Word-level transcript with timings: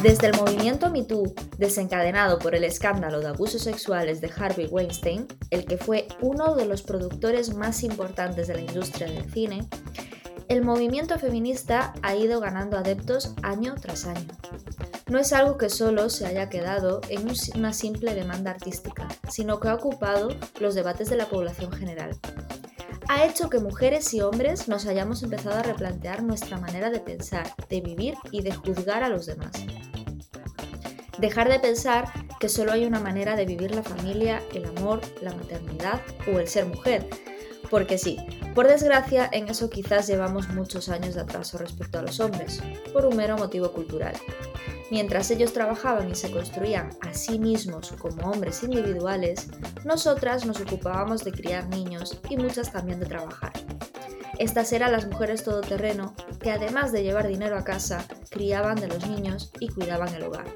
Desde 0.00 0.28
el 0.28 0.36
movimiento 0.36 0.90
MeToo, 0.90 1.34
desencadenado 1.58 2.38
por 2.38 2.54
el 2.54 2.62
escándalo 2.62 3.18
de 3.18 3.26
abusos 3.26 3.62
sexuales 3.62 4.20
de 4.20 4.30
Harvey 4.36 4.68
Weinstein, 4.70 5.26
el 5.50 5.64
que 5.64 5.76
fue 5.76 6.06
uno 6.20 6.54
de 6.54 6.66
los 6.66 6.82
productores 6.82 7.52
más 7.52 7.82
importantes 7.82 8.46
de 8.46 8.54
la 8.54 8.60
industria 8.60 9.08
del 9.10 9.28
cine, 9.32 9.68
el 10.48 10.62
movimiento 10.62 11.18
feminista 11.18 11.94
ha 12.02 12.14
ido 12.14 12.40
ganando 12.40 12.76
adeptos 12.76 13.34
año 13.42 13.74
tras 13.80 14.06
año. 14.06 14.28
No 15.06 15.18
es 15.18 15.32
algo 15.32 15.58
que 15.58 15.68
solo 15.68 16.10
se 16.10 16.26
haya 16.26 16.48
quedado 16.48 17.00
en 17.08 17.26
una 17.54 17.72
simple 17.72 18.14
demanda 18.14 18.50
artística, 18.50 19.08
sino 19.28 19.60
que 19.60 19.68
ha 19.68 19.74
ocupado 19.74 20.28
los 20.60 20.74
debates 20.74 21.10
de 21.10 21.16
la 21.16 21.26
población 21.26 21.72
general. 21.72 22.18
Ha 23.08 23.26
hecho 23.26 23.50
que 23.50 23.58
mujeres 23.58 24.12
y 24.14 24.22
hombres 24.22 24.66
nos 24.66 24.86
hayamos 24.86 25.22
empezado 25.22 25.58
a 25.58 25.62
replantear 25.62 26.22
nuestra 26.22 26.58
manera 26.58 26.90
de 26.90 27.00
pensar, 27.00 27.46
de 27.68 27.80
vivir 27.80 28.14
y 28.30 28.42
de 28.42 28.54
juzgar 28.54 29.02
a 29.02 29.08
los 29.08 29.26
demás. 29.26 29.52
Dejar 31.18 31.48
de 31.48 31.60
pensar 31.60 32.10
que 32.40 32.48
solo 32.48 32.72
hay 32.72 32.86
una 32.86 33.00
manera 33.00 33.36
de 33.36 33.44
vivir 33.46 33.74
la 33.74 33.82
familia, 33.82 34.42
el 34.54 34.64
amor, 34.64 35.00
la 35.20 35.34
maternidad 35.34 36.00
o 36.32 36.38
el 36.38 36.48
ser 36.48 36.66
mujer. 36.66 37.06
Porque 37.70 37.98
sí, 37.98 38.18
por 38.54 38.68
desgracia, 38.68 39.28
en 39.32 39.48
eso 39.48 39.70
quizás 39.70 40.06
llevamos 40.06 40.48
muchos 40.48 40.88
años 40.88 41.14
de 41.14 41.22
atraso 41.22 41.58
respecto 41.58 41.98
a 41.98 42.02
los 42.02 42.20
hombres, 42.20 42.62
por 42.92 43.06
un 43.06 43.16
mero 43.16 43.36
motivo 43.36 43.72
cultural. 43.72 44.14
Mientras 44.90 45.30
ellos 45.30 45.52
trabajaban 45.52 46.10
y 46.10 46.14
se 46.14 46.30
construían 46.30 46.90
a 47.00 47.14
sí 47.14 47.38
mismos 47.38 47.92
como 47.98 48.30
hombres 48.30 48.62
individuales, 48.62 49.48
nosotras 49.84 50.44
nos 50.44 50.60
ocupábamos 50.60 51.24
de 51.24 51.32
criar 51.32 51.68
niños 51.68 52.20
y 52.28 52.36
muchas 52.36 52.70
también 52.70 53.00
de 53.00 53.06
trabajar. 53.06 53.52
Estas 54.38 54.72
eran 54.72 54.92
las 54.92 55.06
mujeres 55.06 55.44
todoterreno 55.44 56.14
que 56.40 56.50
además 56.50 56.92
de 56.92 57.02
llevar 57.02 57.28
dinero 57.28 57.56
a 57.56 57.64
casa, 57.64 58.04
criaban 58.30 58.76
de 58.76 58.88
los 58.88 59.06
niños 59.06 59.52
y 59.60 59.68
cuidaban 59.68 60.12
el 60.14 60.24
hogar. 60.24 60.46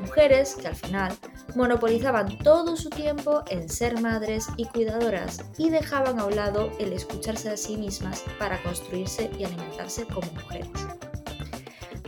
Mujeres 0.00 0.54
que 0.54 0.68
al 0.68 0.76
final 0.76 1.12
monopolizaban 1.54 2.38
todo 2.38 2.76
su 2.76 2.88
tiempo 2.88 3.42
en 3.50 3.68
ser 3.68 4.00
madres 4.00 4.46
y 4.56 4.64
cuidadoras 4.66 5.44
y 5.58 5.70
dejaban 5.70 6.18
a 6.18 6.24
un 6.24 6.36
lado 6.36 6.70
el 6.78 6.92
escucharse 6.92 7.50
a 7.50 7.56
sí 7.56 7.76
mismas 7.76 8.24
para 8.38 8.62
construirse 8.62 9.30
y 9.38 9.44
alimentarse 9.44 10.06
como 10.06 10.30
mujeres. 10.32 10.68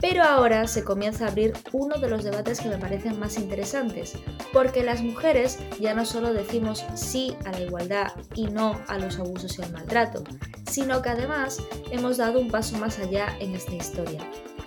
Pero 0.01 0.23
ahora 0.23 0.67
se 0.67 0.83
comienza 0.83 1.27
a 1.27 1.29
abrir 1.29 1.53
uno 1.73 1.99
de 1.99 2.09
los 2.09 2.25
debates 2.25 2.61
que 2.61 2.69
me 2.69 2.79
parecen 2.79 3.19
más 3.19 3.37
interesantes, 3.37 4.15
porque 4.53 4.83
las 4.83 5.03
mujeres 5.03 5.59
ya 5.79 5.95
no 5.95 6.07
solo 6.07 6.33
decimos 6.33 6.85
sí 6.95 7.37
a 7.45 7.53
la 7.53 7.61
igualdad 7.61 8.13
y 8.35 8.47
no 8.47 8.81
a 8.89 8.99
los 8.99 9.19
abusos 9.19 9.59
y 9.59 9.63
al 9.63 9.73
maltrato, 9.73 10.25
sino 10.71 11.03
que 11.03 11.11
además 11.11 11.59
hemos 11.91 12.17
dado 12.17 12.41
un 12.41 12.51
paso 12.51 12.79
más 12.79 12.99
allá 12.99 13.37
en 13.41 13.55
esta 13.55 13.75
historia. 13.75 14.21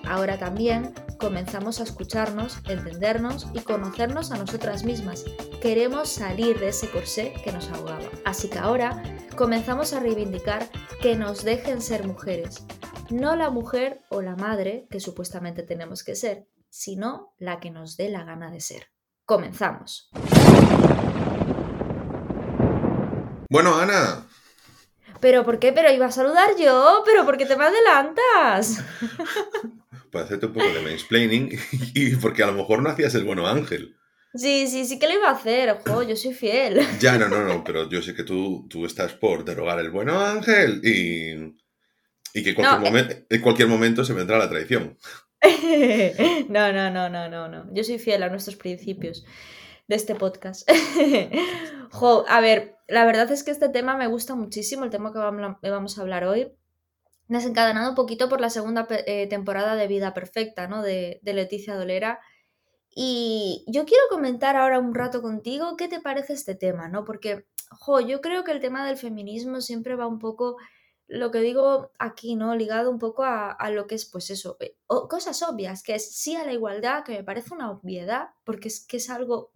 Ahora 0.06 0.38
también 0.38 0.94
comenzamos 1.18 1.80
a 1.80 1.84
escucharnos, 1.84 2.58
entendernos 2.68 3.48
y 3.54 3.62
conocernos 3.62 4.32
a 4.32 4.38
nosotras 4.38 4.84
mismas. 4.84 5.24
Queremos 5.62 6.10
salir 6.10 6.60
de 6.60 6.70
ese 6.70 6.90
corsé 6.90 7.34
que 7.44 7.54
nos 7.54 7.70
ahogaba. 7.70 8.10
Así 8.26 8.50
que 8.50 8.60
ahora 8.60 9.02
comenzamos 9.38 9.94
a 9.94 10.02
reivindicar 10.02 10.70
que 11.02 11.16
nos 11.16 11.44
dejen 11.46 11.82
ser 11.82 12.06
mujeres. 12.06 12.66
No 13.10 13.36
la 13.36 13.50
mujer 13.50 14.02
o 14.10 14.22
la 14.22 14.36
madre 14.36 14.88
que 14.90 15.00
supuestamente 15.00 15.64
tenemos 15.64 16.04
que 16.04 16.16
ser, 16.16 16.48
sino 16.70 17.34
la 17.38 17.60
que 17.60 17.70
nos 17.70 17.98
dé 17.98 18.10
la 18.10 18.24
gana 18.24 18.50
de 18.50 18.62
ser. 18.62 18.88
Comenzamos. 19.26 20.10
Bueno, 23.50 23.76
Ana. 23.76 24.26
¿Pero 25.20 25.44
por 25.44 25.60
qué? 25.60 25.74
¿Pero 25.74 25.92
iba 25.92 26.06
a 26.06 26.12
saludar 26.12 26.52
yo? 26.58 27.04
¿Pero 27.06 27.26
por 27.26 27.38
qué 27.38 27.46
te 27.46 27.56
me 27.56 27.66
adelantas? 27.66 28.84
Para 30.12 30.26
hacerte 30.26 30.46
un 30.46 30.54
poco 30.54 30.68
de 30.68 30.82
mansplaining 30.82 31.60
y 31.94 32.16
porque 32.16 32.44
a 32.44 32.48
lo 32.48 32.54
mejor 32.54 32.82
no 32.82 32.90
hacías 32.90 33.14
el 33.16 33.26
bueno 33.26 33.48
ángel. 33.48 33.96
Sí, 34.34 34.68
sí, 34.68 34.86
sí 34.86 34.98
que 34.98 35.08
lo 35.08 35.14
iba 35.14 35.30
a 35.30 35.34
hacer, 35.34 35.70
ojo, 35.70 36.02
yo 36.04 36.16
soy 36.16 36.34
fiel. 36.34 36.80
Ya, 37.00 37.18
no, 37.18 37.28
no, 37.28 37.44
no, 37.44 37.64
pero 37.64 37.88
yo 37.88 38.02
sé 38.02 38.16
que 38.16 38.24
tú, 38.24 38.66
tú 38.68 38.86
estás 38.86 39.14
por 39.14 39.46
derogar 39.46 39.80
el 39.80 39.92
bueno 39.92 40.20
ángel 40.20 40.82
y, 40.84 41.54
y 42.34 42.44
que 42.44 42.50
en 42.50 42.56
cualquier, 42.56 42.80
No, 42.80 42.86
eh. 42.86 42.90
momento, 42.90 43.16
en 43.30 43.42
cualquier 43.42 43.68
momento 43.68 44.04
se 44.04 44.14
vendrá 44.14 44.38
la 44.38 44.50
traición. 44.50 44.98
No, 46.50 46.72
no, 46.72 46.90
no, 46.90 47.10
no, 47.10 47.30
no, 47.30 47.48
no. 47.50 47.74
Yo 47.74 47.84
soy 47.84 48.00
fiel 48.00 48.24
a 48.24 48.30
nuestros 48.30 48.56
principios 48.56 49.26
de 49.88 49.96
este 49.96 50.16
podcast. 50.16 50.70
Jo, 51.92 52.26
a 52.28 52.42
ver, 52.42 52.78
la 52.88 53.06
verdad 53.06 53.32
es 53.32 53.44
que 53.44 53.52
este 53.52 53.70
tema 53.70 53.96
me 53.96 54.08
gusta 54.08 54.34
muchísimo, 54.34 54.84
el 54.84 54.90
tema 54.90 55.14
que 55.14 55.20
que 55.62 55.70
vamos 55.70 55.98
a 55.98 56.02
hablar 56.02 56.24
hoy. 56.24 56.52
Desencadenado 57.28 57.90
un 57.90 57.96
poquito 57.96 58.30
por 58.30 58.42
la 58.42 58.50
segunda 58.50 58.88
eh, 58.90 59.28
temporada 59.28 59.76
de 59.76 59.88
Vida 59.88 60.14
Perfecta, 60.14 60.68
¿no? 60.68 60.82
De, 60.82 61.20
de 61.22 61.34
Leticia 61.34 61.76
Dolera. 61.76 62.20
Y 62.96 63.64
yo 63.68 63.86
quiero 63.86 64.04
comentar 64.10 64.56
ahora 64.56 64.80
un 64.80 64.94
rato 64.94 65.22
contigo 65.22 65.76
qué 65.78 65.88
te 65.88 66.00
parece 66.00 66.34
este 66.34 66.56
tema, 66.56 66.90
¿no? 66.90 67.06
Porque, 67.06 67.46
jo, 67.70 68.00
yo 68.02 68.22
creo 68.22 68.44
que 68.44 68.52
el 68.52 68.60
tema 68.60 68.86
del 68.86 68.98
feminismo 68.98 69.62
siempre 69.62 69.96
va 69.96 70.08
un 70.08 70.20
poco, 70.20 70.58
lo 71.14 71.32
que 71.32 71.40
digo 71.40 71.92
aquí, 72.00 72.36
¿no? 72.36 72.56
Ligado 72.56 72.90
un 72.92 73.00
poco 73.00 73.24
a, 73.24 73.52
a 73.52 73.70
lo 73.72 73.88
que 73.88 73.96
es, 73.96 74.06
pues 74.06 74.30
eso, 74.30 74.58
eh, 74.60 74.76
o- 74.88 75.08
cosas 75.08 75.42
obvias, 75.44 75.84
que 75.84 75.96
es 75.96 76.16
sí 76.16 76.36
a 76.36 76.46
la 76.46 76.54
igualdad, 76.54 77.04
que 77.04 77.14
me 77.14 77.24
parece 77.24 77.54
una 77.54 77.72
obviedad, 77.72 78.30
porque 78.44 78.68
es 78.70 78.86
que 78.86 78.98
es 78.98 79.10
algo 79.10 79.52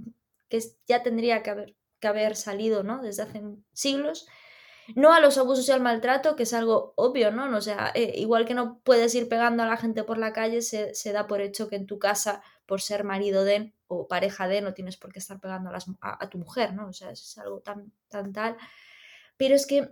que 0.50 0.62
ya 0.88 1.04
tendría 1.04 1.44
que 1.44 1.50
haber, 1.52 1.76
que 2.00 2.08
haber 2.08 2.36
salido, 2.36 2.84
¿no? 2.84 3.02
Desde 3.02 3.24
hace 3.24 3.42
siglos. 3.74 4.28
No 4.96 5.14
a 5.14 5.20
los 5.20 5.38
abusos 5.38 5.68
y 5.68 5.72
al 5.74 5.82
maltrato, 5.82 6.36
que 6.38 6.44
es 6.44 6.54
algo 6.54 6.94
obvio, 6.96 7.32
¿no? 7.32 7.56
O 7.58 7.62
sea, 7.62 7.92
eh, 7.94 8.14
igual 8.16 8.46
que 8.46 8.54
no 8.54 8.80
puedes 8.84 9.14
ir 9.16 9.28
pegando 9.28 9.64
a 9.64 9.68
la 9.68 9.76
gente 9.78 10.04
por 10.04 10.18
la 10.18 10.32
calle, 10.34 10.62
se, 10.62 10.96
se 10.96 11.12
da 11.12 11.28
por 11.28 11.42
hecho 11.42 11.68
que 11.68 11.76
en 11.76 11.88
tu 11.88 12.00
casa, 12.00 12.42
por 12.66 12.82
ser 12.82 13.04
marido 13.04 13.44
de 13.44 13.74
o 13.88 14.08
pareja 14.08 14.48
de, 14.48 14.62
no 14.62 14.74
tienes 14.74 14.96
por 14.98 15.12
qué 15.12 15.20
estar 15.20 15.40
pegando 15.42 15.70
a, 15.70 15.74
las 15.74 15.88
a- 16.02 16.24
a 16.24 16.30
tu 16.30 16.38
mujer, 16.38 16.74
¿no? 16.74 16.88
O 16.88 16.94
sea, 16.94 17.12
es 17.12 17.38
algo 17.38 17.60
tan, 17.60 17.92
tan 18.10 18.32
tal. 18.34 18.58
Pero 19.38 19.56
es 19.56 19.66
que 19.68 19.92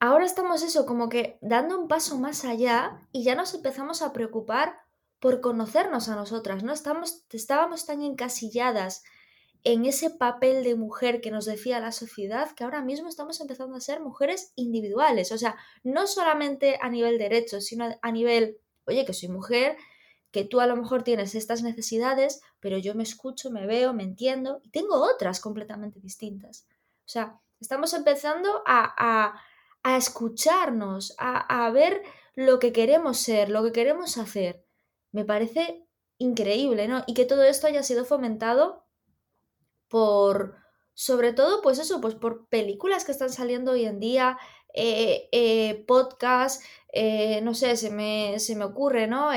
ahora 0.00 0.24
estamos 0.24 0.62
eso, 0.62 0.86
como 0.86 1.08
que 1.08 1.38
dando 1.40 1.78
un 1.78 1.86
paso 1.86 2.18
más 2.18 2.44
allá 2.44 3.06
y 3.12 3.22
ya 3.22 3.34
nos 3.34 3.54
empezamos 3.54 4.02
a 4.02 4.12
preocupar 4.12 4.80
por 5.20 5.40
conocernos 5.40 6.08
a 6.08 6.16
nosotras, 6.16 6.64
¿no? 6.64 6.72
Estábamos 6.72 7.86
tan 7.86 8.02
encasilladas 8.02 9.04
en 9.62 9.84
ese 9.84 10.08
papel 10.08 10.64
de 10.64 10.74
mujer 10.74 11.20
que 11.20 11.30
nos 11.30 11.44
decía 11.44 11.80
la 11.80 11.92
sociedad 11.92 12.50
que 12.52 12.64
ahora 12.64 12.80
mismo 12.80 13.08
estamos 13.08 13.40
empezando 13.40 13.76
a 13.76 13.80
ser 13.80 14.00
mujeres 14.00 14.52
individuales, 14.56 15.32
o 15.32 15.38
sea, 15.38 15.56
no 15.84 16.06
solamente 16.06 16.78
a 16.80 16.88
nivel 16.88 17.18
derecho, 17.18 17.60
sino 17.60 17.94
a 18.00 18.12
nivel, 18.12 18.56
oye, 18.86 19.04
que 19.04 19.12
soy 19.12 19.28
mujer, 19.28 19.76
que 20.30 20.44
tú 20.44 20.60
a 20.60 20.66
lo 20.66 20.76
mejor 20.76 21.02
tienes 21.02 21.34
estas 21.34 21.62
necesidades, 21.62 22.40
pero 22.60 22.78
yo 22.78 22.94
me 22.94 23.02
escucho, 23.02 23.50
me 23.50 23.66
veo, 23.66 23.92
me 23.92 24.04
entiendo 24.04 24.60
y 24.62 24.70
tengo 24.70 24.94
otras 24.94 25.40
completamente 25.40 26.00
distintas. 26.00 26.66
O 27.04 27.08
sea, 27.12 27.38
estamos 27.60 27.92
empezando 27.92 28.62
a, 28.64 29.34
a 29.82 29.96
escucharnos, 29.96 31.14
a, 31.18 31.64
a 31.66 31.70
ver 31.70 32.02
lo 32.34 32.58
que 32.58 32.72
queremos 32.72 33.18
ser, 33.18 33.50
lo 33.50 33.62
que 33.62 33.72
queremos 33.72 34.18
hacer. 34.18 34.64
Me 35.12 35.24
parece 35.24 35.86
increíble, 36.18 36.86
¿no? 36.86 37.02
Y 37.06 37.14
que 37.14 37.24
todo 37.24 37.42
esto 37.42 37.66
haya 37.66 37.82
sido 37.82 38.04
fomentado 38.04 38.84
por, 39.88 40.56
sobre 40.94 41.32
todo, 41.32 41.62
pues 41.62 41.78
eso, 41.78 42.00
pues 42.00 42.14
por 42.14 42.48
películas 42.48 43.04
que 43.04 43.12
están 43.12 43.30
saliendo 43.30 43.72
hoy 43.72 43.84
en 43.86 44.00
día, 44.00 44.38
eh, 44.74 45.28
eh, 45.32 45.84
podcasts, 45.86 46.64
eh, 46.92 47.40
no 47.42 47.54
sé, 47.54 47.76
se 47.76 47.90
me, 47.90 48.38
se 48.38 48.54
me 48.54 48.64
ocurre, 48.64 49.06
¿no? 49.06 49.30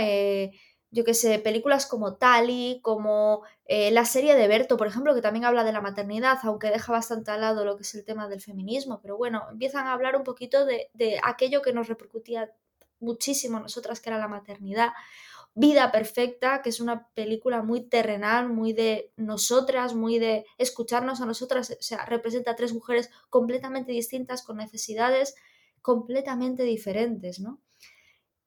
Yo 0.93 1.03
qué 1.03 1.15
sé, 1.15 1.39
películas 1.39 1.87
como 1.87 2.15
Tali, 2.17 2.79
como 2.83 3.41
eh, 3.65 3.89
la 3.89 4.05
serie 4.05 4.35
de 4.35 4.47
Berto, 4.47 4.77
por 4.77 4.85
ejemplo, 4.85 5.15
que 5.15 5.21
también 5.21 5.43
habla 5.43 5.63
de 5.63 5.71
la 5.71 5.81
maternidad, 5.81 6.37
aunque 6.43 6.69
deja 6.69 6.91
bastante 6.91 7.31
al 7.31 7.41
lado 7.41 7.65
lo 7.65 7.75
que 7.75 7.81
es 7.81 7.95
el 7.95 8.05
tema 8.05 8.27
del 8.27 8.41
feminismo, 8.41 8.99
pero 9.01 9.17
bueno, 9.17 9.41
empiezan 9.51 9.87
a 9.87 9.93
hablar 9.93 10.15
un 10.15 10.23
poquito 10.23 10.65
de, 10.65 10.91
de 10.93 11.19
aquello 11.23 11.63
que 11.63 11.73
nos 11.73 11.87
repercutía 11.87 12.51
muchísimo 12.99 13.57
a 13.57 13.61
nosotras, 13.61 13.99
que 13.99 14.09
era 14.11 14.19
la 14.19 14.27
maternidad. 14.27 14.91
Vida 15.55 15.91
Perfecta, 15.91 16.61
que 16.61 16.69
es 16.69 16.79
una 16.79 17.07
película 17.09 17.63
muy 17.63 17.81
terrenal, 17.81 18.49
muy 18.49 18.73
de 18.73 19.11
nosotras, 19.17 19.95
muy 19.95 20.19
de 20.19 20.45
escucharnos 20.59 21.21
a 21.21 21.25
nosotras, 21.25 21.71
o 21.71 21.83
sea, 21.83 22.05
representa 22.05 22.51
a 22.51 22.55
tres 22.55 22.73
mujeres 22.73 23.09
completamente 23.29 23.91
distintas, 23.91 24.43
con 24.43 24.57
necesidades 24.57 25.35
completamente 25.81 26.63
diferentes, 26.63 27.39
¿no? 27.39 27.59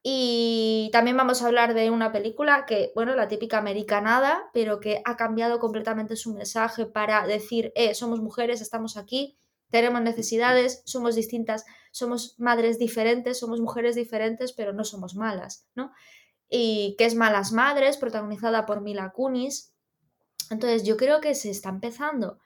Y 0.09 0.89
también 0.93 1.17
vamos 1.17 1.43
a 1.43 1.47
hablar 1.47 1.75
de 1.75 1.91
una 1.91 2.13
película 2.13 2.65
que, 2.65 2.93
bueno, 2.95 3.17
la 3.17 3.27
típica 3.27 3.59
americanada, 3.59 4.51
pero 4.53 4.79
que 4.79 5.03
ha 5.05 5.17
cambiado 5.17 5.59
completamente 5.59 6.15
su 6.15 6.33
mensaje 6.33 6.87
para 6.87 7.27
decir, 7.27 7.73
eh, 7.75 7.93
somos 7.93 8.21
mujeres, 8.21 8.61
estamos 8.61 8.97
aquí, 8.97 9.37
tenemos 9.71 10.01
necesidades, 10.03 10.83
somos 10.85 11.17
distintas, 11.17 11.65
somos 11.91 12.39
madres 12.39 12.79
diferentes, 12.79 13.41
somos 13.41 13.59
mujeres 13.61 13.97
diferentes, 13.97 14.53
pero 14.53 14.73
no 14.73 14.85
somos 14.85 15.17
malas, 15.17 15.67
¿no? 15.75 15.91
y 16.49 16.95
que 16.99 17.07
es 17.07 17.15
Malas 17.15 17.53
Madres, 17.53 17.97
protagonizada 17.97 18.67
por 18.67 18.81
Mila 18.81 19.11
Kunis. 19.11 19.75
Entonces 20.51 20.85
yo 20.85 20.97
creo 20.97 21.21
que 21.21 21.35
se 21.35 21.51
está 21.51 21.71
empezando 21.71 22.39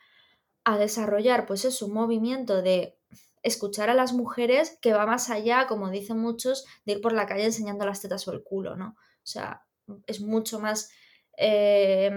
a 0.65 0.79
desarrollar 0.79 1.47
pues 1.47 1.65
es 1.65 1.83
un 1.83 1.93
movimiento 1.93 2.63
de 2.63 2.99
escuchar 3.43 3.91
a 3.91 3.95
las 3.95 4.13
mujeres 4.13 4.79
que 4.81 4.93
va 4.93 5.07
más 5.07 5.31
allá, 5.31 5.67
como 5.67 5.91
dicen 5.91 6.19
muchos, 6.19 6.65
de 6.85 6.95
ir 6.95 7.01
por 7.01 7.13
la 7.13 7.27
calle 7.27 7.45
enseñando 7.45 7.87
las 7.87 8.01
tetas 8.01 8.27
o 8.29 8.33
el 8.33 8.43
culo, 8.43 8.77
¿no? 8.77 8.97
O 8.99 9.27
sea, 9.27 9.63
es 10.07 10.21
mucho 10.21 10.61
más, 10.61 10.91
eh, 11.37 12.11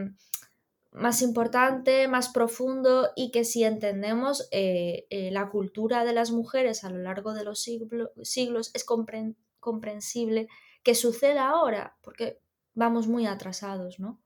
más 0.92 1.22
importante, 1.22 2.08
más 2.08 2.30
profundo 2.30 3.10
y 3.16 3.32
que 3.32 3.46
si 3.46 3.64
entendemos 3.64 4.48
eh, 4.52 5.08
eh, 5.10 5.32
la 5.32 5.50
cultura 5.50 6.06
de 6.06 6.14
las 6.14 6.32
mujeres 6.32 6.84
a 6.84 6.90
lo 6.90 7.00
largo 7.00 7.34
de 7.34 7.44
los 7.44 7.62
siglos 7.62 8.72
es 8.74 8.86
comprensible 9.60 10.48
que 10.84 10.96
suceda 10.96 11.50
ahora, 11.50 11.98
porque 12.02 12.40
vamos 12.74 13.08
muy 13.08 13.26
atrasados, 13.26 14.00
¿no? 14.00 14.23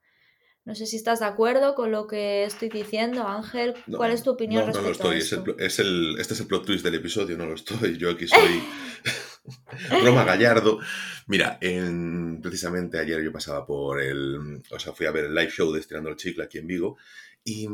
No 0.67 0.75
sé 0.75 0.85
si 0.85 0.97
estás 0.97 1.21
de 1.21 1.25
acuerdo 1.25 1.75
con 1.75 1.93
lo 1.93 2.07
que 2.07 2.43
estoy 2.43 2.67
diciendo, 2.67 3.25
Ángel. 3.25 3.73
¿Cuál 3.89 4.11
es 4.11 4.21
tu 4.21 4.31
opinión 4.31 4.67
no, 4.67 4.73
no 4.73 4.81
lo 4.81 4.91
estoy. 4.91 5.19
Es 5.19 5.79
el, 5.79 6.17
este 6.19 6.33
es 6.33 6.39
el 6.41 6.47
plot 6.47 6.65
twist 6.65 6.83
del 6.83 6.95
episodio, 6.95 7.37
no 7.37 7.45
lo 7.45 7.53
estoy. 7.53 7.97
Yo 7.97 8.09
aquí 8.09 8.27
soy 8.27 8.61
Roma 10.03 10.25
Gallardo. 10.25 10.79
Mira, 11.27 11.57
en, 11.61 12.41
precisamente 12.41 12.99
ayer 12.99 13.23
yo 13.23 13.31
pasaba 13.31 13.65
por 13.65 14.01
el... 14.01 14.61
O 14.69 14.77
sea, 14.77 14.91
fui 14.91 15.05
a 15.05 15.11
ver 15.11 15.23
el 15.23 15.35
live 15.35 15.51
show 15.51 15.71
de 15.71 15.79
Estirando 15.79 16.09
el 16.09 16.17
Chicle 16.17 16.43
aquí 16.43 16.57
en 16.57 16.67
Vigo 16.67 16.97
y... 17.45 17.69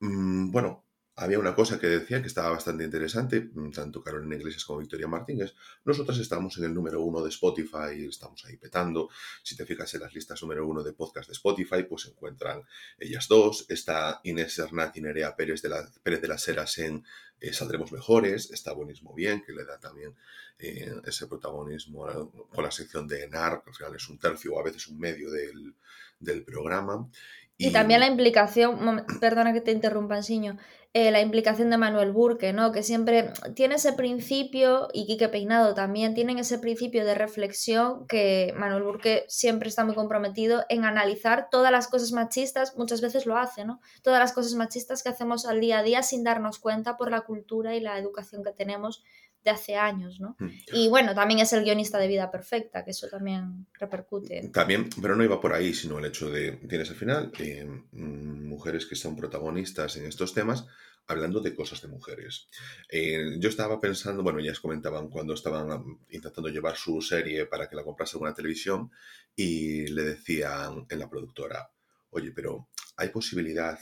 Mm, 0.00 0.50
bueno, 0.50 0.83
había 1.16 1.38
una 1.38 1.54
cosa 1.54 1.78
que 1.78 1.86
decía 1.86 2.20
que 2.20 2.26
estaba 2.26 2.50
bastante 2.50 2.84
interesante, 2.84 3.40
mm, 3.40 3.70
tanto 3.70 4.02
Carolina 4.02 4.34
Iglesias 4.34 4.64
como 4.64 4.80
Victoria 4.80 5.06
Martínez. 5.06 5.54
Nosotras 5.84 6.18
estamos 6.18 6.58
en 6.58 6.64
el 6.64 6.74
número 6.74 7.02
uno 7.02 7.22
de 7.22 7.28
Spotify, 7.28 8.04
estamos 8.08 8.44
ahí 8.44 8.56
petando. 8.56 9.08
Si 9.42 9.56
te 9.56 9.64
fijas 9.64 9.94
en 9.94 10.00
las 10.00 10.12
listas 10.12 10.42
número 10.42 10.66
uno 10.66 10.82
de 10.82 10.92
podcast 10.92 11.28
de 11.28 11.34
Spotify, 11.34 11.84
pues 11.88 12.02
se 12.02 12.10
encuentran 12.10 12.62
ellas 12.98 13.28
dos. 13.28 13.66
Está 13.68 14.20
Inés 14.24 14.58
Hernández 14.58 14.96
y 14.96 15.02
Nerea 15.02 15.36
Pérez 15.36 15.62
de, 15.62 15.68
la, 15.68 15.88
Pérez 16.02 16.20
de 16.20 16.28
las 16.28 16.48
Heras 16.48 16.78
en 16.78 17.04
eh, 17.40 17.52
Saldremos 17.52 17.92
Mejores. 17.92 18.50
Está 18.50 18.72
Buenismo 18.72 19.14
Bien, 19.14 19.40
que 19.40 19.52
le 19.52 19.64
da 19.64 19.78
también 19.78 20.16
eh, 20.58 20.94
ese 21.04 21.28
protagonismo 21.28 22.48
con 22.50 22.64
la 22.64 22.72
sección 22.72 23.06
de 23.06 23.22
ENAR, 23.22 23.62
que 23.62 23.70
al 23.70 23.76
final 23.76 23.94
es 23.94 24.08
un 24.08 24.18
tercio 24.18 24.54
o 24.54 24.58
a 24.58 24.64
veces 24.64 24.88
un 24.88 24.98
medio 24.98 25.30
del, 25.30 25.76
del 26.18 26.42
programa. 26.44 27.08
Y, 27.56 27.70
también 27.70 28.00
la 28.00 28.08
implicación, 28.08 29.06
perdona 29.20 29.52
que 29.52 29.60
te 29.60 29.70
interrumpa, 29.70 30.20
Siño, 30.22 30.58
eh, 30.96 31.10
la 31.10 31.20
implicación 31.20 31.70
de 31.70 31.76
Manuel 31.76 32.12
Burke, 32.12 32.52
¿no? 32.52 32.70
Que 32.70 32.84
siempre 32.84 33.32
tiene 33.56 33.74
ese 33.74 33.94
principio, 33.94 34.86
y 34.92 35.06
Quique 35.06 35.28
Peinado 35.28 35.74
también, 35.74 36.14
tienen 36.14 36.38
ese 36.38 36.56
principio 36.60 37.04
de 37.04 37.16
reflexión 37.16 38.06
que 38.06 38.54
Manuel 38.56 38.84
Burke 38.84 39.24
siempre 39.26 39.68
está 39.68 39.84
muy 39.84 39.96
comprometido 39.96 40.64
en 40.68 40.84
analizar 40.84 41.48
todas 41.50 41.72
las 41.72 41.88
cosas 41.88 42.12
machistas, 42.12 42.76
muchas 42.76 43.00
veces 43.00 43.26
lo 43.26 43.36
hace, 43.36 43.64
¿no? 43.64 43.80
Todas 44.02 44.20
las 44.20 44.32
cosas 44.32 44.54
machistas 44.54 45.02
que 45.02 45.08
hacemos 45.08 45.46
al 45.46 45.60
día 45.60 45.80
a 45.80 45.82
día 45.82 46.04
sin 46.04 46.22
darnos 46.22 46.60
cuenta 46.60 46.96
por 46.96 47.10
la 47.10 47.22
cultura 47.22 47.74
y 47.74 47.80
la 47.80 47.98
educación 47.98 48.44
que 48.44 48.52
tenemos 48.52 49.02
de 49.44 49.50
hace 49.50 49.76
años, 49.76 50.20
¿no? 50.20 50.36
Mm. 50.38 50.48
Y 50.72 50.88
bueno, 50.88 51.14
también 51.14 51.40
es 51.40 51.52
el 51.52 51.64
guionista 51.64 51.98
de 51.98 52.08
Vida 52.08 52.30
Perfecta, 52.30 52.84
que 52.84 52.92
eso 52.92 53.08
también 53.08 53.66
repercute. 53.74 54.48
También, 54.52 54.88
pero 55.00 55.14
no 55.14 55.22
iba 55.22 55.40
por 55.40 55.52
ahí, 55.52 55.74
sino 55.74 55.98
el 55.98 56.06
hecho 56.06 56.30
de, 56.30 56.52
tienes 56.68 56.88
al 56.90 56.96
final 56.96 57.30
eh, 57.38 57.68
mujeres 57.92 58.86
que 58.86 58.96
son 58.96 59.14
protagonistas 59.14 59.96
en 59.96 60.06
estos 60.06 60.32
temas, 60.32 60.66
hablando 61.06 61.40
de 61.40 61.54
cosas 61.54 61.82
de 61.82 61.88
mujeres. 61.88 62.48
Eh, 62.88 63.36
yo 63.38 63.50
estaba 63.50 63.78
pensando, 63.78 64.22
bueno, 64.22 64.38
ellas 64.38 64.60
comentaban 64.60 65.08
cuando 65.08 65.34
estaban 65.34 65.98
intentando 66.08 66.48
llevar 66.48 66.76
su 66.76 67.02
serie 67.02 67.44
para 67.44 67.68
que 67.68 67.76
la 67.76 67.84
comprase 67.84 68.16
una 68.16 68.32
televisión 68.32 68.90
y 69.36 69.86
le 69.88 70.02
decían 70.02 70.86
en 70.88 70.98
la 70.98 71.10
productora, 71.10 71.70
oye, 72.10 72.32
pero 72.32 72.70
¿hay 72.96 73.10
posibilidad 73.10 73.78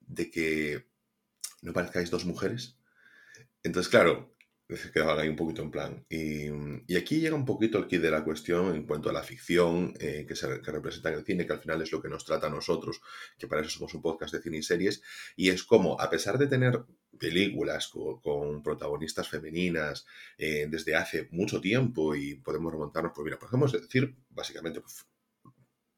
de 0.00 0.30
que 0.30 0.86
no 1.62 1.72
parezcáis 1.72 2.10
dos 2.10 2.24
mujeres? 2.24 2.76
Entonces, 3.62 3.88
claro, 3.88 4.34
se 4.76 4.90
quedaban 4.90 5.18
ahí 5.18 5.28
un 5.28 5.36
poquito 5.36 5.62
en 5.62 5.70
plan. 5.70 6.04
Y, 6.08 6.48
aquí 6.96 7.20
llega 7.20 7.34
un 7.34 7.44
poquito 7.44 7.78
el 7.78 7.86
kit 7.86 8.00
de 8.00 8.10
la 8.10 8.24
cuestión 8.24 8.74
en 8.74 8.84
cuanto 8.84 9.10
a 9.10 9.12
la 9.12 9.22
ficción 9.22 9.94
eh, 9.98 10.24
que, 10.26 10.34
se, 10.34 10.46
representa 10.58 11.10
en 11.10 11.16
el 11.16 11.24
cine, 11.24 11.46
que 11.46 11.52
al 11.52 11.60
final 11.60 11.80
es 11.82 11.92
lo 11.92 12.00
que 12.02 12.08
nos 12.08 12.24
trata 12.24 12.46
a 12.48 12.50
nosotros, 12.50 13.00
que 13.38 13.46
para 13.46 13.62
eso 13.62 13.70
somos 13.70 13.94
un 13.94 14.02
podcast 14.02 14.34
de 14.34 14.42
cine 14.42 14.58
y 14.58 14.62
series, 14.62 15.02
y 15.36 15.48
es 15.50 15.64
como, 15.64 16.00
a 16.00 16.10
pesar 16.10 16.38
de 16.38 16.46
tener 16.46 16.84
películas 17.18 17.88
con, 17.88 18.62
protagonistas 18.62 19.28
femeninas 19.28 20.06
eh, 20.38 20.66
desde 20.68 20.94
hace 20.94 21.28
mucho 21.30 21.60
tiempo 21.60 22.14
y 22.14 22.36
podemos 22.36 22.72
remontarnos, 22.72 23.12
pues 23.14 23.24
mira, 23.24 23.38
podemos 23.38 23.72
decir 23.72 24.14
básicamente 24.30 24.80
pues, 24.80 25.06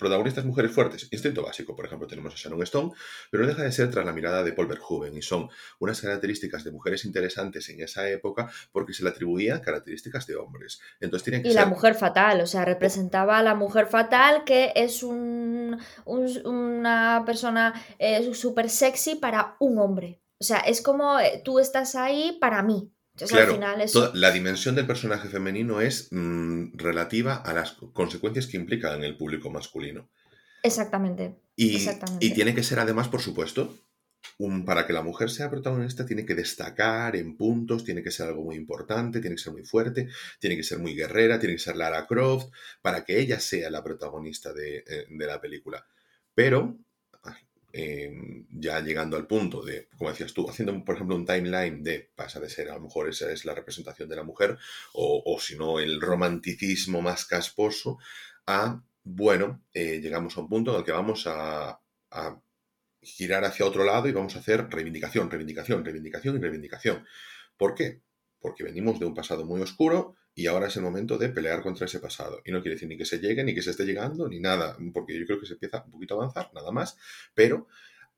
Protagonistas 0.02 0.44
mujeres 0.44 0.72
fuertes, 0.72 1.06
instinto 1.12 1.44
básico, 1.44 1.76
por 1.76 1.86
ejemplo, 1.86 2.08
tenemos 2.08 2.34
a 2.34 2.36
Sharon 2.36 2.60
Stone, 2.64 2.90
pero 3.30 3.44
no 3.44 3.48
deja 3.48 3.62
de 3.62 3.70
ser 3.70 3.88
tras 3.88 4.04
la 4.04 4.12
mirada 4.12 4.42
de 4.42 4.52
Paul 4.52 4.66
Verhoeven 4.66 5.16
y 5.16 5.22
son 5.22 5.48
unas 5.78 6.00
características 6.00 6.64
de 6.64 6.72
mujeres 6.72 7.04
interesantes 7.04 7.68
en 7.68 7.80
esa 7.80 8.08
época 8.08 8.50
porque 8.72 8.94
se 8.94 9.04
le 9.04 9.10
atribuían 9.10 9.60
características 9.60 10.26
de 10.26 10.34
hombres. 10.34 10.80
Entonces 10.98 11.22
tiene 11.22 11.40
que 11.40 11.50
y 11.50 11.54
la 11.54 11.66
mujer 11.66 11.94
fatal, 11.94 12.40
o 12.40 12.46
sea, 12.46 12.64
representaba 12.64 13.38
a 13.38 13.44
la 13.44 13.54
mujer 13.54 13.86
fatal 13.86 14.42
que 14.42 14.72
es 14.74 15.04
un, 15.04 15.78
una 16.04 17.22
persona 17.24 17.80
eh, 18.00 18.34
súper 18.34 18.70
sexy 18.70 19.14
para 19.14 19.54
un 19.60 19.78
hombre. 19.78 20.20
O 20.40 20.44
sea, 20.44 20.58
es 20.58 20.82
como 20.82 21.20
eh, 21.20 21.42
tú 21.44 21.60
estás 21.60 21.94
ahí 21.94 22.38
para 22.40 22.64
mí 22.64 22.92
claro, 23.16 23.58
la 24.14 24.30
dimensión 24.30 24.74
del 24.74 24.86
personaje 24.86 25.28
femenino 25.28 25.80
es 25.80 26.08
mm, 26.10 26.76
relativa 26.76 27.36
a 27.36 27.52
las 27.52 27.72
consecuencias 27.92 28.46
que 28.46 28.56
implica 28.56 28.94
en 28.94 29.04
el 29.04 29.16
público 29.16 29.50
masculino. 29.50 30.08
Exactamente. 30.62 31.36
Y, 31.56 31.78
y 32.20 32.34
tiene 32.34 32.54
que 32.54 32.62
ser 32.62 32.78
además, 32.78 33.08
por 33.08 33.20
supuesto, 33.20 33.76
un, 34.38 34.64
para 34.64 34.86
que 34.86 34.92
la 34.92 35.02
mujer 35.02 35.30
sea 35.30 35.50
protagonista 35.50 36.06
tiene 36.06 36.24
que 36.24 36.34
destacar 36.34 37.16
en 37.16 37.36
puntos, 37.36 37.84
tiene 37.84 38.02
que 38.02 38.10
ser 38.10 38.28
algo 38.28 38.44
muy 38.44 38.56
importante, 38.56 39.20
tiene 39.20 39.36
que 39.36 39.42
ser 39.42 39.52
muy 39.52 39.64
fuerte, 39.64 40.08
tiene 40.38 40.56
que 40.56 40.62
ser 40.62 40.78
muy 40.78 40.94
guerrera, 40.94 41.38
tiene 41.38 41.56
que 41.56 41.62
ser 41.62 41.76
Lara 41.76 42.06
Croft, 42.06 42.50
para 42.80 43.04
que 43.04 43.18
ella 43.18 43.40
sea 43.40 43.70
la 43.70 43.82
protagonista 43.82 44.52
de, 44.52 44.78
eh, 44.78 45.06
de 45.08 45.26
la 45.26 45.40
película. 45.40 45.84
Pero 46.34 46.78
Em, 47.74 48.46
ya 48.50 48.80
llegando 48.80 49.16
al 49.16 49.26
punto 49.26 49.62
de, 49.64 49.88
como 49.96 50.10
decías 50.10 50.34
tú, 50.34 50.48
haciendo, 50.48 50.84
por 50.84 50.94
ejemplo, 50.94 51.16
un 51.16 51.24
timeline 51.24 51.82
de, 51.82 52.10
pasa 52.14 52.38
de 52.38 52.50
ser, 52.50 52.68
a 52.70 52.74
lo 52.74 52.82
mejor 52.82 53.08
esa 53.08 53.32
es 53.32 53.46
la 53.46 53.54
representación 53.54 54.10
de 54.10 54.16
la 54.16 54.24
mujer, 54.24 54.58
o, 54.92 55.38
si 55.40 55.56
no, 55.56 55.80
el 55.80 55.98
romanticismo 55.98 57.00
más 57.00 57.24
casposo, 57.24 57.98
a, 58.46 58.82
bueno, 59.04 59.64
eh, 59.72 60.00
llegamos 60.02 60.36
a 60.36 60.40
un 60.42 60.48
punto 60.50 60.72
en 60.72 60.78
el 60.78 60.84
que 60.84 60.92
vamos 60.92 61.26
a, 61.26 61.80
a 62.10 62.40
girar 63.00 63.44
hacia 63.44 63.64
otro 63.64 63.84
lado 63.84 64.06
y 64.06 64.12
vamos 64.12 64.36
a 64.36 64.40
hacer 64.40 64.68
reivindicación, 64.68 65.30
reivindicación, 65.30 65.82
reivindicación 65.82 66.36
y 66.36 66.40
reivindicación. 66.40 67.06
¿Por 67.56 67.74
qué? 67.74 68.02
Porque 68.38 68.64
venimos 68.64 69.00
de 69.00 69.06
un 69.06 69.14
pasado 69.14 69.46
muy 69.46 69.62
oscuro, 69.62 70.14
y 70.34 70.46
ahora 70.46 70.68
es 70.68 70.76
el 70.76 70.82
momento 70.82 71.18
de 71.18 71.28
pelear 71.28 71.62
contra 71.62 71.86
ese 71.86 72.00
pasado. 72.00 72.40
Y 72.44 72.52
no 72.52 72.62
quiere 72.62 72.74
decir 72.74 72.88
ni 72.88 72.96
que 72.96 73.04
se 73.04 73.18
llegue, 73.18 73.44
ni 73.44 73.54
que 73.54 73.62
se 73.62 73.70
esté 73.70 73.84
llegando, 73.84 74.28
ni 74.28 74.40
nada, 74.40 74.76
porque 74.92 75.18
yo 75.18 75.26
creo 75.26 75.40
que 75.40 75.46
se 75.46 75.54
empieza 75.54 75.84
un 75.84 75.92
poquito 75.92 76.14
a 76.14 76.18
avanzar, 76.18 76.50
nada 76.54 76.70
más, 76.70 76.96
pero 77.34 77.68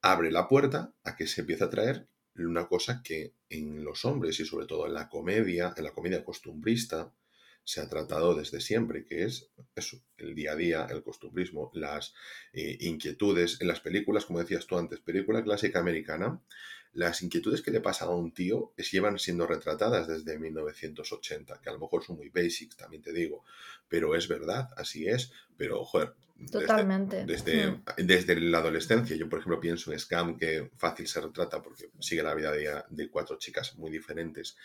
abre 0.00 0.30
la 0.30 0.48
puerta 0.48 0.92
a 1.02 1.16
que 1.16 1.26
se 1.26 1.40
empiece 1.40 1.64
a 1.64 1.70
traer 1.70 2.06
una 2.36 2.66
cosa 2.66 3.02
que 3.02 3.32
en 3.48 3.84
los 3.84 4.04
hombres 4.04 4.38
y 4.40 4.44
sobre 4.44 4.66
todo 4.66 4.86
en 4.86 4.94
la 4.94 5.08
comedia, 5.08 5.72
en 5.76 5.84
la 5.84 5.92
comedia 5.92 6.24
costumbrista, 6.24 7.12
se 7.64 7.80
ha 7.80 7.88
tratado 7.88 8.34
desde 8.34 8.60
siempre, 8.60 9.04
que 9.04 9.24
es 9.24 9.50
eso, 9.74 9.98
el 10.18 10.34
día 10.34 10.52
a 10.52 10.56
día, 10.56 10.86
el 10.90 11.02
costumbrismo, 11.02 11.70
las 11.74 12.14
eh, 12.52 12.76
inquietudes 12.80 13.60
en 13.60 13.68
las 13.68 13.80
películas, 13.80 14.26
como 14.26 14.38
decías 14.38 14.66
tú 14.66 14.78
antes, 14.78 15.00
película 15.00 15.42
clásica 15.42 15.80
americana, 15.80 16.40
las 16.92 17.22
inquietudes 17.22 17.60
que 17.60 17.72
le 17.72 17.80
pasan 17.80 18.08
a 18.08 18.12
un 18.12 18.32
tío 18.32 18.72
es, 18.76 18.92
llevan 18.92 19.18
siendo 19.18 19.46
retratadas 19.46 20.06
desde 20.06 20.38
1980, 20.38 21.60
que 21.60 21.68
a 21.68 21.72
lo 21.72 21.80
mejor 21.80 22.04
son 22.04 22.16
muy 22.16 22.28
basic, 22.28 22.76
también 22.76 23.02
te 23.02 23.12
digo, 23.12 23.44
pero 23.88 24.14
es 24.14 24.28
verdad, 24.28 24.70
así 24.76 25.08
es, 25.08 25.32
pero 25.56 25.84
joder. 25.84 26.14
Totalmente. 26.50 27.24
Desde, 27.24 27.68
hmm. 27.68 27.82
desde, 27.98 28.40
la 28.40 28.58
adolescencia, 28.58 29.16
yo 29.16 29.28
por 29.28 29.38
ejemplo 29.38 29.60
pienso 29.60 29.92
en 29.92 29.98
Scam, 29.98 30.36
que 30.36 30.70
fácil 30.76 31.06
se 31.08 31.20
retrata 31.20 31.62
porque 31.62 31.90
sigue 32.00 32.22
la 32.22 32.34
vida 32.34 32.52
de, 32.52 32.82
de 32.90 33.08
cuatro 33.08 33.38
chicas 33.38 33.76
muy 33.76 33.90
diferentes 33.90 34.56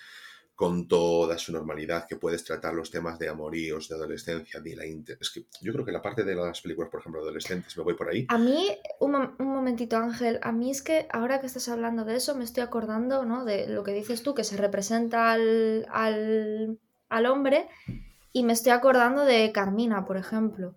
con 0.59 0.89
toda 0.89 1.37
su 1.37 1.53
normalidad, 1.53 2.05
que 2.05 2.17
puedes 2.17 2.43
tratar 2.43 2.73
los 2.73 2.91
temas 2.91 3.17
de 3.17 3.29
amoríos, 3.29 3.87
de 3.87 3.95
adolescencia, 3.95 4.59
de 4.59 4.75
la 4.75 4.85
inter... 4.85 5.17
Es 5.21 5.29
que 5.29 5.45
yo 5.61 5.71
creo 5.71 5.85
que 5.85 5.93
la 5.93 6.01
parte 6.01 6.25
de 6.25 6.35
las 6.35 6.59
películas, 6.59 6.91
por 6.91 6.99
ejemplo, 6.99 7.21
adolescentes, 7.21 7.77
me 7.77 7.83
voy 7.83 7.93
por 7.93 8.09
ahí. 8.09 8.25
A 8.27 8.37
mí, 8.37 8.69
un, 8.99 9.37
momentito, 9.39 9.95
Ángel, 9.95 10.37
a 10.43 10.51
mí 10.51 10.69
es 10.69 10.81
que 10.81 11.07
ahora 11.13 11.39
que 11.39 11.47
estás 11.47 11.69
hablando 11.69 12.03
de 12.03 12.17
eso, 12.17 12.35
me 12.35 12.43
estoy 12.43 12.61
acordando, 12.61 13.23
¿no? 13.23 13.45
De 13.45 13.69
lo 13.69 13.85
que 13.85 13.93
dices 13.93 14.21
tú, 14.21 14.35
que 14.35 14.43
se 14.43 14.57
representa 14.57 15.31
al, 15.31 15.87
al, 15.89 16.77
al 17.07 17.25
hombre, 17.27 17.69
y 18.33 18.43
me 18.43 18.51
estoy 18.51 18.73
acordando 18.73 19.23
de 19.23 19.53
Carmina, 19.53 20.05
por 20.05 20.17
ejemplo, 20.17 20.75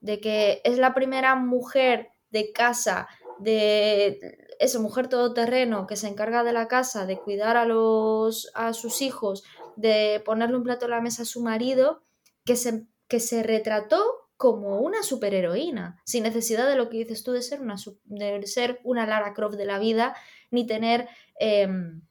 de 0.00 0.18
que 0.18 0.62
es 0.64 0.78
la 0.78 0.94
primera 0.94 1.36
mujer 1.36 2.08
de 2.32 2.50
casa 2.50 3.06
de 3.38 4.41
esa 4.62 4.78
mujer 4.78 5.08
todoterreno 5.08 5.88
que 5.88 5.96
se 5.96 6.06
encarga 6.06 6.44
de 6.44 6.52
la 6.52 6.68
casa, 6.68 7.04
de 7.04 7.18
cuidar 7.18 7.56
a, 7.56 7.64
los, 7.64 8.50
a 8.54 8.72
sus 8.72 9.02
hijos, 9.02 9.42
de 9.74 10.22
ponerle 10.24 10.56
un 10.56 10.62
plato 10.62 10.86
a 10.86 10.88
la 10.88 11.00
mesa 11.00 11.22
a 11.22 11.26
su 11.26 11.42
marido, 11.42 12.04
que 12.44 12.54
se, 12.54 12.86
que 13.08 13.18
se 13.18 13.42
retrató 13.42 14.00
como 14.36 14.80
una 14.80 15.02
superheroína, 15.02 16.00
sin 16.04 16.22
necesidad 16.22 16.68
de 16.68 16.76
lo 16.76 16.88
que 16.88 16.98
dices 16.98 17.24
tú 17.24 17.32
de 17.32 17.42
ser 17.42 17.60
una, 17.60 17.74
de 18.04 18.46
ser 18.46 18.80
una 18.84 19.04
Lara 19.06 19.34
Croft 19.34 19.56
de 19.56 19.66
la 19.66 19.80
vida, 19.80 20.14
ni 20.52 20.64
tener 20.64 21.08
em, 21.40 22.02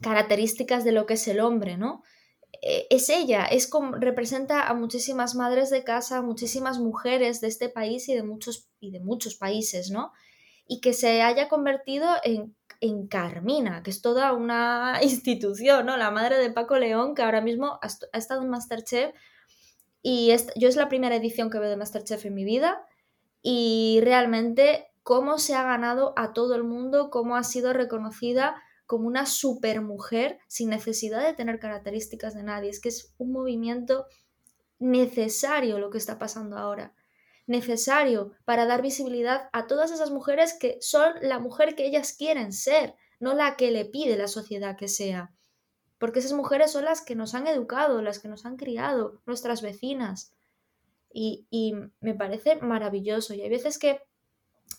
características 0.00 0.84
de 0.84 0.92
lo 0.92 1.06
que 1.06 1.14
es 1.14 1.28
el 1.28 1.38
hombre, 1.38 1.76
¿no? 1.76 2.02
E, 2.62 2.88
es 2.90 3.08
ella, 3.10 3.44
es 3.44 3.68
como, 3.68 3.92
representa 3.92 4.66
a 4.66 4.74
muchísimas 4.74 5.36
madres 5.36 5.70
de 5.70 5.84
casa, 5.84 6.20
muchísimas 6.20 6.80
mujeres 6.80 7.40
de 7.40 7.46
este 7.46 7.68
país 7.68 8.08
y 8.08 8.14
de 8.14 8.24
muchos, 8.24 8.68
y 8.80 8.90
de 8.90 9.00
muchos 9.00 9.36
países, 9.36 9.90
¿no? 9.90 10.12
Y 10.66 10.80
que 10.80 10.92
se 10.92 11.22
haya 11.22 11.48
convertido 11.48 12.08
en, 12.24 12.56
en 12.80 13.06
Carmina, 13.06 13.82
que 13.82 13.90
es 13.90 14.02
toda 14.02 14.32
una 14.32 14.98
institución, 15.02 15.86
¿no? 15.86 15.96
La 15.96 16.10
madre 16.10 16.38
de 16.38 16.50
Paco 16.50 16.78
León, 16.78 17.14
que 17.14 17.22
ahora 17.22 17.40
mismo 17.40 17.78
ha, 17.82 18.18
estado 18.18 18.42
en 18.42 18.50
Masterchef 18.50 19.14
y 20.02 20.32
yo 20.56 20.68
es 20.68 20.76
la 20.76 20.88
primera 20.88 21.16
edición 21.16 21.50
que 21.50 21.58
veo 21.58 21.68
de 21.68 21.76
Masterchef 21.76 22.26
en 22.26 22.34
mi 22.34 22.44
vida 22.44 22.86
y 23.42 24.00
realmente 24.02 24.86
cómo 25.02 25.38
se 25.38 25.54
ha 25.54 25.62
ganado 25.62 26.12
a 26.16 26.32
todo 26.32 26.54
el 26.54 26.64
mundo, 26.64 27.10
cómo 27.10 27.36
ha 27.36 27.44
sido 27.44 27.72
reconocida 27.72 28.54
como 28.86 29.06
una 29.08 29.26
supermujer 29.26 30.38
sin 30.46 30.70
necesidad 30.70 31.24
de 31.24 31.34
tener 31.34 31.58
características 31.58 32.34
de 32.34 32.44
nadie. 32.44 32.70
Es 32.70 32.80
que 32.80 32.88
es 32.88 33.14
un 33.18 33.32
movimiento 33.32 34.06
necesario 34.78 35.78
lo 35.78 35.90
que 35.90 35.98
está 35.98 36.18
pasando 36.18 36.56
ahora. 36.56 36.94
Necesario 37.46 38.32
para 38.44 38.66
dar 38.66 38.82
visibilidad 38.82 39.48
a 39.52 39.66
todas 39.66 39.92
esas 39.92 40.10
mujeres 40.10 40.56
que 40.58 40.78
son 40.80 41.14
la 41.22 41.38
mujer 41.38 41.74
que 41.74 41.86
ellas 41.86 42.12
quieren 42.12 42.52
ser, 42.52 42.94
no 43.20 43.34
la 43.34 43.56
que 43.56 43.70
le 43.70 43.84
pide 43.84 44.16
la 44.16 44.28
sociedad 44.28 44.76
que 44.76 44.88
sea. 44.88 45.32
Porque 45.98 46.18
esas 46.18 46.32
mujeres 46.32 46.72
son 46.72 46.84
las 46.84 47.02
que 47.02 47.14
nos 47.14 47.34
han 47.34 47.46
educado, 47.46 48.02
las 48.02 48.18
que 48.18 48.28
nos 48.28 48.44
han 48.44 48.56
criado, 48.56 49.22
nuestras 49.26 49.62
vecinas. 49.62 50.34
Y, 51.12 51.46
y 51.50 51.74
me 52.00 52.14
parece 52.14 52.56
maravilloso. 52.56 53.32
Y 53.32 53.40
hay 53.40 53.48
veces 53.48 53.78
que 53.78 54.00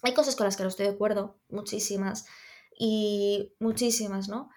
hay 0.03 0.13
cosas 0.13 0.35
con 0.35 0.45
las 0.45 0.57
que 0.57 0.63
no 0.63 0.69
estoy 0.69 0.85
de 0.85 0.93
acuerdo, 0.93 1.39
muchísimas 1.49 2.25
y 2.77 3.55
muchísimas, 3.59 4.27
¿no? 4.29 4.49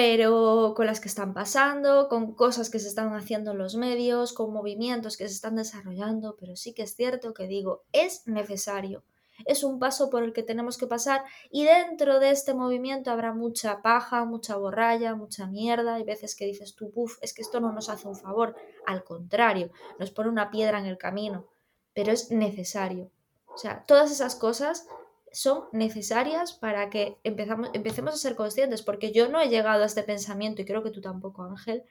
Pero 0.00 0.74
con 0.76 0.86
las 0.86 1.00
que 1.00 1.08
están 1.08 1.34
pasando, 1.34 2.06
con 2.08 2.36
cosas 2.36 2.70
que 2.70 2.78
se 2.78 2.86
están 2.86 3.12
haciendo 3.16 3.50
en 3.50 3.58
los 3.58 3.74
medios, 3.74 4.32
con 4.32 4.52
movimientos 4.52 5.16
que 5.16 5.26
se 5.26 5.34
están 5.34 5.56
desarrollando, 5.56 6.36
pero 6.38 6.54
sí 6.54 6.72
que 6.72 6.82
es 6.82 6.94
cierto 6.94 7.34
que 7.34 7.48
digo, 7.48 7.82
es 7.90 8.24
necesario, 8.28 9.02
es 9.44 9.64
un 9.64 9.80
paso 9.80 10.08
por 10.08 10.22
el 10.22 10.32
que 10.32 10.44
tenemos 10.44 10.78
que 10.78 10.86
pasar 10.86 11.24
y 11.50 11.64
dentro 11.64 12.20
de 12.20 12.30
este 12.30 12.54
movimiento 12.54 13.10
habrá 13.10 13.32
mucha 13.32 13.82
paja, 13.82 14.24
mucha 14.24 14.56
borralla, 14.56 15.16
mucha 15.16 15.48
mierda, 15.48 15.96
hay 15.96 16.04
veces 16.04 16.36
que 16.36 16.46
dices 16.46 16.76
tú, 16.76 16.92
puff, 16.92 17.18
es 17.20 17.34
que 17.34 17.42
esto 17.42 17.58
no 17.58 17.72
nos 17.72 17.88
hace 17.88 18.06
un 18.06 18.14
favor, 18.14 18.54
al 18.86 19.02
contrario, 19.02 19.72
nos 19.98 20.12
pone 20.12 20.28
una 20.28 20.52
piedra 20.52 20.78
en 20.78 20.86
el 20.86 20.96
camino, 20.96 21.48
pero 21.92 22.12
es 22.12 22.30
necesario. 22.30 23.10
O 23.52 23.58
sea, 23.58 23.82
todas 23.84 24.12
esas 24.12 24.36
cosas 24.36 24.86
son 25.32 25.64
necesarias 25.72 26.52
para 26.52 26.90
que 26.90 27.18
empezamos, 27.24 27.70
empecemos 27.72 28.14
a 28.14 28.18
ser 28.18 28.34
conscientes, 28.34 28.82
porque 28.82 29.12
yo 29.12 29.28
no 29.28 29.40
he 29.40 29.48
llegado 29.48 29.82
a 29.82 29.86
este 29.86 30.02
pensamiento, 30.02 30.62
y 30.62 30.64
creo 30.64 30.82
que 30.82 30.90
tú 30.90 31.00
tampoco, 31.00 31.42
Ángel, 31.42 31.84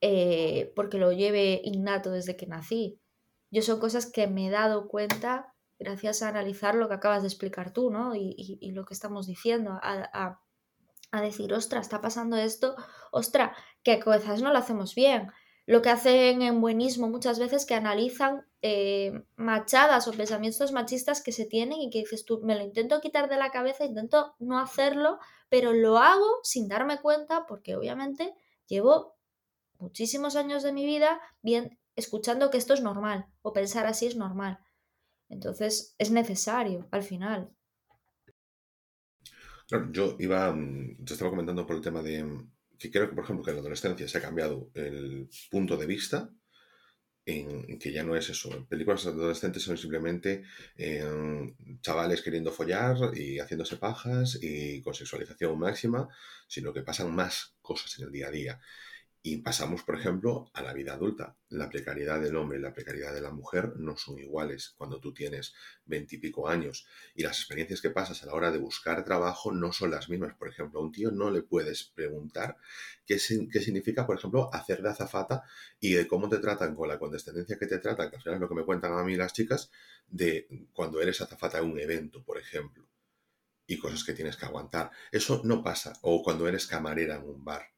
eh, 0.00 0.72
porque 0.76 0.98
lo 0.98 1.12
lleve 1.12 1.60
innato 1.64 2.10
desde 2.10 2.36
que 2.36 2.46
nací. 2.46 3.00
Yo 3.50 3.62
son 3.62 3.80
cosas 3.80 4.06
que 4.06 4.26
me 4.26 4.46
he 4.46 4.50
dado 4.50 4.88
cuenta 4.88 5.54
gracias 5.78 6.22
a 6.22 6.28
analizar 6.28 6.74
lo 6.74 6.88
que 6.88 6.94
acabas 6.94 7.22
de 7.22 7.28
explicar 7.28 7.72
tú, 7.72 7.90
¿no? 7.90 8.14
Y, 8.14 8.72
lo 8.72 8.84
que 8.84 8.94
estamos 8.94 9.26
diciendo, 9.26 9.78
a, 9.82 10.40
a, 11.12 11.22
decir, 11.22 11.52
ostra, 11.54 11.80
está 11.80 12.00
pasando 12.00 12.36
esto, 12.36 12.76
ostra, 13.12 13.56
que 13.82 14.00
cosas 14.00 14.42
no 14.42 14.52
lo 14.52 14.58
hacemos 14.58 14.94
bien 14.94 15.30
lo 15.68 15.82
que 15.82 15.90
hacen 15.90 16.40
en 16.40 16.62
buenismo 16.62 17.10
muchas 17.10 17.38
veces 17.38 17.66
que 17.66 17.74
analizan 17.74 18.46
eh, 18.62 19.22
machadas 19.36 20.08
o 20.08 20.12
pensamientos 20.12 20.72
machistas 20.72 21.22
que 21.22 21.30
se 21.30 21.44
tienen 21.44 21.82
y 21.82 21.90
que 21.90 21.98
dices 21.98 22.24
tú, 22.24 22.40
me 22.42 22.54
lo 22.54 22.64
intento 22.64 23.02
quitar 23.02 23.28
de 23.28 23.36
la 23.36 23.50
cabeza, 23.50 23.84
intento 23.84 24.34
no 24.38 24.58
hacerlo, 24.58 25.18
pero 25.50 25.74
lo 25.74 25.98
hago 25.98 26.38
sin 26.42 26.68
darme 26.68 27.02
cuenta 27.02 27.44
porque 27.46 27.76
obviamente 27.76 28.32
llevo 28.66 29.18
muchísimos 29.78 30.36
años 30.36 30.62
de 30.62 30.72
mi 30.72 30.86
vida 30.86 31.20
bien 31.42 31.78
escuchando 31.96 32.48
que 32.48 32.56
esto 32.56 32.72
es 32.72 32.80
normal 32.80 33.26
o 33.42 33.52
pensar 33.52 33.84
así 33.84 34.06
es 34.06 34.16
normal. 34.16 34.60
Entonces 35.28 35.94
es 35.98 36.10
necesario 36.10 36.88
al 36.92 37.02
final. 37.02 37.50
Yo 39.92 40.16
iba, 40.18 40.50
mm, 40.50 41.04
te 41.04 41.12
estaba 41.12 41.28
comentando 41.30 41.66
por 41.66 41.76
el 41.76 41.82
tema 41.82 42.00
de 42.00 42.24
que 42.78 42.90
creo 42.90 43.08
que, 43.08 43.14
por 43.14 43.24
ejemplo, 43.24 43.48
en 43.48 43.56
la 43.56 43.60
adolescencia 43.60 44.08
se 44.08 44.18
ha 44.18 44.22
cambiado 44.22 44.70
el 44.74 45.28
punto 45.50 45.76
de 45.76 45.86
vista 45.86 46.30
en, 47.26 47.78
que 47.78 47.92
ya 47.92 48.02
no 48.02 48.16
es 48.16 48.30
eso. 48.30 48.66
Películas 48.68 49.06
adolescentes 49.06 49.62
son 49.62 49.76
simplemente 49.76 50.44
eh, 50.76 51.04
chavales 51.82 52.22
queriendo 52.22 52.52
follar 52.52 52.96
y 53.14 53.38
haciéndose 53.38 53.76
pajas 53.76 54.38
y 54.40 54.80
con 54.82 54.94
sexualización 54.94 55.58
máxima, 55.58 56.08
sino 56.46 56.72
que 56.72 56.82
pasan 56.82 57.14
más 57.14 57.56
cosas 57.60 57.98
en 57.98 58.06
el 58.06 58.12
día 58.12 58.28
a 58.28 58.30
día. 58.30 58.60
Y 59.30 59.36
pasamos, 59.42 59.82
por 59.82 59.98
ejemplo, 59.98 60.50
a 60.54 60.62
la 60.62 60.72
vida 60.72 60.94
adulta. 60.94 61.36
La 61.50 61.68
precariedad 61.68 62.18
del 62.18 62.34
hombre 62.34 62.56
y 62.56 62.62
la 62.62 62.72
precariedad 62.72 63.12
de 63.12 63.20
la 63.20 63.30
mujer 63.30 63.74
no 63.76 63.94
son 63.94 64.18
iguales 64.18 64.72
cuando 64.78 65.00
tú 65.00 65.12
tienes 65.12 65.52
veintipico 65.84 66.48
años. 66.48 66.86
Y 67.14 67.24
las 67.24 67.36
experiencias 67.36 67.82
que 67.82 67.90
pasas 67.90 68.22
a 68.22 68.26
la 68.26 68.32
hora 68.32 68.50
de 68.50 68.56
buscar 68.56 69.04
trabajo 69.04 69.52
no 69.52 69.70
son 69.70 69.90
las 69.90 70.08
mismas. 70.08 70.34
Por 70.38 70.48
ejemplo, 70.48 70.80
a 70.80 70.82
un 70.82 70.92
tío 70.92 71.10
no 71.10 71.30
le 71.30 71.42
puedes 71.42 71.84
preguntar 71.94 72.56
qué, 73.04 73.18
qué 73.52 73.60
significa, 73.60 74.06
por 74.06 74.16
ejemplo, 74.16 74.48
hacer 74.50 74.80
de 74.80 74.88
azafata 74.88 75.42
y 75.78 75.92
de 75.92 76.08
cómo 76.08 76.30
te 76.30 76.38
tratan 76.38 76.74
con 76.74 76.88
la 76.88 76.98
condescendencia 76.98 77.58
que 77.58 77.66
te 77.66 77.80
tratan, 77.80 78.08
que 78.08 78.16
al 78.16 78.22
final 78.22 78.36
es 78.36 78.40
lo 78.40 78.48
que 78.48 78.54
me 78.54 78.64
cuentan 78.64 78.94
a 78.94 79.04
mí 79.04 79.14
las 79.14 79.34
chicas, 79.34 79.70
de 80.06 80.48
cuando 80.72 81.02
eres 81.02 81.20
azafata 81.20 81.58
en 81.58 81.66
un 81.66 81.78
evento, 81.78 82.24
por 82.24 82.38
ejemplo. 82.38 82.88
Y 83.66 83.76
cosas 83.76 84.04
que 84.04 84.14
tienes 84.14 84.38
que 84.38 84.46
aguantar. 84.46 84.90
Eso 85.12 85.42
no 85.44 85.62
pasa. 85.62 85.92
O 86.00 86.22
cuando 86.22 86.48
eres 86.48 86.66
camarera 86.66 87.16
en 87.16 87.24
un 87.24 87.44
bar 87.44 87.77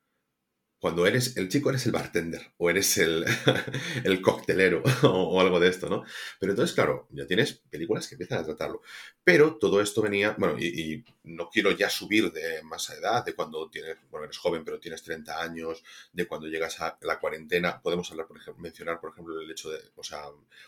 cuando 0.81 1.07
eres 1.07 1.37
el 1.37 1.51
chico 1.51 1.69
eres 1.69 1.85
el 1.85 1.93
bartender 1.93 2.53
o 2.57 2.71
eres 2.71 2.97
el, 2.97 3.25
el 4.05 4.23
coctelero 4.23 4.83
o, 5.03 5.41
algo 5.41 5.61
de 5.61 5.69
esto, 5.69 5.91
¿no? 5.91 6.05
Pero 6.39 6.53
entonces, 6.53 6.75
claro, 6.75 7.07
ya 7.11 7.27
tienes 7.27 7.53
películas 7.71 8.09
que 8.09 8.15
empiezan 8.15 8.39
a 8.39 8.45
tratarlo. 8.45 8.81
Pero 9.23 9.57
todo 9.57 9.83
esto 9.83 10.01
venía, 10.01 10.35
bueno, 10.39 10.59
y, 10.59 11.05
no 11.23 11.51
quiero 11.51 11.71
ya 11.73 11.91
subir 11.91 12.33
de 12.33 12.63
más 12.63 12.89
edad, 12.91 13.25
de 13.25 13.35
cuando 13.35 13.69
tienes, 13.69 13.99
bueno, 14.11 14.25
eres 14.25 14.39
joven 14.39 14.65
pero 14.65 14.81
tienes 14.81 15.03
30 15.03 15.41
años, 15.41 15.85
de 16.13 16.27
cuando 16.27 16.49
llegas 16.49 16.81
a 16.81 16.99
la 17.03 17.21
cuarentena. 17.21 17.81
Podemos 17.83 18.11
hablar, 18.11 18.27
por 18.27 18.39
ejemplo, 18.39 18.63
mencionar, 18.63 19.01
por 19.01 19.13
ejemplo, 19.13 19.39
el 19.39 19.51
hecho 19.51 19.71
de, 19.71 19.79
o 19.97 20.03
sea, 20.03 20.23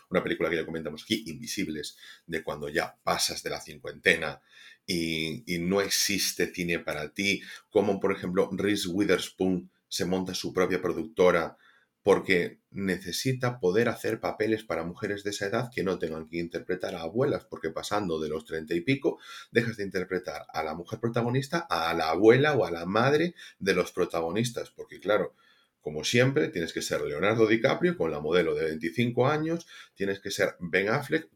una 0.09 0.23
película 0.23 0.49
que 0.49 0.57
ya 0.57 0.65
comentamos 0.65 1.03
aquí, 1.03 1.23
Invisibles, 1.25 1.97
de 2.27 2.43
cuando 2.43 2.69
ya 2.69 2.95
pasas 3.03 3.41
de 3.41 3.49
la 3.49 3.59
cincuentena 3.59 4.41
y, 4.85 5.55
y 5.55 5.57
no 5.57 5.81
existe 5.81 6.53
cine 6.53 6.79
para 6.79 7.09
ti, 7.09 7.41
como 7.71 7.99
por 7.99 8.11
ejemplo 8.11 8.49
Reese 8.51 8.89
Witherspoon 8.89 9.71
se 9.93 10.05
monta 10.05 10.33
su 10.33 10.51
propia 10.53 10.81
productora 10.81 11.55
porque 12.01 12.57
necesita 12.71 13.59
poder 13.59 13.89
hacer 13.89 14.19
papeles 14.19 14.63
para 14.63 14.83
mujeres 14.83 15.23
de 15.23 15.29
esa 15.29 15.45
edad 15.45 15.69
que 15.71 15.83
no 15.83 15.99
tengan 15.99 16.27
que 16.27 16.39
interpretar 16.39 16.95
a 16.95 17.03
abuelas, 17.03 17.45
porque 17.45 17.69
pasando 17.69 18.19
de 18.19 18.27
los 18.27 18.43
treinta 18.43 18.73
y 18.73 18.81
pico, 18.81 19.19
dejas 19.51 19.77
de 19.77 19.83
interpretar 19.83 20.47
a 20.51 20.63
la 20.63 20.73
mujer 20.73 20.99
protagonista 20.99 21.59
a 21.69 21.93
la 21.93 22.09
abuela 22.09 22.53
o 22.53 22.65
a 22.65 22.71
la 22.71 22.87
madre 22.87 23.35
de 23.59 23.75
los 23.75 23.91
protagonistas, 23.91 24.71
porque 24.71 24.99
claro, 24.99 25.35
como 25.79 26.03
siempre, 26.03 26.47
tienes 26.47 26.73
que 26.73 26.81
ser 26.81 27.01
Leonardo 27.01 27.45
DiCaprio 27.45 27.95
con 27.95 28.09
la 28.09 28.19
modelo 28.19 28.55
de 28.55 28.65
25 28.65 29.27
años, 29.27 29.67
tienes 29.93 30.19
que 30.19 30.31
ser 30.31 30.55
Ben 30.59 30.89
Affleck 30.89 31.29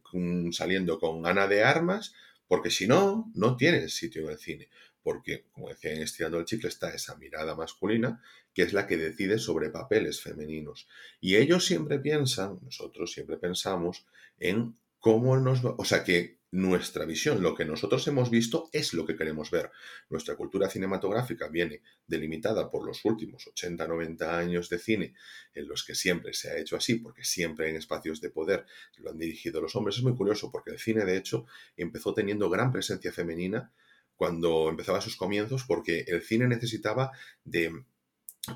saliendo 0.52 1.00
con 1.00 1.28
Ana 1.28 1.48
de 1.48 1.64
Armas, 1.64 2.16
porque 2.48 2.72
si 2.72 2.88
no, 2.88 3.32
no 3.36 3.56
tienes 3.56 3.94
sitio 3.94 4.24
en 4.24 4.30
el 4.30 4.40
cine. 4.40 4.70
Porque, 5.04 5.46
como 5.54 5.70
decía 5.70 5.94
en 5.94 6.02
Estirando 6.02 6.38
el 6.38 6.44
Chicle, 6.44 6.68
está 6.68 6.90
esa 6.90 7.16
mirada 7.16 7.56
masculina 7.56 8.22
que 8.58 8.64
es 8.64 8.74
la 8.74 8.88
que 8.88 8.98
decide 8.98 9.38
sobre 9.38 9.70
papeles 9.70 10.20
femeninos. 10.20 10.88
Y 11.22 11.36
ellos 11.36 11.64
siempre 11.64 12.00
piensan, 12.00 12.58
nosotros 12.64 13.12
siempre 13.12 13.38
pensamos, 13.38 14.08
en 14.40 14.80
cómo 14.98 15.38
nos 15.38 15.64
va, 15.64 15.76
o 15.78 15.86
sea 15.86 16.04
que 16.04 16.40
nuestra 16.50 17.06
visión, 17.06 17.44
lo 17.44 17.54
que 17.54 17.66
nosotros 17.66 18.08
hemos 18.08 18.32
visto 18.32 18.72
es 18.74 18.96
lo 18.96 19.06
que 19.06 19.16
queremos 19.16 19.52
ver. 19.52 19.70
Nuestra 20.10 20.36
cultura 20.36 20.72
cinematográfica 20.72 21.50
viene 21.50 21.84
delimitada 22.08 22.72
por 22.72 22.84
los 22.84 23.06
últimos 23.06 23.46
80, 23.46 23.88
90 23.88 24.40
años 24.40 24.70
de 24.70 24.80
cine 24.80 25.14
en 25.54 25.68
los 25.68 25.86
que 25.86 25.94
siempre 25.94 26.34
se 26.34 26.50
ha 26.50 26.58
hecho 26.58 26.78
así, 26.78 26.96
porque 26.96 27.24
siempre 27.24 27.70
en 27.70 27.76
espacios 27.76 28.22
de 28.22 28.32
poder 28.32 28.66
lo 28.96 29.12
han 29.12 29.20
dirigido 29.20 29.62
los 29.62 29.76
hombres. 29.76 29.98
Es 29.98 30.04
muy 30.04 30.16
curioso 30.16 30.52
porque 30.52 30.72
el 30.72 30.80
cine, 30.80 31.06
de 31.06 31.18
hecho, 31.18 31.46
empezó 31.76 32.12
teniendo 32.12 32.50
gran 32.50 32.72
presencia 32.72 33.12
femenina 33.12 33.72
cuando 34.16 34.68
empezaba 34.68 35.00
sus 35.00 35.16
comienzos 35.16 35.64
porque 35.64 36.06
el 36.08 36.24
cine 36.24 36.48
necesitaba 36.48 37.12
de 37.44 37.72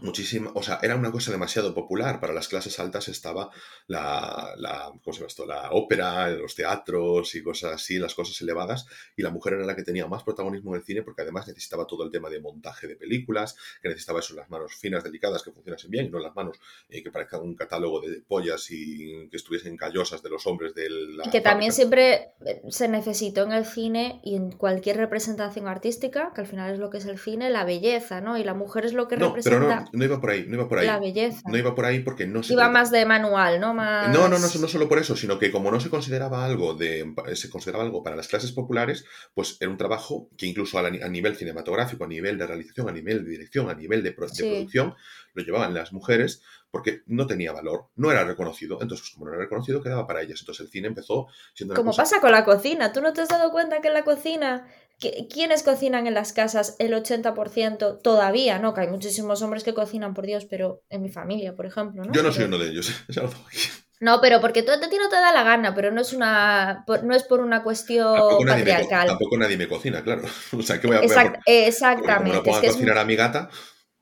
muchísima, 0.01 0.51
o 0.53 0.63
sea, 0.63 0.79
era 0.81 0.95
una 0.95 1.11
cosa 1.11 1.31
demasiado 1.31 1.73
popular. 1.73 2.19
Para 2.19 2.33
las 2.33 2.47
clases 2.47 2.79
altas 2.79 3.07
estaba 3.07 3.49
la, 3.87 4.53
la, 4.57 4.91
¿cómo 5.03 5.13
se 5.13 5.19
llama 5.19 5.27
esto? 5.27 5.45
La 5.45 5.71
ópera, 5.71 6.29
los 6.29 6.55
teatros 6.55 7.35
y 7.35 7.43
cosas 7.43 7.73
así, 7.73 7.99
las 7.99 8.15
cosas 8.15 8.39
elevadas, 8.41 8.85
y 9.15 9.21
la 9.21 9.29
mujer 9.29 9.53
era 9.53 9.65
la 9.65 9.75
que 9.75 9.83
tenía 9.83 10.07
más 10.07 10.23
protagonismo 10.23 10.73
en 10.73 10.79
el 10.79 10.85
cine 10.85 11.03
porque 11.03 11.21
además 11.21 11.47
necesitaba 11.47 11.85
todo 11.85 12.03
el 12.03 12.11
tema 12.11 12.29
de 12.29 12.39
montaje 12.39 12.87
de 12.87 12.95
películas, 12.95 13.55
que 13.81 13.89
necesitaba 13.89 14.19
eso, 14.19 14.35
las 14.35 14.49
manos 14.49 14.73
finas, 14.75 15.03
delicadas, 15.03 15.43
que 15.43 15.51
funcionasen 15.51 15.91
bien, 15.91 16.05
y 16.05 16.09
no 16.09 16.19
las 16.19 16.35
manos 16.35 16.57
eh, 16.89 17.03
que 17.03 17.11
parezcan 17.11 17.41
un 17.41 17.55
catálogo 17.55 18.01
de 18.01 18.21
pollas 18.21 18.67
y 18.71 19.27
que 19.29 19.37
estuviesen 19.37 19.77
callosas 19.77 20.21
de 20.23 20.29
los 20.29 20.47
hombres 20.47 20.73
del... 20.73 21.19
Y 21.25 21.29
que 21.29 21.41
también 21.41 21.71
siempre 21.71 22.33
eh, 22.45 22.61
se 22.69 22.87
necesitó 22.87 23.43
en 23.43 23.51
el 23.51 23.65
cine 23.65 24.21
y 24.23 24.35
en 24.35 24.51
cualquier 24.51 24.97
representación 24.97 25.67
artística, 25.67 26.31
que 26.33 26.41
al 26.41 26.47
final 26.47 26.73
es 26.73 26.79
lo 26.79 26.89
que 26.89 26.97
es 26.99 27.05
el 27.05 27.19
cine, 27.19 27.49
la 27.49 27.65
belleza, 27.65 28.21
¿no? 28.21 28.37
Y 28.37 28.43
la 28.43 28.53
mujer 28.53 28.85
es 28.85 28.93
lo 28.93 29.07
que 29.07 29.15
representa 29.15 29.80
no 29.80 29.80
iba 29.93 30.19
por 30.19 30.29
ahí, 30.29 30.45
no 30.47 30.55
iba 30.55 30.67
por 30.67 30.79
ahí. 30.79 30.87
La 30.87 30.99
belleza. 30.99 31.41
No 31.45 31.57
iba 31.57 31.75
por 31.75 31.85
ahí 31.85 31.99
porque 31.99 32.27
no 32.27 32.43
se. 32.43 32.53
Iba 32.53 32.69
más 32.69 32.91
de 32.91 33.05
manual, 33.05 33.59
¿no? 33.59 33.73
Más... 33.73 34.09
No, 34.09 34.27
no, 34.27 34.37
no, 34.37 34.47
no 34.47 34.67
solo 34.67 34.89
por 34.89 34.99
eso, 34.99 35.15
sino 35.15 35.39
que 35.39 35.51
como 35.51 35.71
no 35.71 35.79
se 35.79 35.89
consideraba 35.89 36.45
algo 36.45 36.73
de. 36.73 37.13
se 37.33 37.49
consideraba 37.49 37.83
algo 37.83 38.03
para 38.03 38.15
las 38.15 38.27
clases 38.27 38.51
populares, 38.51 39.05
pues 39.33 39.57
era 39.59 39.71
un 39.71 39.77
trabajo 39.77 40.29
que 40.37 40.45
incluso 40.45 40.79
a, 40.79 40.89
nivel 40.89 41.35
cinematográfico, 41.35 42.03
a 42.03 42.07
nivel 42.07 42.37
de 42.37 42.47
realización, 42.47 42.89
a 42.89 42.91
nivel 42.91 43.23
de 43.23 43.31
dirección, 43.31 43.69
a 43.69 43.73
nivel 43.73 44.03
de, 44.03 44.11
producción, 44.11 44.95
lo 45.33 45.43
llevaban 45.43 45.73
las 45.73 45.93
mujeres 45.93 46.41
porque 46.71 47.03
no 47.05 47.27
tenía 47.27 47.51
valor, 47.51 47.87
no 47.95 48.11
era 48.11 48.23
reconocido. 48.23 48.81
Entonces, 48.81 49.11
como 49.11 49.25
no 49.25 49.33
era 49.33 49.43
reconocido, 49.43 49.81
quedaba 49.81 50.07
para 50.07 50.21
ellas. 50.21 50.39
Entonces 50.39 50.65
el 50.65 50.71
cine 50.71 50.87
empezó 50.87 51.27
siendo 51.53 51.75
Como 51.75 51.93
pasa 51.93 52.21
con 52.21 52.31
la 52.31 52.45
cocina. 52.45 52.93
¿Tú 52.93 53.01
no 53.01 53.11
te 53.11 53.21
has 53.21 53.29
dado 53.29 53.51
cuenta 53.51 53.81
que 53.81 53.89
en 53.89 53.93
la 53.93 54.03
cocina 54.03 54.65
¿Quiénes 55.01 55.63
cocinan 55.63 56.05
en 56.05 56.13
las 56.13 56.31
casas 56.31 56.75
el 56.77 56.93
80% 56.93 58.01
todavía? 58.01 58.59
No, 58.59 58.73
que 58.73 58.81
hay 58.81 58.87
muchísimos 58.87 59.41
hombres 59.41 59.63
que 59.63 59.73
cocinan, 59.73 60.13
por 60.13 60.25
Dios, 60.25 60.45
pero 60.45 60.83
en 60.89 61.01
mi 61.01 61.09
familia, 61.09 61.55
por 61.55 61.65
ejemplo. 61.65 62.03
¿no? 62.03 62.13
Yo 62.13 62.21
no 62.21 62.31
soy 62.31 62.45
uno 62.45 62.59
de 62.59 62.69
ellos. 62.69 62.91
no, 63.99 64.21
pero 64.21 64.39
porque 64.39 64.59
a 64.59 64.89
ti 64.89 64.97
no 64.97 65.09
te 65.09 65.15
da 65.15 65.31
la 65.31 65.43
gana, 65.43 65.73
pero 65.73 65.91
no 65.91 66.01
es 66.01 66.13
una 66.13 66.85
no 67.03 67.15
es 67.15 67.23
por 67.23 67.39
una 67.39 67.63
cuestión 67.63 68.15
tampoco 68.15 68.45
patriarcal. 68.45 69.07
tampoco 69.07 69.37
nadie 69.37 69.57
me 69.57 69.67
cocina, 69.67 70.03
claro. 70.03 70.21
O 70.57 70.61
sea, 70.61 70.79
que 70.79 70.87
voy 70.87 70.97
a, 70.97 71.39
Exactamente. 71.45 72.37
Como 72.37 72.55
no 72.55 72.59
puedo 72.59 72.73
cocinar 72.73 72.97
a 72.99 73.05
mi 73.05 73.15
gata. 73.15 73.49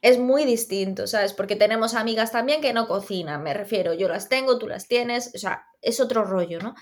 Es 0.01 0.17
muy 0.17 0.45
distinto, 0.45 1.07
¿sabes? 1.07 1.33
Porque 1.33 1.55
tenemos 1.55 1.93
amigas 1.93 2.31
también 2.31 2.61
que 2.61 2.73
no 2.73 2.87
cocinan, 2.87 3.43
me 3.43 3.53
refiero. 3.53 3.93
Yo 3.93 4.07
las 4.07 4.29
tengo, 4.29 4.57
tú 4.57 4.67
las 4.67 4.87
tienes, 4.87 5.31
o 5.35 5.37
sea, 5.37 5.65
es 5.81 5.99
otro 5.99 6.23
rollo, 6.23 6.59
¿no? 6.59 6.75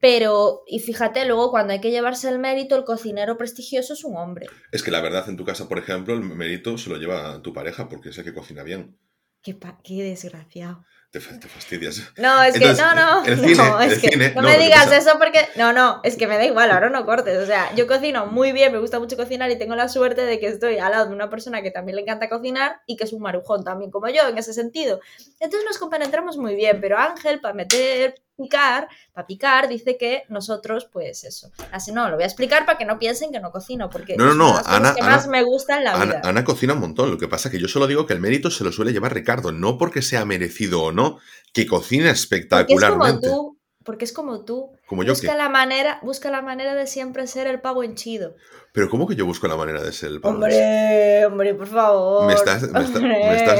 Pero, 0.00 0.62
y 0.66 0.80
fíjate, 0.80 1.24
luego 1.24 1.50
cuando 1.50 1.72
hay 1.72 1.80
que 1.80 1.90
llevarse 1.90 2.28
el 2.28 2.38
mérito, 2.38 2.76
el 2.76 2.84
cocinero 2.84 3.38
prestigioso 3.38 3.94
es 3.94 4.04
un 4.04 4.16
hombre. 4.16 4.46
Es 4.72 4.82
que 4.82 4.90
la 4.90 5.00
verdad, 5.00 5.28
en 5.28 5.36
tu 5.36 5.44
casa, 5.44 5.68
por 5.68 5.78
ejemplo, 5.78 6.14
el 6.14 6.20
mérito 6.20 6.76
se 6.76 6.90
lo 6.90 6.96
lleva 6.96 7.40
tu 7.42 7.52
pareja 7.52 7.88
porque 7.88 8.10
es 8.10 8.18
el 8.18 8.24
que 8.24 8.34
cocina 8.34 8.62
bien. 8.62 8.98
Qué, 9.42 9.56
qué 9.82 10.02
desgraciado. 10.02 10.84
Te, 11.12 11.20
fastidias. 11.20 12.12
No, 12.18 12.42
es 12.42 12.58
que 12.58 12.74
no, 12.74 12.94
no. 12.94 13.24
no, 13.24 13.80
es 13.80 13.98
que 14.00 14.16
no, 14.34 14.42
me 14.42 14.58
digas 14.58 14.90
eso 14.92 15.12
porque. 15.18 15.46
No, 15.56 15.72
no, 15.72 16.00
es 16.02 16.16
que 16.16 16.26
me 16.26 16.36
da 16.36 16.44
igual, 16.44 16.70
ahora 16.70 16.90
no 16.90 17.06
cortes. 17.06 17.38
O 17.38 17.46
sea, 17.46 17.74
yo 17.74 17.86
cocino 17.86 18.26
muy 18.26 18.52
bien, 18.52 18.72
me 18.72 18.78
gusta 18.78 18.98
mucho 18.98 19.16
cocinar 19.16 19.50
y 19.50 19.56
tengo 19.56 19.76
la 19.76 19.88
suerte 19.88 20.26
de 20.26 20.38
que 20.40 20.48
estoy 20.48 20.78
al 20.78 20.90
lado 20.90 21.06
de 21.06 21.14
una 21.14 21.30
persona 21.30 21.62
que 21.62 21.70
también 21.70 21.96
le 21.96 22.02
encanta 22.02 22.28
cocinar 22.28 22.80
y 22.86 22.96
que 22.96 23.04
es 23.04 23.12
un 23.12 23.22
marujón 23.22 23.64
también 23.64 23.90
como 23.90 24.08
yo 24.08 24.28
en 24.28 24.36
ese 24.36 24.52
sentido. 24.52 25.00
Entonces 25.40 25.64
nos 25.66 25.78
compenetramos 25.78 26.36
muy 26.36 26.54
bien, 26.54 26.80
pero 26.80 26.98
Ángel, 26.98 27.40
para 27.40 27.54
meter 27.54 28.16
picar, 28.36 28.88
para 29.12 29.26
picar, 29.26 29.68
dice 29.68 29.96
que 29.96 30.24
nosotros, 30.28 30.88
pues 30.92 31.24
eso. 31.24 31.50
Así 31.72 31.92
no, 31.92 32.08
lo 32.08 32.16
voy 32.16 32.24
a 32.24 32.26
explicar 32.26 32.66
para 32.66 32.78
que 32.78 32.84
no 32.84 32.98
piensen 32.98 33.32
que 33.32 33.40
no 33.40 33.50
cocino, 33.50 33.90
porque 33.90 34.16
no, 34.16 34.26
no, 34.26 34.34
no, 34.34 34.62
Ana, 34.64 34.94
que 34.94 35.02
más 35.02 35.26
me 35.26 35.42
gusta 35.42 35.78
en 35.78 35.84
la 35.84 36.04
vida. 36.04 36.20
Ana, 36.22 36.44
cocina 36.44 36.74
un 36.74 36.80
montón, 36.80 37.10
lo 37.10 37.18
que 37.18 37.28
pasa 37.28 37.48
es 37.48 37.52
que 37.52 37.60
yo 37.60 37.68
solo 37.68 37.86
digo 37.86 38.06
que 38.06 38.12
el 38.12 38.20
mérito 38.20 38.50
se 38.50 38.64
lo 38.64 38.72
suele 38.72 38.92
llevar 38.92 39.14
Ricardo, 39.14 39.52
no 39.52 39.78
porque 39.78 40.02
sea 40.02 40.24
merecido 40.24 40.82
o 40.82 40.92
no, 40.92 41.18
que 41.52 41.66
cocina 41.66 42.10
espectacularmente. 42.10 43.26
Porque 43.26 43.26
es 43.26 43.32
como 43.32 43.50
tú, 43.50 43.58
porque 43.84 44.04
es 44.04 44.12
como 44.12 44.44
tú. 44.44 44.72
Como 44.86 45.02
yo 45.04 45.12
busca 45.12 45.36
la 45.36 45.48
manera, 45.48 46.00
busca 46.02 46.30
la 46.30 46.42
manera 46.42 46.74
de 46.74 46.86
siempre 46.86 47.26
ser 47.26 47.46
el 47.46 47.60
pavo 47.60 47.82
henchido. 47.82 48.36
Pero 48.72 48.90
¿cómo 48.90 49.06
que 49.06 49.16
yo 49.16 49.24
busco 49.24 49.48
la 49.48 49.56
manera 49.56 49.82
de 49.82 49.92
ser 49.92 50.10
el 50.10 50.20
pavo 50.20 50.34
Hombre, 50.34 51.24
hombre, 51.24 51.54
por 51.54 51.66
favor. 51.68 52.26
Me 52.26 52.34
estás, 52.34 52.62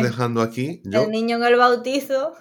dejando 0.03 0.43
aquí. 0.43 0.83
El 0.85 1.11
niño 1.11 1.37
en 1.39 1.45
el 1.45 1.57
bautizo. 1.57 2.35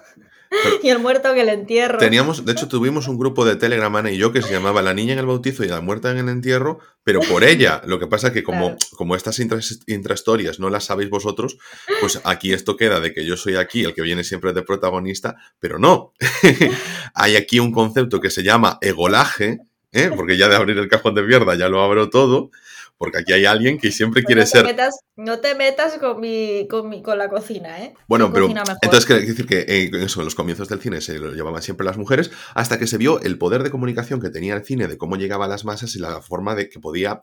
y 0.82 0.88
el 0.88 0.98
muerto 0.98 1.34
que 1.34 1.42
el 1.42 1.48
entierro. 1.48 1.98
Teníamos, 1.98 2.44
de 2.44 2.52
hecho, 2.52 2.68
tuvimos 2.68 3.08
un 3.08 3.18
grupo 3.18 3.44
de 3.44 3.56
Telegram, 3.56 3.94
Ana 3.94 4.10
y 4.10 4.16
yo, 4.16 4.32
que 4.32 4.42
se 4.42 4.52
llamaba 4.52 4.82
La 4.82 4.94
niña 4.94 5.12
en 5.12 5.18
el 5.18 5.26
bautizo 5.26 5.64
y 5.64 5.68
la 5.68 5.80
muerta 5.80 6.10
en 6.10 6.18
el 6.18 6.28
entierro, 6.28 6.78
pero 7.04 7.20
por 7.20 7.44
ella. 7.44 7.82
Lo 7.86 7.98
que 7.98 8.06
pasa 8.06 8.28
es 8.28 8.32
que 8.32 8.42
como, 8.42 8.76
como 8.96 9.16
estas 9.16 9.38
intrahistorias 9.38 10.58
no 10.58 10.70
las 10.70 10.84
sabéis 10.84 11.10
vosotros, 11.10 11.58
pues 12.00 12.20
aquí 12.24 12.52
esto 12.52 12.76
queda 12.76 13.00
de 13.00 13.12
que 13.12 13.24
yo 13.24 13.36
soy 13.36 13.56
aquí 13.56 13.84
el 13.84 13.94
que 13.94 14.02
viene 14.02 14.24
siempre 14.24 14.52
de 14.52 14.62
protagonista, 14.62 15.36
pero 15.58 15.78
no. 15.78 16.12
Hay 17.14 17.36
aquí 17.36 17.58
un 17.58 17.72
concepto 17.72 18.20
que 18.20 18.30
se 18.30 18.42
llama 18.42 18.78
egolaje, 18.80 19.58
¿eh? 19.92 20.10
porque 20.14 20.36
ya 20.36 20.48
de 20.48 20.56
abrir 20.56 20.78
el 20.78 20.88
cajón 20.88 21.14
de 21.14 21.22
mierda 21.22 21.54
ya 21.54 21.68
lo 21.68 21.82
abro 21.82 22.10
todo, 22.10 22.50
porque 22.98 23.18
aquí 23.18 23.32
hay 23.32 23.44
alguien 23.44 23.78
que 23.78 23.90
siempre 23.90 24.22
quiere 24.22 24.42
no 24.42 24.46
ser... 24.46 24.64
Metas, 24.64 25.00
no 25.16 25.40
te 25.40 25.54
metas 25.54 25.96
con, 25.98 26.20
mi, 26.20 26.68
con, 26.68 26.90
mi, 26.90 27.02
con 27.02 27.16
la 27.16 27.30
cocina, 27.30 27.82
¿eh? 27.82 27.94
Bueno, 28.06 28.30
pero 28.32 28.48
entonces 28.48 29.06
quiere 29.06 29.24
decir 29.24 29.46
que 29.46 29.60
eh, 29.60 29.90
eso, 30.04 30.20
en 30.20 30.26
los 30.26 30.34
comienzos 30.34 30.68
del 30.68 30.80
cine 30.80 31.00
se 31.00 31.18
lo 31.18 31.32
llevaban 31.32 31.62
siempre 31.62 31.86
las 31.86 31.96
mujeres, 31.96 32.30
hasta 32.54 32.78
que 32.78 32.86
se 32.86 32.98
vio 32.98 33.20
el 33.22 33.38
poder 33.38 33.62
de 33.62 33.70
comunicación 33.70 34.20
que 34.20 34.28
tenía 34.28 34.54
el 34.54 34.64
cine, 34.64 34.88
de 34.88 34.98
cómo 34.98 35.16
llegaba 35.16 35.46
a 35.46 35.48
las 35.48 35.64
masas 35.64 35.96
y 35.96 36.00
la 36.00 36.20
forma 36.20 36.54
de 36.54 36.68
que 36.68 36.80
podía 36.80 37.20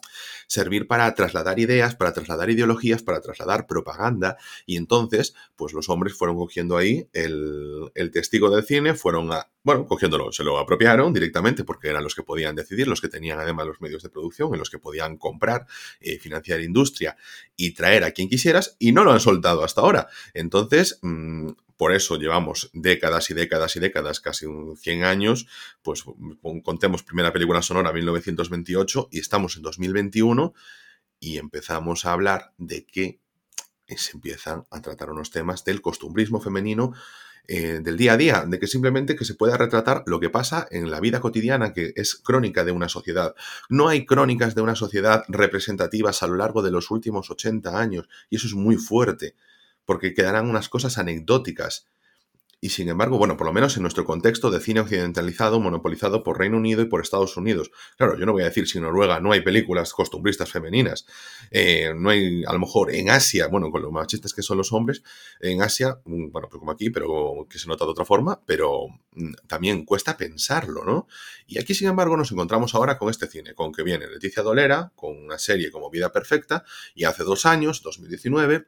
servir 0.47 0.88
para 0.88 1.13
trasladar 1.13 1.60
ideas, 1.60 1.95
para 1.95 2.13
trasladar 2.13 2.49
ideologías, 2.49 3.03
para 3.03 3.21
trasladar 3.21 3.67
propaganda, 3.67 4.38
y 4.65 4.77
entonces, 4.77 5.36
pues 5.56 5.73
los 5.73 5.88
hombres 5.89 6.15
fueron 6.15 6.36
cogiendo 6.36 6.77
ahí 6.77 7.08
el, 7.13 7.91
el 7.93 8.10
testigo 8.10 8.49
del 8.49 8.65
cine, 8.65 8.95
fueron 8.95 9.32
a, 9.32 9.49
bueno, 9.62 9.86
cogiéndolo, 9.86 10.32
se 10.32 10.43
lo 10.43 10.58
apropiaron 10.58 11.13
directamente 11.13 11.63
porque 11.63 11.89
eran 11.89 12.03
los 12.03 12.15
que 12.15 12.23
podían 12.23 12.56
decidir, 12.56 12.88
los 12.88 13.01
que 13.01 13.08
tenían 13.08 13.39
además 13.39 13.67
los 13.67 13.82
medios 13.82 14.01
de 14.01 14.10
producción, 14.10 14.51
en 14.53 14.60
los 14.60 14.71
que 14.71 14.79
podían 14.79 15.17
comprar, 15.17 15.67
eh, 16.01 16.17
financiar 16.17 16.60
industria 16.60 17.15
y 17.56 17.74
traer 17.74 18.04
a 18.04 18.12
quien 18.12 18.30
quisieras 18.30 18.76
y 18.80 18.92
no 18.92 19.04
lo 19.04 19.12
han 19.12 19.20
soltado 19.20 19.63
hasta 19.63 19.82
ahora. 19.82 20.08
Entonces, 20.34 21.00
mm, 21.02 21.50
por 21.78 21.94
eso 21.94 22.18
llevamos 22.18 22.70
décadas 22.74 23.30
y 23.30 23.34
décadas 23.34 23.76
y 23.76 23.80
décadas, 23.80 24.20
casi 24.20 24.46
un 24.46 24.78
100 24.78 25.04
años, 25.04 25.48
pues 25.82 26.04
contemos 26.63 27.04
primera 27.04 27.34
película 27.34 27.62
sonora 27.62 27.92
1928 27.92 29.10
y 29.12 29.20
estamos 29.20 29.58
en 29.58 29.63
2021 29.63 30.54
y 31.20 31.38
empezamos 31.38 32.06
a 32.06 32.13
hablar 32.13 32.54
de 32.58 32.86
que 32.86 33.20
se 33.88 34.12
empiezan 34.13 34.66
a 34.72 34.82
tratar 34.82 35.10
unos 35.10 35.32
temas 35.32 35.63
del 35.66 35.82
costumbrismo 35.82 36.39
femenino 36.39 36.94
eh, 37.47 37.82
del 37.84 37.97
día 37.97 38.13
a 38.13 38.17
día, 38.17 38.45
de 38.47 38.58
que 38.58 38.67
simplemente 38.67 39.17
que 39.17 39.25
se 39.25 39.36
pueda 39.36 39.58
retratar 39.58 40.03
lo 40.06 40.21
que 40.21 40.29
pasa 40.29 40.65
en 40.71 40.89
la 40.89 41.01
vida 41.01 41.19
cotidiana, 41.19 41.73
que 41.73 41.91
es 41.97 42.15
crónica 42.15 42.63
de 42.63 42.71
una 42.71 42.88
sociedad. 42.88 43.36
No 43.67 43.89
hay 43.89 44.06
crónicas 44.06 44.56
de 44.56 44.62
una 44.62 44.75
sociedad 44.75 45.25
representativas 45.27 46.23
a 46.23 46.27
lo 46.27 46.36
largo 46.36 46.62
de 46.62 46.71
los 46.71 46.89
últimos 46.89 47.29
80 47.29 47.77
años, 47.77 48.08
y 48.29 48.38
eso 48.38 48.47
es 48.47 48.53
muy 48.53 48.77
fuerte, 48.77 49.36
porque 49.84 50.13
quedarán 50.13 50.49
unas 50.49 50.69
cosas 50.69 50.97
anecdóticas. 50.97 51.88
Y 52.63 52.69
sin 52.69 52.88
embargo, 52.88 53.17
bueno, 53.17 53.36
por 53.36 53.45
lo 53.45 53.52
menos 53.52 53.76
en 53.76 53.82
nuestro 53.82 54.06
contexto 54.06 54.49
de 54.49 54.62
cine 54.62 54.80
occidentalizado, 54.80 55.60
monopolizado 55.60 56.23
por 56.23 56.39
Reino 56.39 56.56
Unido 56.56 56.82
y 56.82 56.86
por 56.86 57.02
Estados 57.02 57.36
Unidos. 57.36 57.71
Claro, 57.97 58.17
yo 58.17 58.26
no 58.26 58.32
voy 58.32 58.43
a 58.43 58.45
decir 58.45 58.69
si 58.69 58.78
en 58.78 58.86
Noruega 58.86 59.19
no 59.19 59.34
hay 59.34 59.41
películas 59.41 59.91
costumbristas 59.91 60.49
femeninas. 60.49 61.06
Eh, 61.52 61.93
no 61.93 62.10
hay, 62.10 62.45
a 62.45 62.54
lo 62.54 62.60
mejor 62.60 62.95
en 62.95 63.10
Asia, 63.10 63.47
bueno, 63.47 63.69
con 63.69 63.82
lo 63.82 63.91
machistas 63.91 64.34
que 64.34 64.41
son 64.41 64.60
los 64.60 64.71
hombres, 64.71 65.04
en 65.41 65.62
Asia, 65.62 65.99
mm, 66.06 66.32
bueno, 66.32 66.47
pues 66.49 66.62
como 66.62 66.71
aquí, 66.71 66.89
pero 66.89 67.45
que 67.49 67.60
se 67.60 67.67
nota 67.67 67.84
de 67.84 67.91
otra 67.91 68.06
forma, 68.06 68.41
pero 68.45 68.88
mm, 69.12 69.34
también 69.45 69.84
cuesta 69.84 70.15
pensarlo, 70.15 70.86
¿no? 70.86 71.06
Y 71.45 71.60
aquí, 71.60 71.73
sin 71.73 71.89
embargo, 71.89 72.15
nos 72.15 72.32
encontramos 72.32 72.76
ahora 72.76 72.97
con 72.97 73.10
este 73.10 73.28
cine, 73.28 73.56
con 73.56 73.73
que 73.73 73.84
viene 73.84 74.08
Leticia 74.08 74.41
Dolera, 74.41 74.93
con 74.95 75.17
una 75.17 75.38
serie 75.38 75.69
como 75.69 75.89
Vida 75.89 76.13
Perfecta, 76.13 76.63
y 76.95 77.04
hace 77.04 77.26
dos 77.26 77.45
años, 77.45 77.82
2019, 77.82 78.67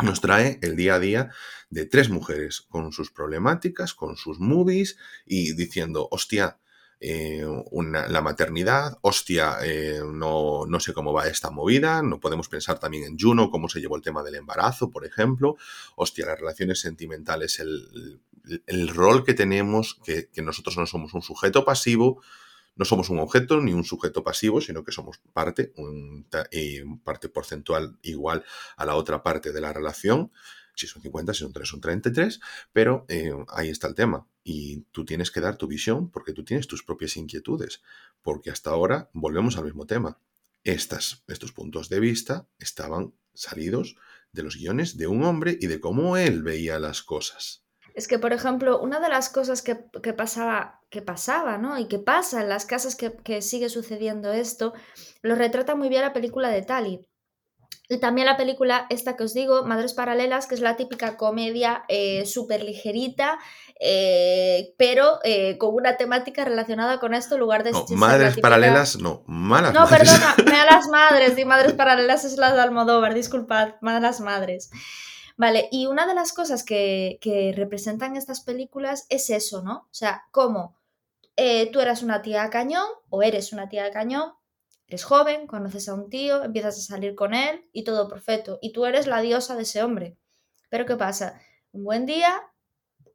nos 0.00 0.20
trae 0.20 0.58
el 0.62 0.76
día 0.76 0.94
a 0.94 0.98
día 0.98 1.30
de 1.70 1.86
tres 1.86 2.08
mujeres 2.10 2.60
con 2.60 2.92
sus 2.92 3.10
problemáticas, 3.10 3.94
con 3.94 4.16
sus 4.16 4.38
movies 4.40 4.96
y 5.26 5.54
diciendo, 5.54 6.08
hostia, 6.10 6.58
eh, 7.04 7.44
la 8.08 8.20
maternidad, 8.20 8.98
hostia, 9.00 9.56
eh, 9.64 10.00
no, 10.06 10.66
no, 10.66 10.80
sé 10.80 10.92
cómo 10.92 11.12
va 11.12 11.26
esta 11.26 11.50
movida, 11.50 12.00
no 12.00 12.20
podemos 12.20 12.48
pensar 12.48 12.78
también 12.78 13.04
en 13.04 13.18
Juno, 13.18 13.50
cómo 13.50 13.68
se 13.68 13.80
llevó 13.80 13.96
el 13.96 14.02
tema 14.02 14.22
del 14.22 14.36
embarazo, 14.36 14.90
por 14.90 15.04
ejemplo, 15.04 15.56
hostia, 15.96 16.26
las 16.26 16.38
relaciones 16.38 16.78
sentimentales, 16.78 17.58
el, 17.58 18.20
el 18.66 18.88
rol 18.88 19.24
que 19.24 19.34
tenemos, 19.34 19.98
que, 20.04 20.28
que 20.32 20.42
nosotros 20.42 20.76
no 20.76 20.86
somos 20.86 21.12
un 21.12 21.22
sujeto 21.22 21.64
pasivo, 21.64 22.22
no 22.74 22.84
somos 22.84 23.10
un 23.10 23.18
objeto 23.18 23.60
ni 23.60 23.72
un 23.72 23.84
sujeto 23.84 24.24
pasivo, 24.24 24.60
sino 24.60 24.84
que 24.84 24.92
somos 24.92 25.18
parte, 25.32 25.72
un, 25.76 26.26
parte 27.04 27.28
porcentual 27.28 27.98
igual 28.02 28.44
a 28.76 28.86
la 28.86 28.94
otra 28.94 29.22
parte 29.22 29.52
de 29.52 29.60
la 29.60 29.72
relación. 29.72 30.32
Si 30.74 30.86
son 30.86 31.02
50, 31.02 31.34
si 31.34 31.40
son 31.40 31.52
3, 31.52 31.68
son 31.68 31.80
33, 31.80 32.40
pero 32.72 33.04
eh, 33.08 33.32
ahí 33.48 33.68
está 33.68 33.88
el 33.88 33.94
tema. 33.94 34.26
Y 34.42 34.82
tú 34.90 35.04
tienes 35.04 35.30
que 35.30 35.40
dar 35.40 35.56
tu 35.56 35.66
visión 35.66 36.10
porque 36.10 36.32
tú 36.32 36.44
tienes 36.44 36.66
tus 36.66 36.82
propias 36.82 37.16
inquietudes. 37.16 37.82
Porque 38.22 38.50
hasta 38.50 38.70
ahora 38.70 39.10
volvemos 39.12 39.58
al 39.58 39.64
mismo 39.64 39.86
tema. 39.86 40.18
Estas, 40.64 41.24
estos 41.26 41.52
puntos 41.52 41.88
de 41.88 42.00
vista 42.00 42.48
estaban 42.58 43.12
salidos 43.34 43.96
de 44.32 44.42
los 44.42 44.56
guiones 44.56 44.96
de 44.96 45.06
un 45.06 45.24
hombre 45.24 45.58
y 45.60 45.66
de 45.66 45.80
cómo 45.80 46.16
él 46.16 46.42
veía 46.42 46.78
las 46.78 47.02
cosas. 47.02 47.61
Es 47.94 48.08
que, 48.08 48.18
por 48.18 48.32
ejemplo, 48.32 48.80
una 48.80 49.00
de 49.00 49.08
las 49.08 49.28
cosas 49.28 49.62
que, 49.62 49.74
pasaba, 50.14 50.80
que 50.90 51.02
pasaba, 51.02 51.58
¿no? 51.58 51.78
Y 51.78 51.86
que 51.86 51.98
pasa 51.98 52.40
en 52.40 52.48
las 52.48 52.64
casas 52.64 52.96
que, 52.96 53.42
sigue 53.42 53.68
sucediendo 53.68 54.32
esto, 54.32 54.72
lo 55.20 55.34
retrata 55.34 55.74
muy 55.74 55.88
bien 55.88 56.02
la 56.02 56.12
película 56.12 56.48
de 56.48 56.62
Tali. 56.62 57.06
Y 57.88 57.98
también 57.98 58.26
la 58.26 58.38
película 58.38 58.86
esta 58.88 59.16
que 59.16 59.24
os 59.24 59.34
digo, 59.34 59.64
Madres 59.64 59.92
Paralelas, 59.92 60.46
que 60.46 60.54
es 60.54 60.62
la 60.62 60.76
típica 60.76 61.18
comedia 61.18 61.84
eh, 61.88 62.24
súper 62.24 62.62
ligerita, 62.62 63.38
eh, 63.78 64.72
pero 64.78 65.18
eh, 65.24 65.58
con 65.58 65.74
una 65.74 65.98
temática 65.98 66.44
relacionada 66.44 67.00
con 67.00 67.12
esto 67.12 67.34
en 67.34 67.40
lugar 67.40 67.64
de... 67.64 67.72
No, 67.72 67.84
madres 67.90 68.38
Paralelas, 68.38 68.96
no, 68.96 69.24
malas 69.26 69.74
No, 69.74 69.86
perdona, 69.86 70.34
malas 70.46 70.88
madres, 70.88 71.36
y 71.36 71.44
Madres 71.44 71.72
Paralelas 71.74 72.24
es 72.24 72.38
la 72.38 72.54
de 72.54 72.62
Almodóvar, 72.62 73.12
disculpad, 73.12 73.74
malas 73.82 74.20
madres. 74.20 74.70
Vale, 75.36 75.68
y 75.72 75.86
una 75.86 76.06
de 76.06 76.14
las 76.14 76.32
cosas 76.32 76.64
que, 76.64 77.18
representan 77.56 78.16
estas 78.16 78.40
películas 78.42 79.06
es 79.08 79.30
eso, 79.30 79.62
¿no? 79.62 79.88
O 79.90 79.94
sea, 79.94 80.24
como 80.30 80.76
tú 81.36 81.80
eras 81.80 82.02
una 82.02 82.22
tía 82.22 82.44
de 82.44 82.50
cañón 82.50 82.86
o 83.08 83.22
eres 83.22 83.52
una 83.52 83.68
tía 83.68 83.84
de 83.84 83.90
cañón, 83.90 84.32
Eres 84.92 85.04
joven, 85.04 85.46
conoces 85.46 85.88
a 85.88 85.94
un 85.94 86.10
tío, 86.10 86.44
empiezas 86.44 86.76
a 86.76 86.82
salir 86.82 87.14
con 87.14 87.32
él 87.32 87.66
y 87.72 87.82
todo 87.82 88.10
perfecto. 88.10 88.58
Y 88.60 88.74
tú 88.74 88.84
eres 88.84 89.06
la 89.06 89.22
diosa 89.22 89.56
de 89.56 89.62
ese 89.62 89.82
hombre. 89.82 90.18
Pero 90.68 90.84
¿qué 90.84 90.96
pasa? 90.96 91.40
Un 91.72 91.84
buen 91.84 92.04
día, 92.04 92.42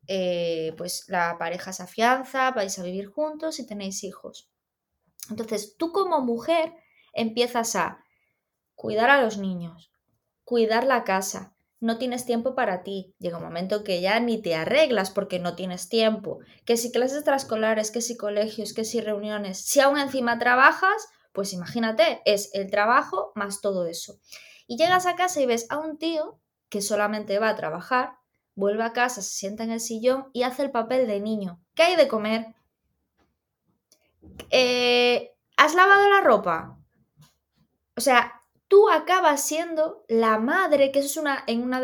eh, 0.08 0.74
pues 0.76 1.06
la 1.08 1.38
pareja 1.38 1.74
se 1.74 1.84
afianza, 1.84 2.50
vais 2.50 2.80
a 2.80 2.82
vivir 2.82 3.06
juntos 3.06 3.60
y 3.60 3.68
tenéis 3.68 4.04
hijos. 4.04 4.50
Entonces, 5.30 5.78
tú 5.78 5.92
como 5.92 6.20
mujer 6.22 6.74
empiezas 7.14 7.76
a 7.76 8.04
cuidar 8.74 9.12
a 9.12 9.22
los 9.22 9.38
niños, 9.38 9.92
cuidar 10.46 10.84
la 10.84 11.04
casa, 11.04 11.56
no 11.80 11.98
tienes 11.98 12.26
tiempo 12.26 12.56
para 12.56 12.84
ti. 12.84 13.14
Llega 13.20 13.38
un 13.38 13.44
momento 13.44 13.84
que 13.84 14.02
ya 14.02 14.20
ni 14.20 14.42
te 14.42 14.56
arreglas 14.56 15.12
porque 15.12 15.40
no 15.40 15.56
tienes 15.56 15.90
tiempo. 15.90 16.40
Que 16.66 16.78
si 16.78 16.92
clases 16.92 17.18
extraescolares, 17.18 17.92
que 17.92 18.02
si 18.02 18.18
colegios, 18.18 18.74
que 18.74 18.84
si 18.84 19.02
reuniones. 19.02 19.64
Si 19.66 19.80
aún 19.80 20.00
encima 20.00 20.40
trabajas, 20.40 21.08
pues 21.34 21.54
imagínate, 21.54 22.22
es 22.26 22.50
el 22.54 22.72
trabajo 22.72 23.32
más 23.36 23.62
todo 23.62 23.86
eso. 23.86 24.20
Y 24.66 24.78
llegas 24.78 25.06
a 25.06 25.16
casa 25.16 25.42
y 25.42 25.46
ves 25.46 25.68
a 25.70 25.78
un 25.78 25.98
tío 25.98 26.40
que 26.70 26.82
solamente 26.82 27.40
va 27.40 27.50
a 27.50 27.56
trabajar, 27.56 28.18
vuelve 28.56 28.84
a 28.84 28.94
casa, 28.94 29.22
se 29.22 29.30
sienta 29.30 29.64
en 29.64 29.72
el 29.72 29.80
sillón 29.80 30.30
y 30.34 30.44
hace 30.44 30.64
el 30.64 30.72
papel 30.72 31.08
de 31.08 31.20
niño. 31.20 31.62
¿Qué 31.76 31.84
hay 31.84 31.96
de 31.96 32.08
comer? 32.08 32.56
Eh, 34.50 35.32
¿Has 35.58 35.76
lavado 35.76 36.10
la 36.10 36.22
ropa? 36.22 36.78
O 37.96 38.02
sea, 38.02 38.37
tú 38.68 38.90
acabas 38.90 39.42
siendo 39.42 40.04
la 40.08 40.38
madre, 40.40 40.92
que 40.92 41.00
eso 41.00 41.08
es 41.08 41.18
una, 41.18 41.44
en 41.48 41.62
una 41.62 41.82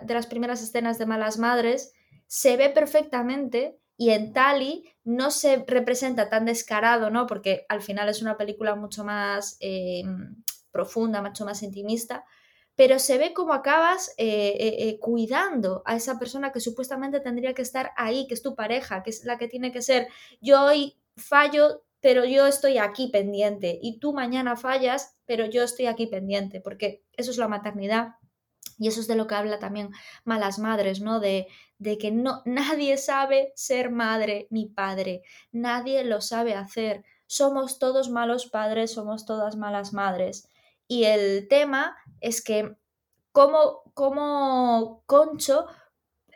de, 0.00 0.14
las 0.14 0.26
primeras 0.26 0.62
escenas 0.62 0.98
de 0.98 1.06
Malas 1.06 1.38
Madres, 1.38 1.92
se 2.26 2.56
ve 2.56 2.70
perfectamente 2.70 3.78
y 3.96 4.10
en 4.10 4.32
Tali 4.32 4.90
no 5.04 5.30
se 5.30 5.64
representa 5.66 6.28
tan 6.28 6.46
descarado, 6.46 7.10
¿no? 7.10 7.26
Porque 7.26 7.66
al 7.68 7.82
final 7.82 8.08
es 8.08 8.22
una 8.22 8.36
película 8.36 8.74
mucho 8.74 9.04
más 9.04 9.56
eh, 9.60 10.02
profunda, 10.70 11.20
mucho 11.20 11.44
más 11.44 11.62
intimista, 11.62 12.24
pero 12.74 12.98
se 12.98 13.18
ve 13.18 13.34
como 13.34 13.52
acabas 13.52 14.14
eh, 14.16 14.54
eh, 14.58 14.98
cuidando 14.98 15.82
a 15.84 15.94
esa 15.94 16.18
persona 16.18 16.52
que 16.52 16.60
supuestamente 16.60 17.20
tendría 17.20 17.52
que 17.52 17.62
estar 17.62 17.92
ahí, 17.96 18.26
que 18.26 18.34
es 18.34 18.42
tu 18.42 18.54
pareja, 18.54 19.02
que 19.02 19.10
es 19.10 19.24
la 19.24 19.36
que 19.36 19.48
tiene 19.48 19.72
que 19.72 19.82
ser. 19.82 20.08
Yo 20.40 20.64
hoy 20.64 20.96
fallo, 21.16 21.84
pero 22.02 22.26
yo 22.26 22.46
estoy 22.46 22.76
aquí 22.76 23.08
pendiente, 23.08 23.78
y 23.80 23.98
tú 23.98 24.12
mañana 24.12 24.56
fallas, 24.56 25.16
pero 25.24 25.46
yo 25.46 25.62
estoy 25.62 25.86
aquí 25.86 26.06
pendiente, 26.08 26.60
porque 26.60 27.02
eso 27.16 27.30
es 27.30 27.38
la 27.38 27.48
maternidad 27.48 28.16
y 28.78 28.88
eso 28.88 29.00
es 29.00 29.06
de 29.06 29.14
lo 29.14 29.28
que 29.28 29.36
habla 29.36 29.60
también 29.60 29.90
Malas 30.24 30.58
Madres, 30.58 31.00
¿no? 31.00 31.20
De, 31.20 31.46
de 31.78 31.98
que 31.98 32.10
no, 32.10 32.42
nadie 32.44 32.96
sabe 32.98 33.52
ser 33.54 33.90
madre 33.90 34.48
ni 34.50 34.66
padre, 34.66 35.22
nadie 35.52 36.04
lo 36.04 36.20
sabe 36.20 36.54
hacer. 36.54 37.04
Somos 37.26 37.78
todos 37.78 38.10
malos 38.10 38.46
padres, 38.46 38.92
somos 38.92 39.24
todas 39.24 39.56
malas 39.56 39.92
madres. 39.92 40.48
Y 40.88 41.04
el 41.04 41.46
tema 41.48 41.96
es 42.20 42.42
que 42.42 42.76
como, 43.30 43.82
como 43.94 45.04
Concho 45.06 45.66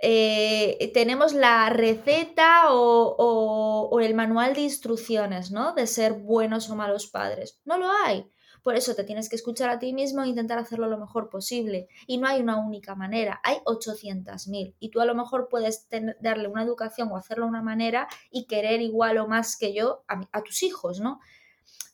eh, 0.03 0.91
tenemos 0.93 1.33
la 1.33 1.71
receta 1.71 2.67
o, 2.71 3.99
el 4.01 4.15
manual 4.15 4.55
de 4.55 4.61
instrucciones, 4.61 5.51
¿no? 5.51 5.73
De 5.73 5.87
ser 5.87 6.13
buenos 6.13 6.69
o 6.71 6.77
malos 6.77 7.07
padres. 7.07 7.61
No 7.65 7.79
lo 7.79 7.91
hay. 8.05 8.31
Por 8.63 8.75
eso 8.75 8.95
te 8.95 9.05
tienes 9.05 9.29
que 9.29 9.37
escuchar 9.37 9.71
a 9.71 9.79
ti 9.79 9.93
mismo 9.93 10.23
e 10.23 10.29
intentar 10.29 10.59
hacerlo 10.59 10.89
lo 10.89 10.99
mejor 10.99 11.31
posible. 11.31 11.89
Y 12.07 12.19
no 12.19 12.27
hay 12.27 12.41
una 12.41 12.59
única 12.59 12.95
manera, 12.95 13.41
hay 13.45 13.57
800.000. 13.65 14.75
Y 14.79 14.91
tú 14.91 15.01
a 15.01 15.07
lo 15.07 15.15
mejor 15.15 15.49
puedes 15.49 15.89
darle 16.21 16.49
una 16.49 16.63
educación 16.63 17.09
o 17.11 17.17
hacerlo 17.17 17.45
de 17.45 17.51
una 17.51 17.63
manera 17.63 18.09
y 18.31 18.47
querer 18.47 18.83
igual 18.83 19.19
o 19.19 19.29
más 19.29 19.57
que 19.57 19.73
yo 19.73 20.05
a, 20.09 20.21
a 20.33 20.43
tus 20.43 20.63
hijos, 20.63 21.01
¿no? 21.01 21.21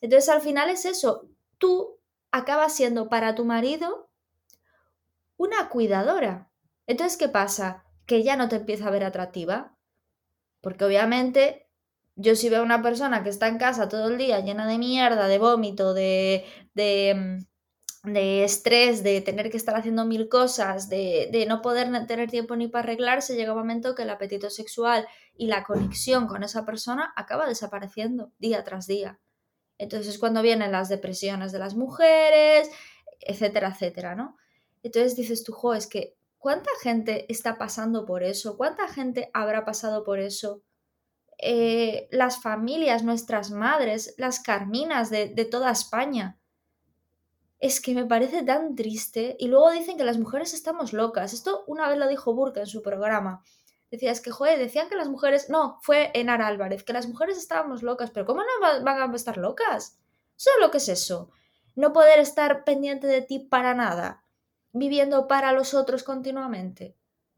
Entonces 0.00 0.28
al 0.30 0.40
final 0.40 0.70
es 0.70 0.86
eso, 0.86 1.28
tú 1.58 1.98
acabas 2.32 2.74
siendo 2.74 3.08
para 3.08 3.34
tu 3.34 3.44
marido 3.44 4.10
una 5.36 5.68
cuidadora. 5.68 6.50
Entonces, 6.86 7.18
¿qué 7.18 7.28
pasa? 7.28 7.81
Que 8.06 8.22
ya 8.22 8.36
no 8.36 8.48
te 8.48 8.56
empieza 8.56 8.88
a 8.88 8.90
ver 8.90 9.04
atractiva. 9.04 9.76
Porque 10.60 10.84
obviamente 10.84 11.68
yo 12.16 12.36
si 12.36 12.48
veo 12.48 12.60
a 12.60 12.64
una 12.64 12.82
persona 12.82 13.22
que 13.22 13.30
está 13.30 13.48
en 13.48 13.58
casa 13.58 13.88
todo 13.88 14.08
el 14.08 14.18
día 14.18 14.40
llena 14.40 14.66
de 14.66 14.78
mierda, 14.78 15.28
de 15.28 15.38
vómito, 15.38 15.94
de, 15.94 16.44
de, 16.74 17.14
mm, 18.04 18.12
de 18.12 18.44
estrés, 18.44 19.02
de 19.02 19.20
tener 19.20 19.50
que 19.50 19.56
estar 19.56 19.76
haciendo 19.76 20.04
mil 20.04 20.28
cosas, 20.28 20.88
de, 20.88 21.28
de, 21.32 21.46
no 21.46 21.62
poder 21.62 21.88
tener 22.06 22.30
tiempo 22.30 22.56
ni 22.56 22.68
para 22.68 22.84
arreglarse, 22.84 23.36
llega 23.36 23.52
un 23.52 23.58
momento 23.58 23.94
que 23.94 24.02
el 24.02 24.10
apetito 24.10 24.50
sexual 24.50 25.06
y 25.36 25.46
la 25.46 25.64
conexión 25.64 26.26
con 26.26 26.42
esa 26.42 26.64
persona 26.64 27.12
acaba 27.16 27.46
desapareciendo 27.46 28.32
día 28.38 28.64
tras 28.64 28.86
día. 28.86 29.20
Entonces 29.78 30.14
es 30.14 30.18
cuando 30.18 30.42
vienen 30.42 30.72
las 30.72 30.88
depresiones 30.88 31.52
de 31.52 31.58
las 31.58 31.74
mujeres, 31.74 32.70
etcétera, 33.20 33.70
etcétera, 33.70 34.14
¿no? 34.14 34.36
Entonces 34.82 35.16
dices 35.16 35.44
tú, 35.44 35.52
jo, 35.52 35.74
es 35.74 35.86
que 35.86 36.16
¿cuánta 36.42 36.70
gente 36.82 37.24
está 37.32 37.56
pasando 37.56 38.04
por 38.04 38.24
eso? 38.24 38.56
¿Cuánta 38.56 38.88
gente 38.88 39.30
habrá 39.32 39.64
pasado 39.64 40.02
por 40.02 40.18
eso? 40.18 40.60
Eh, 41.38 42.08
las 42.10 42.42
familias, 42.42 43.04
nuestras 43.04 43.52
madres, 43.52 44.16
las 44.18 44.40
carminas 44.40 45.08
de, 45.08 45.28
toda 45.48 45.70
España. 45.70 46.40
Es 47.60 47.80
que 47.80 47.94
me 47.94 48.06
parece 48.06 48.42
tan 48.42 48.74
triste. 48.74 49.36
Y 49.38 49.46
luego 49.46 49.70
dicen 49.70 49.96
que 49.96 50.04
las 50.04 50.18
mujeres 50.18 50.52
estamos 50.52 50.92
locas. 50.92 51.32
Esto 51.32 51.62
una 51.68 51.88
vez 51.88 51.96
lo 51.96 52.08
dijo 52.08 52.34
Burke 52.34 52.58
en 52.58 52.66
su 52.66 52.82
programa. 52.82 53.44
Decía, 53.92 54.10
es 54.10 54.20
que, 54.20 54.32
joder, 54.32 54.58
decían 54.58 54.88
que 54.88 54.96
las 54.96 55.08
mujeres. 55.08 55.48
No, 55.48 55.78
fue 55.82 56.10
Enar 56.12 56.42
Álvarez, 56.42 56.82
que 56.82 56.92
las 56.92 57.06
mujeres 57.06 57.38
estábamos 57.38 57.84
locas. 57.84 58.10
Pero 58.10 58.26
¿cómo 58.26 58.40
no 58.40 58.82
van 58.82 59.12
a 59.12 59.14
estar 59.14 59.36
locas? 59.36 59.96
¿Solo 60.34 60.58
lo 60.58 60.70
que 60.72 60.78
es 60.78 60.88
eso? 60.88 61.30
No 61.76 61.92
poder 61.92 62.18
estar 62.18 62.64
pendiente 62.64 63.06
de 63.06 63.22
ti 63.22 63.38
para 63.38 63.74
nada. 63.74 64.21
Viviendo 64.72 65.28
para 65.28 65.52
los 65.52 65.74
otros 65.74 66.02
continuamente. 66.02 66.96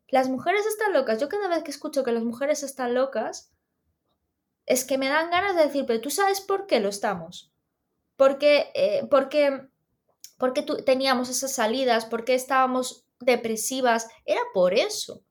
Las 0.09 0.29
mujeres 0.29 0.67
están 0.67 0.93
locas. 0.93 1.21
Yo 1.21 1.29
cada 1.29 1.49
vez 1.49 1.63
que 1.63 1.71
escucho 1.71 2.05
que 2.05 2.13
las 2.13 2.23
mujeres 2.23 2.63
están 2.63 2.95
locas, 2.95 3.53
es 4.67 4.85
que 4.85 4.99
me 4.99 5.09
dan 5.09 5.31
ganas 5.31 5.57
de 5.57 5.65
decir, 5.65 5.85
pero 5.87 6.01
tú 6.01 6.11
sabes 6.11 6.41
por 6.41 6.67
qué 6.67 6.81
lo 6.81 6.89
estamos. 6.89 7.53
Porque, 8.17 8.71
eh, 8.75 9.07
porque, 9.11 9.69
porque 10.39 10.63
teníamos 10.63 11.29
esas 11.29 11.53
salidas, 11.53 12.07
porque 12.07 12.35
estábamos 12.35 13.07
depresivas, 13.21 14.09
era 14.25 14.41
por 14.53 14.75
eso. 14.75 15.25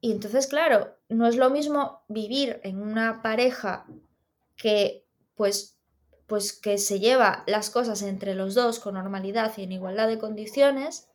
Y 0.00 0.12
entonces, 0.12 0.46
claro, 0.46 0.96
no 1.08 1.26
es 1.26 1.36
lo 1.36 1.50
mismo 1.50 2.02
vivir 2.08 2.60
en 2.64 2.80
una 2.80 3.20
pareja 3.20 3.86
que, 4.56 5.06
pues, 5.34 5.78
pues 6.30 6.52
que 6.52 6.78
se 6.78 7.00
lleva 7.00 7.42
las 7.48 7.70
cosas 7.70 8.02
entre 8.02 8.36
los 8.36 8.54
dos 8.54 8.78
con 8.78 8.94
normalidad 8.94 9.52
y 9.56 9.64
en 9.64 9.72
igualdad 9.72 10.06
de 10.06 10.20
condiciones, 10.20 11.08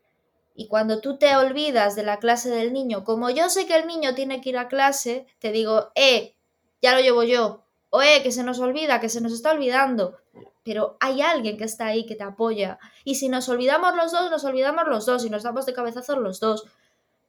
y 0.53 0.67
cuando 0.67 0.99
tú 0.99 1.17
te 1.17 1.37
olvidas 1.37 1.95
de 1.95 2.03
la 2.03 2.19
clase 2.19 2.49
del 2.49 2.73
niño, 2.73 3.05
como 3.05 3.29
yo 3.29 3.49
sé 3.49 3.65
que 3.65 3.77
el 3.77 3.87
niño 3.87 4.13
tiene 4.13 4.41
que 4.41 4.49
ir 4.49 4.57
a 4.57 4.67
clase, 4.67 5.25
te 5.39 5.53
digo, 5.53 5.91
eh, 5.95 6.35
ya 6.81 6.93
lo 6.93 6.99
llevo 6.99 7.23
yo. 7.23 7.63
O 7.91 8.01
eh, 8.01 8.21
que 8.23 8.33
se 8.33 8.43
nos 8.43 8.59
olvida, 8.59 8.99
que 8.99 9.07
se 9.07 9.21
nos 9.21 9.31
está 9.31 9.51
olvidando. 9.51 10.17
Pero 10.63 10.97
hay 10.99 11.21
alguien 11.21 11.57
que 11.57 11.63
está 11.63 11.85
ahí 11.85 12.05
que 12.05 12.15
te 12.15 12.23
apoya. 12.23 12.77
Y 13.05 13.15
si 13.15 13.29
nos 13.29 13.47
olvidamos 13.47 13.95
los 13.95 14.11
dos, 14.11 14.29
nos 14.29 14.43
olvidamos 14.43 14.85
los 14.85 15.05
dos 15.05 15.23
y 15.23 15.29
nos 15.29 15.43
damos 15.43 15.65
de 15.65 15.73
cabezazos 15.73 16.17
los 16.17 16.41
dos. 16.41 16.65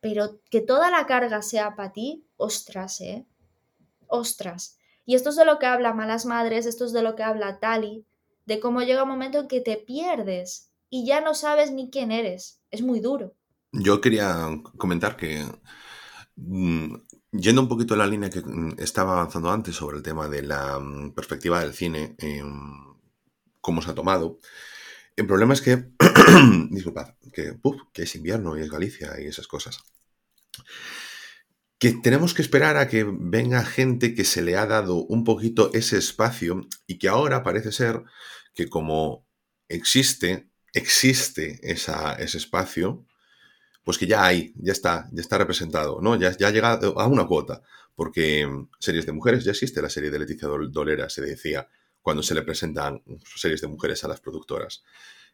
Pero 0.00 0.40
que 0.50 0.60
toda 0.60 0.90
la 0.90 1.06
carga 1.06 1.40
sea 1.40 1.76
para 1.76 1.92
ti, 1.92 2.24
ostras, 2.36 3.00
¿eh? 3.00 3.26
Ostras. 4.08 4.76
Y 5.06 5.14
esto 5.14 5.30
es 5.30 5.36
de 5.36 5.44
lo 5.44 5.58
que 5.60 5.66
habla 5.66 5.94
Malas 5.94 6.26
Madres, 6.26 6.66
esto 6.66 6.84
es 6.84 6.92
de 6.92 7.02
lo 7.02 7.14
que 7.14 7.22
habla 7.22 7.60
Tali, 7.60 8.04
de 8.44 8.58
cómo 8.60 8.82
llega 8.82 9.04
un 9.04 9.08
momento 9.08 9.38
en 9.38 9.48
que 9.48 9.60
te 9.60 9.76
pierdes 9.76 10.72
y 10.90 11.06
ya 11.06 11.20
no 11.20 11.34
sabes 11.34 11.70
ni 11.70 11.90
quién 11.90 12.10
eres. 12.10 12.60
Es 12.72 12.82
muy 12.82 13.00
duro. 13.00 13.34
Yo 13.70 14.00
quería 14.00 14.48
comentar 14.76 15.16
que, 15.16 15.44
mm, 16.34 16.94
yendo 17.30 17.60
un 17.60 17.68
poquito 17.68 17.94
a 17.94 17.98
la 17.98 18.06
línea 18.06 18.30
que 18.30 18.40
mm, 18.40 18.76
estaba 18.78 19.12
avanzando 19.12 19.50
antes 19.50 19.76
sobre 19.76 19.96
el 19.96 20.02
tema 20.02 20.28
de 20.28 20.42
la 20.42 20.78
mm, 20.80 21.12
perspectiva 21.12 21.60
del 21.60 21.72
cine, 21.72 22.16
cómo 23.60 23.82
se 23.82 23.90
ha 23.90 23.94
tomado, 23.94 24.40
el 25.14 25.26
problema 25.26 25.54
es 25.54 25.62
que, 25.62 25.90
disculpad, 26.70 27.14
que 27.32 28.02
es 28.02 28.14
invierno 28.16 28.58
y 28.58 28.62
es 28.62 28.70
Galicia 28.70 29.20
y 29.20 29.26
esas 29.26 29.46
cosas. 29.46 29.78
Que 31.78 31.92
tenemos 31.92 32.32
que 32.32 32.42
esperar 32.42 32.76
a 32.76 32.88
que 32.88 33.04
venga 33.06 33.64
gente 33.64 34.14
que 34.14 34.24
se 34.24 34.42
le 34.42 34.56
ha 34.56 34.66
dado 34.66 35.04
un 35.04 35.24
poquito 35.24 35.70
ese 35.74 35.98
espacio 35.98 36.66
y 36.86 36.98
que 36.98 37.08
ahora 37.08 37.42
parece 37.42 37.70
ser 37.70 38.02
que 38.54 38.68
como 38.68 39.26
existe, 39.68 40.48
existe 40.72 41.60
ese 41.62 42.38
espacio, 42.38 43.04
pues 43.84 43.98
que 43.98 44.06
ya 44.06 44.24
hay, 44.24 44.52
ya 44.56 44.72
está, 44.72 45.08
ya 45.12 45.20
está 45.20 45.38
representado, 45.38 46.00
¿no? 46.00 46.16
Ya, 46.16 46.36
ya 46.36 46.48
ha 46.48 46.50
llegado 46.50 46.98
a 46.98 47.06
una 47.06 47.26
cuota. 47.26 47.62
Porque 47.94 48.46
series 48.78 49.06
de 49.06 49.12
mujeres 49.12 49.44
ya 49.44 49.52
existe 49.52 49.80
la 49.80 49.88
serie 49.88 50.10
de 50.10 50.18
Leticia 50.18 50.48
Dolera, 50.48 51.08
se 51.08 51.22
decía, 51.22 51.68
cuando 52.02 52.22
se 52.22 52.34
le 52.34 52.42
presentan 52.42 53.02
series 53.36 53.60
de 53.60 53.68
mujeres 53.68 54.04
a 54.04 54.08
las 54.08 54.20
productoras. 54.20 54.84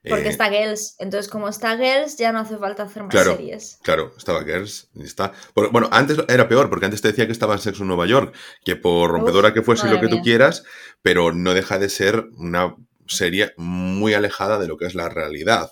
Porque 0.08 0.26
eh, 0.26 0.30
está 0.30 0.50
Girls. 0.50 0.96
Entonces, 0.98 1.30
como 1.30 1.48
está 1.48 1.76
Girls, 1.76 2.16
ya 2.16 2.32
no 2.32 2.40
hace 2.40 2.56
falta 2.56 2.82
hacer 2.82 3.04
más 3.04 3.14
series. 3.14 3.78
Claro, 3.82 4.12
estaba 4.16 4.42
Girls. 4.42 4.90
Está. 4.96 5.32
Bueno, 5.54 5.88
antes 5.92 6.18
era 6.28 6.48
peor, 6.48 6.68
porque 6.68 6.86
antes 6.86 7.02
te 7.02 7.08
decía 7.08 7.26
que 7.26 7.32
estaba 7.32 7.54
en 7.54 7.60
Sexo 7.60 7.82
en 7.82 7.88
Nueva 7.88 8.06
York, 8.06 8.34
que 8.64 8.74
por 8.74 9.10
rompedora 9.10 9.54
que 9.54 9.62
fuese 9.62 9.88
lo 9.88 10.00
que 10.00 10.08
tú 10.08 10.20
quieras, 10.22 10.64
pero 11.02 11.32
no 11.32 11.54
deja 11.54 11.78
de 11.78 11.88
ser 11.88 12.26
una 12.36 12.74
serie 13.06 13.52
muy 13.56 14.14
alejada 14.14 14.58
de 14.58 14.66
lo 14.66 14.76
que 14.76 14.86
es 14.86 14.94
la 14.94 15.08
realidad. 15.08 15.70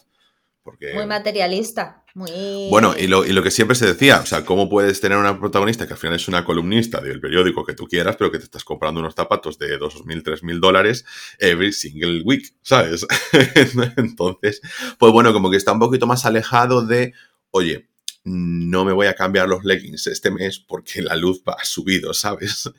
Porque... 0.62 0.94
Muy 0.94 1.06
materialista. 1.06 2.04
Bueno, 2.14 2.94
y 2.98 3.06
lo, 3.06 3.24
y 3.24 3.32
lo, 3.32 3.42
que 3.42 3.50
siempre 3.50 3.76
se 3.76 3.86
decía, 3.86 4.20
o 4.20 4.26
sea, 4.26 4.44
¿cómo 4.44 4.68
puedes 4.68 5.00
tener 5.00 5.16
una 5.16 5.38
protagonista 5.38 5.86
que 5.86 5.92
al 5.92 5.98
final 5.98 6.16
es 6.16 6.26
una 6.26 6.44
columnista 6.44 7.00
del 7.00 7.20
periódico 7.20 7.64
que 7.64 7.74
tú 7.74 7.86
quieras, 7.86 8.16
pero 8.16 8.32
que 8.32 8.38
te 8.38 8.44
estás 8.44 8.64
comprando 8.64 9.00
unos 9.00 9.14
zapatos 9.14 9.58
de 9.58 9.78
2.000, 9.78 10.22
3.000 10.22 10.60
dólares 10.60 11.04
every 11.38 11.72
single 11.72 12.22
week, 12.22 12.54
¿sabes? 12.62 13.06
Entonces, 13.96 14.60
pues 14.98 15.12
bueno, 15.12 15.32
como 15.32 15.50
que 15.50 15.56
está 15.56 15.72
un 15.72 15.78
poquito 15.78 16.06
más 16.06 16.26
alejado 16.26 16.84
de, 16.84 17.12
oye, 17.52 17.88
no 18.24 18.84
me 18.84 18.92
voy 18.92 19.06
a 19.06 19.14
cambiar 19.14 19.48
los 19.48 19.64
leggings 19.64 20.06
este 20.06 20.30
mes 20.30 20.58
porque 20.58 21.02
la 21.02 21.16
luz 21.16 21.42
va 21.48 21.56
subido, 21.62 22.12
¿sabes? 22.12 22.70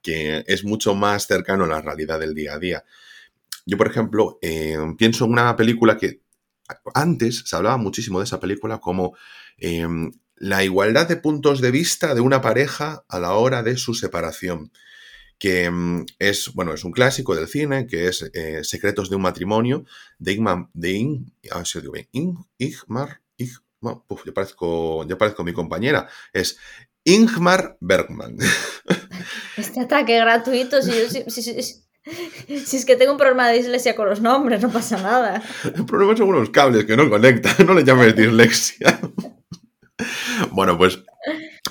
Que 0.00 0.44
es 0.46 0.64
mucho 0.64 0.94
más 0.94 1.26
cercano 1.26 1.64
a 1.64 1.68
la 1.68 1.82
realidad 1.82 2.20
del 2.20 2.34
día 2.34 2.54
a 2.54 2.58
día. 2.58 2.84
Yo, 3.66 3.76
por 3.76 3.88
ejemplo, 3.88 4.38
eh, 4.42 4.78
pienso 4.96 5.24
en 5.24 5.32
una 5.32 5.56
película 5.56 5.98
que 5.98 6.20
antes 6.94 7.44
se 7.46 7.56
hablaba 7.56 7.76
muchísimo 7.76 8.18
de 8.18 8.24
esa 8.24 8.40
película 8.40 8.78
como 8.78 9.16
em, 9.58 10.12
la 10.36 10.64
igualdad 10.64 11.08
de 11.08 11.16
puntos 11.16 11.60
de 11.60 11.70
vista 11.70 12.14
de 12.14 12.20
una 12.20 12.40
pareja 12.40 13.04
a 13.08 13.18
la 13.18 13.32
hora 13.32 13.62
de 13.62 13.76
su 13.76 13.94
separación 13.94 14.70
que 15.38 15.64
em, 15.64 16.06
es, 16.18 16.52
bueno, 16.54 16.72
es 16.72 16.84
un 16.84 16.92
clásico 16.92 17.34
del 17.34 17.48
cine, 17.48 17.86
que 17.86 18.08
es 18.08 18.30
eh, 18.32 18.64
Secretos 18.64 19.10
de 19.10 19.16
un 19.16 19.22
matrimonio, 19.22 19.84
de 20.18 20.32
Ingmar, 20.32 20.68
de 20.72 21.24
ah, 21.52 21.62
Ingmar, 22.58 23.20
yo, 23.38 24.34
parezco, 24.34 25.06
yo 25.06 25.18
parezco 25.18 25.44
mi 25.44 25.52
compañera, 25.52 26.08
es 26.32 26.58
Ingmar 27.04 27.76
Bergman. 27.80 28.36
Este 29.56 29.80
ataque 29.80 30.16
gratuito, 30.18 30.82
si, 30.82 30.92
si, 31.30 31.42
Si 31.62 31.85
es 32.48 32.84
que 32.84 32.96
tengo 32.96 33.12
un 33.12 33.18
problema 33.18 33.48
de 33.48 33.58
dislexia 33.58 33.96
con 33.96 34.08
los 34.08 34.20
nombres, 34.20 34.62
no 34.62 34.70
pasa 34.70 34.96
nada. 34.98 35.42
El 35.64 35.84
problema 35.84 36.16
son 36.16 36.28
unos 36.28 36.50
cables 36.50 36.84
que 36.84 36.96
no 36.96 37.10
conectan, 37.10 37.54
no 37.66 37.74
le 37.74 37.84
llames 37.84 38.14
dislexia. 38.14 39.00
bueno, 40.52 40.78
pues 40.78 41.00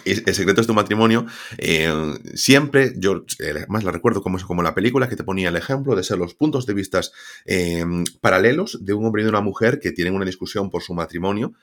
el 0.04 0.36
secreto 0.36 0.62
de 0.62 0.68
tu 0.68 0.74
matrimonio, 0.74 1.26
eh, 1.58 1.92
siempre, 2.36 2.94
yo 2.98 3.26
eh, 3.40 3.66
más 3.70 3.84
la 3.84 3.92
recuerdo 3.92 4.22
como, 4.22 4.38
como 4.40 4.62
la 4.62 4.76
película 4.76 5.10
que 5.10 5.16
te 5.16 5.24
ponía 5.24 5.50
el 5.50 5.56
ejemplo 5.56 5.96
de 5.96 6.04
ser 6.04 6.18
los 6.18 6.36
puntos 6.36 6.66
de 6.66 6.74
vista 6.74 7.02
eh, 7.46 7.84
paralelos 8.22 8.86
de 8.86 8.94
un 8.94 9.06
hombre 9.06 9.22
y 9.22 9.26
de 9.26 9.30
una 9.30 9.42
mujer 9.42 9.80
que 9.80 9.92
tienen 9.92 10.14
una 10.14 10.26
discusión 10.26 10.70
por 10.70 10.84
su 10.84 10.94
matrimonio 10.94 11.54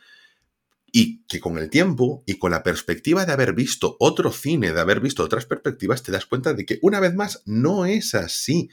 y 0.92 1.24
que 1.26 1.40
con 1.40 1.56
el 1.56 1.70
tiempo 1.70 2.22
y 2.26 2.38
con 2.38 2.50
la 2.50 2.62
perspectiva 2.62 3.24
de 3.24 3.32
haber 3.32 3.54
visto 3.54 3.96
otro 3.98 4.30
cine, 4.30 4.72
de 4.72 4.80
haber 4.80 5.00
visto 5.00 5.24
otras 5.24 5.46
perspectivas, 5.46 6.02
te 6.02 6.12
das 6.12 6.26
cuenta 6.26 6.52
de 6.52 6.66
que 6.66 6.78
una 6.82 7.00
vez 7.00 7.14
más 7.14 7.42
no 7.46 7.86
es 7.86 8.14
así 8.14 8.68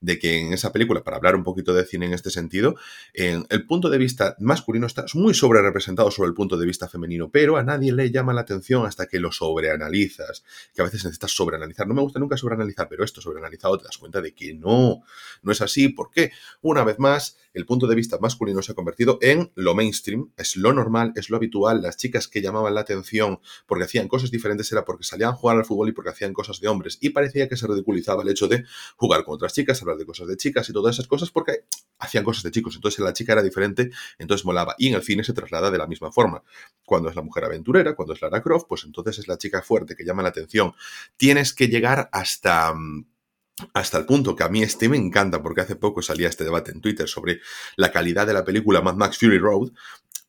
de 0.00 0.18
que 0.18 0.38
en 0.38 0.52
esa 0.52 0.72
película, 0.72 1.02
para 1.02 1.16
hablar 1.16 1.34
un 1.34 1.42
poquito 1.42 1.74
de 1.74 1.84
cine 1.84 2.06
en 2.06 2.14
este 2.14 2.30
sentido, 2.30 2.76
en 3.14 3.46
el 3.50 3.66
punto 3.66 3.90
de 3.90 3.98
vista 3.98 4.36
masculino 4.38 4.86
está 4.86 5.04
muy 5.14 5.34
sobre 5.34 5.62
representado 5.62 6.10
sobre 6.10 6.28
el 6.28 6.34
punto 6.34 6.56
de 6.56 6.66
vista 6.66 6.88
femenino, 6.88 7.30
pero 7.30 7.56
a 7.56 7.62
nadie 7.62 7.92
le 7.92 8.10
llama 8.10 8.32
la 8.32 8.42
atención 8.42 8.86
hasta 8.86 9.06
que 9.06 9.18
lo 9.18 9.32
sobreanalizas, 9.32 10.44
que 10.74 10.82
a 10.82 10.84
veces 10.84 11.04
necesitas 11.04 11.32
sobreanalizar. 11.32 11.86
No 11.86 11.94
me 11.94 12.02
gusta 12.02 12.20
nunca 12.20 12.36
sobreanalizar, 12.36 12.88
pero 12.88 13.04
esto 13.04 13.20
sobreanalizado 13.20 13.78
te 13.78 13.84
das 13.84 13.98
cuenta 13.98 14.20
de 14.20 14.34
que 14.34 14.54
no, 14.54 15.02
no 15.42 15.52
es 15.52 15.60
así. 15.60 15.88
¿Por 15.88 16.10
qué? 16.10 16.32
Una 16.60 16.84
vez 16.84 16.98
más, 16.98 17.36
el 17.54 17.66
punto 17.66 17.86
de 17.86 17.96
vista 17.96 18.18
masculino 18.18 18.62
se 18.62 18.72
ha 18.72 18.74
convertido 18.74 19.18
en 19.20 19.50
lo 19.54 19.74
mainstream, 19.74 20.30
es 20.36 20.56
lo 20.56 20.72
normal, 20.72 21.12
es 21.16 21.30
lo 21.30 21.36
habitual. 21.36 21.82
Las 21.82 21.96
chicas 21.96 22.28
que 22.28 22.40
llamaban 22.40 22.74
la 22.74 22.82
atención 22.82 23.40
porque 23.66 23.84
hacían 23.84 24.08
cosas 24.08 24.30
diferentes 24.30 24.70
era 24.70 24.84
porque 24.84 25.04
salían 25.04 25.30
a 25.30 25.34
jugar 25.34 25.56
al 25.56 25.64
fútbol 25.64 25.88
y 25.88 25.92
porque 25.92 26.10
hacían 26.10 26.32
cosas 26.32 26.60
de 26.60 26.68
hombres. 26.68 26.98
Y 27.00 27.10
parecía 27.10 27.48
que 27.48 27.56
se 27.56 27.66
ridiculizaba 27.66 28.22
el 28.22 28.28
hecho 28.28 28.48
de 28.48 28.64
jugar 28.96 29.24
con 29.24 29.34
otras 29.34 29.54
chicas, 29.54 29.82
de 29.96 30.04
cosas 30.04 30.28
de 30.28 30.36
chicas 30.36 30.68
y 30.68 30.72
todas 30.72 30.96
esas 30.96 31.06
cosas 31.06 31.30
porque 31.30 31.64
hacían 31.98 32.24
cosas 32.24 32.42
de 32.42 32.50
chicos. 32.50 32.74
Entonces 32.74 33.00
la 33.00 33.12
chica 33.12 33.32
era 33.32 33.42
diferente, 33.42 33.90
entonces 34.18 34.44
molaba. 34.44 34.74
Y 34.78 34.88
en 34.88 34.94
el 34.94 35.02
cine 35.02 35.24
se 35.24 35.32
traslada 35.32 35.70
de 35.70 35.78
la 35.78 35.86
misma 35.86 36.12
forma. 36.12 36.42
Cuando 36.84 37.08
es 37.08 37.16
la 37.16 37.22
mujer 37.22 37.44
aventurera, 37.44 37.94
cuando 37.94 38.14
es 38.14 38.22
Lara 38.22 38.42
Croft, 38.42 38.66
pues 38.68 38.84
entonces 38.84 39.18
es 39.18 39.28
la 39.28 39.38
chica 39.38 39.62
fuerte 39.62 39.96
que 39.96 40.04
llama 40.04 40.22
la 40.22 40.28
atención. 40.30 40.74
Tienes 41.16 41.54
que 41.54 41.68
llegar 41.68 42.08
hasta 42.12 42.74
hasta 43.74 43.98
el 43.98 44.06
punto 44.06 44.36
que 44.36 44.44
a 44.44 44.48
mí 44.48 44.62
este 44.62 44.88
me 44.88 44.96
encanta 44.96 45.42
porque 45.42 45.62
hace 45.62 45.74
poco 45.74 46.00
salía 46.00 46.28
este 46.28 46.44
debate 46.44 46.70
en 46.70 46.80
Twitter 46.80 47.08
sobre 47.08 47.40
la 47.76 47.90
calidad 47.90 48.24
de 48.24 48.32
la 48.32 48.44
película 48.44 48.80
Mad 48.82 48.94
Max 48.94 49.18
Fury 49.18 49.38
Road 49.38 49.70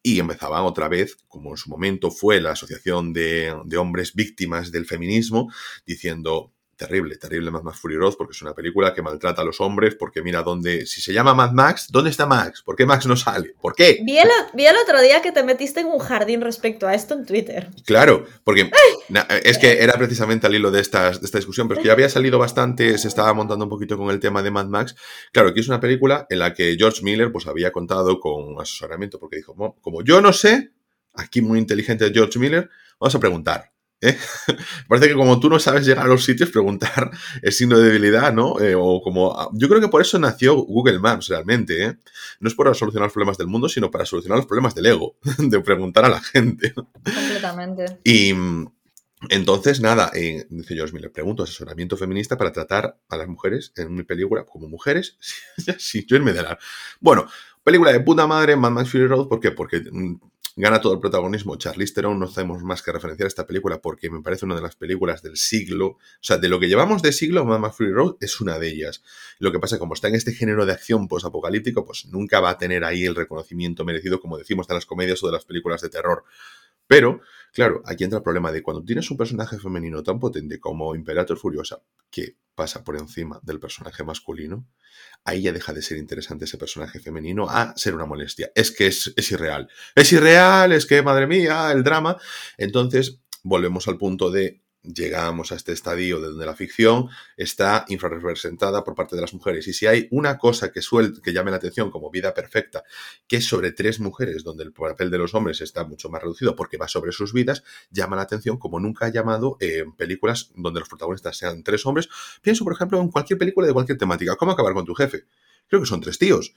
y 0.02 0.20
empezaban 0.20 0.64
otra 0.64 0.88
vez, 0.88 1.18
como 1.28 1.52
en 1.52 1.58
su 1.58 1.70
momento 1.70 2.10
fue 2.10 2.40
la 2.40 2.52
Asociación 2.52 3.14
de, 3.14 3.56
de 3.66 3.78
Hombres 3.78 4.14
Víctimas 4.16 4.72
del 4.72 4.86
Feminismo, 4.86 5.52
diciendo 5.86 6.54
terrible, 6.80 7.18
terrible 7.18 7.52
Mad 7.52 7.64
Max 7.64 7.80
Fury 7.80 7.98
Road, 7.98 8.16
porque 8.18 8.32
es 8.32 8.42
una 8.42 8.56
película 8.56 8.94
que 8.94 9.02
maltrata 9.02 9.42
a 9.42 9.46
los 9.46 9.60
hombres, 9.60 9.96
porque 9.96 10.22
mira 10.22 10.44
dónde, 10.44 10.86
si 10.86 11.02
se 11.02 11.12
llama 11.12 11.34
Mad 11.34 11.52
Max, 11.52 11.88
¿dónde 11.92 12.10
está 12.10 12.26
Max? 12.26 12.64
¿Por 12.64 12.78
qué 12.78 12.86
Max 12.86 13.06
no 13.06 13.18
sale? 13.18 13.54
¿Por 13.62 13.76
qué? 13.76 14.00
Vi 14.02 14.18
el, 14.18 14.76
otro 14.82 15.02
día 15.02 15.22
que 15.22 15.34
te 15.34 15.44
metiste 15.44 15.82
en 15.82 15.88
un 15.88 16.00
jardín 16.00 16.40
respecto 16.40 16.88
a 16.88 16.96
esto 16.96 17.16
en 17.16 17.26
Twitter. 17.26 17.70
Claro, 17.86 18.26
porque 18.46 18.72
es 19.44 19.58
que 19.58 19.84
era 19.84 19.94
precisamente 19.96 20.48
al 20.48 20.56
hilo 20.56 20.72
de, 20.72 20.80
esta 20.80 21.12
discusión, 21.12 21.68
pero 21.68 21.80
es 21.80 21.84
que 21.84 21.88
ya 21.88 21.94
había 21.94 22.08
salido 22.08 22.40
bastante, 22.40 22.98
se 22.98 23.10
estaba 23.10 23.34
montando 23.34 23.66
un 23.66 23.70
poquito 23.70 23.98
con 23.98 24.10
el 24.10 24.22
tema 24.22 24.42
de 24.42 24.50
Mad 24.50 24.68
Max. 24.68 24.96
Claro, 25.34 25.54
que 25.54 25.60
es 25.60 25.68
una 25.68 25.82
película 25.82 26.28
en 26.30 26.40
la 26.40 26.54
que 26.54 26.78
George 26.80 27.04
Miller 27.04 27.30
pues 27.30 27.46
había 27.46 27.74
contado 27.74 28.22
con 28.22 28.60
asesoramiento, 28.60 29.20
porque 29.20 29.36
dijo, 29.36 29.54
como 29.82 30.02
yo 30.02 30.22
no 30.22 30.32
sé, 30.32 30.72
aquí 31.14 31.42
muy 31.42 31.60
inteligente 31.60 32.10
George 32.14 32.40
Miller, 32.40 32.70
vamos 33.02 33.16
a 33.16 33.20
preguntar. 33.20 33.74
¿Eh? 34.02 34.18
Parece 34.88 35.10
que 35.10 35.14
como 35.14 35.40
tú 35.40 35.50
no 35.50 35.60
sabes 35.60 35.86
llegar 35.86 36.06
a 36.06 36.10
los 36.10 36.24
sitios, 36.24 36.50
preguntar 36.50 37.12
es 37.42 37.58
signo 37.58 37.78
de 37.78 37.88
debilidad, 37.88 38.34
¿no? 38.34 38.60
Eh, 38.60 38.76
o 38.76 39.02
como. 39.02 39.38
Ah, 39.38 39.50
yo 39.54 39.68
creo 39.68 39.82
que 39.82 39.90
por 39.90 40.02
eso 40.02 40.18
nació 40.20 40.56
Google 40.56 41.00
Maps 41.00 41.28
realmente, 41.28 41.84
¿eh? 41.84 41.98
No 42.40 42.48
es 42.48 42.56
para 42.56 42.74
solucionar 42.74 43.08
los 43.08 43.14
problemas 43.14 43.38
del 43.38 43.48
mundo, 43.48 43.68
sino 43.68 43.92
para 43.92 44.06
solucionar 44.06 44.38
los 44.38 44.48
problemas 44.48 44.74
del 44.76 44.86
ego, 44.86 45.18
de 45.38 45.60
preguntar 45.62 46.06
a 46.06 46.10
la 46.10 46.22
gente. 46.22 46.74
Completamente. 46.74 48.00
Y. 48.04 48.34
Entonces, 49.28 49.82
nada, 49.82 50.12
eh, 50.16 50.48
dice 50.50 50.76
George 50.76 50.98
le 50.98 51.10
pregunto 51.10 51.44
asesoramiento 51.44 51.98
feminista 51.98 52.38
para 52.38 52.54
tratar 52.54 52.98
a 53.10 53.18
las 53.18 53.28
mujeres 53.28 53.74
en 53.76 53.94
mi 53.94 54.04
película 54.04 54.46
como 54.46 54.70
mujeres. 54.70 55.18
sí, 55.78 56.06
yo 56.08 56.18
me 56.22 56.32
dará. 56.32 56.58
Bueno, 57.02 57.28
película 57.62 57.92
de 57.92 58.00
puta 58.00 58.26
madre, 58.28 58.56
Mad 58.56 58.72
Max 58.72 58.90
Fury 58.92 59.08
Road, 59.08 59.28
¿por 59.28 59.42
qué? 59.42 59.52
Porque 59.52 59.82
mm, 59.92 60.22
gana 60.56 60.82
todo 60.82 60.94
el 60.94 61.00
protagonismo 61.00 61.56
Charlize 61.58 61.94
Theron, 61.94 62.20
no 62.20 62.26
hacemos 62.26 62.64
más 62.64 62.82
que 62.82 62.92
referenciar 62.92 63.28
esta 63.28 63.48
película 63.48 63.82
porque 63.82 64.10
me 64.10 64.22
parece 64.22 64.46
una 64.46 64.56
de 64.56 64.62
las 64.62 64.76
películas 64.76 65.22
del 65.22 65.38
siglo, 65.38 65.88
o 65.88 65.98
sea, 66.22 66.38
de 66.38 66.50
lo 66.50 66.60
que 66.60 66.68
llevamos 66.68 67.02
de 67.02 67.12
siglo, 67.12 67.46
Mama 67.46 67.72
Free 67.72 67.92
Road 67.92 68.16
es 68.20 68.42
una 68.42 68.60
de 68.60 68.70
ellas. 68.70 69.04
Lo 69.40 69.52
que 69.52 69.60
pasa, 69.60 69.80
como 69.80 69.94
está 69.94 70.08
en 70.08 70.16
este 70.16 70.34
género 70.34 70.66
de 70.66 70.74
acción 70.74 71.08
post-apocalíptico, 71.08 71.86
pues 71.86 72.06
nunca 72.08 72.40
va 72.40 72.52
a 72.52 72.58
tener 72.58 72.84
ahí 72.84 73.06
el 73.06 73.16
reconocimiento 73.16 73.86
merecido, 73.86 74.20
como 74.20 74.38
decimos, 74.38 74.68
de 74.68 74.74
las 74.74 74.86
comedias 74.86 75.24
o 75.24 75.28
de 75.28 75.34
las 75.34 75.46
películas 75.46 75.82
de 75.82 75.90
terror. 75.90 76.24
Pero, 76.88 77.22
claro, 77.54 77.84
aquí 77.86 78.04
entra 78.04 78.18
el 78.18 78.24
problema 78.24 78.52
de 78.52 78.64
cuando 78.64 78.84
tienes 78.84 79.12
un 79.12 79.18
personaje 79.18 79.60
femenino 79.60 80.02
tan 80.02 80.20
potente 80.20 80.60
como 80.60 80.96
Imperator 80.96 81.38
Furiosa, 81.38 81.84
que 82.10 82.38
pasa 82.56 82.84
por 82.84 82.98
encima 82.98 83.40
del 83.44 83.60
personaje 83.60 84.04
masculino, 84.04 84.68
ahí 85.24 85.44
ya 85.44 85.52
deja 85.52 85.74
de 85.74 85.82
ser 85.82 85.98
interesante 85.98 86.46
ese 86.46 86.58
personaje 86.58 87.00
femenino 87.00 87.50
a 87.50 87.76
ser 87.76 87.96
una 87.96 88.06
molestia. 88.06 88.52
Es 88.56 88.72
que 88.72 88.88
es, 88.88 89.14
es 89.16 89.32
irreal. 89.32 89.70
Es 89.96 90.12
irreal, 90.12 90.72
es 90.72 90.86
que, 90.86 91.02
madre 91.02 91.28
mía, 91.28 91.72
el 91.72 91.84
drama. 91.84 92.18
Entonces, 92.58 93.20
volvemos 93.44 93.88
al 93.88 93.98
punto 93.98 94.32
de 94.32 94.62
llegamos 94.94 95.52
a 95.52 95.56
este 95.56 95.72
estadio 95.72 96.20
de 96.20 96.28
donde 96.30 96.46
la 96.46 96.56
ficción 96.56 97.10
está 97.38 97.86
infrarrepresentada 97.88 98.84
por 98.84 98.96
parte 98.96 99.16
de 99.16 99.22
las 99.22 99.34
mujeres. 99.34 99.68
Y 99.68 99.74
si 99.74 99.88
hay 99.88 100.08
una 100.12 100.38
cosa 100.38 100.72
que, 100.72 100.82
que 101.24 101.34
llame 101.34 101.52
la 101.52 101.58
atención 101.58 101.92
como 101.92 102.10
vida 102.10 102.34
perfecta, 102.34 102.84
que 103.28 103.38
es 103.38 103.46
sobre 103.46 103.72
tres 103.72 104.00
mujeres, 104.00 104.44
donde 104.44 104.64
el 104.64 104.74
papel 104.74 105.10
de 105.10 105.18
los 105.18 105.34
hombres 105.34 105.62
está 105.62 105.84
mucho 105.84 106.10
más 106.10 106.22
reducido 106.22 106.56
porque 106.56 106.78
va 106.78 106.88
sobre 106.88 107.12
sus 107.12 107.34
vidas, 107.34 107.64
llama 107.92 108.16
la 108.16 108.24
atención 108.24 108.58
como 108.58 108.80
nunca 108.80 109.06
ha 109.06 109.10
llamado 109.10 109.58
en 109.60 109.94
películas 109.94 110.52
donde 110.56 110.80
los 110.80 110.90
protagonistas 110.90 111.38
sean 111.38 111.64
tres 111.64 111.86
hombres. 111.86 112.10
Pienso, 112.42 112.64
por 112.64 112.74
ejemplo, 112.74 113.00
en 113.00 113.10
cualquier 113.10 113.40
película 113.40 113.68
de 113.68 113.74
cualquier 113.74 113.98
temática. 113.98 114.36
¿Cómo 114.36 114.52
acabar 114.52 114.74
con 114.74 114.86
tu 114.86 114.94
jefe? 114.94 115.26
Creo 115.68 115.82
que 115.82 115.88
son 115.88 116.02
tres 116.02 116.18
tíos 116.18 116.54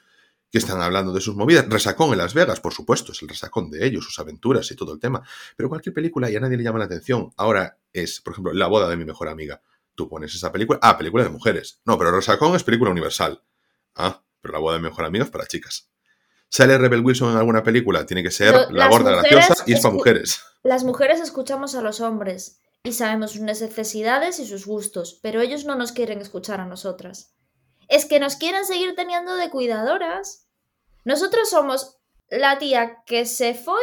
que 0.52 0.58
están 0.58 0.82
hablando 0.82 1.14
de 1.14 1.20
sus 1.22 1.34
movidas. 1.34 1.66
Resacón 1.66 2.12
en 2.12 2.18
Las 2.18 2.34
Vegas, 2.34 2.60
por 2.60 2.74
supuesto, 2.74 3.12
es 3.12 3.22
el 3.22 3.28
resacón 3.28 3.70
de 3.70 3.86
ellos, 3.86 4.04
sus 4.04 4.18
aventuras 4.18 4.70
y 4.70 4.76
todo 4.76 4.92
el 4.92 5.00
tema. 5.00 5.26
Pero 5.56 5.70
cualquier 5.70 5.94
película 5.94 6.30
y 6.30 6.36
a 6.36 6.40
nadie 6.40 6.58
le 6.58 6.62
llama 6.62 6.78
la 6.78 6.84
atención. 6.84 7.32
Ahora 7.38 7.78
es, 7.90 8.20
por 8.20 8.34
ejemplo, 8.34 8.52
La 8.52 8.66
boda 8.66 8.88
de 8.88 8.98
mi 8.98 9.06
mejor 9.06 9.28
amiga. 9.28 9.62
Tú 9.94 10.10
pones 10.10 10.34
esa 10.34 10.52
película. 10.52 10.78
Ah, 10.82 10.98
película 10.98 11.24
de 11.24 11.30
mujeres. 11.30 11.80
No, 11.86 11.96
pero 11.96 12.12
Resacón 12.12 12.54
es 12.54 12.64
película 12.64 12.90
universal. 12.90 13.42
Ah, 13.94 14.22
pero 14.42 14.52
La 14.52 14.60
boda 14.60 14.74
de 14.74 14.82
mi 14.82 14.88
mejor 14.90 15.06
amiga 15.06 15.24
es 15.24 15.30
para 15.30 15.46
chicas. 15.46 15.88
¿Sale 16.50 16.76
Rebel 16.76 17.00
Wilson 17.00 17.30
en 17.30 17.38
alguna 17.38 17.62
película? 17.62 18.04
Tiene 18.04 18.22
que 18.22 18.30
ser 18.30 18.54
la 18.72 18.88
gorda 18.88 19.10
graciosa 19.10 19.64
y 19.66 19.72
es 19.72 19.80
para 19.80 19.94
mujeres. 19.94 20.42
Las 20.62 20.84
mujeres 20.84 21.18
escuchamos 21.20 21.74
a 21.74 21.80
los 21.80 22.02
hombres 22.02 22.60
y 22.82 22.92
sabemos 22.92 23.32
sus 23.32 23.40
necesidades 23.40 24.38
y 24.38 24.46
sus 24.46 24.66
gustos, 24.66 25.18
pero 25.22 25.40
ellos 25.40 25.64
no 25.64 25.76
nos 25.76 25.92
quieren 25.92 26.20
escuchar 26.20 26.60
a 26.60 26.66
nosotras. 26.66 27.32
Es 27.88 28.04
que 28.04 28.20
nos 28.20 28.36
quieren 28.36 28.64
seguir 28.66 28.94
teniendo 28.94 29.36
de 29.36 29.50
cuidadoras. 29.50 30.41
Nosotros 31.04 31.50
somos 31.50 31.98
la 32.28 32.58
tía 32.58 33.02
que 33.06 33.26
se 33.26 33.54
folla 33.54 33.82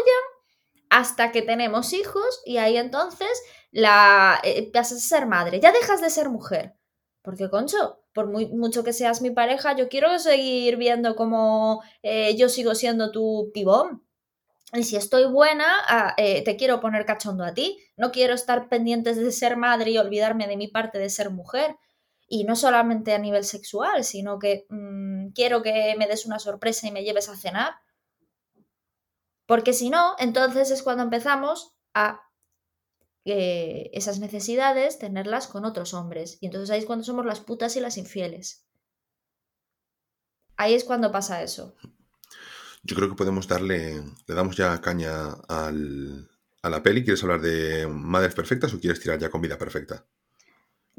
hasta 0.89 1.31
que 1.31 1.41
tenemos 1.41 1.93
hijos 1.93 2.41
y 2.45 2.57
ahí 2.57 2.77
entonces 2.77 3.41
la 3.71 4.39
eh, 4.43 4.71
a 4.73 4.83
ser 4.83 5.27
madre. 5.27 5.59
Ya 5.59 5.71
dejas 5.71 6.01
de 6.01 6.09
ser 6.09 6.29
mujer. 6.29 6.75
Porque, 7.21 7.49
concho, 7.49 7.99
por 8.13 8.27
mucho 8.27 8.83
que 8.83 8.93
seas 8.93 9.21
mi 9.21 9.29
pareja, 9.29 9.75
yo 9.75 9.89
quiero 9.89 10.17
seguir 10.19 10.77
viendo 10.77 11.15
cómo 11.15 11.83
eh, 12.01 12.35
yo 12.37 12.49
sigo 12.49 12.75
siendo 12.75 13.11
tu 13.11 13.51
pibón. 13.53 14.03
Y 14.73 14.83
si 14.83 14.95
estoy 14.95 15.25
buena, 15.25 15.65
ah, 15.87 16.13
eh, 16.17 16.43
te 16.43 16.55
quiero 16.55 16.79
poner 16.79 17.05
cachondo 17.05 17.43
a 17.43 17.53
ti. 17.53 17.77
No 17.97 18.11
quiero 18.11 18.33
estar 18.35 18.69
pendientes 18.69 19.17
de 19.17 19.31
ser 19.31 19.57
madre 19.57 19.91
y 19.91 19.97
olvidarme 19.97 20.47
de 20.47 20.57
mi 20.57 20.67
parte 20.67 20.99
de 20.99 21.09
ser 21.09 21.31
mujer. 21.31 21.75
Y 22.29 22.43
no 22.43 22.55
solamente 22.55 23.13
a 23.13 23.17
nivel 23.17 23.43
sexual, 23.43 24.03
sino 24.03 24.37
que 24.37 24.67
mm, 24.69 25.29
quiero 25.29 25.63
que 25.63 25.95
me 25.97 26.07
des 26.07 26.25
una 26.27 26.39
sorpresa 26.39 26.87
y 26.87 26.91
me 26.91 27.03
lleves 27.03 27.27
a 27.27 27.35
cenar. 27.35 27.73
Porque 29.47 29.73
si 29.73 29.89
no, 29.89 30.15
entonces 30.19 30.69
es 30.69 30.83
cuando 30.83 31.01
empezamos 31.03 31.73
a 31.95 32.21
eh, 33.25 33.89
esas 33.93 34.19
necesidades 34.19 34.99
tenerlas 34.99 35.47
con 35.47 35.65
otros 35.65 35.95
hombres. 35.95 36.37
Y 36.39 36.45
entonces 36.45 36.69
ahí 36.69 36.79
es 36.79 36.85
cuando 36.85 37.03
somos 37.03 37.25
las 37.25 37.39
putas 37.39 37.75
y 37.75 37.79
las 37.79 37.97
infieles. 37.97 38.65
Ahí 40.55 40.75
es 40.75 40.83
cuando 40.83 41.11
pasa 41.11 41.41
eso. 41.41 41.75
Yo 42.83 42.95
creo 42.95 43.09
que 43.09 43.15
podemos 43.15 43.47
darle, 43.47 44.03
le 44.27 44.35
damos 44.35 44.55
ya 44.55 44.79
caña 44.81 45.31
al, 45.47 46.29
a 46.61 46.69
la 46.69 46.83
peli. 46.83 47.03
¿Quieres 47.03 47.23
hablar 47.23 47.41
de 47.41 47.87
Madres 47.87 48.35
Perfectas 48.35 48.73
o 48.73 48.79
quieres 48.79 48.99
tirar 48.99 49.19
ya 49.19 49.29
con 49.29 49.41
Vida 49.41 49.57
Perfecta? 49.57 50.05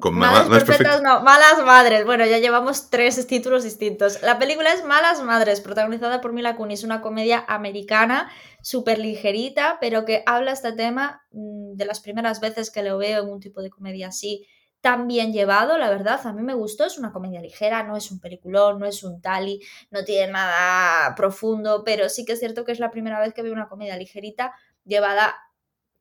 Con 0.00 0.14
Madres 0.14 0.64
Perfectas, 0.64 1.02
no, 1.02 1.20
Malas 1.22 1.62
Madres. 1.64 2.04
Bueno, 2.04 2.26
ya 2.26 2.38
llevamos 2.38 2.90
tres 2.90 3.26
títulos 3.26 3.64
distintos. 3.64 4.22
La 4.22 4.38
película 4.38 4.72
es 4.72 4.84
Malas 4.84 5.22
Madres, 5.22 5.60
protagonizada 5.60 6.20
por 6.20 6.32
Mila 6.32 6.56
Kunis, 6.56 6.84
una 6.84 7.00
comedia 7.00 7.44
americana 7.46 8.30
súper 8.62 8.98
ligerita, 8.98 9.78
pero 9.80 10.04
que 10.04 10.22
habla 10.26 10.52
este 10.52 10.72
tema 10.72 11.22
mm, 11.32 11.74
de 11.76 11.84
las 11.84 12.00
primeras 12.00 12.40
veces 12.40 12.70
que 12.70 12.82
lo 12.82 12.98
veo 12.98 13.22
en 13.22 13.28
un 13.28 13.40
tipo 13.40 13.62
de 13.62 13.70
comedia 13.70 14.08
así 14.08 14.46
tan 14.80 15.06
bien 15.06 15.32
llevado, 15.32 15.76
la 15.76 15.90
verdad, 15.90 16.20
a 16.24 16.32
mí 16.32 16.42
me 16.42 16.54
gustó, 16.54 16.86
es 16.86 16.98
una 16.98 17.12
comedia 17.12 17.40
ligera, 17.40 17.82
no 17.82 17.96
es 17.96 18.10
un 18.10 18.18
peliculón, 18.18 18.78
no 18.78 18.86
es 18.86 19.02
un 19.02 19.20
tali, 19.20 19.60
no 19.90 20.04
tiene 20.04 20.32
nada 20.32 21.14
profundo, 21.14 21.82
pero 21.84 22.08
sí 22.08 22.24
que 22.24 22.32
es 22.32 22.38
cierto 22.38 22.64
que 22.64 22.72
es 22.72 22.80
la 22.80 22.90
primera 22.90 23.20
vez 23.20 23.34
que 23.34 23.42
veo 23.42 23.52
una 23.52 23.68
comedia 23.68 23.96
ligerita 23.96 24.54
llevada 24.84 25.36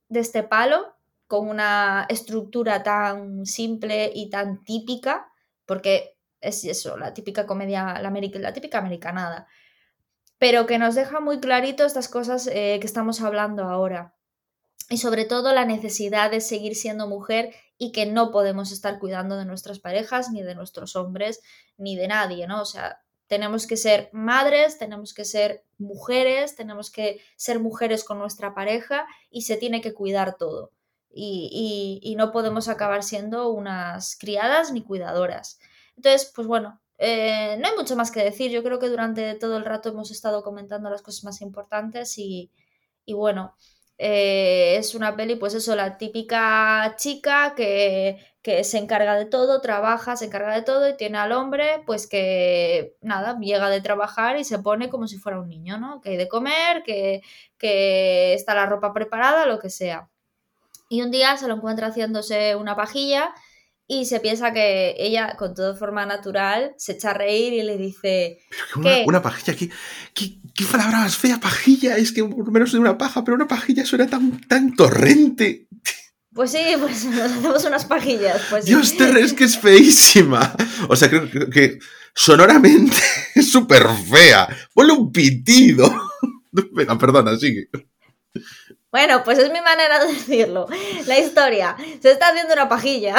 de 0.08 0.22
este 0.22 0.44
palo, 0.44 0.96
con 1.30 1.48
una 1.48 2.08
estructura 2.10 2.82
tan 2.82 3.46
simple 3.46 4.12
y 4.12 4.32
tan 4.32 4.64
típica, 4.64 5.32
porque 5.68 6.18
es 6.42 6.66
eso, 6.66 6.98
la 6.98 7.14
típica 7.14 7.46
comedia, 7.46 8.02
la, 8.02 8.52
típica 8.52 8.80
americanada, 8.80 9.48
pero 10.40 10.66
que 10.66 10.80
nos 10.80 10.96
deja 10.96 11.20
muy 11.20 11.40
clarito 11.40 11.86
estas 11.86 12.10
cosas 12.10 12.48
eh, 12.48 12.80
que 12.82 12.88
estamos 12.88 13.22
hablando 13.22 13.66
ahora 13.66 14.16
y 14.90 14.98
sobre 14.98 15.24
todo 15.24 15.54
la 15.54 15.66
necesidad 15.66 16.32
de 16.32 16.42
seguir 16.42 16.76
siendo 16.76 17.08
mujer 17.08 17.54
y 17.78 17.92
que 17.92 18.08
no 18.08 18.32
podemos 18.32 18.72
estar 18.72 18.98
cuidando 18.98 19.38
de 19.38 19.46
nuestras 19.46 19.78
parejas, 19.78 20.32
ni 20.32 20.42
de 20.42 20.56
nuestros 20.56 20.96
hombres, 20.96 21.42
ni 21.78 21.96
de 21.96 22.08
nadie, 22.08 22.48
¿no? 22.48 22.60
O 22.60 22.66
sea, 22.66 23.04
tenemos 23.28 23.68
que 23.68 23.78
ser 23.78 24.10
madres, 24.14 24.80
tenemos 24.80 25.14
que 25.14 25.26
ser 25.26 25.64
mujeres, 25.78 26.56
tenemos 26.56 26.90
que 26.90 27.22
ser 27.36 27.60
mujeres 27.60 28.04
con 28.04 28.18
nuestra 28.18 28.56
pareja 28.56 29.06
y 29.30 29.44
se 29.44 29.58
tiene 29.58 29.80
que 29.80 29.94
cuidar 29.94 30.38
todo. 30.38 30.72
Y, 31.12 32.16
no 32.18 32.32
podemos 32.32 32.68
acabar 32.68 33.04
siendo 33.04 33.50
unas 33.50 34.18
criadas 34.18 34.72
ni 34.72 34.84
cuidadoras. 34.84 35.60
Entonces, 35.96 36.32
pues 36.36 36.48
bueno, 36.48 36.82
eh, 36.98 37.58
no 37.60 37.68
hay 37.68 37.76
mucho 37.76 37.96
más 37.96 38.12
que 38.12 38.24
decir. 38.24 38.52
Yo 38.52 38.64
creo 38.64 38.80
que 38.80 38.90
durante 38.90 39.34
todo 39.36 39.58
el 39.58 39.66
rato 39.66 39.90
hemos 39.90 40.12
estado 40.12 40.44
comentando 40.44 40.90
las 40.90 41.02
cosas 41.02 41.24
más 41.24 41.42
importantes 41.42 42.18
y, 42.18 42.52
bueno, 43.08 43.56
eh, 43.98 44.78
es 44.78 44.96
una 44.96 45.16
peli, 45.16 45.36
pues 45.36 45.54
eso, 45.56 45.76
la 45.76 45.98
típica 45.98 46.96
chica 46.98 47.54
que, 47.56 48.18
se 48.64 48.78
encarga 48.80 49.16
de 49.16 49.26
todo, 49.26 49.62
trabaja, 49.62 50.16
se 50.16 50.26
encarga 50.26 50.56
de 50.56 50.64
todo 50.64 50.90
y 50.90 50.98
tiene 50.98 51.20
al 51.20 51.32
hombre, 51.34 51.84
pues 51.86 52.08
que 52.08 52.96
nada, 53.02 53.38
llega 53.40 53.70
de 53.70 53.82
trabajar 53.82 54.38
y 54.40 54.44
se 54.44 54.60
pone 54.60 54.90
como 54.90 55.08
si 55.08 55.18
fuera 55.18 55.40
un 55.40 55.50
niño, 55.50 55.78
¿no? 55.80 56.02
Que 56.02 56.12
hay 56.12 56.18
de 56.18 56.28
comer, 56.28 56.84
que 56.84 57.22
está 58.34 58.56
la 58.56 58.66
ropa 58.66 58.94
preparada, 58.94 59.46
lo 59.46 59.60
que 59.60 59.70
sea. 59.70 60.09
Y 60.90 61.02
un 61.02 61.12
día 61.12 61.38
se 61.38 61.48
lo 61.48 61.56
encuentra 61.56 61.88
haciéndose 61.88 62.56
una 62.56 62.76
pajilla 62.76 63.34
y 63.88 64.06
se 64.06 64.20
piensa 64.20 64.52
que 64.52 64.96
ella, 65.00 65.36
con 65.38 65.54
toda 65.54 65.76
forma 65.76 66.06
natural, 66.06 66.74
se 66.78 66.94
echa 66.94 67.12
a 67.12 67.14
reír 67.14 67.54
y 67.54 67.64
le 67.64 67.78
dice... 67.78 68.40
Pero 68.82 69.06
una, 69.06 69.22
pajilla, 69.22 69.56
¿qué, 69.56 69.70
qué, 70.54 70.66
palabra 70.66 71.00
más 71.00 71.18
fea, 71.18 71.40
pajilla? 71.40 71.98
Es 71.98 72.12
que 72.12 72.24
por 72.24 72.46
lo 72.46 72.52
menos 72.52 72.72
de 72.72 72.80
una 72.80 72.98
paja, 72.98 73.24
pero 73.24 73.36
una 73.36 73.48
pajilla 73.48 73.86
suena 73.86 74.08
tan, 74.08 74.42
tan 74.42 74.76
torrente. 74.76 75.68
Pues 76.34 76.52
sí, 76.52 76.64
pues 76.80 77.06
nos 77.06 77.20
hacemos 77.20 77.66
unas 77.66 77.86
pajillas. 77.86 78.42
Pues 78.50 78.66
Dios, 78.66 78.96
te 78.96 79.10
es 79.20 79.34
que 79.34 79.46
es 79.46 79.58
feísima. 79.58 80.56
O 80.88 80.96
sea, 80.96 81.10
creo, 81.10 81.50
que 81.50 81.80
sonoramente 82.14 82.96
es 83.36 83.52
súper 83.52 83.88
fea. 84.10 84.48
Ponle 84.74 84.94
un 84.94 85.12
pitido. 85.12 85.92
Venga, 86.52 86.98
perdona, 86.98 87.38
sigue. 87.38 87.70
Bueno, 88.92 89.24
pues 89.24 89.38
es 89.38 89.52
mi 89.52 89.62
manera 89.62 90.00
de 90.04 90.08
decirlo. 90.14 90.68
La 91.06 91.20
historia. 91.20 91.76
Se 92.02 92.12
está 92.12 92.30
haciendo 92.30 92.54
una 92.54 92.70
pajilla 92.70 93.16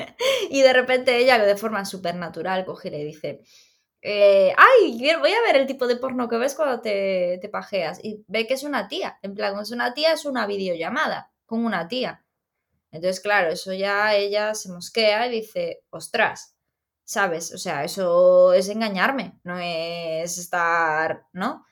y 0.50 0.60
de 0.62 0.72
repente 0.72 1.16
ella, 1.18 1.38
de 1.38 1.56
forma 1.56 1.84
súper 1.84 2.14
natural, 2.16 2.64
coge 2.64 2.88
y 2.88 2.90
le 2.90 3.04
dice, 3.04 3.42
eh, 4.02 4.52
ay, 4.56 4.98
voy 5.20 5.32
a 5.32 5.42
ver 5.42 5.56
el 5.56 5.66
tipo 5.66 5.86
de 5.86 5.96
porno 5.96 6.28
que 6.28 6.36
ves 6.36 6.54
cuando 6.54 6.80
te, 6.80 7.38
te 7.40 7.48
pajeas. 7.48 8.00
Y 8.02 8.24
ve 8.28 8.46
que 8.46 8.54
es 8.54 8.64
una 8.64 8.88
tía. 8.88 9.18
En 9.22 9.34
plan, 9.34 9.58
es 9.60 9.70
una 9.70 9.94
tía, 9.94 10.12
es 10.12 10.24
una 10.24 10.46
videollamada 10.46 11.32
con 11.46 11.64
una 11.64 11.86
tía. 11.88 12.24
Entonces, 12.90 13.20
claro, 13.20 13.50
eso 13.50 13.72
ya 13.72 14.14
ella 14.14 14.54
se 14.54 14.70
mosquea 14.70 15.26
y 15.26 15.30
dice, 15.30 15.82
ostras, 15.90 16.56
¿sabes? 17.04 17.52
O 17.54 17.58
sea, 17.58 17.84
eso 17.84 18.52
es 18.52 18.68
engañarme, 18.68 19.38
no 19.44 19.58
es 19.58 20.38
estar, 20.38 21.26
¿no? 21.32 21.64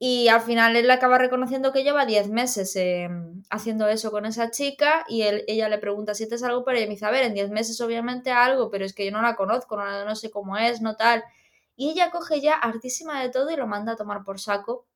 Y 0.00 0.28
al 0.28 0.40
final 0.40 0.76
él 0.76 0.90
acaba 0.90 1.18
reconociendo 1.18 1.72
que 1.72 1.82
lleva 1.82 2.06
10 2.06 2.30
meses 2.30 2.76
em, 2.76 3.42
haciendo 3.50 3.88
eso 3.88 4.12
con 4.12 4.26
esa 4.26 4.50
chica 4.50 5.04
y 5.08 5.22
él, 5.22 5.44
ella 5.48 5.68
le 5.68 5.78
pregunta 5.78 6.14
si 6.14 6.24
es 6.24 6.42
algo, 6.44 6.64
pero 6.64 6.78
ella 6.78 6.86
me 6.86 6.94
dice, 6.94 7.06
a 7.06 7.10
ver, 7.10 7.24
en 7.24 7.34
10 7.34 7.50
meses 7.50 7.80
obviamente 7.80 8.30
algo, 8.30 8.70
pero 8.70 8.84
es 8.84 8.94
que 8.94 9.04
yo 9.04 9.10
no 9.10 9.22
la 9.22 9.34
conozco, 9.34 9.76
no, 9.76 10.04
no 10.04 10.14
sé 10.14 10.30
cómo 10.30 10.56
es, 10.56 10.80
no 10.80 10.94
tal. 10.96 11.24
Y 11.74 11.90
ella 11.90 12.10
coge 12.10 12.40
ya 12.40 12.54
hartísima 12.54 13.20
de 13.20 13.30
todo 13.30 13.50
y 13.50 13.56
lo 13.56 13.66
manda 13.66 13.92
a 13.92 13.96
tomar 13.96 14.22
por 14.24 14.38
saco 14.40 14.86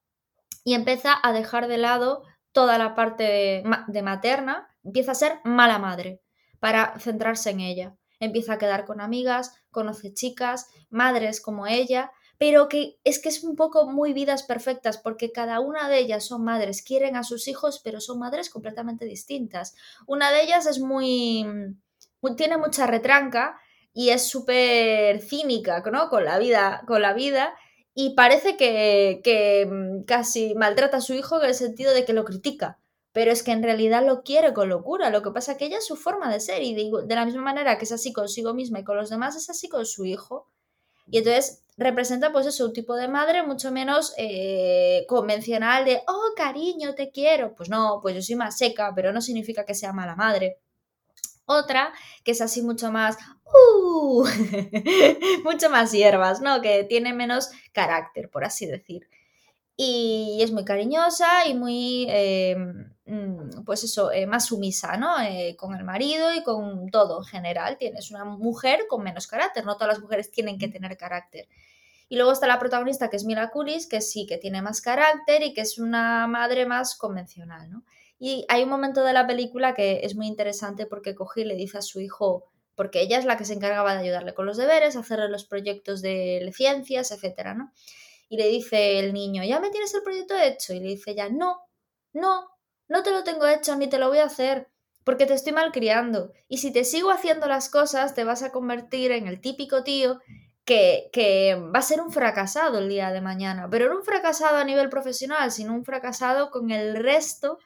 y 0.64 0.74
empieza 0.74 1.18
a 1.20 1.32
dejar 1.32 1.66
de 1.66 1.78
lado 1.78 2.22
toda 2.52 2.78
la 2.78 2.94
parte 2.94 3.62
de 3.88 4.02
materna, 4.02 4.68
empieza 4.84 5.12
a 5.12 5.16
ser 5.16 5.40
mala 5.44 5.78
madre 5.78 6.20
para 6.60 6.98
centrarse 7.00 7.50
en 7.50 7.60
ella. 7.60 7.96
Empieza 8.20 8.52
a 8.52 8.58
quedar 8.58 8.84
con 8.84 9.00
amigas, 9.00 9.52
conoce 9.70 10.14
chicas, 10.14 10.68
madres 10.90 11.40
como 11.40 11.66
ella, 11.66 12.12
pero 12.42 12.68
que 12.68 12.98
es 13.04 13.20
que 13.20 13.28
es 13.28 13.44
un 13.44 13.54
poco 13.54 13.88
muy 13.88 14.12
vidas 14.12 14.42
perfectas 14.42 14.98
porque 14.98 15.30
cada 15.30 15.60
una 15.60 15.88
de 15.88 15.98
ellas 15.98 16.26
son 16.26 16.42
madres, 16.42 16.82
quieren 16.82 17.14
a 17.14 17.22
sus 17.22 17.46
hijos, 17.46 17.80
pero 17.84 18.00
son 18.00 18.18
madres 18.18 18.50
completamente 18.50 19.04
distintas. 19.04 19.76
Una 20.08 20.32
de 20.32 20.42
ellas 20.42 20.66
es 20.66 20.80
muy, 20.80 21.46
tiene 22.36 22.56
mucha 22.56 22.88
retranca 22.88 23.60
y 23.92 24.08
es 24.08 24.28
súper 24.28 25.20
cínica, 25.20 25.84
¿no? 25.92 26.08
Con 26.08 26.24
la 26.24 26.36
vida, 26.40 26.82
con 26.88 27.00
la 27.00 27.12
vida 27.12 27.54
y 27.94 28.16
parece 28.16 28.56
que, 28.56 29.20
que 29.22 29.64
mm, 29.70 30.02
casi 30.02 30.56
maltrata 30.56 30.96
a 30.96 31.00
su 31.00 31.14
hijo 31.14 31.40
en 31.40 31.46
el 31.46 31.54
sentido 31.54 31.94
de 31.94 32.04
que 32.04 32.12
lo 32.12 32.24
critica 32.24 32.80
pero 33.12 33.30
es 33.30 33.44
que 33.44 33.52
en 33.52 33.62
realidad 33.62 34.04
lo 34.04 34.22
quiere 34.22 34.54
con 34.54 34.70
locura. 34.70 35.10
Lo 35.10 35.22
que 35.22 35.30
pasa 35.32 35.52
es 35.52 35.58
que 35.58 35.66
ella 35.66 35.76
es 35.78 35.86
su 35.86 35.96
forma 35.96 36.32
de 36.32 36.40
ser 36.40 36.62
y 36.62 36.74
de, 36.74 36.90
de, 37.06 37.14
la 37.14 37.26
misma 37.26 37.42
manera 37.42 37.76
que 37.76 37.84
es 37.84 37.92
así 37.92 38.10
consigo 38.10 38.54
misma 38.54 38.80
y 38.80 38.84
con 38.84 38.96
los 38.96 39.10
demás, 39.10 39.36
es 39.36 39.50
así 39.50 39.68
con 39.68 39.84
su 39.84 40.06
hijo. 40.06 40.48
Y 41.06 41.18
entonces 41.18 41.61
representa 41.76 42.32
pues 42.32 42.46
eso, 42.46 42.66
un 42.66 42.72
tipo 42.72 42.96
de 42.96 43.08
madre 43.08 43.42
mucho 43.42 43.70
menos 43.70 44.14
eh, 44.18 45.04
convencional 45.08 45.84
de, 45.84 46.02
oh 46.06 46.32
cariño, 46.36 46.94
te 46.94 47.10
quiero. 47.10 47.54
Pues 47.54 47.68
no, 47.68 48.00
pues 48.02 48.14
yo 48.14 48.22
soy 48.22 48.36
más 48.36 48.58
seca, 48.58 48.92
pero 48.94 49.12
no 49.12 49.20
significa 49.20 49.64
que 49.64 49.74
sea 49.74 49.92
mala 49.92 50.16
madre. 50.16 50.58
Otra 51.44 51.92
que 52.24 52.32
es 52.32 52.40
así 52.40 52.62
mucho 52.62 52.92
más, 52.92 53.16
uh, 53.44 54.24
mucho 55.44 55.70
más 55.70 55.92
hierbas, 55.92 56.40
¿no? 56.40 56.60
Que 56.62 56.84
tiene 56.84 57.12
menos 57.12 57.50
carácter, 57.72 58.30
por 58.30 58.44
así 58.44 58.66
decir. 58.66 59.08
Y 59.76 60.38
es 60.42 60.52
muy 60.52 60.64
cariñosa 60.64 61.46
y 61.46 61.54
muy, 61.54 62.06
mm, 62.06 62.91
pues 63.66 63.82
eso, 63.84 64.12
eh, 64.12 64.26
más 64.26 64.46
sumisa, 64.46 64.96
¿no? 64.96 65.20
Eh, 65.20 65.56
con 65.58 65.74
el 65.74 65.84
marido 65.84 66.32
y 66.32 66.42
con 66.42 66.88
todo 66.90 67.18
en 67.18 67.24
general. 67.24 67.76
Tienes 67.78 68.10
una 68.10 68.24
mujer 68.24 68.86
con 68.88 69.02
menos 69.02 69.26
carácter, 69.26 69.64
no 69.64 69.74
todas 69.74 69.94
las 69.94 70.00
mujeres 70.00 70.30
tienen 70.30 70.58
que 70.58 70.68
tener 70.68 70.96
carácter. 70.96 71.48
Y 72.08 72.16
luego 72.16 72.32
está 72.32 72.46
la 72.46 72.58
protagonista 72.58 73.08
que 73.10 73.16
es 73.16 73.24
Mila 73.24 73.50
Kunis, 73.50 73.86
que 73.86 74.00
sí, 74.00 74.26
que 74.26 74.38
tiene 74.38 74.62
más 74.62 74.80
carácter 74.80 75.42
y 75.42 75.54
que 75.54 75.62
es 75.62 75.78
una 75.78 76.26
madre 76.26 76.66
más 76.66 76.96
convencional, 76.96 77.70
¿no? 77.70 77.84
Y 78.18 78.44
hay 78.48 78.62
un 78.62 78.68
momento 78.68 79.02
de 79.02 79.12
la 79.12 79.26
película 79.26 79.74
que 79.74 80.00
es 80.04 80.14
muy 80.14 80.28
interesante 80.28 80.86
porque 80.86 81.14
coge 81.16 81.40
y 81.40 81.44
le 81.44 81.56
dice 81.56 81.78
a 81.78 81.82
su 81.82 82.00
hijo, 82.00 82.52
porque 82.76 83.00
ella 83.00 83.18
es 83.18 83.24
la 83.24 83.36
que 83.36 83.44
se 83.44 83.54
encargaba 83.54 83.94
de 83.94 84.00
ayudarle 84.00 84.34
con 84.34 84.46
los 84.46 84.56
deberes, 84.56 84.94
hacerle 84.94 85.28
los 85.28 85.44
proyectos 85.44 86.02
de 86.02 86.48
ciencias, 86.54 87.10
etcétera, 87.10 87.54
¿no? 87.54 87.72
Y 88.28 88.36
le 88.36 88.46
dice 88.48 89.00
el 89.00 89.12
niño, 89.12 89.42
¿ya 89.42 89.58
me 89.58 89.70
tienes 89.70 89.92
el 89.92 90.02
proyecto 90.02 90.36
hecho? 90.38 90.72
Y 90.72 90.80
le 90.80 90.88
dice 90.88 91.10
ella, 91.10 91.28
no, 91.28 91.66
no, 92.12 92.51
no 92.92 93.02
te 93.02 93.10
lo 93.10 93.24
tengo 93.24 93.46
hecho 93.46 93.74
ni 93.76 93.88
te 93.88 93.98
lo 93.98 94.08
voy 94.08 94.18
a 94.18 94.26
hacer, 94.26 94.68
porque 95.02 95.26
te 95.26 95.34
estoy 95.34 95.52
malcriando. 95.52 96.32
Y 96.48 96.58
si 96.58 96.72
te 96.72 96.84
sigo 96.84 97.10
haciendo 97.10 97.48
las 97.48 97.68
cosas, 97.68 98.14
te 98.14 98.24
vas 98.24 98.42
a 98.42 98.52
convertir 98.52 99.10
en 99.10 99.26
el 99.26 99.40
típico 99.40 99.82
tío 99.82 100.20
que, 100.64 101.10
que, 101.12 101.56
va 101.56 101.80
a 101.80 101.82
ser 101.82 102.00
un 102.00 102.12
fracasado 102.12 102.78
el 102.78 102.88
día 102.88 103.10
de 103.10 103.20
mañana, 103.20 103.68
pero 103.68 103.88
no 103.88 103.98
un 103.98 104.04
fracasado 104.04 104.58
a 104.58 104.64
nivel 104.64 104.88
profesional, 104.88 105.50
sino 105.50 105.74
un 105.74 105.84
fracasado 105.84 106.52
con 106.52 106.70
el 106.70 106.94
resto 106.94 107.58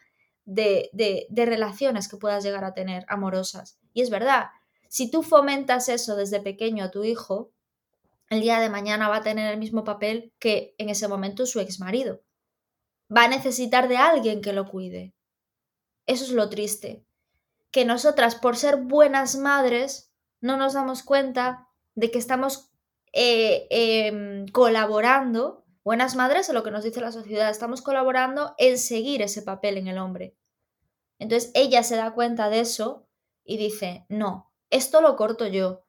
de, 0.47 1.27
relaciones 1.35 2.09
que 2.09 2.16
puedas 2.16 2.43
llegar 2.45 2.64
a 2.64 2.72
tener 2.74 3.05
amorosas. 3.09 3.79
Y 3.93 4.03
es 4.03 4.11
verdad, 4.11 4.47
si 4.89 5.11
tú 5.11 5.22
fomentas 5.22 5.89
eso 5.89 6.16
desde 6.16 6.41
pequeño 6.41 6.85
a 6.85 6.91
tu 6.91 7.05
hijo, 7.05 7.51
el 8.31 8.41
día 8.41 8.61
de 8.61 8.70
mañana 8.70 9.09
va 9.09 9.16
a 9.16 9.22
tener 9.22 9.53
el 9.53 9.59
mismo 9.59 9.85
papel 9.85 10.33
que 10.39 10.74
en 10.79 10.89
ese 10.89 11.09
momento 11.09 11.47
su 11.47 11.61
ex 11.61 11.79
marido. 11.81 12.22
Va 13.14 13.24
a 13.24 13.29
necesitar 13.29 13.89
de 13.89 13.99
alguien 13.99 14.41
que 14.41 14.53
lo 14.53 14.66
cuide. 14.66 15.14
Eso 16.07 16.25
es 16.25 16.31
lo 16.31 16.49
triste. 16.49 17.05
Que 17.71 17.85
nosotras, 17.85 18.37
por 18.37 18.57
ser 18.57 18.77
buenas 18.77 19.37
madres, 19.37 20.13
no 20.41 20.57
nos 20.57 20.75
damos 20.75 21.03
cuenta 21.03 21.69
de 21.95 22.11
que 22.11 22.19
estamos 22.19 22.71
eh, 23.13 23.67
em, 23.71 24.47
colaborando 24.49 25.65
buenas 25.83 26.17
madres, 26.17 26.51
a 26.51 26.53
lo 26.53 26.63
que 26.63 26.71
nos 26.71 26.85
dice 26.85 27.01
la 27.01 27.13
sociedad, 27.13 27.49
estamos 27.49 27.81
colaborando 27.81 28.55
en 28.59 28.77
seguir 28.77 29.23
ese 29.23 29.43
papel 29.43 29.79
en 29.79 29.87
el 29.89 29.99
hombre. 29.99 30.37
Entonces 31.19 31.51
ella 31.55 31.83
se 31.83 31.97
da 31.97 32.13
cuenta 32.13 32.51
de 32.51 32.61
eso 32.61 33.07
y 33.45 33.57
dice, 33.57 34.05
no, 34.09 34.53
esto 34.71 35.01
lo 35.01 35.17
corto 35.17 35.47
yo. 35.47 35.85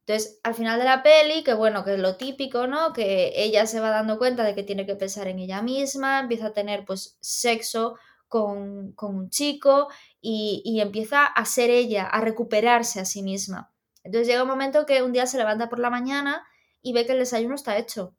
Entonces, 0.00 0.40
al 0.42 0.54
final 0.54 0.78
de 0.78 0.86
la 0.86 1.02
peli, 1.02 1.44
que 1.44 1.54
bueno, 1.54 1.84
que 1.84 1.94
es 1.94 2.00
lo 2.00 2.16
típico, 2.16 2.66
¿no? 2.66 2.92
Que 2.92 3.32
ella 3.36 3.66
se 3.66 3.78
va 3.78 3.90
dando 3.90 4.18
cuenta 4.18 4.42
de 4.42 4.54
que 4.54 4.64
tiene 4.64 4.86
que 4.86 4.96
pensar 4.96 5.28
en 5.28 5.38
ella 5.38 5.62
misma, 5.62 6.18
empieza 6.18 6.48
a 6.48 6.52
tener 6.52 6.84
pues 6.84 7.18
sexo 7.20 7.96
con, 8.32 8.94
un 8.98 9.28
chico 9.28 9.88
y, 10.22 10.62
y, 10.64 10.80
empieza 10.80 11.26
a 11.26 11.44
ser 11.44 11.68
ella, 11.68 12.06
a 12.06 12.22
recuperarse 12.22 12.98
a 12.98 13.04
sí 13.04 13.22
misma. 13.22 13.74
Entonces 14.04 14.26
llega 14.26 14.42
un 14.42 14.48
momento 14.48 14.86
que 14.86 15.02
un 15.02 15.12
día 15.12 15.26
se 15.26 15.36
levanta 15.36 15.68
por 15.68 15.78
la 15.78 15.90
mañana 15.90 16.46
y 16.80 16.94
ve 16.94 17.04
que 17.04 17.12
el 17.12 17.18
desayuno 17.18 17.54
está 17.54 17.76
hecho 17.76 18.16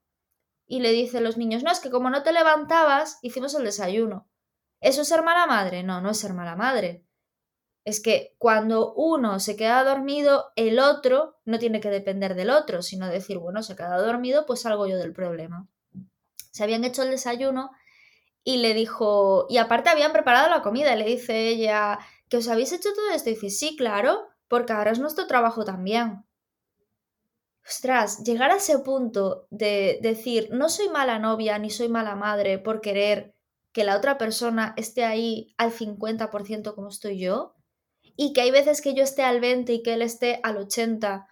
y 0.68 0.82
le 0.82 0.92
dice 0.92 1.18
a 1.18 1.22
los 1.22 1.36
niños, 1.36 1.64
no, 1.64 1.72
es 1.72 1.80
que 1.80 1.90
como 1.90 2.12
no 2.12 2.22
te 2.22 2.32
levantabas, 2.32 3.18
hicimos 3.24 3.56
el 3.56 3.64
desayuno. 3.64 4.30
¿Eso 4.82 5.02
es 5.02 5.08
ser 5.08 5.24
mala 5.24 5.48
madre? 5.48 5.82
No, 5.82 6.00
no 6.00 6.12
es 6.12 6.20
ser 6.20 6.34
mala 6.34 6.56
madre. 6.56 7.04
Es 7.84 8.02
que 8.02 8.36
cuando 8.38 8.94
uno 8.94 9.40
se 9.40 9.56
queda 9.56 9.84
dormido, 9.84 10.52
el 10.56 10.78
otro 10.78 11.40
no 11.44 11.58
tiene 11.58 11.82
que 11.82 11.90
depender 11.90 12.36
del 12.36 12.52
otro, 12.52 12.84
sino 12.84 13.08
decir, 13.08 13.40
bueno, 13.40 13.64
se 13.64 13.76
queda 13.76 13.98
dormido, 13.98 14.46
pues 14.46 14.62
salgo 14.62 14.86
yo 14.86 14.98
del 14.98 15.12
problema. 15.12 15.68
Se 16.52 16.64
habían 16.64 16.84
hecho 16.84 17.02
el 17.02 17.10
desayuno 17.10 17.72
y 18.44 18.58
le 18.58 18.74
dijo, 18.74 19.48
y 19.50 19.58
aparte 19.58 19.90
habían 19.90 20.14
preparado 20.14 20.50
la 20.50 20.62
comida, 20.62 20.96
le 20.96 21.06
dice 21.06 21.48
ella, 21.48 22.00
¿que 22.30 22.38
os 22.38 22.48
habéis 22.48 22.74
hecho 22.74 22.94
todo 22.94 23.10
esto? 23.12 23.30
Y 23.30 23.34
dice, 23.34 23.50
sí, 23.50 23.76
claro, 23.78 24.28
porque 24.48 24.74
ahora 24.74 24.92
es 24.92 25.00
nuestro 25.00 25.28
trabajo 25.28 25.64
también 25.64 26.26
ostras, 27.68 28.24
llegar 28.24 28.52
a 28.52 28.58
ese 28.58 28.80
punto 28.80 29.48
de 29.50 30.00
decir, 30.02 30.50
no 30.52 30.70
soy 30.70 30.90
mala 30.90 31.20
novia 31.20 31.58
ni 31.60 31.70
soy 31.70 31.88
mala 31.88 32.16
madre 32.16 32.60
por 32.60 32.82
querer 32.82 33.36
que 33.72 33.84
la 33.84 33.98
otra 33.98 34.18
persona 34.18 34.74
esté 34.78 35.04
ahí 35.04 35.54
al 35.58 35.72
50% 35.72 36.76
como 36.76 36.90
estoy 36.90 37.20
yo, 37.20 37.56
y 38.16 38.34
que 38.34 38.42
hay 38.42 38.52
veces 38.52 38.82
que 38.82 38.94
yo 38.94 39.04
esté 39.04 39.24
al 39.24 39.40
20 39.40 39.74
y 39.74 39.82
que 39.82 39.94
él 39.96 40.04
esté 40.04 40.40
al 40.44 40.58
80 40.58 41.28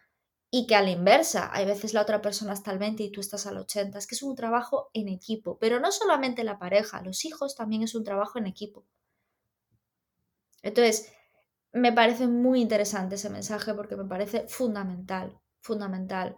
y 0.51 0.67
que 0.67 0.75
a 0.75 0.83
la 0.83 0.91
inversa, 0.91 1.49
hay 1.51 1.65
veces 1.65 1.93
la 1.93 2.01
otra 2.01 2.21
persona 2.21 2.53
está 2.53 2.69
al 2.71 2.77
20 2.77 3.01
y 3.01 3.11
tú 3.11 3.21
estás 3.21 3.47
al 3.47 3.57
80, 3.57 3.97
es 3.97 4.05
que 4.05 4.15
es 4.15 4.21
un 4.21 4.35
trabajo 4.35 4.91
en 4.93 5.07
equipo, 5.07 5.57
pero 5.57 5.79
no 5.79 5.91
solamente 5.91 6.43
la 6.43 6.59
pareja, 6.59 7.01
los 7.01 7.25
hijos 7.25 7.55
también 7.55 7.83
es 7.83 7.95
un 7.95 8.03
trabajo 8.03 8.37
en 8.37 8.47
equipo. 8.47 8.85
Entonces, 10.61 11.11
me 11.71 11.93
parece 11.93 12.27
muy 12.27 12.61
interesante 12.61 13.15
ese 13.15 13.29
mensaje 13.29 13.73
porque 13.73 13.95
me 13.95 14.05
parece 14.05 14.47
fundamental 14.47 15.41
fundamental. 15.61 16.37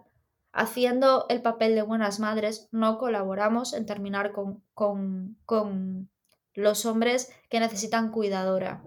Haciendo 0.52 1.26
el 1.28 1.42
papel 1.42 1.74
de 1.74 1.82
buenas 1.82 2.20
madres, 2.20 2.68
no 2.70 2.98
colaboramos 2.98 3.72
en 3.72 3.86
terminar 3.86 4.32
con, 4.32 4.62
con, 4.72 5.36
con 5.44 6.10
los 6.54 6.86
hombres 6.86 7.32
que 7.50 7.58
necesitan 7.58 8.12
cuidadora. 8.12 8.84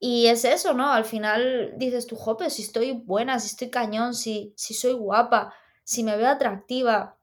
Y 0.00 0.26
es 0.26 0.44
eso, 0.44 0.74
¿no? 0.74 0.92
Al 0.92 1.04
final 1.04 1.74
dices 1.76 2.06
tú, 2.06 2.16
jope, 2.16 2.50
si 2.50 2.62
estoy 2.62 2.92
buena, 2.92 3.40
si 3.40 3.48
estoy 3.48 3.70
cañón, 3.70 4.14
si, 4.14 4.52
si 4.56 4.74
soy 4.74 4.92
guapa, 4.92 5.52
si 5.84 6.04
me 6.04 6.16
veo 6.16 6.28
atractiva, 6.28 7.18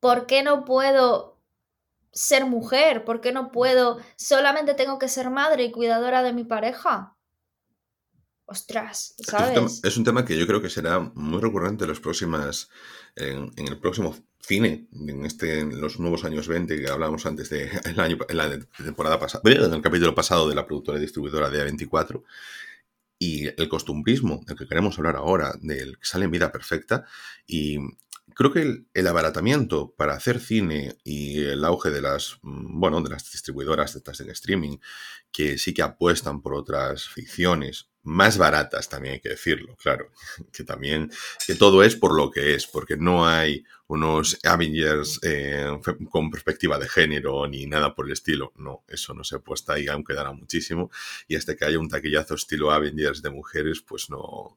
¿por 0.00 0.26
qué 0.26 0.42
no 0.42 0.64
puedo 0.64 1.38
ser 2.12 2.46
mujer? 2.46 3.04
¿Por 3.04 3.20
qué 3.20 3.32
no 3.32 3.52
puedo? 3.52 3.98
Solamente 4.16 4.74
tengo 4.74 4.98
que 4.98 5.08
ser 5.08 5.30
madre 5.30 5.64
y 5.64 5.72
cuidadora 5.72 6.22
de 6.22 6.32
mi 6.32 6.44
pareja 6.44 7.16
ostras, 8.50 9.14
¿sabes? 9.22 9.80
Es 9.84 9.96
un, 9.96 10.02
tema, 10.02 10.24
que 10.24 10.36
yo 10.36 10.44
creo 10.44 10.60
que 10.60 10.68
será 10.68 10.98
muy 10.98 11.40
recurrente 11.40 11.84
en 11.84 11.90
los 11.90 12.00
próximas, 12.00 12.68
en, 13.14 13.52
el 13.56 13.78
próximo 13.78 14.16
cine, 14.40 14.88
en 14.92 15.24
este, 15.24 15.60
en 15.60 15.80
los 15.80 15.98
nuevos 15.98 16.24
años 16.24 16.48
20 16.48 16.80
que 16.80 16.90
hablábamos 16.90 17.26
antes 17.26 17.50
de 17.50 17.70
el 17.84 18.00
año, 18.00 18.18
en 18.28 18.36
la 18.36 18.58
temporada 18.76 19.18
pasada, 19.18 19.42
en 19.44 19.74
el 19.74 19.82
capítulo 19.82 20.14
pasado 20.14 20.48
de 20.48 20.54
la 20.54 20.66
productora 20.66 20.98
y 20.98 21.02
distribuidora 21.02 21.50
de 21.50 21.64
A24. 21.64 22.22
Y 23.18 23.48
el 23.48 23.68
costumbrismo, 23.68 24.42
del 24.46 24.56
que 24.56 24.66
queremos 24.66 24.98
hablar 24.98 25.16
ahora, 25.16 25.52
del 25.60 25.98
que 25.98 26.06
sale 26.06 26.24
en 26.24 26.30
vida 26.30 26.50
perfecta, 26.50 27.04
y 27.46 27.78
creo 28.34 28.50
que 28.50 28.84
el, 28.94 29.06
abaratamiento 29.06 29.94
para 29.94 30.14
hacer 30.14 30.40
cine 30.40 30.96
y 31.04 31.42
el 31.44 31.62
auge 31.64 31.90
de 31.90 32.00
las, 32.00 32.38
mm, 32.42 32.80
bueno, 32.80 33.02
de 33.02 33.10
las 33.10 33.30
distribuidoras 33.30 33.92
de 33.92 33.98
estas 33.98 34.20
en 34.20 34.30
streaming, 34.30 34.78
que 35.30 35.58
sí 35.58 35.74
que 35.74 35.82
apuestan 35.82 36.40
por 36.40 36.54
otras 36.54 37.08
ficciones 37.08 37.90
más 38.02 38.38
baratas 38.38 38.88
también 38.88 39.14
hay 39.14 39.20
que 39.20 39.28
decirlo, 39.30 39.76
claro, 39.76 40.10
que 40.52 40.64
también, 40.64 41.10
que 41.46 41.54
todo 41.54 41.82
es 41.82 41.96
por 41.96 42.14
lo 42.14 42.30
que 42.30 42.54
es, 42.54 42.66
porque 42.66 42.96
no 42.96 43.26
hay 43.26 43.64
unos 43.90 44.38
Avengers 44.44 45.18
eh, 45.22 45.66
con 46.10 46.30
perspectiva 46.30 46.78
de 46.78 46.88
género 46.88 47.48
ni 47.48 47.66
nada 47.66 47.92
por 47.92 48.06
el 48.06 48.12
estilo, 48.12 48.52
no, 48.56 48.84
eso 48.86 49.14
no 49.14 49.24
se 49.24 49.34
ha 49.34 49.38
puesto 49.40 49.72
ahí, 49.72 49.88
aunque 49.88 50.14
dará 50.14 50.32
muchísimo, 50.32 50.90
y 51.26 51.34
hasta 51.34 51.56
que 51.56 51.64
haya 51.64 51.78
un 51.78 51.88
taquillazo 51.88 52.34
estilo 52.34 52.70
Avengers 52.70 53.20
de 53.20 53.30
mujeres, 53.30 53.80
pues 53.80 54.08
no, 54.08 54.56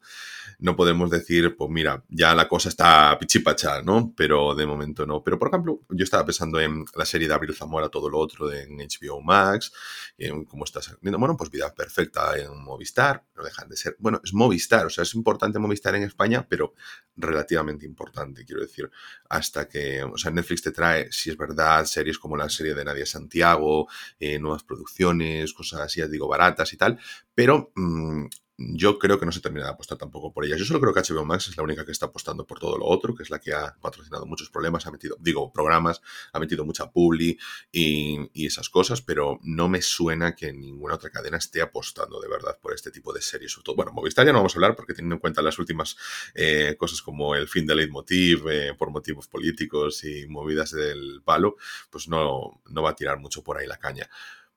no 0.60 0.76
podemos 0.76 1.10
decir, 1.10 1.56
pues 1.58 1.68
mira, 1.72 2.04
ya 2.10 2.36
la 2.36 2.48
cosa 2.48 2.70
está 2.70 3.18
pichipacha, 3.20 3.82
¿no? 3.82 4.14
Pero 4.16 4.54
de 4.54 4.68
momento 4.68 5.08
no, 5.08 5.24
pero 5.24 5.40
por 5.40 5.48
ejemplo, 5.48 5.82
yo 5.90 6.04
estaba 6.04 6.26
pensando 6.26 6.60
en 6.60 6.86
la 6.96 7.06
serie 7.06 7.28
de 7.28 7.34
Abril 7.34 7.56
Zamora, 7.56 7.90
todo 7.90 8.10
lo 8.12 8.20
otro, 8.20 8.48
de, 8.48 8.64
en 8.64 8.78
HBO 8.78 9.20
Max, 9.20 9.74
en 10.16 10.46
cómo 10.46 10.64
estás 10.64 10.96
viendo, 11.02 11.18
bueno, 11.18 11.36
pues 11.36 11.50
Vida 11.50 11.74
Perfecta 11.74 12.38
en 12.38 12.64
Movistar, 12.64 13.24
no 13.36 13.44
dejan 13.44 13.68
de 13.68 13.78
ser. 13.78 13.96
Bueno, 13.98 14.22
es 14.24 14.32
Movistar, 14.32 14.86
o 14.86 14.92
sea, 14.92 15.02
es 15.02 15.16
importante 15.16 15.58
Movistar 15.58 15.96
en 15.96 16.04
España, 16.04 16.46
pero 16.48 16.76
relativamente 17.16 17.88
importante, 17.88 18.46
quiero 18.46 18.62
decir, 18.62 18.92
hasta 19.30 19.68
que, 19.68 20.04
o 20.04 20.18
sea, 20.18 20.32
Netflix 20.32 20.62
te 20.62 20.72
trae, 20.72 21.12
si 21.12 21.30
es 21.30 21.38
verdad, 21.38 21.86
series 21.86 22.20
como 22.20 22.38
la 22.38 22.50
serie 22.50 22.74
de 22.74 22.86
Nadia 22.86 23.06
Santiago, 23.06 23.88
eh, 24.20 24.40
nuevas 24.40 24.64
producciones, 24.64 25.54
cosas 25.54 25.82
así, 25.82 26.00
ya 26.00 26.08
digo, 26.08 26.28
baratas 26.28 26.72
y 26.74 26.78
tal, 26.78 27.00
pero 27.34 27.72
mm, 27.76 28.26
yo 28.58 29.00
creo 29.00 29.20
que 29.20 29.26
no 29.26 29.32
se 29.32 29.42
termina 29.42 29.66
de 29.66 29.72
apostar 29.72 29.98
tampoco 29.98 30.32
por 30.32 30.46
ellas. 30.46 30.60
Yo 30.60 30.66
solo 30.66 30.80
creo 30.80 30.94
que 30.94 31.02
HBO 31.02 31.26
Max 31.26 31.48
es 31.48 31.58
la 31.58 31.64
única 31.64 31.86
que 31.86 31.92
está 31.92 32.06
apostando 32.06 32.46
por 32.46 32.60
todo 32.60 32.78
lo 32.78 32.86
otro, 32.86 33.16
que 33.16 33.24
es 33.24 33.30
la 33.30 33.40
que 33.40 33.54
ha 33.54 33.76
patrocinado 33.82 34.26
muchos 34.26 34.50
problemas, 34.50 34.86
ha 34.86 34.92
metido, 34.92 35.18
digo, 35.20 35.52
programas, 35.52 36.02
ha 36.32 36.40
metido 36.40 36.64
mucha 36.64 36.92
publi 36.92 37.38
y, 37.72 38.46
esas 38.46 38.70
cosas, 38.70 39.02
pero 39.02 39.40
no 39.44 39.70
me 39.70 39.82
suena 39.82 40.36
que 40.36 40.52
ninguna 40.54 40.96
otra 40.96 41.10
cadena 41.10 41.38
esté 41.38 41.62
apostando 41.62 42.20
de 42.20 42.28
verdad 42.28 42.60
por 42.62 42.74
este 42.74 42.92
tipo 42.92 43.14
de 43.14 43.22
series. 43.22 43.58
bueno, 43.76 43.92
Movistar 43.94 44.26
ya 44.26 44.34
no 44.34 44.40
vamos 44.40 44.54
a 44.54 44.58
hablar 44.58 44.76
porque 44.76 44.94
teniendo 44.94 45.16
en 45.16 45.20
cuenta 45.20 45.42
las 45.42 45.58
últimas 45.60 45.96
eh, 46.36 46.76
cosas 46.78 47.02
como 47.02 47.36
el 47.36 47.48
fin 47.48 47.66
de 47.66 47.76
Leitmotiv 47.76 48.48
eh, 48.50 48.76
por 48.78 48.92
motivos 48.92 49.28
políticos 49.28 50.04
y 50.04 50.28
movidas 50.28 50.72
del 50.72 51.22
palo, 51.24 51.56
pues 51.90 52.08
no, 52.08 52.62
no 52.70 52.84
va 52.84 52.92
a 52.92 52.96
tirar 52.96 53.18
mucho 53.18 53.44
por 53.44 53.58
ahí 53.58 53.66
la 53.66 53.78
caña. 53.78 54.10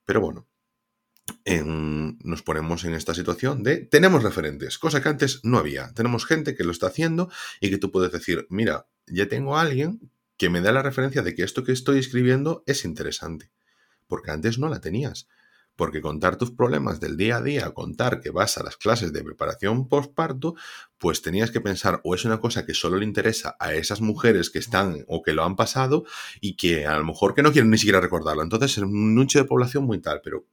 Pero 0.05 0.21
bueno, 0.21 0.47
nos 1.45 2.43
ponemos 2.43 2.85
en 2.85 2.95
esta 2.95 3.15
situación 3.15 3.63
de 3.63 3.79
tenemos 3.79 4.23
referentes, 4.23 4.79
cosa 4.79 5.03
que 5.03 5.09
antes 5.09 5.41
no 5.43 5.59
había. 5.59 5.93
Tenemos 5.95 6.27
gente 6.27 6.55
que 6.55 6.65
lo 6.65 6.73
está 6.73 6.89
haciendo 6.89 7.31
y 7.61 7.71
que 7.71 7.79
tú 7.79 7.91
puedes 7.91 8.13
decir, 8.13 8.47
mira, 8.51 8.87
ya 9.07 9.29
tengo 9.29 9.57
a 9.57 9.63
alguien 9.63 10.11
que 10.37 10.51
me 10.51 10.61
da 10.61 10.73
la 10.73 10.83
referencia 10.83 11.23
de 11.23 11.35
que 11.35 11.43
esto 11.43 11.65
que 11.65 11.73
estoy 11.73 11.99
escribiendo 11.99 12.63
es 12.67 12.85
interesante, 12.85 13.51
porque 14.07 14.31
antes 14.31 14.59
no 14.59 14.69
la 14.69 14.81
tenías. 14.81 15.29
Porque 15.77 16.01
contar 16.01 16.37
tus 16.37 16.53
problemas 16.53 17.01
del 17.01 17.19
día 17.19 17.37
a 17.37 17.43
día, 17.43 17.71
contar 17.75 18.21
que 18.23 18.31
vas 18.31 18.57
a 18.57 18.63
las 18.63 18.79
clases 18.79 19.13
de 19.13 19.23
preparación 19.23 19.91
postparto, 19.91 20.55
pues 20.97 21.21
tenías 21.21 21.51
que 21.51 21.61
pensar 21.61 22.01
o 22.03 22.15
es 22.15 22.25
una 22.25 22.41
cosa 22.41 22.65
que 22.65 22.73
solo 22.73 22.97
le 22.97 23.05
interesa 23.05 23.57
a 23.61 23.75
esas 23.75 24.01
mujeres 24.01 24.49
que 24.49 24.59
están 24.59 25.05
o 25.07 25.23
que 25.23 25.35
lo 25.35 25.45
han 25.45 25.55
pasado 25.55 26.07
y 26.41 26.57
que 26.57 26.87
a 26.87 26.97
lo 26.97 27.05
mejor 27.05 27.35
que 27.35 27.43
no 27.43 27.53
quieren 27.53 27.71
ni 27.71 27.77
siquiera 27.77 28.01
recordarlo. 28.01 28.43
Entonces 28.43 28.79
es 28.79 28.85
un 28.85 29.15
nicho 29.15 29.39
de 29.39 29.45
población 29.45 29.85
muy 29.85 30.01
tal, 30.01 30.23
pero 30.25 30.47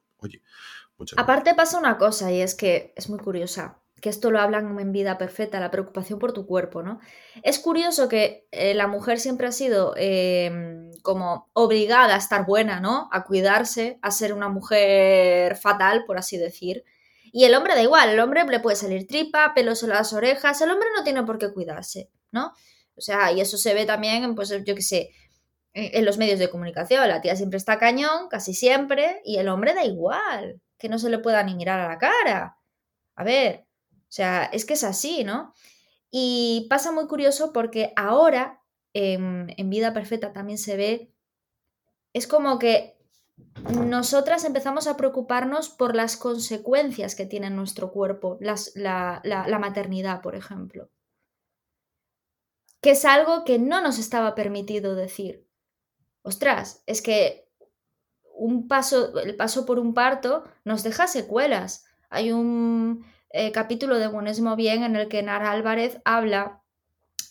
Aparte 1.17 1.53
pasa 1.55 1.77
una 1.77 1.97
cosa 1.97 2.31
y 2.31 2.41
es 2.41 2.55
que 2.55 2.93
es 2.95 3.09
muy 3.09 3.19
curiosa 3.19 3.83
que 4.03 4.09
esto 4.09 4.31
lo 4.31 4.41
hablan 4.41 4.77
en 4.79 4.91
vida 4.91 5.17
perfecta, 5.17 5.61
la 5.61 5.71
preocupación 5.71 6.19
por 6.19 6.33
tu 6.33 6.45
cuerpo, 6.45 6.83
¿no? 6.83 6.99
Es 7.41 7.57
curioso 7.57 8.09
que 8.09 8.49
eh, 8.51 8.73
la 8.73 8.85
mujer 8.87 9.17
siempre 9.17 9.47
ha 9.47 9.53
sido 9.53 9.93
em, 9.95 10.91
como 11.03 11.49
obligada 11.53 12.13
a 12.13 12.17
estar 12.17 12.45
buena, 12.45 12.81
¿no? 12.81 13.07
A 13.13 13.23
cuidarse, 13.23 13.99
a 14.01 14.11
ser 14.11 14.33
una 14.33 14.49
mujer 14.49 15.55
fatal, 15.55 16.03
por 16.05 16.17
así 16.17 16.37
decir. 16.37 16.83
Y 17.31 17.45
el 17.45 17.55
hombre 17.55 17.75
da 17.75 17.81
igual, 17.81 18.09
el 18.09 18.19
hombre 18.19 18.43
le 18.43 18.59
puede 18.59 18.75
salir 18.75 19.07
tripa, 19.07 19.53
pelos 19.55 19.83
en 19.83 19.89
las 19.89 20.11
orejas, 20.11 20.59
el 20.59 20.71
hombre 20.71 20.89
no 20.93 21.05
tiene 21.05 21.23
por 21.23 21.37
qué 21.37 21.53
cuidarse, 21.53 22.11
¿no? 22.29 22.51
O 22.95 23.01
sea, 23.01 23.31
y 23.31 23.39
eso 23.39 23.57
se 23.57 23.73
ve 23.73 23.85
también, 23.85 24.35
pues 24.35 24.49
yo 24.49 24.75
qué 24.75 24.81
sé, 24.81 25.11
en 25.73 26.05
los 26.05 26.17
medios 26.17 26.39
de 26.39 26.49
comunicación. 26.49 27.07
La 27.07 27.21
tía 27.21 27.35
siempre 27.35 27.57
está 27.57 27.77
cañón, 27.77 28.29
casi 28.29 28.53
siempre, 28.53 29.21
y 29.25 29.37
el 29.37 29.47
hombre 29.47 29.73
da 29.73 29.83
igual, 29.83 30.61
que 30.77 30.89
no 30.89 30.99
se 30.99 31.09
le 31.09 31.19
pueda 31.19 31.43
ni 31.43 31.55
mirar 31.55 31.79
a 31.79 31.87
la 31.87 31.97
cara. 31.97 32.57
A 33.15 33.23
ver, 33.23 33.65
o 33.91 34.15
sea, 34.15 34.45
es 34.45 34.65
que 34.65 34.73
es 34.73 34.83
así, 34.83 35.23
¿no? 35.23 35.53
Y 36.11 36.67
pasa 36.69 36.91
muy 36.91 37.07
curioso 37.07 37.51
porque 37.51 37.93
ahora, 37.95 38.61
en, 38.93 39.47
Vida 39.71 39.93
Perfecta 39.93 40.31
también 40.31 40.59
se 40.59 40.77
ve, 40.77 41.11
es 42.13 42.27
como 42.27 42.59
que 42.59 42.99
nosotras 43.87 44.43
empezamos 44.45 44.85
a 44.85 44.95
preocuparnos 44.95 45.69
por 45.69 45.95
las 45.95 46.17
consecuencias 46.17 47.15
que 47.15 47.25
tiene 47.25 47.49
nuestro 47.49 47.91
cuerpo, 47.91 48.37
la, 48.39 48.55
la, 49.23 49.57
maternidad, 49.59 50.21
por 50.21 50.35
ejemplo. 50.35 50.91
Que 52.79 52.91
es 52.91 53.05
algo 53.05 53.43
que 53.43 53.57
no 53.57 53.81
nos 53.81 53.97
estaba 53.97 54.35
permitido 54.35 54.93
decir. 54.93 55.47
Ostras, 56.23 56.83
es 56.87 57.01
que 57.01 57.47
un 58.35 58.67
paso, 58.67 59.19
el 59.19 59.35
paso 59.35 59.65
por 59.65 59.79
un 59.79 59.93
parto 59.93 60.43
nos 60.65 60.83
deja 60.83 61.07
secuelas. 61.07 61.85
Hay 62.09 62.31
un, 62.31 63.05
eh, 63.35 63.51
capítulo 63.51 63.97
de 63.97 64.07
Buenismo 64.07 64.55
Bien 64.55 64.83
en 64.83 64.95
el 64.95 65.07
que 65.07 65.23
Nara 65.23 65.51
Álvarez 65.51 65.99
habla 66.05 66.61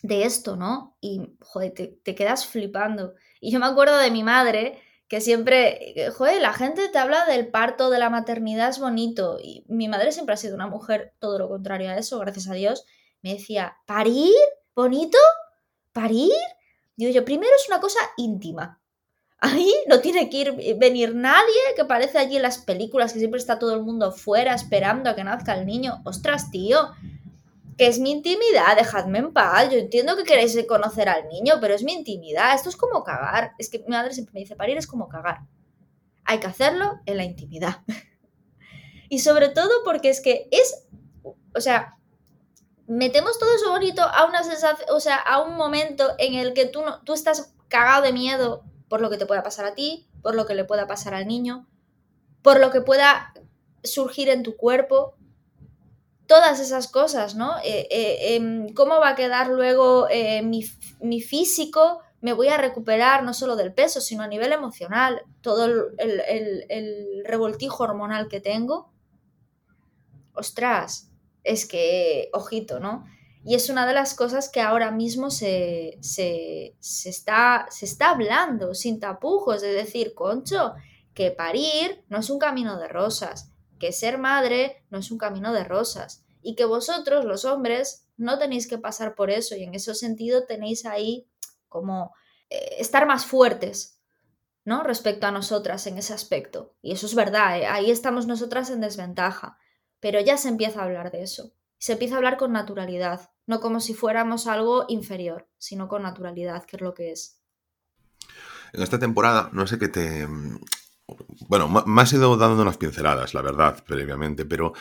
de 0.03 0.25
esto, 0.25 0.57
¿no? 0.57 0.97
Y, 1.01 1.37
joder, 1.41 1.73
te, 2.03 2.15
quedas 2.17 2.45
flipando. 2.45 3.15
Y 3.41 3.53
yo 3.53 3.61
me 3.61 3.67
acuerdo 3.67 3.97
de 3.99 4.11
mi 4.11 4.25
madre, 4.25 4.83
que 5.07 5.21
siempre, 5.21 6.01
eh, 6.07 6.11
joder, 6.11 6.43
la 6.43 6.55
gente 6.55 6.89
te 6.89 6.99
habla 6.99 7.25
del 7.27 7.49
parto, 7.49 7.89
de 7.89 8.01
la 8.01 8.11
maternidad, 8.11 8.71
es 8.71 8.81
bonito. 8.81 9.39
Y 9.41 9.65
mi 9.69 9.87
madre 9.87 10.11
siempre 10.11 10.35
ha 10.35 10.39
sido 10.39 10.57
una 10.57 10.67
mujer 10.67 11.15
todo 11.21 11.39
lo 11.39 11.49
contrario 11.49 11.91
a 11.91 11.97
eso, 11.97 12.19
gracias 12.19 12.49
a 12.49 12.55
Dios. 12.55 12.85
Me 13.23 13.35
decía, 13.35 13.77
¿parir? 13.87 14.35
¿Bonito? 14.75 15.19
¿Parir? 15.93 16.33
Digo 16.97 17.13
yo, 17.13 17.25
primero 17.25 17.53
es 17.55 17.69
una 17.69 17.81
cosa 17.81 18.01
íntima. 18.17 18.82
Ahí 19.45 19.75
no 19.89 19.99
tiene 19.99 20.31
que 20.31 20.37
ir, 20.37 20.55
eh, 20.61 20.77
venir 20.79 21.17
nadie 21.17 21.43
que 21.75 21.85
parece 21.85 22.17
allí 22.17 22.37
en 22.37 22.43
las 22.43 22.59
películas 22.59 23.13
que 23.13 23.19
siempre 23.19 23.41
está 23.41 23.59
todo 23.59 23.75
el 23.75 23.83
mundo 23.83 24.13
fuera 24.13 24.55
esperando 24.55 25.11
a 25.11 25.17
que 25.17 25.25
nazca 25.25 25.55
el 25.55 25.67
niño. 25.67 26.01
Ostras, 26.05 26.53
tío, 26.53 26.93
que 27.77 27.89
es 27.89 27.99
mi 27.99 28.13
intimidad, 28.13 28.77
dejadme 28.77 29.19
en 29.19 29.33
paz. 29.33 29.69
Yo 29.73 29.79
entiendo 29.79 30.17
que 30.17 30.23
queréis 30.23 30.57
conocer 30.69 31.09
al 31.09 31.27
niño, 31.27 31.55
pero 31.61 31.75
es 31.75 31.83
mi 31.83 31.93
intimidad. 31.93 32.55
Esto 32.55 32.69
es 32.69 32.77
como 32.77 33.03
cagar. 33.03 33.55
Es 33.59 33.69
que 33.69 33.81
mi 33.81 33.89
madre 33.89 34.15
siempre 34.15 34.33
me 34.35 34.41
dice, 34.43 34.55
parir 34.55 34.79
es 34.79 34.87
como 34.87 35.09
cagar. 35.09 35.41
Hay 36.23 36.39
que 36.39 36.47
hacerlo 36.47 37.01
en 37.05 37.17
la 37.17 37.25
intimidad. 37.25 37.79
y 39.09 39.19
sobre 39.19 39.49
todo 39.49 39.73
porque 39.85 40.11
es 40.11 40.21
que 40.21 40.47
es, 40.53 40.85
o 41.53 41.61
sea, 41.61 41.99
metemos 42.87 43.41
todo 43.41 43.53
eso 43.57 43.71
bonito 43.71 44.03
a 44.03 44.25
una 44.25 44.45
sensación, 44.45 44.89
o 44.93 45.01
sea, 45.01 45.17
a 45.17 45.43
un 45.43 45.57
momento 45.57 46.15
en 46.19 46.35
el 46.35 46.55
que 46.55 46.67
tú, 46.67 46.83
no, 46.83 47.03
tú 47.03 47.13
estás 47.13 47.53
cagado 47.67 48.03
de 48.03 48.13
miedo 48.13 48.63
por 48.93 49.01
lo 49.01 49.09
que 49.09 49.17
te 49.17 49.25
pueda 49.25 49.43
pasar 49.43 49.65
a 49.65 49.75
ti, 49.75 50.07
por 50.21 50.35
lo 50.35 50.45
que 50.45 50.55
le 50.55 50.67
pueda 50.67 50.87
pasar 50.87 51.15
al 51.15 51.27
niño, 51.27 51.67
por 52.43 52.61
lo 52.61 52.71
que 52.71 52.83
pueda 52.83 53.33
surgir 53.83 54.29
en 54.29 54.43
tu 54.43 54.55
cuerpo, 54.55 55.15
todas 56.27 56.61
esas 56.61 56.89
cosas, 56.89 57.35
¿no? 57.35 57.57
Eh, 57.65 57.89
eh, 57.91 58.35
em, 58.35 58.75
¿Cómo 58.75 59.01
va 59.01 59.09
a 59.09 59.15
quedar 59.15 59.49
luego 59.49 60.09
eh, 60.11 60.43
mi, 60.43 61.23
físico? 61.23 62.01
Me 62.21 62.35
voy 62.35 62.49
a 62.49 62.59
recuperar 62.59 63.25
no 63.25 63.33
solo 63.33 63.57
del 63.57 63.73
peso, 63.73 64.03
sino 64.03 64.25
a 64.25 64.29
nivel 64.29 64.53
emocional, 64.53 65.23
todo 65.41 65.65
el 65.65 67.25
revoltijo 67.25 67.85
hormonal 67.85 68.29
que 68.29 68.41
tengo. 68.41 68.93
Ostras, 70.35 71.11
es 71.45 71.65
que, 71.65 72.29
ojito, 72.35 72.79
¿no? 72.79 73.07
Y 73.45 73.57
es 73.57 73.69
una 73.69 73.87
de 73.87 73.95
las 73.95 74.15
cosas 74.15 74.49
que 74.49 74.61
ahora 74.61 74.91
mismo 74.91 75.31
se, 75.31 75.99
está, 76.01 77.67
se 77.71 77.85
está 77.85 78.11
hablando 78.11 78.75
sin 78.75 79.01
tapujos, 79.01 79.61
de 79.63 79.73
decir, 79.73 80.15
concho, 80.15 80.75
que 81.13 81.31
parir 81.33 82.05
no 82.09 82.19
es 82.19 82.31
un 82.31 82.39
camino 82.39 82.79
de 82.79 82.89
rosas, 82.89 83.53
que 83.81 83.93
ser 83.93 84.19
madre 84.19 84.85
no 84.91 84.99
es 84.99 85.11
un 85.11 85.19
camino 85.19 85.53
de 85.53 85.65
rosas, 85.65 86.25
y 86.41 86.55
que 86.55 86.65
vosotros, 86.65 87.25
los 87.25 87.45
hombres, 87.45 88.07
no 88.17 88.39
tenéis 88.39 88.69
que 88.69 88.79
pasar 88.79 89.15
por 89.17 89.31
eso, 89.31 89.57
y 89.57 89.65
en 89.65 89.75
ese 89.75 89.95
sentido 89.95 90.45
tenéis 90.47 90.87
ahí 90.87 91.29
como 91.69 92.15
eh, 92.49 92.77
estar 92.79 93.07
más 93.07 93.27
fuertes, 93.27 94.01
¿no? 94.65 94.85
Respecto 94.85 95.27
a 95.27 95.33
nosotras 95.33 95.87
en 95.89 95.99
ese 95.99 96.15
aspecto. 96.15 96.77
Y 96.81 96.93
eso 96.93 97.07
es 97.07 97.17
verdad, 97.17 97.59
¿eh? 97.59 97.67
ahí 97.67 97.91
estamos 97.91 98.29
nosotras 98.29 98.71
en 98.71 98.81
desventaja, 98.81 99.59
pero 99.99 100.21
ya 100.21 100.37
se 100.37 100.49
empieza 100.49 100.81
a 100.81 100.85
hablar 100.85 101.11
de 101.11 101.23
eso. 101.23 101.53
Se 101.79 101.95
empieza 101.95 102.15
a 102.15 102.19
hablar 102.19 102.37
con 102.37 102.53
naturalidad 102.53 103.32
no 103.47 103.61
como 103.61 103.81
si 103.81 103.95
fuéramos 103.95 104.47
algo 104.47 104.85
inferior, 104.89 105.49
sino 105.59 105.89
con 105.89 106.03
naturalidad, 106.03 106.65
que 106.65 106.77
es 106.77 106.83
lo 106.83 106.95
que 106.95 107.13
es. 107.13 107.41
En 108.73 108.83
esta 108.83 108.99
temporada, 108.99 109.51
no 109.53 109.67
sé 109.67 109.79
qué 109.79 109.89
te... 109.89 110.27
Bueno, 111.49 111.69
me 111.69 112.03
has 112.03 112.13
ido 112.13 112.37
dando 112.37 112.63
unas 112.63 112.79
pinceladas, 112.79 113.35
la 113.35 113.43
verdad, 113.43 113.85
previamente, 113.85 114.47
pero 114.47 114.73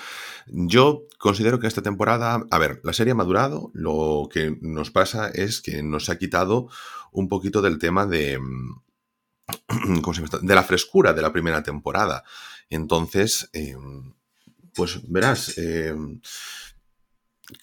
yo 0.48 1.04
considero 1.18 1.60
que 1.60 1.68
esta 1.68 1.82
temporada, 1.82 2.46
a 2.50 2.58
ver, 2.58 2.80
la 2.84 2.94
serie 2.94 3.12
ha 3.12 3.16
madurado, 3.16 3.72
lo 3.74 4.30
que 4.32 4.58
nos 4.62 4.92
pasa 4.92 5.30
es 5.30 5.62
que 5.62 5.84
nos 5.84 6.10
ha 6.10 6.18
quitado 6.18 6.70
un 7.12 7.28
poquito 7.28 7.62
del 7.62 7.80
tema 7.80 8.06
de, 8.06 8.40
¿cómo 10.02 10.14
se 10.14 10.24
de 10.42 10.56
la 10.56 10.64
frescura 10.64 11.14
de 11.14 11.22
la 11.22 11.34
primera 11.34 11.64
temporada. 11.64 12.24
Entonces, 12.70 13.50
eh, 13.54 13.76
pues 14.74 15.02
verás, 15.10 15.58
eh, 15.58 15.96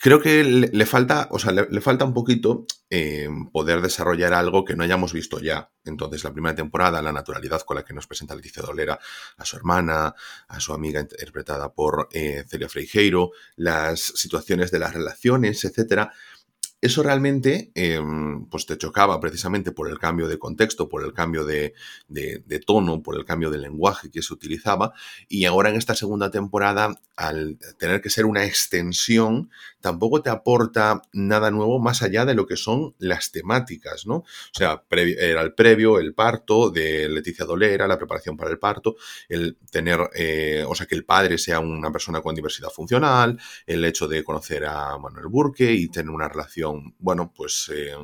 creo 0.01 0.21
que 0.21 0.45
le, 0.45 0.87
falta, 0.87 1.29
o 1.31 1.39
sea, 1.39 1.53
le, 1.53 1.81
falta 1.81 2.05
un 2.05 2.15
poquito 2.15 2.67
eh, 2.91 3.29
poder 3.53 3.81
desarrollar 3.81 4.35
algo 4.35 4.65
que 4.65 4.77
no 4.77 4.85
hayamos 4.85 5.13
visto 5.13 5.41
ya. 5.41 5.71
Entonces, 5.85 6.25
la 6.25 6.33
primera 6.33 6.55
temporada, 6.55 7.03
la 7.03 7.13
naturalidad 7.13 7.63
con 7.63 7.77
la 7.77 7.85
que 7.85 7.95
nos 7.95 8.07
presenta 8.07 8.35
Leticia 8.35 8.63
Dolera 8.63 8.99
a 9.37 9.45
su 9.45 9.57
hermana, 9.57 10.15
a 10.49 10.61
su 10.61 10.73
amiga 10.73 11.01
interpretada 11.01 11.73
por 11.73 12.09
eh, 12.13 12.45
Celia 12.49 12.69
Freijeiro, 12.69 13.31
las 13.57 14.01
situaciones 14.01 14.71
de 14.71 14.79
las 14.79 14.95
relaciones, 14.95 15.65
etcétera, 15.65 16.13
eso 16.81 17.03
realmente 17.03 17.73
em, 17.75 18.47
pues 18.47 18.67
te 18.67 18.79
chocaba 18.79 19.19
precisamente 19.19 19.73
por 19.73 19.91
el 19.91 19.99
cambio 19.99 20.29
de 20.29 20.39
contexto, 20.39 20.89
por 20.89 21.05
el 21.05 21.13
cambio 21.13 21.45
de, 21.45 21.75
tono, 22.67 23.03
por 23.03 23.17
el 23.17 23.25
cambio 23.25 23.51
de 23.51 23.59
lenguaje 23.59 24.11
que 24.11 24.23
se 24.23 24.33
utilizaba. 24.33 24.93
Y 25.29 25.45
ahora 25.45 25.71
en 25.71 25.77
esta 25.77 25.97
segunda 25.97 26.31
temporada, 26.31 27.01
al 27.17 27.59
tener 27.79 28.01
que 28.01 28.11
ser 28.11 28.27
una 28.27 28.45
extensión, 28.45 29.51
tampoco 29.81 30.23
te 30.23 30.31
aporta 30.31 31.03
nada 31.13 31.51
nuevo 31.51 31.81
más 31.81 32.03
allá 32.03 32.25
de 32.25 32.35
lo 32.35 32.47
que 32.47 32.57
son 32.57 32.95
las 32.99 33.33
temáticas, 33.33 34.07
¿no? 34.07 34.17
O 34.19 34.25
sea, 34.53 34.85
era 34.91 35.43
el 35.43 35.55
previo, 35.55 35.99
el 35.99 36.15
parto 36.15 36.71
de 36.71 37.09
Leticia 37.09 37.45
Dolera, 37.45 37.89
la 37.89 37.99
preparación 37.99 38.37
para 38.37 38.51
el 38.51 38.59
parto, 38.59 38.97
el 39.29 39.59
tener, 39.71 39.99
eh, 40.15 40.65
o 40.67 40.75
sea, 40.77 40.87
que 40.87 40.95
el 40.95 41.05
padre 41.05 41.39
sea 41.39 41.59
una 41.59 41.91
persona 41.91 42.21
con 42.21 42.37
diversidad 42.37 42.71
funcional, 42.71 43.41
el 43.67 43.85
hecho 43.85 44.07
de 44.07 44.23
conocer 44.23 44.65
a 44.65 44.97
Manuel 44.99 45.27
Burke 45.27 45.73
y 45.73 45.89
tener 45.89 46.11
una 46.11 46.29
relación 46.29 46.68
bueno, 46.99 47.33
pues 47.35 47.71
eh, 47.75 47.95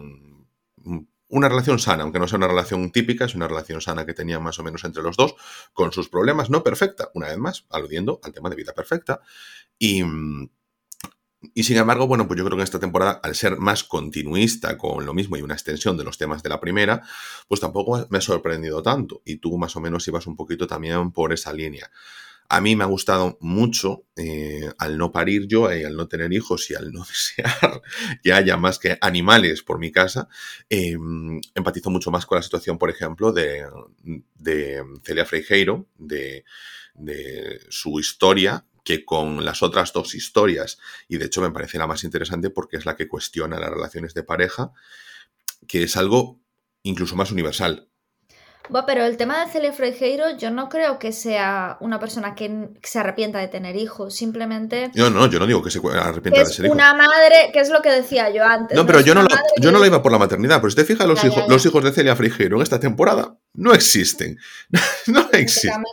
una 1.29 1.49
relación 1.49 1.79
sana, 1.79 2.03
aunque 2.03 2.19
no 2.19 2.29
sea 2.29 2.37
una 2.37 2.49
relación 2.49 2.93
típica, 2.93 3.25
es 3.25 3.35
una 3.35 3.49
relación 3.49 3.81
sana 3.81 4.07
que 4.07 4.15
tenía 4.15 4.39
más 4.39 4.59
o 4.59 4.63
menos 4.63 4.85
entre 4.85 5.03
los 5.03 5.17
dos, 5.17 5.35
con 5.73 5.93
sus 5.93 6.09
problemas, 6.09 6.51
no 6.51 6.63
perfecta, 6.63 7.11
una 7.15 7.29
vez 7.29 7.39
más, 7.39 7.67
aludiendo 7.71 8.21
al 8.23 8.33
tema 8.33 8.51
de 8.51 8.57
vida 8.57 8.73
perfecta. 8.73 9.21
Y, 9.79 10.03
y 11.55 11.65
sin 11.65 11.77
embargo, 11.77 12.07
bueno, 12.07 12.27
pues 12.27 12.39
yo 12.39 12.45
creo 12.45 12.57
que 12.57 12.63
esta 12.63 12.79
temporada, 12.79 13.21
al 13.23 13.35
ser 13.35 13.59
más 13.59 13.85
continuista 13.85 14.79
con 14.79 15.05
lo 15.05 15.13
mismo 15.13 15.37
y 15.37 15.43
una 15.43 15.55
extensión 15.55 15.97
de 15.97 16.05
los 16.05 16.19
temas 16.19 16.43
de 16.43 16.51
la 16.51 16.61
primera, 16.61 17.03
pues 17.49 17.61
tampoco 17.61 18.07
me 18.11 18.19
ha 18.19 18.21
sorprendido 18.21 18.83
tanto. 18.83 19.23
Y 19.25 19.37
tú 19.37 19.59
más 19.59 19.75
o 19.77 19.81
menos 19.81 20.07
ibas 20.07 20.27
un 20.27 20.37
poquito 20.37 20.67
también 20.67 21.11
por 21.11 21.33
esa 21.33 21.53
línea. 21.53 21.91
A 22.49 22.61
mí 22.61 22.77
me 22.77 22.85
ha 22.85 22.87
gustado 22.87 23.39
mucho, 23.41 24.05
eh, 24.17 24.71
al 24.79 24.99
no 24.99 25.13
parir 25.13 25.47
yo, 25.47 25.75
y 25.75 25.85
al 25.85 25.97
no 25.97 26.09
tener 26.09 26.33
hijos 26.33 26.71
y 26.71 26.75
al 26.75 26.93
no 26.93 27.05
desear 27.09 27.83
que 28.23 28.33
haya 28.33 28.57
más 28.57 28.79
que 28.79 28.99
animales 29.01 29.63
por 29.63 29.79
mi 29.79 29.91
casa, 29.91 30.29
em, 30.69 31.41
empatizo 31.55 31.91
mucho 31.91 32.11
más 32.11 32.27
con 32.27 32.37
la 32.37 32.43
situación, 32.43 32.79
por 32.79 32.91
ejemplo, 32.91 33.33
de, 33.33 33.67
Celia 35.05 35.25
Freijeiro, 35.25 35.89
de, 35.97 36.45
de 36.95 37.61
su 37.71 37.99
historia, 37.99 38.67
que 38.85 39.05
con 39.05 39.45
las 39.45 39.63
otras 39.63 39.93
dos 39.93 40.15
historias, 40.15 40.79
y 41.09 41.17
de 41.17 41.27
hecho 41.27 41.41
me 41.41 41.51
parece 41.51 41.79
la 41.79 41.87
más 41.87 42.05
interesante 42.05 42.51
porque 42.51 42.77
es 42.77 42.85
la 42.85 42.97
que 42.97 43.09
cuestiona 43.09 43.59
las 43.59 43.71
relaciones 43.71 44.13
de 44.13 44.23
pareja, 44.23 44.73
que 45.67 45.85
es 45.85 45.97
algo 45.97 46.41
incluso 46.83 47.17
más 47.17 47.33
universal. 47.33 47.89
Bueno, 48.71 48.87
pero 48.87 49.05
el 49.05 49.17
tema 49.19 49.45
de 49.45 49.51
Celia 49.51 49.73
Freijeiro, 49.73 50.37
yo 50.39 50.51
no 50.51 50.71
creo 50.71 50.99
que 50.99 51.13
sea 51.13 51.77
una 51.81 52.01
persona 52.01 52.35
que 52.35 52.71
se 52.83 52.99
arrepienta 52.99 53.39
de 53.39 53.49
tener 53.49 53.77
hijos, 53.77 54.15
simplemente... 54.15 54.91
No, 54.95 55.11
no, 55.11 55.27
yo 55.29 55.39
no 55.39 55.47
digo 55.47 55.63
que 55.63 55.71
se 55.71 55.81
arrepienta 55.87 56.41
de 56.41 56.47
ser 56.47 56.65
hijo. 56.65 56.75
una 56.75 56.95
madre, 56.95 57.51
que 57.53 57.61
es 57.61 57.69
lo 57.69 57.83
que 57.83 57.91
decía 57.91 58.31
yo 58.31 58.43
antes. 58.45 58.75
No, 58.75 58.87
pero 58.87 59.01
yo, 59.01 59.15
no 59.15 59.23
la, 59.23 59.43
yo 59.61 59.71
no 59.71 59.79
la 59.79 59.87
iba 59.87 60.03
por 60.03 60.13
la 60.13 60.19
maternidad, 60.19 60.61
pero 60.61 60.71
si 60.71 60.77
te 60.77 60.85
fijas, 60.85 61.07
los, 61.07 61.23
hijos, 61.25 61.45
los 61.47 61.65
hijos 61.67 61.85
de 61.85 61.93
Celia 61.93 62.17
Freijeiro 62.17 62.57
en 62.57 62.63
esta 62.63 62.81
temporada 62.81 63.37
no 63.53 63.75
existen. 63.75 64.39
no 65.09 65.29
existen. 65.33 65.85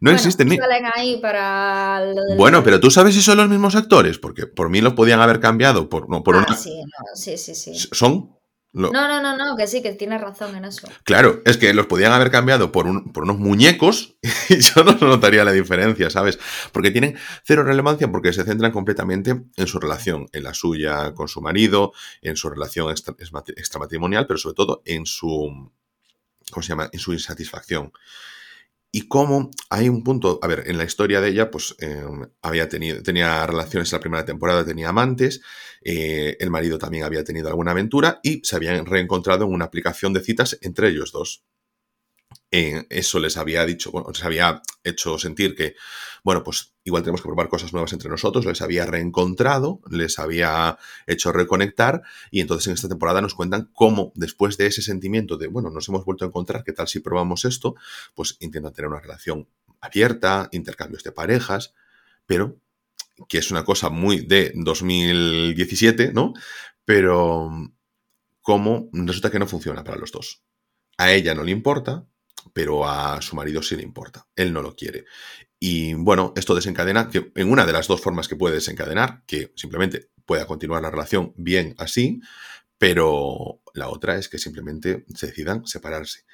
No 0.00 0.10
existen 0.10 0.48
ni... 0.48 0.58
ahí 0.94 1.18
para 1.18 2.04
Bueno, 2.36 2.64
pero 2.64 2.80
tú 2.80 2.90
sabes 2.90 3.14
si 3.14 3.22
son 3.22 3.38
los 3.38 3.48
mismos 3.48 3.76
actores, 3.76 4.18
porque 4.18 4.46
por 4.46 4.68
mí 4.68 4.80
los 4.80 4.94
podían 4.94 5.20
haber 5.20 5.38
cambiado 5.38 5.88
por, 5.88 6.08
no, 6.10 6.22
por 6.24 6.36
ah, 6.36 6.54
Sí, 6.54 6.82
sí, 7.14 7.36
sí, 7.38 7.54
sí. 7.54 7.88
Son 7.92 8.39
no, 8.72 8.90
no, 8.92 9.20
no, 9.20 9.36
no, 9.36 9.56
que 9.56 9.66
sí, 9.66 9.82
que 9.82 9.92
tienes 9.92 10.20
razón 10.20 10.54
en 10.54 10.64
eso. 10.64 10.88
Claro, 11.02 11.42
es 11.44 11.56
que 11.56 11.74
los 11.74 11.86
podían 11.86 12.12
haber 12.12 12.30
cambiado 12.30 12.70
por, 12.70 13.12
por 13.12 13.24
unos 13.24 13.38
muñecos 13.38 14.16
y 14.48 14.60
yo 14.60 14.84
no 14.84 14.92
notaría 14.92 15.44
la 15.44 15.52
diferencia, 15.52 16.08
¿sabes? 16.08 16.38
Porque 16.70 16.92
tienen 16.92 17.18
cero 17.44 17.64
relevancia 17.64 18.10
porque 18.10 18.32
se 18.32 18.44
centran 18.44 18.70
completamente 18.70 19.42
en 19.56 19.66
su 19.66 19.80
relación, 19.80 20.28
en 20.32 20.44
la 20.44 20.54
suya 20.54 21.14
con 21.14 21.26
su 21.26 21.40
marido, 21.40 21.92
en 22.22 22.36
su 22.36 22.48
relación 22.48 22.92
extramatrimonial, 22.92 24.26
pero 24.28 24.38
sobre 24.38 24.54
todo 24.54 24.82
en 24.84 25.04
su, 25.04 25.70
¿cómo 26.50 26.62
se 26.62 26.68
llama? 26.68 26.88
En 26.92 27.00
su 27.00 27.12
insatisfacción 27.12 27.92
y 28.92 29.08
cómo 29.08 29.50
hay 29.68 29.88
un 29.88 30.02
punto, 30.02 30.38
a 30.42 30.48
ver, 30.48 30.64
en 30.66 30.78
la 30.78 30.84
historia 30.84 31.20
de 31.20 31.28
ella, 31.28 31.50
pues 31.50 31.76
em, 31.78 32.28
había 32.42 32.68
tenido, 32.68 33.02
tenía 33.02 33.46
relaciones 33.46 33.92
en 33.92 33.96
la 33.96 34.00
primera 34.00 34.24
temporada, 34.24 34.64
tenía 34.64 34.88
amantes, 34.88 35.42
eh, 35.82 36.36
el 36.40 36.50
marido 36.50 36.78
también 36.78 37.04
había 37.04 37.24
tenido 37.24 37.48
alguna 37.48 37.70
aventura 37.70 38.20
y 38.22 38.40
se 38.44 38.56
habían 38.56 38.86
reencontrado 38.86 39.44
en 39.44 39.52
una 39.52 39.66
aplicación 39.66 40.12
de 40.12 40.20
citas 40.20 40.58
entre 40.62 40.88
ellos 40.88 41.12
dos 41.12 41.44
eso 42.50 43.20
les 43.20 43.36
había 43.36 43.64
dicho, 43.64 43.92
bueno, 43.92 44.08
les 44.12 44.24
había 44.24 44.62
hecho 44.82 45.18
sentir 45.18 45.54
que, 45.54 45.76
bueno, 46.24 46.42
pues 46.42 46.74
igual 46.84 47.02
tenemos 47.02 47.22
que 47.22 47.28
probar 47.28 47.48
cosas 47.48 47.72
nuevas 47.72 47.92
entre 47.92 48.10
nosotros, 48.10 48.44
les 48.44 48.60
había 48.60 48.86
reencontrado, 48.86 49.80
les 49.88 50.18
había 50.18 50.76
hecho 51.06 51.32
reconectar 51.32 52.02
y 52.30 52.40
entonces 52.40 52.66
en 52.66 52.74
esta 52.74 52.88
temporada 52.88 53.20
nos 53.20 53.34
cuentan 53.34 53.70
cómo 53.72 54.12
después 54.16 54.56
de 54.56 54.66
ese 54.66 54.82
sentimiento 54.82 55.36
de, 55.36 55.46
bueno, 55.46 55.70
nos 55.70 55.88
hemos 55.88 56.04
vuelto 56.04 56.24
a 56.24 56.28
encontrar, 56.28 56.64
¿qué 56.64 56.72
tal 56.72 56.88
si 56.88 57.00
probamos 57.00 57.44
esto? 57.44 57.76
Pues 58.14 58.36
intentan 58.40 58.72
tener 58.72 58.90
una 58.90 59.00
relación 59.00 59.48
abierta, 59.80 60.48
intercambios 60.50 61.04
de 61.04 61.12
parejas, 61.12 61.74
pero 62.26 62.58
que 63.28 63.38
es 63.38 63.50
una 63.50 63.64
cosa 63.64 63.90
muy 63.90 64.20
de 64.20 64.52
2017, 64.54 66.12
¿no? 66.12 66.32
Pero 66.84 67.50
cómo 68.40 68.88
resulta 68.92 69.30
que 69.30 69.38
no 69.38 69.46
funciona 69.46 69.84
para 69.84 69.98
los 69.98 70.10
dos. 70.10 70.42
A 70.96 71.12
ella 71.12 71.34
no 71.34 71.44
le 71.44 71.52
importa, 71.52 72.06
pero 72.52 72.88
a 72.88 73.20
su 73.22 73.36
marido 73.36 73.62
sí 73.62 73.76
le 73.76 73.82
importa. 73.82 74.26
Él 74.36 74.52
no 74.52 74.62
lo 74.62 74.74
quiere. 74.74 75.04
Y 75.58 75.92
bueno, 75.94 76.32
esto 76.36 76.54
desencadena 76.54 77.10
que 77.10 77.32
en 77.34 77.50
una 77.50 77.66
de 77.66 77.72
las 77.72 77.86
dos 77.86 78.00
formas 78.00 78.28
que 78.28 78.36
puede 78.36 78.54
desencadenar, 78.54 79.24
que 79.26 79.52
simplemente 79.56 80.10
pueda 80.24 80.46
continuar 80.46 80.82
la 80.82 80.90
relación 80.90 81.34
bien 81.36 81.74
así, 81.76 82.20
pero 82.78 83.60
la 83.74 83.90
otra 83.90 84.16
es 84.16 84.28
que 84.30 84.38
simplemente 84.38 85.04
se 85.14 85.26
decidan 85.26 85.66
separarse. 85.66 86.24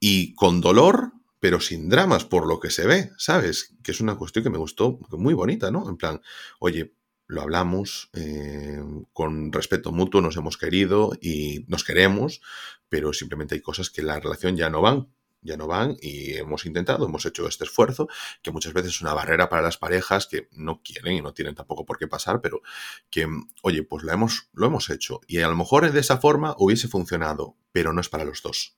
Y 0.00 0.34
con 0.34 0.62
dolor, 0.62 1.12
pero 1.38 1.60
sin 1.60 1.90
dramas, 1.90 2.24
por 2.24 2.46
lo 2.46 2.60
que 2.60 2.70
se 2.70 2.86
ve, 2.86 3.10
¿sabes? 3.18 3.74
Que 3.82 3.90
es 3.90 4.00
una 4.00 4.16
cuestión 4.16 4.42
que 4.42 4.50
me 4.50 4.58
gustó 4.58 4.98
muy 5.10 5.34
bonita, 5.34 5.70
¿no? 5.70 5.88
En 5.88 5.98
plan, 5.98 6.22
oye, 6.60 6.94
lo 7.26 7.42
hablamos 7.42 8.10
eh, 8.14 8.82
con 9.12 9.52
respeto 9.52 9.92
mutuo, 9.92 10.20
nos 10.20 10.36
hemos 10.36 10.56
querido 10.56 11.12
y 11.20 11.64
nos 11.68 11.84
queremos, 11.84 12.40
pero 12.88 13.12
simplemente 13.12 13.54
hay 13.54 13.60
cosas 13.60 13.90
que 13.90 14.02
la 14.02 14.18
relación 14.18 14.56
ya 14.56 14.70
no 14.70 14.80
van 14.80 15.08
ya 15.42 15.56
no 15.56 15.66
van 15.66 15.96
y 16.00 16.36
hemos 16.36 16.64
intentado, 16.66 17.06
hemos 17.06 17.26
hecho 17.26 17.46
este 17.46 17.64
esfuerzo, 17.64 18.08
que 18.42 18.50
muchas 18.50 18.72
veces 18.72 18.92
es 18.92 19.00
una 19.00 19.14
barrera 19.14 19.48
para 19.48 19.62
las 19.62 19.76
parejas 19.76 20.26
que 20.26 20.48
no 20.52 20.80
quieren 20.82 21.14
y 21.14 21.20
no 21.20 21.34
tienen 21.34 21.54
tampoco 21.54 21.84
por 21.84 21.98
qué 21.98 22.06
pasar, 22.06 22.40
pero 22.40 22.62
que, 23.10 23.26
oye, 23.62 23.82
pues 23.82 24.04
lo 24.04 24.12
hemos, 24.12 24.48
lo 24.52 24.66
hemos 24.66 24.88
hecho 24.90 25.20
y 25.26 25.40
a 25.40 25.48
lo 25.48 25.56
mejor 25.56 25.90
de 25.90 26.00
esa 26.00 26.18
forma 26.18 26.54
hubiese 26.58 26.88
funcionado, 26.88 27.56
pero 27.72 27.92
no 27.92 28.00
es 28.00 28.08
para 28.08 28.24
los 28.24 28.42
dos. 28.42 28.76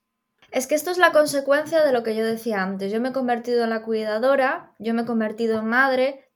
Es 0.51 0.67
que 0.67 0.75
esto 0.75 0.91
es 0.91 0.97
la 0.97 1.11
consecuencia 1.11 1.83
de 1.83 1.91
lo 1.91 2.03
que 2.03 2.15
yo 2.15 2.25
decía 2.25 2.63
antes. 2.63 2.91
Yo 2.91 3.01
me 3.01 3.09
he 3.09 3.13
convertido 3.13 3.63
en 3.63 3.69
la 3.69 3.81
cuidadora, 3.81 4.73
yo 4.79 4.93
me 4.93 5.01
he 5.01 5.05
convertido 5.05 5.59
en 5.59 5.65
madre, 5.65 6.31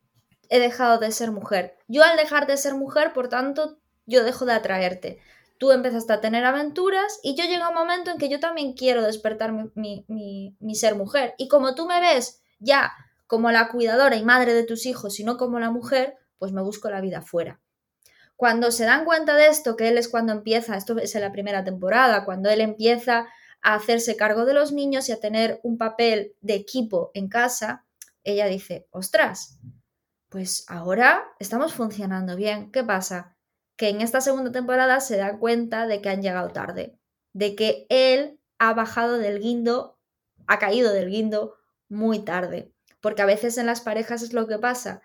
he 0.50 0.60
dejado 0.60 0.98
de 0.98 1.12
ser 1.12 1.32
mujer. 1.32 1.78
Yo 1.88 2.04
al 2.04 2.18
dejar 2.18 2.46
de 2.46 2.58
ser 2.58 2.74
mujer, 2.74 3.14
por 3.14 3.30
tanto, 3.30 3.80
yo 4.06 4.24
dejo 4.24 4.46
de 4.46 4.54
atraerte 4.54 5.20
tú 5.60 5.72
empezaste 5.72 6.14
a 6.14 6.22
tener 6.22 6.46
aventuras 6.46 7.20
y 7.22 7.36
yo 7.36 7.44
llego 7.44 7.66
a 7.66 7.70
un 7.70 7.76
momento 7.76 8.10
en 8.10 8.18
que 8.18 8.30
yo 8.30 8.40
también 8.40 8.74
quiero 8.74 9.04
despertar 9.04 9.52
mi, 9.76 10.06
mi, 10.08 10.76
ser 10.76 10.96
mujer. 10.96 11.36
Y 11.38 11.50
como 11.50 11.76
tú 11.76 11.86
me 11.86 12.00
ves 12.00 12.42
ya 12.60 12.92
como 13.28 13.52
la 13.52 13.68
cuidadora 13.68 14.16
y 14.16 14.24
madre 14.24 14.54
de 14.54 14.64
tus 14.64 14.86
hijos 14.86 15.20
y 15.20 15.24
no 15.26 15.38
como 15.38 15.60
la 15.60 15.70
mujer, 15.70 16.16
pues 16.40 16.54
me 16.54 16.64
busco 16.64 16.90
la 16.90 17.02
vida 17.02 17.22
fuera. 17.22 17.60
Cuando 18.38 18.72
se 18.72 18.86
dan 18.86 19.04
cuenta 19.04 19.36
de 19.36 19.48
esto, 19.48 19.76
que 19.76 19.90
él 19.90 19.98
es 19.98 20.08
cuando 20.08 20.32
empieza, 20.32 20.78
esto 20.78 20.98
es 20.98 21.14
en 21.14 21.22
la 21.22 21.34
primera 21.34 21.64
temporada, 21.66 22.24
cuando 22.24 22.50
él 22.50 22.62
empieza 22.62 23.28
a 23.62 23.76
hacerse 23.76 24.16
cargo 24.16 24.46
de 24.46 24.54
los 24.54 24.72
niños 24.72 25.10
y 25.10 25.12
a 25.12 25.20
tener 25.20 25.60
un 25.62 25.78
papel 25.78 26.36
de 26.40 26.56
equipo 26.56 27.12
en 27.14 27.28
casa, 27.28 27.86
ella 28.24 28.46
dice, 28.46 28.88
ostras, 28.92 29.60
pues 30.30 30.64
ahora 30.70 31.26
estamos 31.38 31.74
funcionando 31.74 32.38
bien. 32.38 32.72
¿Qué 32.72 32.84
pasa? 32.84 33.36
Que 33.80 33.88
en 33.88 34.02
esta 34.02 34.20
segunda 34.20 34.52
temporada 34.52 35.00
se 35.00 35.16
da 35.16 35.38
cuenta 35.38 35.88
de 35.88 36.02
que 36.02 36.10
han 36.10 36.22
llegado 36.22 36.50
tarde, 36.50 37.00
de 37.32 37.56
que 37.56 37.86
él 37.88 38.38
ha 38.58 38.74
bajado 38.74 39.18
del 39.18 39.40
guindo, 39.40 39.98
ha 40.48 40.60
caído 40.60 40.92
del 40.92 41.10
guindo 41.10 41.56
muy 41.88 42.20
tarde, 42.26 42.74
porque 43.00 43.22
a 43.22 43.26
veces 43.26 43.58
en 43.58 43.66
las 43.66 43.80
parejas 43.80 44.22
es 44.22 44.34
lo 44.34 44.48
que 44.48 44.60
pasa, 44.60 45.02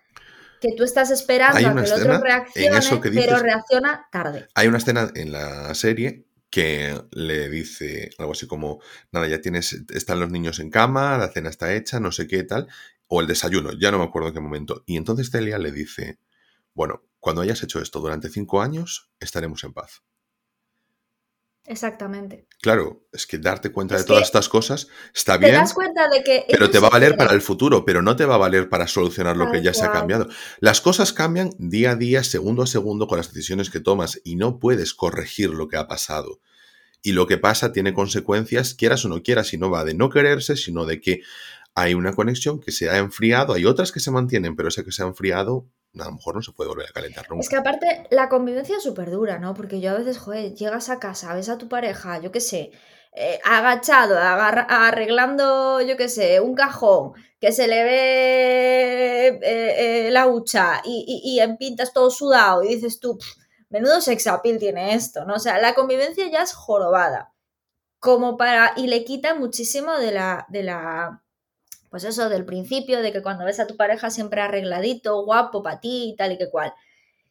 que 0.60 0.74
tú 0.76 0.82
estás 0.82 1.12
esperando 1.12 1.56
a 1.68 1.72
que 1.72 1.86
el 1.86 1.92
otro 1.92 2.18
reaccione, 2.18 2.80
pero 3.14 3.38
reacciona 3.38 4.08
tarde. 4.10 4.48
Hay 4.56 4.66
una 4.66 4.78
escena 4.78 5.08
en 5.14 5.30
la 5.30 5.72
serie 5.76 6.26
que 6.50 7.00
le 7.12 7.48
dice 7.48 8.10
algo 8.18 8.32
así 8.32 8.48
como, 8.48 8.80
nada, 9.12 9.28
ya 9.28 9.40
tienes, 9.40 9.84
están 9.94 10.18
los 10.18 10.32
niños 10.32 10.58
en 10.58 10.70
cama, 10.70 11.16
la 11.16 11.28
cena 11.28 11.48
está 11.48 11.72
hecha, 11.74 12.00
no 12.00 12.10
sé 12.10 12.26
qué 12.26 12.42
tal, 12.42 12.66
o 13.06 13.20
el 13.20 13.28
desayuno, 13.28 13.70
ya 13.78 13.92
no 13.92 13.98
me 13.98 14.04
acuerdo 14.04 14.30
en 14.30 14.34
qué 14.34 14.40
momento. 14.40 14.82
Y 14.84 14.96
entonces 14.96 15.30
Celia 15.30 15.58
le 15.58 15.70
dice, 15.70 16.18
bueno, 16.74 17.04
cuando 17.24 17.40
hayas 17.40 17.62
hecho 17.62 17.80
esto 17.80 18.00
durante 18.00 18.28
cinco 18.28 18.60
años, 18.60 19.08
estaremos 19.18 19.64
en 19.64 19.72
paz. 19.72 20.02
Exactamente. 21.64 22.46
Claro, 22.60 23.06
es 23.12 23.26
que 23.26 23.38
darte 23.38 23.72
cuenta 23.72 23.96
de 23.96 24.04
todas 24.04 24.24
estas 24.24 24.50
cosas 24.50 24.88
está 25.14 25.38
bien. 25.38 25.52
Te 25.52 25.56
das 25.56 25.72
cuenta 25.72 26.06
de 26.10 26.22
que. 26.22 26.44
Pero 26.50 26.68
te 26.68 26.78
va 26.78 26.88
a 26.88 26.90
valer 26.90 27.16
para 27.16 27.32
el 27.32 27.40
futuro, 27.40 27.86
pero 27.86 28.02
no 28.02 28.14
te 28.14 28.26
va 28.26 28.34
a 28.34 28.38
valer 28.38 28.68
para 28.68 28.86
solucionar 28.86 29.38
lo 29.38 29.50
que 29.50 29.62
ya 29.62 29.72
se 29.72 29.86
ha 29.86 29.90
cambiado. 29.90 30.28
Las 30.60 30.82
cosas 30.82 31.14
cambian 31.14 31.48
día 31.58 31.92
a 31.92 31.96
día, 31.96 32.22
segundo 32.24 32.62
a 32.62 32.66
segundo, 32.66 33.06
con 33.06 33.16
las 33.16 33.32
decisiones 33.32 33.70
que 33.70 33.80
tomas 33.80 34.20
y 34.22 34.36
no 34.36 34.58
puedes 34.58 34.92
corregir 34.92 35.48
lo 35.48 35.66
que 35.66 35.78
ha 35.78 35.88
pasado. 35.88 36.42
Y 37.00 37.12
lo 37.12 37.26
que 37.26 37.38
pasa 37.38 37.72
tiene 37.72 37.94
consecuencias, 37.94 38.74
quieras 38.74 39.02
o 39.06 39.08
no 39.08 39.22
quieras, 39.22 39.54
y 39.54 39.56
no 39.56 39.70
va 39.70 39.86
de 39.86 39.94
no 39.94 40.10
quererse, 40.10 40.58
sino 40.58 40.84
de 40.84 41.00
que 41.00 41.22
hay 41.74 41.94
una 41.94 42.12
conexión 42.12 42.60
que 42.60 42.70
se 42.70 42.90
ha 42.90 42.98
enfriado, 42.98 43.54
hay 43.54 43.64
otras 43.64 43.92
que 43.92 44.00
se 44.00 44.10
mantienen, 44.10 44.56
pero 44.56 44.68
esa 44.68 44.84
que 44.84 44.92
se 44.92 45.02
ha 45.02 45.06
enfriado 45.06 45.66
a 45.98 46.04
lo 46.04 46.12
mejor 46.12 46.34
no 46.34 46.42
se 46.42 46.52
puede 46.52 46.68
volver 46.68 46.88
a 46.88 46.92
calentar 46.92 47.28
nunca. 47.28 47.42
Es 47.42 47.48
que 47.48 47.56
aparte 47.56 48.06
la 48.10 48.28
convivencia 48.28 48.76
es 48.76 48.82
súper 48.82 49.10
dura, 49.10 49.38
¿no? 49.38 49.54
Porque 49.54 49.80
yo 49.80 49.92
a 49.92 49.98
veces, 49.98 50.18
joder, 50.18 50.54
llegas 50.54 50.88
a 50.90 50.98
casa, 50.98 51.34
ves 51.34 51.48
a 51.48 51.58
tu 51.58 51.68
pareja, 51.68 52.20
yo 52.20 52.32
qué 52.32 52.40
sé, 52.40 52.72
eh, 53.12 53.40
agachado, 53.44 54.18
arreglando, 54.18 55.80
yo 55.82 55.96
qué 55.96 56.08
sé, 56.08 56.40
un 56.40 56.54
cajón, 56.54 57.12
que 57.40 57.52
se 57.52 57.68
le 57.68 57.84
ve 57.84 59.28
eh, 59.28 59.38
eh, 59.42 60.10
la 60.10 60.26
hucha 60.26 60.82
y, 60.84 61.22
y, 61.24 61.40
en 61.40 61.56
pintas 61.56 61.92
todo 61.92 62.10
sudado 62.10 62.64
y 62.64 62.74
dices 62.74 62.98
tú, 62.98 63.18
menudo 63.68 64.00
sex 64.00 64.26
appeal 64.26 64.58
tiene 64.58 64.94
esto, 64.94 65.24
¿no? 65.24 65.34
O 65.34 65.38
sea, 65.38 65.58
la 65.60 65.74
convivencia 65.74 66.28
ya 66.30 66.42
es 66.42 66.54
jorobada. 66.54 67.32
Como 67.98 68.36
para. 68.36 68.74
y 68.76 68.86
le 68.86 69.04
quita 69.04 69.34
muchísimo 69.34 69.92
de 69.94 70.12
la. 70.12 70.46
de 70.48 70.62
la 70.62 71.23
pues 71.94 72.02
eso, 72.02 72.28
del 72.28 72.44
principio, 72.44 73.02
de 73.02 73.12
que 73.12 73.22
cuando 73.22 73.44
ves 73.44 73.60
a 73.60 73.68
tu 73.68 73.76
pareja 73.76 74.10
siempre 74.10 74.40
arregladito, 74.40 75.24
guapo 75.24 75.62
para 75.62 75.78
ti 75.78 76.08
y 76.08 76.16
tal 76.16 76.32
y 76.32 76.38
que 76.38 76.50
cual. 76.50 76.74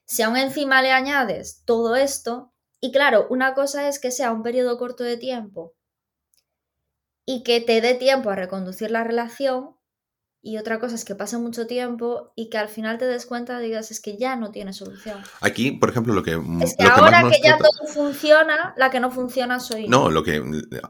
Si 0.05 0.21
aún 0.21 0.37
encima 0.37 0.81
le 0.81 0.93
añades 0.93 1.63
todo 1.65 1.97
esto, 1.97 2.53
y 2.79 2.93
claro, 2.93 3.27
una 3.29 3.55
cosa 3.55 3.89
es 3.89 3.99
que 3.99 4.09
sea 4.09 4.31
un 4.31 4.41
periodo 4.41 4.77
corto 4.77 5.03
de 5.03 5.17
tiempo 5.17 5.73
y 7.25 7.43
que 7.43 7.59
te 7.59 7.81
dé 7.81 7.95
tiempo 7.95 8.29
a 8.29 8.37
reconducir 8.37 8.89
la 8.89 9.03
relación, 9.03 9.75
y 10.45 10.57
otra 10.57 10.77
cosa 10.77 10.95
es 10.95 11.05
que 11.05 11.15
pase 11.15 11.37
mucho 11.37 11.67
tiempo 11.67 12.33
y 12.35 12.49
que 12.49 12.57
al 12.57 12.67
final 12.67 12.97
te 12.97 13.05
des 13.05 13.25
cuenta 13.25 13.59
digas 13.59 13.91
es 13.91 14.01
que 14.01 14.17
ya 14.17 14.35
no 14.35 14.51
tiene 14.51 14.73
solución. 14.73 15.17
Aquí, 15.39 15.71
por 15.71 15.89
ejemplo, 15.89 16.13
lo 16.13 16.21
que... 16.21 16.37
Es 16.61 16.75
que 16.75 16.83
ahora 16.83 17.23
que, 17.29 17.39
ya 17.41 17.57
todo 17.57 17.87
funciona, 17.87 18.73
la 18.75 18.91
que 18.91 18.99
no 18.99 19.09
funciona 19.09 19.61
soy 19.61 19.87
No, 19.87 20.11
lo 20.11 20.21
que... 20.21 20.43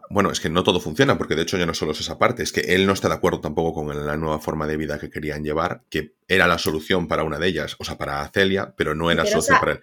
Bueno, 0.09 0.31
es 0.31 0.39
que 0.39 0.49
no 0.49 0.63
todo 0.63 0.79
funciona, 0.79 1.19
porque 1.19 1.35
de 1.35 1.43
hecho 1.43 1.57
ya 1.57 1.67
no 1.67 1.75
solo 1.75 1.91
es 1.91 1.99
esa 1.99 2.17
parte, 2.17 2.41
es 2.41 2.51
que 2.51 2.61
él 2.61 2.87
no 2.87 2.93
está 2.93 3.09
de 3.09 3.13
acuerdo 3.13 3.41
tampoco 3.41 3.75
con 3.75 4.05
la 4.05 4.17
nueva 4.17 4.39
forma 4.39 4.65
de 4.65 4.75
vida 4.75 4.97
que 4.97 5.11
querían 5.11 5.43
llevar, 5.43 5.83
que 5.91 6.15
era 6.27 6.47
la 6.47 6.57
solución 6.57 7.07
para 7.07 7.23
una 7.23 7.37
de 7.37 7.47
ellas, 7.47 7.75
o 7.77 7.83
sea, 7.83 7.95
para 7.95 8.27
Celia, 8.29 8.73
pero 8.75 8.95
no 8.95 9.11
era 9.11 9.23
solución 9.23 9.59
para 9.59 9.73
él. 9.73 9.81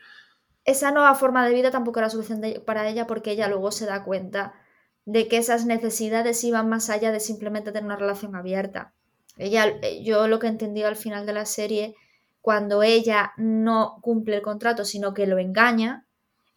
Esa 0.65 0.91
nueva 0.91 1.15
forma 1.15 1.47
de 1.47 1.55
vida 1.55 1.71
tampoco 1.71 2.01
era 2.01 2.11
solución 2.11 2.43
para 2.67 2.89
ella 2.89 3.07
porque 3.07 3.31
ella 3.31 3.47
luego 3.47 3.71
se 3.71 3.87
da 3.87 4.03
cuenta 4.03 4.53
de 5.05 5.29
que 5.29 5.37
esas 5.37 5.65
necesidades 5.65 6.43
iban 6.43 6.69
más 6.69 6.91
allá 6.91 7.13
de 7.13 7.21
simplemente 7.21 7.71
tener 7.71 7.85
una 7.85 7.97
relación 7.97 8.35
abierta 8.35 8.95
ella, 9.37 9.67
eh, 9.83 10.03
yo 10.03 10.29
lo 10.29 10.39
que 10.39 10.49
entendí 10.49 10.83
al 10.83 10.97
final 10.97 11.27
de 11.27 11.33
la 11.33 11.47
serie, 11.47 11.95
cuando 12.41 12.83
ella 12.83 13.33
no 13.37 13.99
cumple 14.03 14.37
el 14.37 14.43
contrato, 14.43 14.85
sino 14.85 15.15
que 15.15 15.27
lo 15.27 15.39
engaña, 15.39 16.07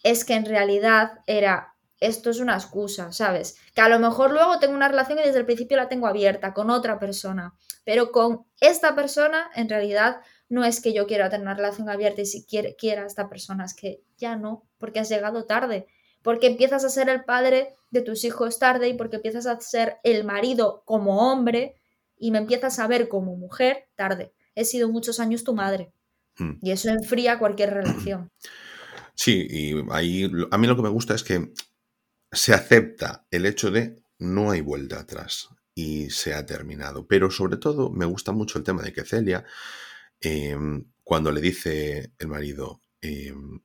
es 0.04 0.26
que 0.26 0.34
en 0.34 0.46
realidad 0.46 1.20
era, 1.28 1.76
esto 2.00 2.30
es 2.30 2.40
una 2.40 2.56
excusa, 2.56 3.12
¿sabes? 3.12 3.58
Que 3.74 3.82
a 3.82 3.90
lo 3.90 4.00
mejor 4.00 4.32
luego 4.32 4.60
tengo 4.60 4.76
una 4.76 4.90
relación 4.90 5.20
y 5.20 5.24
desde 5.24 5.40
el 5.40 5.46
principio 5.46 5.78
la 5.78 5.90
tengo 5.90 6.08
abierta 6.08 6.54
con 6.54 6.70
otra 6.70 7.00
persona, 7.00 7.54
pero 7.86 8.12
con 8.12 8.46
esta 8.60 8.96
persona 8.96 9.50
en 9.56 9.70
realidad 9.70 10.18
no 10.50 10.64
es 10.66 10.82
que 10.82 10.94
yo 10.94 11.08
quiera 11.08 11.30
tener 11.30 11.48
una 11.48 11.56
relación 11.56 11.90
abierta 11.90 12.22
y 12.22 12.26
si 12.26 12.46
quiera 12.46 13.06
esta 13.06 13.30
persona, 13.30 13.66
es 13.66 13.74
que 13.74 14.02
ya 14.18 14.36
no, 14.36 14.64
porque 14.78 15.00
has 15.00 15.10
llegado 15.10 15.46
tarde, 15.46 15.88
porque 16.22 16.48
empiezas 16.48 16.84
a 16.86 16.90
ser 16.90 17.10
el 17.10 17.24
padre 17.24 17.76
de 17.92 18.02
tus 18.02 18.24
hijos 18.24 18.60
tarde 18.60 18.90
y 18.90 18.94
porque 18.94 19.18
empiezas 19.18 19.46
a 19.46 19.60
ser 19.60 19.98
el 20.04 20.24
marido 20.24 20.84
como 20.86 21.32
hombre 21.32 21.76
y 22.24 22.32
me 22.32 22.38
empiezas 22.38 22.80
a 22.80 22.88
ver 22.88 23.10
como 23.10 23.36
mujer 23.36 23.90
tarde. 23.96 24.34
He 24.56 24.64
sido 24.64 24.88
muchos 24.88 25.20
años 25.20 25.44
tu 25.44 25.54
madre. 25.54 25.92
Hmm. 26.38 26.54
Y 26.62 26.72
eso 26.72 26.90
enfría 26.90 27.38
cualquier 27.38 27.74
relación. 27.74 28.32
Sí, 29.16 29.46
y 29.48 29.76
ahí 29.92 30.24
a 30.50 30.58
mí 30.58 30.66
lo 30.66 30.76
que 30.76 30.82
me 30.82 30.90
gusta 30.90 31.14
es 31.14 31.22
que 31.22 31.54
se 32.32 32.52
acepta 32.52 33.28
el 33.30 33.46
hecho 33.46 33.70
de 33.70 34.02
no 34.18 34.50
hay 34.50 34.62
vuelta 34.62 35.02
atrás 35.02 35.50
y 35.76 36.10
se 36.10 36.34
ha 36.34 36.48
terminado. 36.48 37.06
Pero 37.06 37.30
sobre 37.30 37.58
todo 37.58 37.92
me 37.92 38.06
gusta 38.06 38.32
mucho 38.32 38.58
el 38.58 38.64
tema 38.64 38.82
de 38.82 38.92
que 38.92 39.06
Celia, 39.06 39.46
em, 40.20 40.86
cuando 41.04 41.32
le 41.32 41.42
dice 41.42 42.12
el 42.18 42.28
marido, 42.28 42.82
em, 43.02 43.62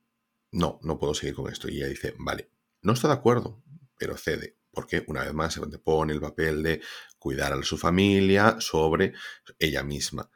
no, 0.51 0.79
no 0.83 0.99
puedo 0.99 1.15
seguir 1.15 1.33
con 1.33 1.51
esto, 1.51 1.67
y 1.67 1.77
ella 1.77 1.87
dice, 1.87 2.13
vale, 2.19 2.51
no 2.83 2.93
está 2.93 3.07
de 3.07 3.15
acuerdo, 3.15 3.63
pero 3.97 4.17
cede 4.17 4.59
porque 4.71 5.03
una 5.07 5.23
vez 5.23 5.33
más 5.33 5.53
se 5.53 5.61
pone 5.79 6.13
el 6.13 6.21
papel 6.21 6.63
de 6.63 6.81
cuidar 7.19 7.53
a 7.53 7.61
su 7.63 7.77
familia 7.77 8.57
sobre 8.59 9.13
ella 9.59 9.83
misma, 9.83 10.29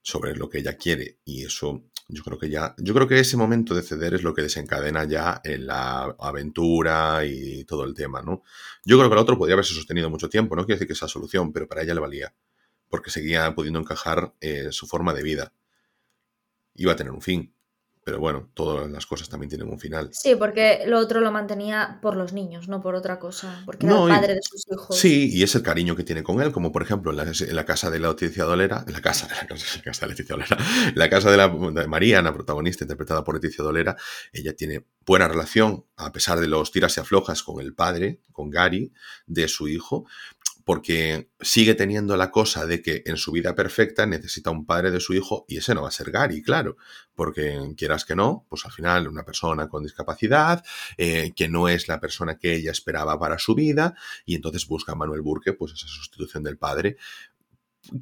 sobre 0.00 0.34
lo 0.34 0.48
que 0.48 0.58
ella 0.58 0.76
quiere. 0.76 1.18
Y 1.24 1.44
eso 1.44 1.84
yo 2.08 2.22
creo 2.22 2.38
que 2.38 2.48
ya, 2.48 2.74
yo 2.78 2.94
creo 2.94 3.06
que 3.06 3.20
ese 3.20 3.36
momento 3.36 3.74
de 3.74 3.82
ceder 3.82 4.14
es 4.14 4.22
lo 4.22 4.32
que 4.32 4.40
desencadena 4.40 5.04
ya 5.04 5.42
en 5.44 5.66
la 5.66 6.16
aventura 6.18 7.24
y 7.26 7.64
todo 7.64 7.84
el 7.84 7.92
tema, 7.92 8.22
¿no? 8.22 8.42
Yo 8.84 8.96
creo 8.96 9.10
que 9.10 9.14
el 9.14 9.20
otro 9.20 9.36
podría 9.36 9.54
haberse 9.54 9.74
sostenido 9.74 10.08
mucho 10.08 10.30
tiempo, 10.30 10.56
no 10.56 10.64
quiero 10.64 10.76
decir 10.76 10.86
que 10.86 10.94
esa 10.94 11.06
solución, 11.06 11.52
pero 11.52 11.68
para 11.68 11.82
ella 11.82 11.92
le 11.92 12.00
valía, 12.00 12.34
porque 12.88 13.10
seguía 13.10 13.54
pudiendo 13.54 13.78
encajar 13.78 14.34
eh, 14.40 14.68
su 14.70 14.86
forma 14.86 15.12
de 15.12 15.22
vida. 15.22 15.52
Iba 16.74 16.92
a 16.92 16.96
tener 16.96 17.12
un 17.12 17.20
fin. 17.20 17.54
Pero 18.08 18.20
bueno, 18.20 18.48
todas 18.54 18.90
las 18.90 19.04
cosas 19.04 19.28
también 19.28 19.50
tienen 19.50 19.68
un 19.68 19.78
final. 19.78 20.08
Sí, 20.12 20.34
porque 20.34 20.84
lo 20.86 20.98
otro 20.98 21.20
lo 21.20 21.30
mantenía 21.30 21.98
por 22.00 22.16
los 22.16 22.32
niños, 22.32 22.66
no 22.66 22.80
por 22.80 22.94
otra 22.94 23.18
cosa, 23.18 23.60
porque 23.66 23.84
era 23.84 24.02
el 24.02 24.08
padre 24.08 24.34
de 24.36 24.40
sus 24.40 24.66
hijos. 24.66 24.98
Sí, 24.98 25.28
y 25.30 25.42
es 25.42 25.54
el 25.54 25.62
cariño 25.62 25.94
que 25.94 26.04
tiene 26.04 26.22
con 26.22 26.40
él, 26.40 26.50
como 26.50 26.72
por 26.72 26.80
ejemplo 26.80 27.10
en 27.10 27.18
la, 27.18 27.66
casa 27.66 27.90
de 27.90 28.00
la 28.00 28.08
Leticia 28.08 28.44
Dolera, 28.44 28.82
en 28.86 28.94
la 28.94 29.02
casa, 29.02 29.28
la 29.42 29.46
casa, 29.46 30.06
de 30.06 30.08
Leticia 30.08 30.36
Dolera, 30.36 30.56
la 30.94 31.10
casa 31.10 31.30
de, 31.30 31.36
la, 31.36 31.48
de 31.48 31.86
Mariana, 31.86 32.32
protagonista 32.32 32.84
interpretada 32.84 33.22
por 33.22 33.34
Leticia 33.34 33.62
Dolera, 33.62 33.94
ella 34.32 34.56
tiene 34.56 34.86
buena 35.04 35.28
relación, 35.28 35.84
a 35.98 36.10
pesar 36.10 36.40
de 36.40 36.48
los 36.48 36.72
tiras 36.72 36.96
y 36.96 37.00
aflojas 37.00 37.42
con 37.42 37.60
el 37.60 37.74
padre, 37.74 38.22
con 38.32 38.48
Gary, 38.48 38.90
de 39.26 39.48
su 39.48 39.68
hijo, 39.68 40.06
porque 40.68 41.30
sigue 41.40 41.74
teniendo 41.74 42.14
la 42.18 42.30
cosa 42.30 42.66
de 42.66 42.82
que 42.82 43.02
en 43.06 43.16
su 43.16 43.32
vida 43.32 43.54
perfecta 43.54 44.04
necesita 44.04 44.50
un 44.50 44.66
padre 44.66 44.90
de 44.90 45.00
su 45.00 45.14
hijo 45.14 45.46
y 45.48 45.56
ese 45.56 45.74
no 45.74 45.80
va 45.80 45.88
a 45.88 45.90
ser 45.90 46.10
Gary, 46.10 46.42
claro, 46.42 46.76
porque 47.14 47.58
quieras 47.74 48.04
que 48.04 48.14
no, 48.14 48.44
pues 48.50 48.66
al 48.66 48.72
final 48.72 49.08
una 49.08 49.24
persona 49.24 49.66
con 49.70 49.82
discapacidad, 49.82 50.62
eh, 50.98 51.32
que 51.34 51.48
no 51.48 51.70
es 51.70 51.88
la 51.88 52.00
persona 52.00 52.36
que 52.36 52.54
ella 52.54 52.70
esperaba 52.70 53.18
para 53.18 53.38
su 53.38 53.54
vida, 53.54 53.94
y 54.26 54.34
entonces 54.34 54.66
busca 54.66 54.92
a 54.92 54.94
Manuel 54.94 55.22
Burke, 55.22 55.54
pues 55.54 55.72
esa 55.72 55.88
sustitución 55.88 56.42
del 56.42 56.58
padre, 56.58 56.98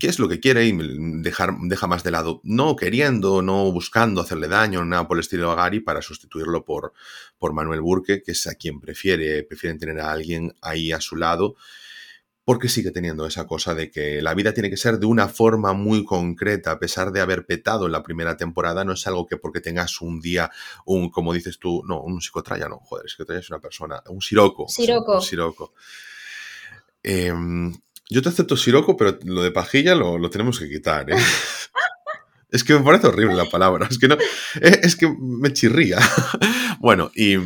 ¿Qué 0.01 0.09
es 0.09 0.19
lo 0.19 0.29
que 0.29 0.41
quiere? 0.41 0.65
Y 0.65 0.77
dejar, 1.23 1.51
deja 1.61 1.87
más 1.87 2.03
de 2.03 2.11
lado, 2.11 2.41
no 2.43 2.75
queriendo, 2.75 3.43
no 3.43 3.71
buscando 3.71 4.21
hacerle 4.21 4.49
daño, 4.49 4.85
nada 4.85 5.07
por 5.07 5.19
el 5.19 5.21
estilo 5.21 5.53
a 5.53 5.55
Gary, 5.55 5.79
para 5.79 6.03
sustituirlo 6.03 6.65
por, 6.65 6.95
por 7.39 7.53
Manuel 7.53 7.83
Burke, 7.83 8.25
que 8.25 8.33
es 8.33 8.49
a 8.49 8.57
quien 8.57 8.81
prefiere, 8.81 9.45
prefieren 9.45 9.79
tener 9.79 10.01
a 10.01 10.11
alguien 10.11 10.53
ahí 10.63 10.91
a 10.91 11.01
su 11.01 11.15
lado 11.15 11.55
porque 12.47 12.69
sigue 12.69 12.93
teniendo 12.93 13.27
esa 13.27 13.45
cosa 13.45 13.75
de 13.75 13.91
que 13.91 14.23
la 14.23 14.33
vida 14.33 14.55
tiene 14.55 14.71
que 14.71 14.77
ser 14.77 15.01
de 15.01 15.07
una 15.07 15.27
forma 15.27 15.73
muy 15.73 16.05
concreta, 16.05 16.71
a 16.71 16.79
pesar 16.79 17.11
de 17.11 17.21
haber 17.21 17.45
petado 17.45 17.87
en 17.87 17.93
la 17.93 18.05
primera 18.05 18.37
temporada, 18.37 18.85
no 18.85 18.93
es 18.93 19.05
algo 19.09 19.27
que 19.27 19.37
porque 19.37 19.61
tengas 19.61 20.01
un 20.01 20.21
día, 20.21 20.53
un, 20.85 21.11
como 21.11 21.33
dices 21.33 21.59
tú, 21.59 21.83
no, 21.85 22.01
un 22.01 22.21
psicotraya, 22.21 22.69
no, 22.69 22.79
joder, 22.79 23.11
psicotraya 23.11 23.41
es 23.41 23.51
una 23.51 23.59
persona, 23.59 24.01
un 24.11 24.23
siroco. 24.23 24.69
Siroco. 24.69 25.17
Un 25.17 25.23
siroco. 25.23 25.75
Em, 27.03 27.75
yo 28.09 28.23
te 28.23 28.29
acepto 28.29 28.57
siroco, 28.57 28.97
pero 28.97 29.19
lo 29.25 29.43
de 29.43 29.51
pajilla 29.51 29.97
lo, 29.97 30.31
tenemos 30.31 30.61
que 30.61 30.69
quitar, 30.69 31.11
¿eh? 31.11 31.17
Es 32.49 32.63
que 32.63 32.75
me 32.75 32.85
parece 32.85 33.09
horrible 33.09 33.35
la 33.35 33.51
palabra, 33.51 33.89
es 33.91 33.99
que 33.99 34.07
no, 34.07 34.17
es 34.63 34.95
que 34.95 35.13
me 35.19 35.53
chirría. 35.53 35.99
Bueno, 36.79 37.11
y 37.17 37.37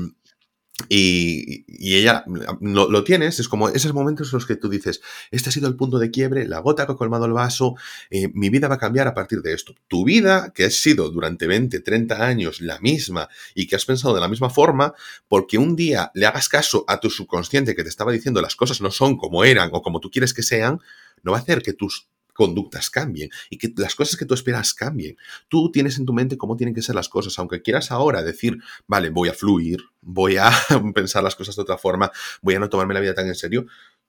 y, 0.88 1.64
ella 1.96 2.24
lo, 2.60 3.04
tienes, 3.04 3.40
es 3.40 3.48
como 3.48 3.68
esos 3.68 3.92
momentos 3.92 4.32
en 4.32 4.36
los 4.36 4.46
que 4.46 4.56
tú 4.56 4.68
dices, 4.68 5.00
este 5.30 5.48
ha 5.48 5.52
sido 5.52 5.68
el 5.68 5.76
punto 5.76 5.98
de 5.98 6.10
quiebre, 6.10 6.46
la 6.46 6.58
gota 6.60 6.86
que 6.86 6.92
ha 6.92 6.96
colmado 6.96 7.26
el 7.26 7.32
vaso, 7.32 7.74
eh, 8.10 8.28
mi 8.34 8.50
vida 8.50 8.68
va 8.68 8.76
a 8.76 8.78
cambiar 8.78 9.08
a 9.08 9.14
partir 9.14 9.42
de 9.42 9.52
esto. 9.52 9.74
Tu 9.88 10.04
vida, 10.04 10.52
que 10.54 10.64
ha 10.64 10.70
sido 10.70 11.10
durante 11.10 11.46
20, 11.46 11.80
30 11.80 12.24
años 12.24 12.60
la 12.60 12.78
misma 12.80 13.28
y 13.54 13.66
que 13.66 13.76
has 13.76 13.84
pensado 13.84 14.14
de 14.14 14.20
la 14.20 14.28
misma 14.28 14.50
forma, 14.50 14.94
porque 15.28 15.58
un 15.58 15.76
día 15.76 16.10
le 16.14 16.26
hagas 16.26 16.48
caso 16.48 16.84
a 16.86 17.00
tu 17.00 17.10
subconsciente 17.10 17.74
que 17.74 17.82
te 17.82 17.88
estaba 17.88 18.12
diciendo 18.12 18.40
las 18.42 18.56
cosas 18.56 18.80
no 18.80 18.90
son 18.90 19.16
como 19.16 19.44
eran 19.44 19.70
o 19.72 19.82
como 19.82 20.00
tú 20.00 20.10
quieres 20.10 20.34
que 20.34 20.42
sean, 20.42 20.80
no 21.22 21.32
va 21.32 21.38
a 21.38 21.40
hacer 21.40 21.62
que 21.62 21.72
tus 21.72 22.08
conductas 22.40 22.88
cambien 22.88 23.28
y 23.50 23.58
que 23.58 23.70
las 23.76 23.94
cosas 23.94 24.16
que 24.16 24.24
tú 24.24 24.32
esperas 24.32 24.72
cambien. 24.72 25.18
Tú 25.48 25.70
tienes 25.70 25.98
en 25.98 26.06
tu 26.06 26.14
mente 26.14 26.38
cómo 26.38 26.56
tienen 26.56 26.74
que 26.74 26.80
ser 26.80 26.94
las 26.94 27.10
cosas, 27.10 27.38
aunque 27.38 27.60
quieras 27.60 27.90
ahora 27.90 28.22
decir, 28.22 28.56
vale, 28.86 29.10
voy 29.10 29.28
a 29.28 29.34
fluir, 29.34 29.78
voy 30.00 30.38
a 30.38 30.50
pensar 30.94 31.22
las 31.22 31.36
cosas 31.36 31.54
de 31.54 31.60
otra 31.60 31.76
forma, 31.76 32.10
voy 32.40 32.54
a 32.54 32.58
no 32.58 32.70
tomarme 32.70 32.94
la 32.94 33.00
vida 33.00 33.12
tan 33.12 33.26
en 33.26 33.34
serio, 33.34 33.66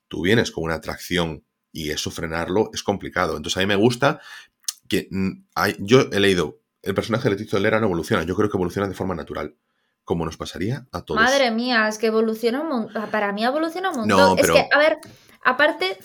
tú 0.08 0.22
vienes 0.22 0.50
con 0.50 0.64
una 0.64 0.76
atracción 0.76 1.44
y 1.74 1.90
eso 1.90 2.10
frenarlo 2.10 2.70
es 2.74 2.84
complicado. 2.84 3.36
Entonces 3.36 3.58
a 3.58 3.60
mí 3.60 3.66
me 3.66 3.76
gusta 3.76 4.22
que 4.88 5.10
mm, 5.12 5.48
hay, 5.56 5.76
yo 5.80 6.08
he 6.14 6.20
leído, 6.22 6.62
el 6.84 6.94
personaje 6.94 7.26
de 7.26 7.32
Leticia 7.32 7.60
Lera 7.60 7.82
no 7.82 7.88
evoluciona, 7.88 8.24
yo 8.24 8.34
creo 8.38 8.50
que 8.50 8.56
evoluciona 8.56 8.88
de 8.88 8.94
forma 8.94 9.14
natural 9.14 9.58
como 10.06 10.24
nos 10.24 10.38
pasaría 10.38 10.88
a 10.94 11.02
todos. 11.02 11.22
Madre 11.22 11.52
mía, 11.52 11.90
es 11.90 11.98
que 11.98 12.08
evoluciona 12.08 12.62
un 12.62 12.70
montón. 12.70 13.10
Para 13.12 13.34
mí 13.34 13.44
evoluciona 13.44 13.92
un 13.92 13.98
montón. 13.98 14.40
Es 14.40 14.50
que, 14.50 14.70
a 14.72 14.80
ver, 14.80 15.00
aparte, 15.44 15.98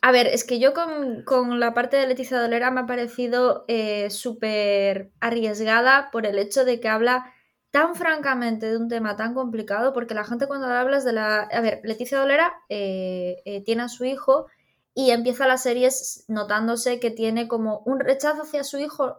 a 0.00 0.12
ver, 0.12 0.28
es 0.28 0.44
que 0.44 0.58
yo 0.58 0.72
con, 0.74 1.60
la 1.60 1.74
parte 1.74 1.96
de 1.96 2.06
Leticia 2.06 2.40
Dolera 2.40 2.70
me 2.70 2.80
ha 2.80 2.86
parecido 2.86 3.64
eh, 3.68 4.10
súper 4.10 5.10
arriesgada 5.20 6.10
por 6.12 6.24
el 6.26 6.38
hecho 6.38 6.64
de 6.64 6.80
que 6.80 6.88
habla 6.88 7.32
tan 7.70 7.94
francamente 7.94 8.70
de 8.70 8.76
un 8.76 8.88
tema 8.88 9.16
tan 9.16 9.34
complicado, 9.34 9.92
porque 9.92 10.14
la 10.14 10.24
gente 10.24 10.46
cuando 10.46 10.66
hablas 10.68 11.04
de 11.04 11.12
la... 11.12 11.40
A 11.40 11.60
ver, 11.60 11.80
Leticia 11.84 12.18
Dolera 12.18 12.52
eh, 12.68 13.42
eh, 13.44 13.62
tiene 13.64 13.82
a 13.82 13.88
su 13.88 14.04
hijo 14.04 14.46
y 14.94 15.10
empieza 15.10 15.46
la 15.46 15.58
serie 15.58 15.88
notándose 16.28 17.00
que 17.00 17.10
tiene 17.10 17.48
como 17.48 17.80
un 17.84 18.00
rechazo 18.00 18.42
hacia 18.42 18.64
su 18.64 18.78
hijo 18.78 19.18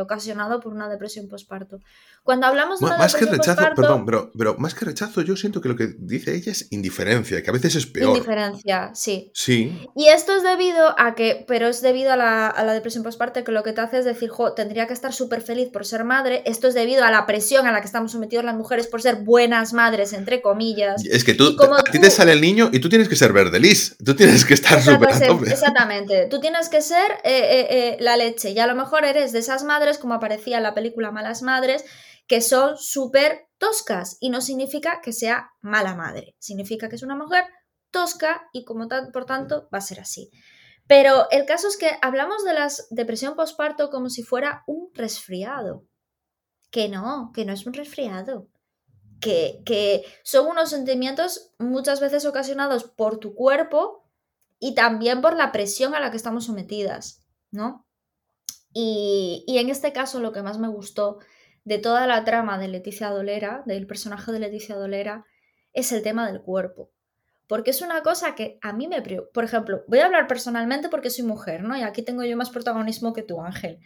ocasionado 0.00 0.60
por 0.60 0.72
una 0.72 0.88
depresión 0.88 1.28
postparto. 1.28 1.80
Cuando 2.24 2.46
hablamos 2.46 2.80
de 2.80 2.86
más 2.86 3.14
que 3.14 3.26
rechazo, 3.26 3.62
perdón, 3.76 4.06
pero, 4.06 4.30
pero 4.36 4.56
más 4.56 4.74
que 4.74 4.86
rechazo, 4.86 5.20
yo 5.20 5.36
siento 5.36 5.60
que 5.60 5.68
lo 5.68 5.76
que 5.76 5.94
dice 5.98 6.34
ella 6.34 6.52
es 6.52 6.68
indiferencia, 6.70 7.42
que 7.42 7.50
a 7.50 7.52
veces 7.52 7.74
es 7.74 7.86
peor. 7.86 8.16
Indiferencia, 8.16 8.92
sí. 8.94 9.30
Sí. 9.34 9.86
Y 9.94 10.06
esto 10.06 10.34
es 10.34 10.42
debido 10.42 10.98
a 10.98 11.14
que, 11.14 11.44
pero 11.46 11.68
es 11.68 11.82
debido 11.82 12.12
a 12.12 12.16
la, 12.16 12.72
depresión 12.72 13.04
postparto, 13.04 13.44
que 13.44 13.52
lo 13.52 13.62
que 13.62 13.72
te 13.72 13.82
hace 13.82 13.98
es 13.98 14.04
decir, 14.06 14.30
jo, 14.30 14.54
tendría 14.54 14.86
que 14.86 14.94
estar 14.94 15.12
súper 15.12 15.42
feliz 15.42 15.68
por 15.70 15.84
ser 15.84 16.04
madre. 16.04 16.42
Esto 16.46 16.68
es 16.68 16.74
debido 16.74 17.04
a 17.04 17.10
la 17.10 17.26
presión 17.26 17.66
a 17.66 17.72
la 17.72 17.80
que 17.80 17.86
estamos 17.86 18.12
sometidos 18.12 18.44
las 18.44 18.56
mujeres 18.56 18.86
por 18.86 19.02
ser 19.02 19.16
buenas 19.16 19.74
madres, 19.74 20.14
entre 20.14 20.40
comillas. 20.40 21.04
Es 21.04 21.24
que 21.24 21.34
tú, 21.34 21.56
a 21.60 21.82
ti 21.82 21.98
te 21.98 22.10
sale 22.10 22.32
el 22.32 22.40
niño 22.40 22.70
y 22.72 22.78
tú 22.80 22.88
tienes 22.88 23.08
que 23.08 23.16
ser 23.16 23.32
verde, 23.32 23.60
Liz. 23.60 23.96
Tú 24.02 24.14
tienes 24.14 24.44
que 24.44 24.54
estar 24.54 24.80
súper 24.80 25.10
Exactamente. 25.10 26.28
Tú 26.30 26.40
tienes 26.40 26.68
que 26.68 26.80
ser 26.80 27.12
eh, 27.22 27.34
eh, 27.34 27.66
eh, 27.70 27.96
la 28.00 28.16
leche. 28.16 28.50
Y 28.50 28.58
a 28.58 28.66
lo 28.66 28.74
mejor 28.74 29.04
eres 29.04 29.23
de 29.32 29.40
esas 29.40 29.64
madres, 29.64 29.98
como 29.98 30.14
aparecía 30.14 30.56
en 30.58 30.62
la 30.62 30.74
película 30.74 31.10
Malas 31.10 31.42
Madres, 31.42 31.84
que 32.26 32.40
son 32.40 32.76
súper 32.76 33.48
toscas 33.58 34.16
y 34.20 34.30
no 34.30 34.40
significa 34.40 35.00
que 35.02 35.12
sea 35.12 35.50
mala 35.60 35.94
madre, 35.94 36.34
significa 36.38 36.88
que 36.88 36.96
es 36.96 37.02
una 37.02 37.16
mujer 37.16 37.44
tosca 37.90 38.48
y 38.52 38.64
como 38.64 38.88
por 39.12 39.24
tanto 39.24 39.68
va 39.72 39.78
a 39.78 39.82
ser 39.82 40.00
así. 40.00 40.30
Pero 40.86 41.30
el 41.30 41.46
caso 41.46 41.68
es 41.68 41.76
que 41.76 41.92
hablamos 42.02 42.44
de 42.44 42.52
la 42.52 42.68
depresión 42.90 43.36
postparto 43.36 43.90
como 43.90 44.10
si 44.10 44.22
fuera 44.22 44.64
un 44.66 44.90
resfriado. 44.92 45.86
Que 46.70 46.88
no, 46.88 47.30
que 47.32 47.44
no 47.44 47.52
es 47.52 47.66
un 47.66 47.72
resfriado. 47.72 48.48
Que, 49.20 49.62
que 49.64 50.04
son 50.22 50.46
unos 50.46 50.70
sentimientos 50.70 51.52
muchas 51.58 52.00
veces 52.00 52.26
ocasionados 52.26 52.84
por 52.84 53.18
tu 53.18 53.34
cuerpo 53.34 54.04
y 54.58 54.74
también 54.74 55.22
por 55.22 55.36
la 55.36 55.52
presión 55.52 55.94
a 55.94 56.00
la 56.00 56.10
que 56.10 56.18
estamos 56.18 56.44
sometidas, 56.44 57.22
¿no? 57.50 57.83
Y, 58.76 59.44
en 59.46 59.70
este 59.70 59.92
caso 59.92 60.20
lo 60.20 60.32
que 60.32 60.42
más 60.42 60.58
me 60.58 60.68
gustó 60.68 61.18
de 61.64 61.78
toda 61.78 62.06
la 62.06 62.24
trama 62.24 62.58
de 62.58 62.68
Leticia 62.68 63.08
Dolera, 63.08 63.62
del 63.66 63.86
personaje 63.86 64.32
de 64.32 64.40
Leticia 64.40 64.74
Dolera, 64.74 65.24
es 65.72 65.92
el 65.92 66.02
tema 66.02 66.26
del 66.26 66.42
cuerpo. 66.42 66.90
Porque 67.46 67.70
es 67.70 67.82
una 67.82 68.02
cosa 68.02 68.34
que 68.34 68.58
a 68.62 68.72
mí 68.72 68.88
me 68.88 69.00
preocupa. 69.00 69.32
Por 69.32 69.44
ejemplo, 69.44 69.84
voy 69.86 70.00
a 70.00 70.06
hablar 70.06 70.26
personalmente 70.26 70.88
porque 70.88 71.10
soy 71.10 71.24
mujer, 71.24 71.62
¿no? 71.62 71.76
Y 71.76 71.82
aquí 71.82 72.02
tengo 72.02 72.24
yo 72.24 72.36
más 72.36 72.50
protagonismo 72.50 73.12
que 73.12 73.22
tú, 73.22 73.40
Ángel. 73.40 73.80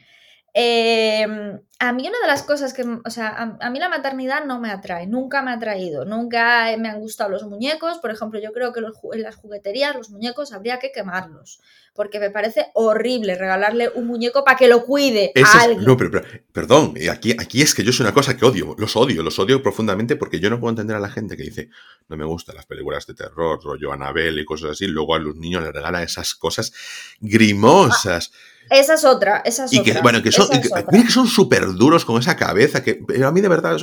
Em, 0.54 1.60
a 1.78 1.92
mí 1.92 2.08
una 2.08 2.18
de 2.20 2.26
las 2.26 2.42
cosas 2.42 2.72
que, 2.72 2.82
o 2.82 3.10
sea, 3.10 3.56
a, 3.60 3.70
mí 3.70 3.78
la 3.78 3.88
maternidad 3.88 4.44
no 4.44 4.58
me 4.58 4.70
atrae, 4.70 5.06
nunca 5.06 5.42
me 5.42 5.50
ha 5.50 5.54
atraído, 5.54 6.04
nunca 6.04 6.74
me 6.78 6.88
han 6.88 7.00
gustado 7.00 7.30
los 7.30 7.44
muñecos, 7.44 7.98
por 7.98 8.10
ejemplo, 8.10 8.40
yo 8.40 8.52
creo 8.52 8.72
que 8.72 8.80
en 8.80 9.22
las 9.22 9.36
jugueterías 9.36 9.94
los 9.94 10.10
muñecos 10.10 10.52
habría 10.52 10.78
que 10.78 10.90
quemarlos, 10.90 11.60
porque 11.98 12.20
me 12.20 12.30
parece 12.30 12.68
horrible 12.74 13.34
regalarle 13.34 13.90
un 13.96 14.06
muñeco 14.06 14.44
para 14.44 14.56
que 14.56 14.68
lo 14.68 14.84
cuide 14.84 15.32
a 15.34 15.62
alguien. 15.62 15.84
No, 15.84 15.96
pero, 15.96 16.22
perdón, 16.52 16.94
aquí, 17.10 17.34
aquí 17.36 17.60
es 17.60 17.74
que 17.74 17.82
yo 17.82 17.92
soy 17.92 18.04
una 18.04 18.14
cosa 18.14 18.36
que 18.36 18.44
odio, 18.44 18.76
los 18.78 18.94
odio, 18.94 19.20
los 19.24 19.36
odio 19.40 19.60
profundamente 19.60 20.14
porque 20.14 20.38
yo 20.38 20.48
no 20.48 20.60
puedo 20.60 20.70
entender 20.70 20.94
a 20.94 21.00
la 21.00 21.10
gente 21.10 21.36
que 21.36 21.42
dice, 21.42 21.70
no 22.08 22.16
me 22.16 22.24
gustan 22.24 22.54
las 22.54 22.66
películas 22.66 23.04
de 23.08 23.14
terror, 23.14 23.58
rollo 23.64 23.92
Anabel 23.92 24.38
y 24.38 24.44
cosas 24.44 24.70
así, 24.70 24.86
luego 24.86 25.16
a 25.16 25.18
los 25.18 25.34
niños 25.34 25.64
les 25.64 25.72
regala 25.72 26.00
esas 26.04 26.36
cosas 26.36 26.72
grimosas. 27.18 28.30
Esa 28.70 28.94
es 28.94 29.04
otra, 29.04 29.42
esa 29.44 29.64
es 29.64 29.72
y 29.72 29.82
que, 29.82 30.00
Bueno, 30.00 30.22
que 30.22 30.30
son, 30.30 30.48
que, 30.50 31.10
son 31.10 31.26
súper 31.26 31.66
duros 31.72 32.04
con 32.04 32.20
esa 32.20 32.36
cabeza, 32.36 32.84
que 32.84 33.00
a 33.24 33.32
mí 33.32 33.40
de 33.40 33.48
verdad 33.48 33.76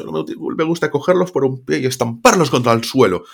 me, 0.57 0.63
gusta 0.63 0.89
cogerlos 0.89 1.33
por 1.33 1.43
un 1.43 1.65
pie 1.65 1.79
y 1.79 1.85
estamparlos 1.85 2.49
contra 2.49 2.71
el 2.71 2.85
suelo. 2.85 3.25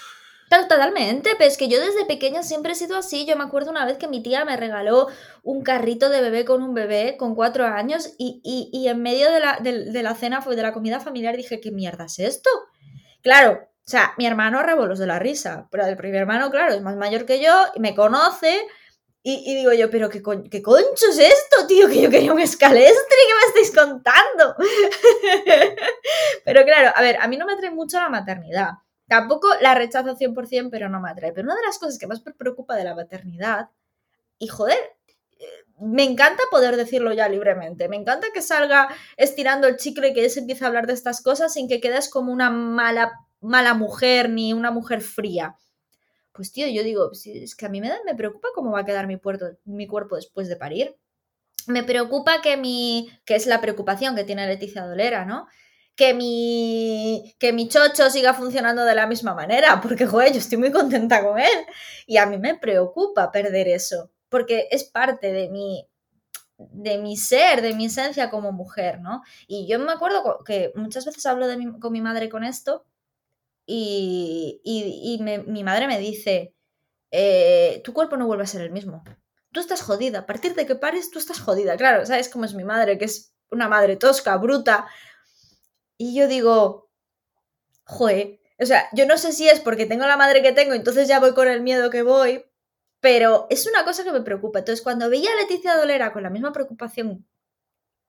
Totalmente, 0.51 1.29
pero 1.37 1.49
es 1.49 1.57
que 1.57 1.69
yo 1.69 1.79
desde 1.79 2.03
pequeña 2.03 2.43
siempre 2.43 2.73
he 2.73 2.75
sido 2.75 2.97
así. 2.97 3.25
Yo 3.25 3.37
me 3.37 3.45
acuerdo 3.45 3.71
una 3.71 3.85
vez 3.85 3.97
que 3.97 4.09
mi 4.09 4.21
tía 4.21 4.43
me 4.43 4.57
regaló 4.57 5.07
un 5.43 5.63
carrito 5.63 6.09
de 6.09 6.19
bebé 6.19 6.43
con 6.43 6.61
un 6.61 6.73
bebé 6.73 7.15
con 7.17 7.35
cuatro 7.35 7.65
años 7.65 8.15
y, 8.17 8.41
y, 8.43 8.87
en 8.89 9.01
medio 9.01 9.31
de 9.31 9.39
la, 9.39 9.59
de, 9.61 10.03
la 10.03 10.13
cena, 10.13 10.41
de 10.45 10.61
la 10.61 10.73
comida 10.73 10.99
familiar, 10.99 11.37
dije, 11.37 11.61
¿qué 11.61 11.71
mierda 11.71 12.03
es 12.03 12.19
esto? 12.19 12.49
Claro, 13.21 13.61
o 13.63 13.89
sea, 13.89 14.13
mi 14.17 14.25
hermano 14.25 14.61
rebolos 14.61 14.99
de 14.99 15.07
la 15.07 15.19
risa, 15.19 15.69
pero 15.71 15.85
el 15.85 15.95
primer 15.95 16.19
hermano, 16.19 16.51
claro, 16.51 16.73
es 16.73 16.81
más 16.81 16.97
mayor 16.97 17.25
que 17.25 17.41
yo 17.41 17.67
y 17.73 17.79
me 17.79 17.95
conoce 17.95 18.59
y, 19.23 19.55
digo 19.55 19.71
yo, 19.71 19.89
pero 19.89 20.09
¿qué, 20.09 20.21
¿qué, 20.51 20.61
concho 20.61 21.07
es 21.11 21.19
esto, 21.19 21.65
tío? 21.65 21.87
Que 21.87 22.01
yo 22.01 22.09
quería 22.09 22.33
un 22.33 22.41
escalestre, 22.41 23.05
¿qué 23.07 23.33
me 23.35 23.61
estáis 23.61 23.71
contando? 23.73 24.55
pero 26.43 26.65
claro, 26.65 26.91
a 26.93 27.01
ver, 27.01 27.15
a 27.21 27.29
mí 27.29 27.37
no 27.37 27.45
me 27.45 27.53
atrae 27.53 27.71
mucho 27.71 28.01
la 28.01 28.09
maternidad. 28.09 28.71
Tampoco 29.11 29.49
la 29.59 29.75
rechazo 29.75 30.15
100%, 30.15 30.69
pero 30.71 30.87
no 30.87 31.01
me 31.01 31.09
atrae. 31.09 31.33
Pero 31.33 31.47
una 31.47 31.57
de 31.57 31.65
las 31.65 31.77
cosas 31.77 31.99
que 31.99 32.07
más 32.07 32.25
me 32.25 32.31
preocupa 32.31 32.77
de 32.77 32.85
la 32.85 32.95
maternidad, 32.95 33.69
y 34.39 34.47
joder, 34.47 34.77
eh, 35.37 35.45
me 35.81 36.05
encanta 36.05 36.41
poder 36.49 36.77
decirlo 36.77 37.11
ya 37.11 37.27
libremente. 37.27 37.89
Me 37.89 37.97
encanta 37.97 38.27
que 38.33 38.41
salga 38.41 38.87
estirando 39.17 39.67
el 39.67 39.75
chicle 39.75 40.07
y 40.07 40.13
que 40.13 40.29
se 40.29 40.39
empiece 40.39 40.63
a 40.63 40.69
hablar 40.69 40.87
de 40.87 40.93
estas 40.93 41.21
cosas 41.21 41.51
sin 41.51 41.67
que 41.67 41.81
quedes 41.81 42.07
como 42.07 42.31
una 42.31 42.51
mala, 42.51 43.11
mala 43.41 43.73
mujer 43.73 44.29
ni 44.29 44.53
una 44.53 44.71
mujer 44.71 45.01
fría. 45.01 45.57
Pues 46.31 46.53
tío, 46.53 46.69
yo 46.69 46.81
digo, 46.81 47.11
es 47.11 47.55
que 47.57 47.65
a 47.65 47.69
mí 47.69 47.81
me, 47.81 47.91
me 48.05 48.15
preocupa 48.15 48.47
cómo 48.55 48.71
va 48.71 48.79
a 48.79 48.85
quedar 48.85 49.07
mi, 49.07 49.19
mi 49.65 49.87
cuerpo 49.87 50.15
después 50.15 50.47
de 50.47 50.55
parir. 50.55 50.95
Me 51.67 51.83
preocupa 51.83 52.41
que 52.41 52.55
mi, 52.55 53.11
que 53.25 53.35
es 53.35 53.45
la 53.45 53.59
preocupación 53.59 54.15
que 54.15 54.23
tiene 54.23 54.47
Leticia 54.47 54.85
Dolera, 54.85 55.25
¿no? 55.25 55.47
Que 55.95 56.13
mi, 56.13 57.35
que 57.37 57.53
mi 57.53 57.67
chocho 57.67 58.09
siga 58.09 58.33
funcionando 58.33 58.83
de 58.85 58.95
la 58.95 59.07
misma 59.07 59.33
manera, 59.33 59.81
porque, 59.81 60.07
joder, 60.07 60.31
yo 60.31 60.39
estoy 60.39 60.57
muy 60.57 60.71
contenta 60.71 61.23
con 61.23 61.39
él. 61.39 61.65
Y 62.07 62.17
a 62.17 62.25
mí 62.25 62.37
me 62.37 62.57
preocupa 62.57 63.31
perder 63.31 63.67
eso, 63.67 64.11
porque 64.29 64.67
es 64.71 64.83
parte 64.83 65.31
de 65.31 65.49
mi, 65.49 65.87
de 66.57 66.97
mi 66.97 67.17
ser, 67.17 67.61
de 67.61 67.73
mi 67.73 67.85
esencia 67.85 68.29
como 68.29 68.51
mujer, 68.51 68.99
¿no? 69.01 69.21
Y 69.47 69.67
yo 69.67 69.79
me 69.79 69.91
acuerdo 69.91 70.43
que 70.45 70.71
muchas 70.75 71.05
veces 71.05 71.25
hablo 71.25 71.47
de 71.47 71.79
con 71.79 71.91
mi 71.91 72.01
madre 72.01 72.29
con 72.29 72.43
esto 72.43 72.85
y, 73.65 75.19
mi 75.47 75.63
madre 75.63 75.87
me 75.87 75.99
dice, 75.99 76.53
eh, 77.11 77.81
tu 77.83 77.93
cuerpo 77.93 78.17
no 78.17 78.27
vuelve 78.27 78.43
a 78.43 78.47
ser 78.47 78.61
el 78.61 78.71
mismo. 78.71 79.03
Tú 79.51 79.59
estás 79.59 79.81
jodida. 79.81 80.19
A 80.19 80.25
partir 80.25 80.55
de 80.55 80.65
que 80.65 80.75
pares, 80.75 81.11
tú 81.11 81.19
estás 81.19 81.39
jodida. 81.39 81.77
Claro, 81.77 82.05
¿sabes 82.05 82.29
cómo 82.29 82.45
es 82.45 82.53
mi 82.53 82.63
madre? 82.63 82.97
Que 82.97 83.05
es 83.05 83.33
una 83.49 83.67
madre 83.67 83.97
tosca, 83.97 84.35
bruta. 84.37 84.87
Y 86.01 86.15
yo 86.15 86.27
digo, 86.27 86.89
joe. 87.83 88.41
O 88.59 88.65
sea, 88.65 88.89
yo 88.91 89.05
no 89.05 89.19
sé 89.19 89.33
si 89.33 89.47
es 89.47 89.59
porque 89.59 89.85
tengo 89.85 90.07
la 90.07 90.17
madre 90.17 90.41
que 90.41 90.51
tengo, 90.51 90.73
entonces 90.73 91.07
ya 91.07 91.19
voy 91.19 91.35
con 91.35 91.47
el 91.47 91.61
miedo 91.61 91.91
que 91.91 92.01
voy, 92.01 92.43
pero 92.99 93.45
es 93.51 93.67
una 93.67 93.85
cosa 93.85 94.03
que 94.03 94.11
me 94.11 94.21
preocupa. 94.21 94.57
Entonces, 94.57 94.81
cuando 94.81 95.11
veía 95.11 95.31
a 95.31 95.35
Leticia 95.35 95.75
Dolera 95.75 96.11
con 96.11 96.23
la 96.23 96.31
misma 96.31 96.53
preocupación 96.53 97.27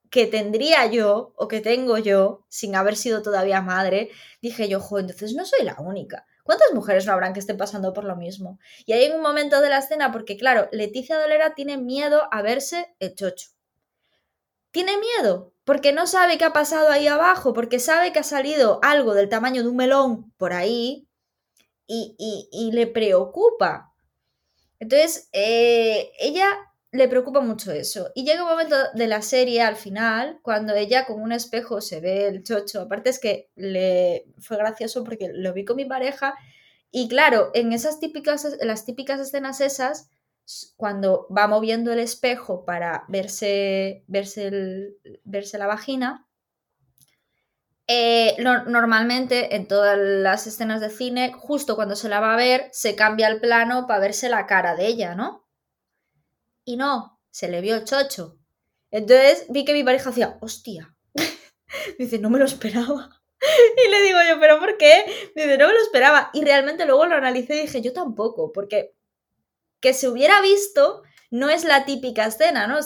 que 0.09 0.27
tendría 0.27 0.87
yo 0.87 1.35
o 1.37 1.49
que 1.49 1.61
tengo 1.61 1.99
yo 1.99 2.47
sin 2.49 2.77
haber 2.77 2.97
sido 2.97 3.21
todavía 3.21 3.61
madre, 3.61 4.11
dije 4.41 4.71
yo, 4.71 4.81
jo, 4.81 4.99
entonces 4.99 5.35
no 5.35 5.45
soy 5.45 5.63
la 5.63 5.77
única. 5.79 6.27
¿Cuántas 6.45 6.73
mujeres 6.73 7.05
no 7.05 7.13
habrán 7.13 7.35
que 7.35 7.41
estén 7.41 7.59
pasando 7.59 7.93
por 7.93 8.05
lo 8.05 8.17
mismo? 8.17 8.59
Y 8.87 8.95
hay 8.95 9.11
un 9.11 9.21
momento 9.21 9.61
de 9.61 9.69
la 9.69 9.81
escena, 9.81 10.13
porque 10.13 10.39
claro, 10.39 10.71
Leticia 10.73 11.21
Dolera 11.21 11.55
tiene 11.55 11.77
miedo 11.77 12.23
a 12.31 12.41
verse 12.41 12.95
el 13.01 13.15
chocho. 13.15 13.51
Tiene 14.71 14.93
miedo, 14.97 15.52
porque 15.65 15.93
no 15.93 16.07
sabe 16.07 16.39
qué 16.39 16.45
ha 16.45 16.53
pasado 16.53 16.91
ahí 16.91 17.07
abajo, 17.07 17.53
porque 17.53 17.79
sabe 17.79 18.13
que 18.13 18.19
ha 18.19 18.25
salido 18.25 18.81
algo 18.83 19.15
del 19.15 19.29
tamaño 19.29 19.63
de 19.63 19.69
un 19.69 19.77
melón 19.77 20.33
por 20.37 20.53
ahí 20.53 21.09
y, 21.87 22.17
y, 22.51 22.73
le 22.73 22.87
preocupa. 22.87 23.93
Entonces, 24.81 25.29
eh, 25.33 26.11
ella 26.19 26.47
le 26.91 27.09
preocupa 27.09 27.41
mucho 27.41 27.73
eso. 27.73 28.11
Y 28.15 28.25
llega 28.25 28.43
un 28.43 28.51
momento 28.51 28.77
de 28.95 29.07
la 29.07 29.23
serie 29.23 29.63
al 29.63 29.77
final, 29.77 30.41
cuando 30.43 30.75
ella 30.75 31.07
con 31.07 31.21
un 31.21 31.33
espejo 31.33 31.81
se 31.81 32.01
ve 32.01 32.27
el 32.27 32.43
chocho. 32.43 32.83
Aparte 32.83 33.11
es 33.11 33.19
que 33.19 33.51
le 33.55 34.27
fue 34.39 34.57
gracioso 34.57 35.05
porque 35.05 35.31
lo 35.33 35.53
vi 35.53 35.65
con 35.65 35.77
mi 35.77 35.85
pareja. 35.85 36.35
Y 36.91 37.09
claro, 37.09 37.51
en 37.55 37.73
esas 37.73 38.01
típicas, 38.01 38.57
las 38.61 38.85
típicas 38.85 39.21
escenas 39.21 39.61
esas, 39.61 40.11
cuando 40.77 41.27
va 41.37 41.47
moviendo 41.47 41.93
el 41.93 41.99
espejo 41.99 42.65
para 42.65 43.05
verse, 43.09 44.05
verse, 44.07 44.97
verse 45.25 45.59
la 45.59 45.67
vagina, 45.67 46.27
eh, 47.87 48.37
normalmente 48.39 49.57
en 49.57 49.67
todas 49.67 49.99
las 49.99 50.47
escenas 50.47 50.81
de 50.81 50.91
cine, 50.91 51.33
justo 51.33 51.77
cuando 51.77 51.97
se 51.97 52.09
la 52.09 52.21
va 52.21 52.35
a 52.35 52.37
ver, 52.37 52.69
se 52.73 52.95
cambia 52.95 53.29
el 53.29 53.41
plano 53.41 53.87
para 53.87 54.01
verse 54.01 54.29
la 54.29 54.47
cara 54.47 54.75
de 54.77 54.87
ella, 54.87 55.15
¿no? 55.15 55.43
y 56.65 56.77
no, 56.77 57.21
se 57.31 57.49
le 57.49 57.61
vio 57.61 57.77
el 57.77 57.85
chocho. 57.85 58.39
Entonces 58.91 59.47
vi 59.49 59.65
que 59.65 59.73
mi 59.73 59.85
pareja 59.85 60.11
hacía, 60.11 60.39
hostia. 60.41 60.95
Dice, 61.99 62.19
no 62.19 62.31
me 62.31 62.39
lo 62.39 62.45
esperaba. 62.45 63.11
Y 63.87 63.91
le 63.91 64.03
digo 64.03 64.19
yo, 64.29 64.39
¿pero 64.39 64.61
por 64.61 64.77
qué? 64.77 65.05
Dice, 65.35 65.59
no 65.59 65.67
me 65.67 65.73
lo 65.73 65.81
esperaba. 65.81 66.31
Y 66.33 66.45
realmente 66.45 66.87
luego 66.87 67.07
lo 67.07 67.17
analicé 67.17 67.57
y 67.57 67.63
dije, 67.63 67.83
yo 67.83 67.93
tampoco, 67.93 68.53
porque 68.53 68.95
que 69.83 69.93
se 69.93 70.09
hubiera 70.09 70.41
visto 70.41 71.03
no 71.31 71.51
es 71.51 71.65
la 71.65 71.85
típica 71.85 72.27
escena, 72.27 72.67
¿no? 72.67 72.79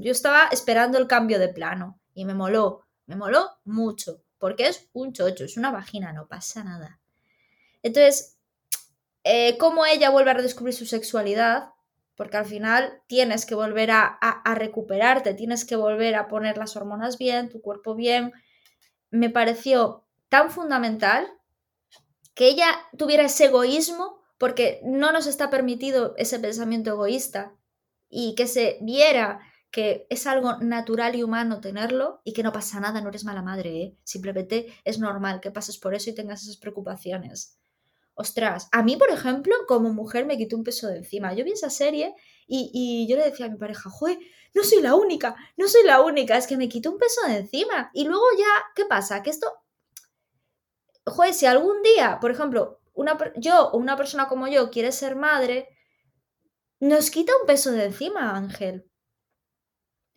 Yo 0.00 0.12
estaba 0.12 0.48
esperando 0.52 0.98
el 0.98 1.08
cambio 1.08 1.40
de 1.40 1.48
plano 1.48 2.00
y 2.14 2.24
me 2.24 2.34
moló, 2.34 2.86
me 3.06 3.16
moló 3.16 3.50
mucho, 3.64 4.22
porque 4.38 4.68
es 4.68 4.88
un 4.92 5.12
chocho, 5.12 5.44
es 5.44 5.56
una 5.56 5.70
vagina, 5.70 6.12
no 6.12 6.28
pasa 6.28 6.62
nada. 6.62 7.00
Entonces, 7.82 8.36
eh, 9.24 9.56
cómo 9.58 9.86
ella 9.86 10.10
vuelve 10.10 10.32
a 10.32 10.34
redescubrir 10.34 10.74
su 10.74 10.86
sexualidad, 10.86 11.70
porque 12.16 12.36
al 12.36 12.44
final 12.44 13.02
tienes 13.06 13.46
que 13.46 13.54
volver 13.54 13.90
a, 13.90 14.18
recuperarte, 14.54 15.34
tienes 15.34 15.64
que 15.64 15.76
volver 15.76 16.14
a 16.14 16.28
poner 16.28 16.58
las 16.58 16.76
hormonas 16.76 17.18
bien, 17.18 17.48
tu 17.48 17.60
cuerpo 17.62 17.94
bien. 17.94 18.32
Me 19.10 19.30
pareció 19.30 20.04
tan 20.28 20.50
fundamental 20.50 21.26
que 22.34 22.48
ella 22.48 22.66
tuviera 22.96 23.24
ese 23.24 23.46
egoísmo, 23.46 24.21
porque 24.42 24.80
no 24.82 25.12
nos 25.12 25.28
está 25.28 25.50
permitido 25.50 26.14
ese 26.16 26.40
pensamiento 26.40 26.90
egoísta, 26.90 27.54
y 28.08 28.34
que 28.34 28.48
se 28.48 28.78
viera 28.80 29.38
que 29.70 30.04
es 30.10 30.26
algo 30.26 30.56
natural 30.56 31.14
y 31.14 31.22
humano 31.22 31.60
tenerlo 31.60 32.20
y 32.24 32.32
que 32.32 32.42
no 32.42 32.52
pasa 32.52 32.80
nada, 32.80 33.00
no 33.00 33.10
eres 33.10 33.24
mala 33.24 33.40
madre, 33.40 33.82
¿eh? 33.82 33.96
simplemente 34.02 34.66
es 34.82 34.98
normal 34.98 35.40
que 35.40 35.52
pases 35.52 35.78
por 35.78 35.94
eso 35.94 36.10
y 36.10 36.14
tengas 36.16 36.42
esas 36.42 36.56
preocupaciones 36.56 37.56
ostras, 38.14 38.68
a 38.72 38.82
mí, 38.82 38.96
por 38.96 39.10
ejemplo, 39.10 39.54
como 39.68 39.92
mujer 39.92 40.26
me 40.26 40.36
quitó 40.36 40.56
un 40.56 40.64
peso 40.64 40.88
de 40.88 40.98
encima. 40.98 41.32
Yo 41.34 41.44
vi 41.44 41.52
esa 41.52 41.70
serie 41.70 42.14
y, 42.46 43.06
yo 43.08 43.16
le 43.16 43.24
decía 43.24 43.46
a 43.46 43.48
mi 43.48 43.58
pareja, 43.58 43.88
joder, 43.88 44.18
no 44.54 44.64
soy 44.64 44.82
la 44.82 44.94
única, 44.94 45.34
no 45.56 45.66
soy 45.66 45.84
la 45.84 46.02
única, 46.02 46.36
es 46.36 46.46
que 46.46 46.58
me 46.58 46.68
quitó 46.68 46.90
un 46.90 46.98
peso 46.98 47.26
de 47.26 47.38
encima. 47.38 47.90
Y 47.94 48.04
luego 48.04 48.24
ya, 48.38 48.64
¿qué 48.74 48.84
pasa? 48.84 49.22
Que 49.22 49.30
esto, 49.30 49.50
joder, 51.06 51.32
si 51.32 51.46
algún 51.46 51.82
día, 51.82 52.18
por 52.20 52.30
ejemplo, 52.30 52.81
una, 52.94 53.18
yo 53.36 53.70
o 53.70 53.78
una 53.78 53.96
persona 53.96 54.28
como 54.28 54.48
yo 54.48 54.70
quiere 54.70 54.92
ser 54.92 55.16
madre, 55.16 55.68
nos 56.80 57.10
quita 57.10 57.32
un 57.40 57.46
peso 57.46 57.70
de 57.70 57.84
encima, 57.84 58.36
Ángel. 58.36 58.90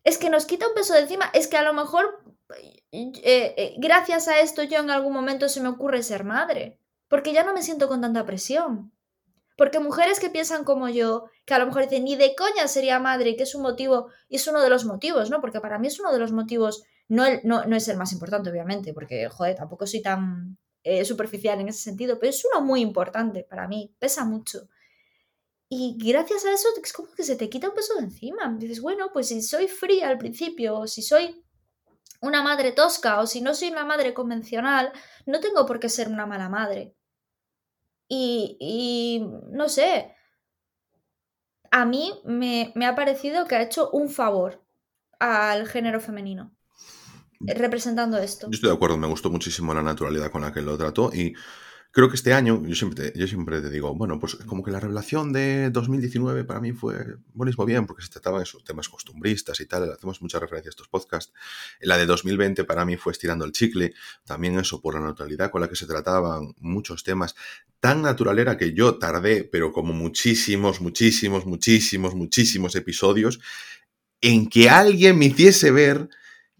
Es 0.03 0.17
que 0.17 0.29
nos 0.29 0.45
quita 0.45 0.67
un 0.67 0.73
peso 0.73 0.93
de 0.93 1.01
encima. 1.01 1.29
Es 1.33 1.47
que 1.47 1.57
a 1.57 1.63
lo 1.63 1.73
mejor, 1.73 2.23
eh, 2.91 3.13
eh, 3.23 3.75
gracias 3.77 4.27
a 4.27 4.39
esto, 4.39 4.63
yo 4.63 4.79
en 4.79 4.89
algún 4.89 5.13
momento 5.13 5.49
se 5.49 5.61
me 5.61 5.69
ocurre 5.69 6.03
ser 6.03 6.23
madre. 6.23 6.79
Porque 7.07 7.33
ya 7.33 7.43
no 7.43 7.53
me 7.53 7.61
siento 7.61 7.87
con 7.87 8.01
tanta 8.01 8.25
presión. 8.25 8.91
Porque 9.57 9.79
mujeres 9.79 10.19
que 10.19 10.29
piensan 10.29 10.63
como 10.63 10.89
yo, 10.89 11.29
que 11.45 11.53
a 11.53 11.59
lo 11.59 11.65
mejor 11.67 11.83
dicen, 11.83 12.03
ni 12.03 12.15
de 12.15 12.35
coña 12.35 12.67
sería 12.67 12.99
madre, 12.99 13.35
que 13.35 13.43
es 13.43 13.55
un 13.55 13.61
motivo, 13.61 14.09
y 14.27 14.35
es 14.35 14.47
uno 14.47 14.61
de 14.61 14.69
los 14.69 14.85
motivos, 14.85 15.29
¿no? 15.29 15.39
Porque 15.39 15.61
para 15.61 15.79
mí 15.79 15.87
es 15.87 15.99
uno 15.99 16.11
de 16.11 16.19
los 16.19 16.33
motivos, 16.33 16.83
no, 17.07 17.23
no, 17.43 17.75
es 17.75 17.87
el 17.87 17.97
más 17.97 18.11
importante, 18.11 18.49
obviamente, 18.49 18.93
porque, 18.93 19.29
joder, 19.29 19.55
tampoco 19.55 19.87
soy 19.87 20.01
tan 20.01 20.57
eh, 20.85 21.03
superficial 21.03 21.59
en 21.59 21.69
ese 21.69 21.81
sentido, 21.81 22.19
pero 22.19 22.29
es 22.29 22.45
uno 22.45 22.63
muy 22.63 22.79
importante 22.79 23.43
para 23.43 23.67
mí, 23.67 23.93
pesa 23.99 24.23
mucho. 24.23 24.69
Y 25.67 25.97
gracias 25.97 26.45
a 26.45 26.53
eso 26.53 26.69
es 26.81 26.93
como 26.93 27.11
que 27.11 27.23
se 27.23 27.35
te 27.35 27.49
quita 27.49 27.69
un 27.69 27.75
peso 27.75 27.95
de 27.95 28.01
encima. 28.01 28.55
Dices, 28.57 28.81
bueno, 28.81 29.09
pues 29.11 29.29
si 29.29 29.41
soy 29.41 29.67
fría 29.67 30.09
al 30.09 30.19
principio, 30.19 30.77
o 30.77 30.87
si 30.87 31.01
soy 31.01 31.43
una 32.21 32.43
madre 32.43 32.71
tosca, 32.71 33.19
o 33.19 33.25
si 33.25 33.41
no 33.41 33.55
soy 33.55 33.69
una 33.69 33.83
madre 33.83 34.13
convencional, 34.13 34.91
no 35.25 35.39
tengo 35.39 35.65
por 35.65 35.79
qué 35.79 35.89
ser 35.89 36.07
una 36.07 36.27
mala 36.27 36.49
madre. 36.49 36.95
Y, 38.07 39.25
no 39.49 39.67
sé, 39.69 40.15
a 41.71 41.85
mí 41.85 42.13
me, 42.25 42.73
ha 42.85 42.95
parecido 42.95 43.47
que 43.47 43.55
ha 43.55 43.63
hecho 43.63 43.89
un 43.89 44.09
favor 44.09 44.63
al 45.19 45.67
género 45.67 45.99
femenino. 45.99 46.54
Representando 47.47 48.17
esto. 48.17 48.47
Yo 48.47 48.55
estoy 48.55 48.69
de 48.69 48.75
acuerdo, 48.75 48.97
me 48.97 49.07
gustó 49.07 49.29
muchísimo 49.29 49.73
la 49.73 49.83
naturalidad 49.83 50.31
con 50.31 50.41
la 50.41 50.51
que 50.51 50.61
lo 50.61 50.77
trató 50.77 51.11
y 51.13 51.35
Creo 51.95 52.09
que 52.09 52.17
este 52.17 52.33
año, 52.33 52.61
yo 52.67 52.75
siempre, 52.75 53.11
te, 53.11 53.17
yo 53.17 53.25
siempre 53.25 53.61
te 53.61 53.69
digo, 53.69 53.95
bueno, 53.95 54.19
pues 54.19 54.35
como 54.35 54.61
que 54.63 54.69
la 54.69 54.81
revelación 54.81 55.31
de 55.31 55.69
2019 55.69 56.43
para 56.43 56.59
mí 56.59 56.73
fue 56.73 57.15
buenísimo 57.33 57.63
bien, 57.63 57.85
porque 57.85 58.03
se 58.03 58.09
trataban 58.09 58.41
esos 58.41 58.65
temas 58.65 58.89
costumbristas 58.89 59.61
y 59.61 59.65
tal, 59.65 59.89
hacemos 59.89 60.21
mucha 60.21 60.37
referencia 60.37 60.67
a 60.67 60.71
estos 60.71 60.89
podcasts. 60.89 61.31
La 61.79 61.97
de 61.97 62.05
2020 62.05 62.65
para 62.65 62.83
mí 62.83 62.97
fue 62.97 63.13
estirando 63.13 63.45
el 63.45 63.53
chicle, 63.53 63.93
también 64.25 64.59
eso 64.59 64.81
por 64.81 64.95
la 64.95 64.99
naturalidad 64.99 65.49
con 65.49 65.61
la 65.61 65.69
que 65.69 65.77
se 65.77 65.85
trataban 65.85 66.53
muchos 66.59 67.01
temas. 67.05 67.33
Tan 67.79 68.01
natural 68.01 68.39
era 68.39 68.57
que 68.57 68.73
yo 68.73 68.97
tardé, 68.97 69.45
pero 69.45 69.71
como 69.71 69.93
muchísimos, 69.93 70.81
muchísimos, 70.81 71.45
muchísimos, 71.45 72.13
muchísimos 72.13 72.75
episodios, 72.75 73.39
en 74.19 74.49
que 74.49 74.69
alguien 74.69 75.17
me 75.17 75.27
hiciese 75.27 75.71
ver 75.71 76.09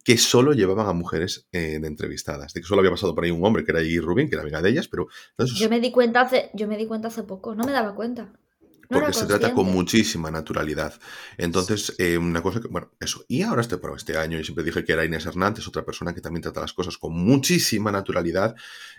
que 0.06 0.20
solo 0.20 0.54
llevaban 0.54 0.88
a 0.88 0.94
mujeres 0.94 1.48
eh, 1.52 1.80
de 1.82 1.88
entrevistadas. 1.88 2.54
De 2.54 2.62
que 2.62 2.68
solo 2.68 2.82
había 2.82 2.92
pasado 2.92 3.16
por 3.16 3.24
ahí 3.24 3.32
un 3.32 3.44
hombre, 3.44 3.66
que 3.66 3.72
era 3.72 3.82
Iggy 3.82 4.00
Rubin, 4.00 4.30
que 4.30 4.36
era 4.36 4.44
amiga 4.44 4.62
de 4.62 4.70
ellas, 4.70 4.88
pero... 4.88 5.08
yo, 5.40 5.68
me 5.68 5.80
di 5.80 5.92
cuenta 5.92 6.22
hace, 6.22 6.52
yo 6.54 6.68
me 6.68 6.78
di 6.78 6.86
cuenta 6.86 7.08
hace 7.08 7.24
poco, 7.24 7.56
no 7.56 7.64
me 7.64 7.72
daba 7.72 7.96
cuenta. 7.96 8.32
porque 8.88 9.14
se 9.14 9.26
trata 9.26 9.52
con 9.52 9.66
muchísima 9.66 10.30
naturalidad. 10.30 10.94
Entonces, 11.40 11.96
eh, 11.98 12.20
una 12.20 12.44
cosa 12.44 12.62
que, 12.62 12.68
bueno, 12.68 12.92
eso. 13.00 13.26
Y 13.28 13.42
ahora 13.42 13.62
este, 13.62 13.80
este 13.98 14.16
año, 14.16 14.38
yo 14.38 14.44
siempre 14.44 14.64
dije 14.64 14.84
que 14.84 14.94
era 14.94 15.04
Inés 15.04 15.26
Hernández, 15.26 15.68
otra 15.68 15.84
persona 15.84 16.14
que 16.14 16.22
también 16.22 16.44
trata 16.44 16.62
las 16.62 16.74
cosas 16.74 17.00
con 17.00 17.12
muchísima 17.14 17.92
naturalidad. 17.92 18.54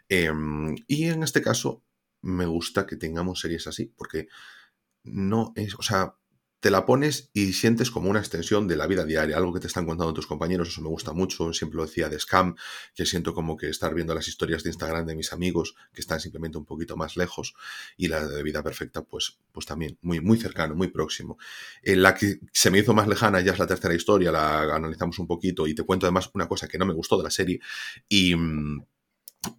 Em, 0.08 0.74
y 0.88 1.04
en 1.04 1.22
este 1.22 1.40
caso, 1.40 1.84
me 2.22 2.46
gusta 2.46 2.84
que 2.84 2.96
tengamos 2.96 3.38
series 3.38 3.68
así, 3.68 3.92
porque 3.96 4.26
no 5.04 5.52
es, 5.54 5.76
o 5.76 5.82
sea, 5.82 6.16
te 6.60 6.70
la 6.70 6.86
pones 6.86 7.30
y 7.32 7.52
sientes 7.52 7.90
como 7.90 8.08
una 8.08 8.20
extensión 8.20 8.66
de 8.66 8.76
la 8.76 8.86
vida 8.86 9.04
diaria, 9.04 9.36
algo 9.36 9.52
que 9.52 9.60
te 9.60 9.66
están 9.66 9.84
contando 9.84 10.14
tus 10.14 10.26
compañeros, 10.26 10.68
eso 10.68 10.80
me 10.80 10.88
gusta 10.88 11.12
mucho, 11.12 11.52
siempre 11.52 11.76
lo 11.76 11.84
decía 11.84 12.08
de 12.08 12.18
Scam, 12.18 12.56
que 12.94 13.04
siento 13.04 13.34
como 13.34 13.56
que 13.56 13.68
estar 13.68 13.94
viendo 13.94 14.14
las 14.14 14.28
historias 14.28 14.62
de 14.62 14.70
Instagram 14.70 15.06
de 15.06 15.14
mis 15.14 15.32
amigos, 15.32 15.76
que 15.92 16.00
están 16.00 16.18
simplemente 16.18 16.58
un 16.58 16.64
poquito 16.64 16.96
más 16.96 17.16
lejos, 17.16 17.54
y 17.96 18.08
la 18.08 18.26
de 18.26 18.42
Vida 18.42 18.62
Perfecta, 18.62 19.02
pues, 19.02 19.38
pues 19.52 19.66
también 19.66 19.98
muy, 20.00 20.20
muy 20.20 20.38
cercano, 20.38 20.74
muy 20.74 20.88
próximo. 20.88 21.38
En 21.82 22.02
la 22.02 22.14
que 22.14 22.40
se 22.52 22.70
me 22.70 22.78
hizo 22.78 22.94
más 22.94 23.06
lejana 23.06 23.40
ya 23.40 23.52
es 23.52 23.58
la 23.58 23.66
tercera 23.66 23.94
historia, 23.94 24.32
la 24.32 24.74
analizamos 24.74 25.18
un 25.18 25.26
poquito, 25.26 25.66
y 25.66 25.74
te 25.74 25.82
cuento 25.82 26.06
además 26.06 26.30
una 26.34 26.48
cosa 26.48 26.68
que 26.68 26.78
no 26.78 26.86
me 26.86 26.94
gustó 26.94 27.16
de 27.18 27.24
la 27.24 27.30
serie, 27.30 27.60
y... 28.08 28.34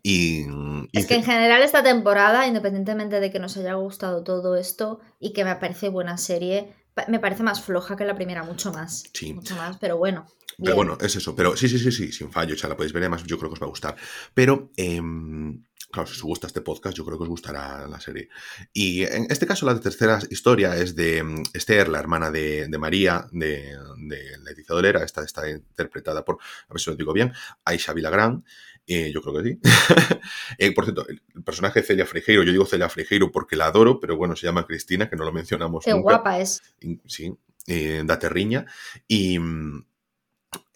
Y, 0.03 0.45
es 0.91 1.05
que 1.05 1.15
en 1.15 1.23
general 1.23 1.61
esta 1.61 1.81
temporada, 1.81 2.45
independientemente 2.45 3.21
de 3.21 3.31
que 3.31 3.39
nos 3.39 3.55
haya 3.55 3.75
gustado 3.75 4.21
todo 4.21 4.57
esto 4.57 4.99
y 5.17 5.31
que 5.31 5.45
me 5.45 5.55
parece 5.55 5.87
buena 5.87 6.17
serie, 6.17 6.73
me 7.07 7.19
parece 7.19 7.43
más 7.43 7.61
floja 7.61 7.95
que 7.95 8.05
la 8.05 8.15
primera, 8.15 8.43
mucho 8.43 8.71
más. 8.71 9.03
Sí. 9.13 9.33
Mucho 9.33 9.55
más, 9.55 9.77
pero 9.77 9.97
bueno. 9.97 10.25
Pero 10.61 10.75
bueno, 10.75 10.97
es 10.99 11.15
eso. 11.15 11.35
Pero 11.35 11.55
sí, 11.55 11.69
sí, 11.69 11.77
sí, 11.77 11.91
sí, 11.91 12.11
sin 12.11 12.31
fallo. 12.31 12.57
Sea, 12.57 12.69
la 12.69 12.75
podéis 12.75 12.93
ver, 12.93 13.03
además 13.03 13.23
yo 13.23 13.37
creo 13.37 13.49
que 13.49 13.55
os 13.55 13.61
va 13.61 13.67
a 13.67 13.69
gustar. 13.69 13.95
Pero, 14.33 14.71
em, 14.75 15.63
claro, 15.91 16.07
si 16.07 16.13
os 16.13 16.23
gusta 16.23 16.47
este 16.47 16.61
podcast, 16.61 16.97
yo 16.97 17.05
creo 17.05 17.17
que 17.17 17.23
os 17.23 17.29
gustará 17.29 17.87
la 17.87 17.99
serie. 17.99 18.29
Y 18.73 19.03
en 19.03 19.27
este 19.29 19.45
caso, 19.45 19.65
la 19.67 19.79
tercera 19.79 20.19
historia 20.29 20.75
es 20.75 20.95
de 20.95 21.19
em, 21.19 21.43
Esther, 21.53 21.89
la 21.89 21.99
hermana 21.99 22.31
de, 22.31 22.67
María, 22.79 23.27
de, 23.31 23.77
de 23.97 24.37
Leticia 24.43 24.73
Dolera. 24.73 25.03
Esta 25.03 25.23
está 25.23 25.47
interpretada 25.47 26.25
por, 26.25 26.39
a 26.67 26.73
ver 26.73 26.81
si 26.81 26.89
lo 26.89 26.95
digo 26.95 27.13
bien, 27.13 27.33
Aisha 27.63 27.93
Villagrán. 27.93 28.43
Eh, 28.87 29.11
yo 29.13 29.21
creo 29.21 29.35
que 29.35 29.49
sí. 29.49 29.59
Eh, 30.57 30.73
por 30.73 30.85
cierto, 30.85 31.05
el 31.07 31.43
personaje 31.43 31.81
de 31.81 31.85
Celia 31.85 32.05
Frigeiro, 32.05 32.43
yo 32.43 32.51
digo 32.51 32.65
Celia 32.65 32.89
Frigeiro 32.89 33.31
porque 33.31 33.55
la 33.55 33.67
adoro, 33.67 33.99
pero 33.99 34.17
bueno, 34.17 34.35
se 34.35 34.47
llama 34.47 34.65
Cristina, 34.65 35.09
que 35.09 35.15
no 35.15 35.25
lo 35.25 35.31
mencionamos 35.31 35.83
Qué 35.85 35.93
guapa 35.93 36.39
es. 36.39 36.61
Sí, 37.05 37.33
eh, 37.67 38.01
da 38.05 38.17
terriña. 38.17 38.65
Y, 39.07 39.37
mm, 39.37 39.85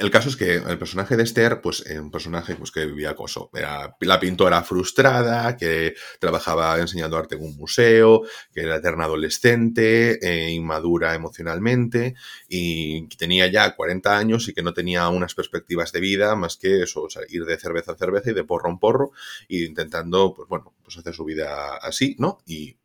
el 0.01 0.09
caso 0.09 0.29
es 0.29 0.35
que 0.35 0.55
el 0.55 0.77
personaje 0.79 1.15
de 1.15 1.23
Esther, 1.23 1.61
pues 1.61 1.81
un 1.81 2.09
personaje 2.09 2.55
pues, 2.55 2.71
que 2.71 2.87
vivía 2.87 3.11
acoso. 3.11 3.51
Era 3.53 3.95
la 3.99 4.19
pintora 4.19 4.63
frustrada, 4.63 5.55
que 5.55 5.93
trabajaba 6.19 6.79
enseñando 6.79 7.17
arte 7.17 7.35
en 7.35 7.43
un 7.43 7.55
museo, 7.55 8.23
que 8.51 8.61
era 8.61 8.77
eterna 8.77 9.05
adolescente, 9.05 10.17
e 10.21 10.51
inmadura 10.51 11.13
emocionalmente, 11.13 12.15
y 12.49 13.07
tenía 13.09 13.45
ya 13.47 13.75
40 13.75 14.17
años 14.17 14.47
y 14.49 14.53
que 14.53 14.63
no 14.63 14.73
tenía 14.73 15.07
unas 15.09 15.35
perspectivas 15.35 15.91
de 15.91 15.99
vida 15.99 16.35
más 16.35 16.57
que 16.57 16.81
eso, 16.81 17.07
ir 17.29 17.45
de 17.45 17.59
cerveza 17.59 17.91
a 17.91 17.97
cerveza 17.97 18.31
y 18.31 18.33
de 18.33 18.43
porro 18.43 18.69
en 18.71 18.79
porro, 18.79 19.11
y 19.47 19.65
intentando, 19.65 20.33
pues 20.33 20.49
bueno, 20.49 20.73
pues 20.83 20.97
hacer 20.97 21.13
su 21.13 21.25
vida 21.25 21.75
así, 21.77 22.15
¿no? 22.17 22.39
Y 22.47 22.80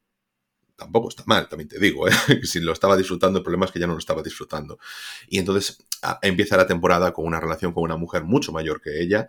tampoco 0.76 1.08
está 1.08 1.24
mal, 1.26 1.48
también 1.48 1.68
te 1.68 1.78
digo, 1.78 2.06
¿eh? 2.06 2.12
si 2.44 2.60
lo 2.60 2.72
estaba 2.72 2.96
disfrutando, 2.96 3.38
el 3.38 3.42
problema 3.42 3.66
es 3.66 3.72
que 3.72 3.80
ya 3.80 3.86
no 3.86 3.94
lo 3.94 3.98
estaba 3.98 4.22
disfrutando. 4.22 4.78
Y 5.28 5.38
entonces 5.38 5.78
empieza 6.22 6.56
la 6.56 6.66
temporada 6.66 7.12
con 7.12 7.26
una 7.26 7.40
relación 7.40 7.72
con 7.72 7.82
una 7.82 7.96
mujer 7.96 8.24
mucho 8.24 8.52
mayor 8.52 8.80
que 8.80 9.00
ella. 9.00 9.28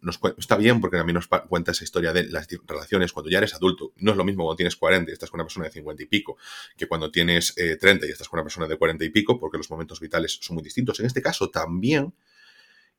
Nos, 0.00 0.18
está 0.38 0.56
bien 0.56 0.80
porque 0.80 0.98
a 0.98 1.04
mí 1.04 1.12
nos 1.12 1.28
cuenta 1.28 1.72
esa 1.72 1.84
historia 1.84 2.12
de 2.12 2.24
las 2.24 2.48
relaciones 2.66 3.12
cuando 3.12 3.30
ya 3.30 3.38
eres 3.38 3.54
adulto. 3.54 3.92
No 3.96 4.12
es 4.12 4.16
lo 4.16 4.24
mismo 4.24 4.44
cuando 4.44 4.56
tienes 4.56 4.76
40 4.76 5.10
y 5.10 5.12
estás 5.12 5.30
con 5.30 5.38
una 5.38 5.44
persona 5.44 5.66
de 5.66 5.72
50 5.72 6.02
y 6.02 6.06
pico 6.06 6.36
que 6.76 6.86
cuando 6.86 7.10
tienes 7.10 7.54
30 7.54 8.06
eh, 8.06 8.08
y 8.08 8.12
estás 8.12 8.28
con 8.28 8.38
una 8.38 8.44
persona 8.44 8.66
de 8.66 8.76
40 8.76 9.04
y 9.04 9.10
pico 9.10 9.38
porque 9.38 9.58
los 9.58 9.70
momentos 9.70 10.00
vitales 10.00 10.38
son 10.40 10.54
muy 10.54 10.64
distintos. 10.64 10.98
En 11.00 11.06
este 11.06 11.22
caso 11.22 11.50
también 11.50 12.14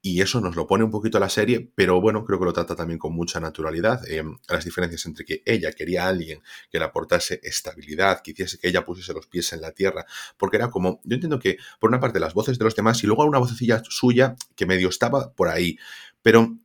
y 0.08 0.22
eso 0.22 0.40
nos 0.40 0.56
lo 0.56 0.68
pone 0.68 0.86
un 0.86 0.90
poquito 0.92 1.18
a 1.18 1.20
la 1.20 1.28
serie, 1.28 1.70
pero 1.76 2.00
bueno, 2.00 2.24
creo 2.24 2.40
que 2.40 2.46
lo 2.46 2.54
trata 2.54 2.78
también 2.78 2.98
con 2.98 3.14
mucha 3.14 3.42
naturalidad. 3.42 4.02
Eh, 4.08 4.24
las 4.48 4.64
diferencias 4.64 5.06
entre 5.06 5.26
que 5.26 5.44
ella 5.46 5.74
quería 5.74 6.06
a 6.06 6.08
alguien 6.08 6.42
que 6.72 6.80
le 6.80 6.86
aportase 6.86 7.42
estabilidad, 7.44 8.22
que 8.22 8.32
hiciese 8.32 8.58
que 8.58 8.70
ella 8.70 8.86
pusiese 8.86 9.14
los 9.14 9.28
pies 9.28 9.52
en 9.52 9.60
la 9.60 9.74
tierra, 9.74 10.06
porque 10.38 10.56
era 10.56 10.70
como, 10.70 11.02
yo 11.04 11.16
entiendo 11.16 11.40
que 11.40 11.58
por 11.82 11.90
una 11.90 12.00
parte 12.00 12.22
las 12.22 12.34
voces 12.34 12.58
de 12.58 12.64
los 12.64 12.74
demás 12.74 13.04
y 13.04 13.08
luego 13.08 13.26
una 13.26 13.40
vocecilla 13.40 13.82
suya 13.84 14.38
que 14.56 14.66
medio 14.66 14.88
estaba 14.88 15.34
por 15.34 15.50
ahí, 15.50 15.78
pero 16.22 16.58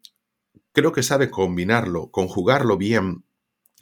creo 0.72 0.92
que 0.92 1.02
sabe 1.02 1.28
combinarlo, 1.28 2.12
conjugarlo 2.12 2.76
bien 2.76 3.24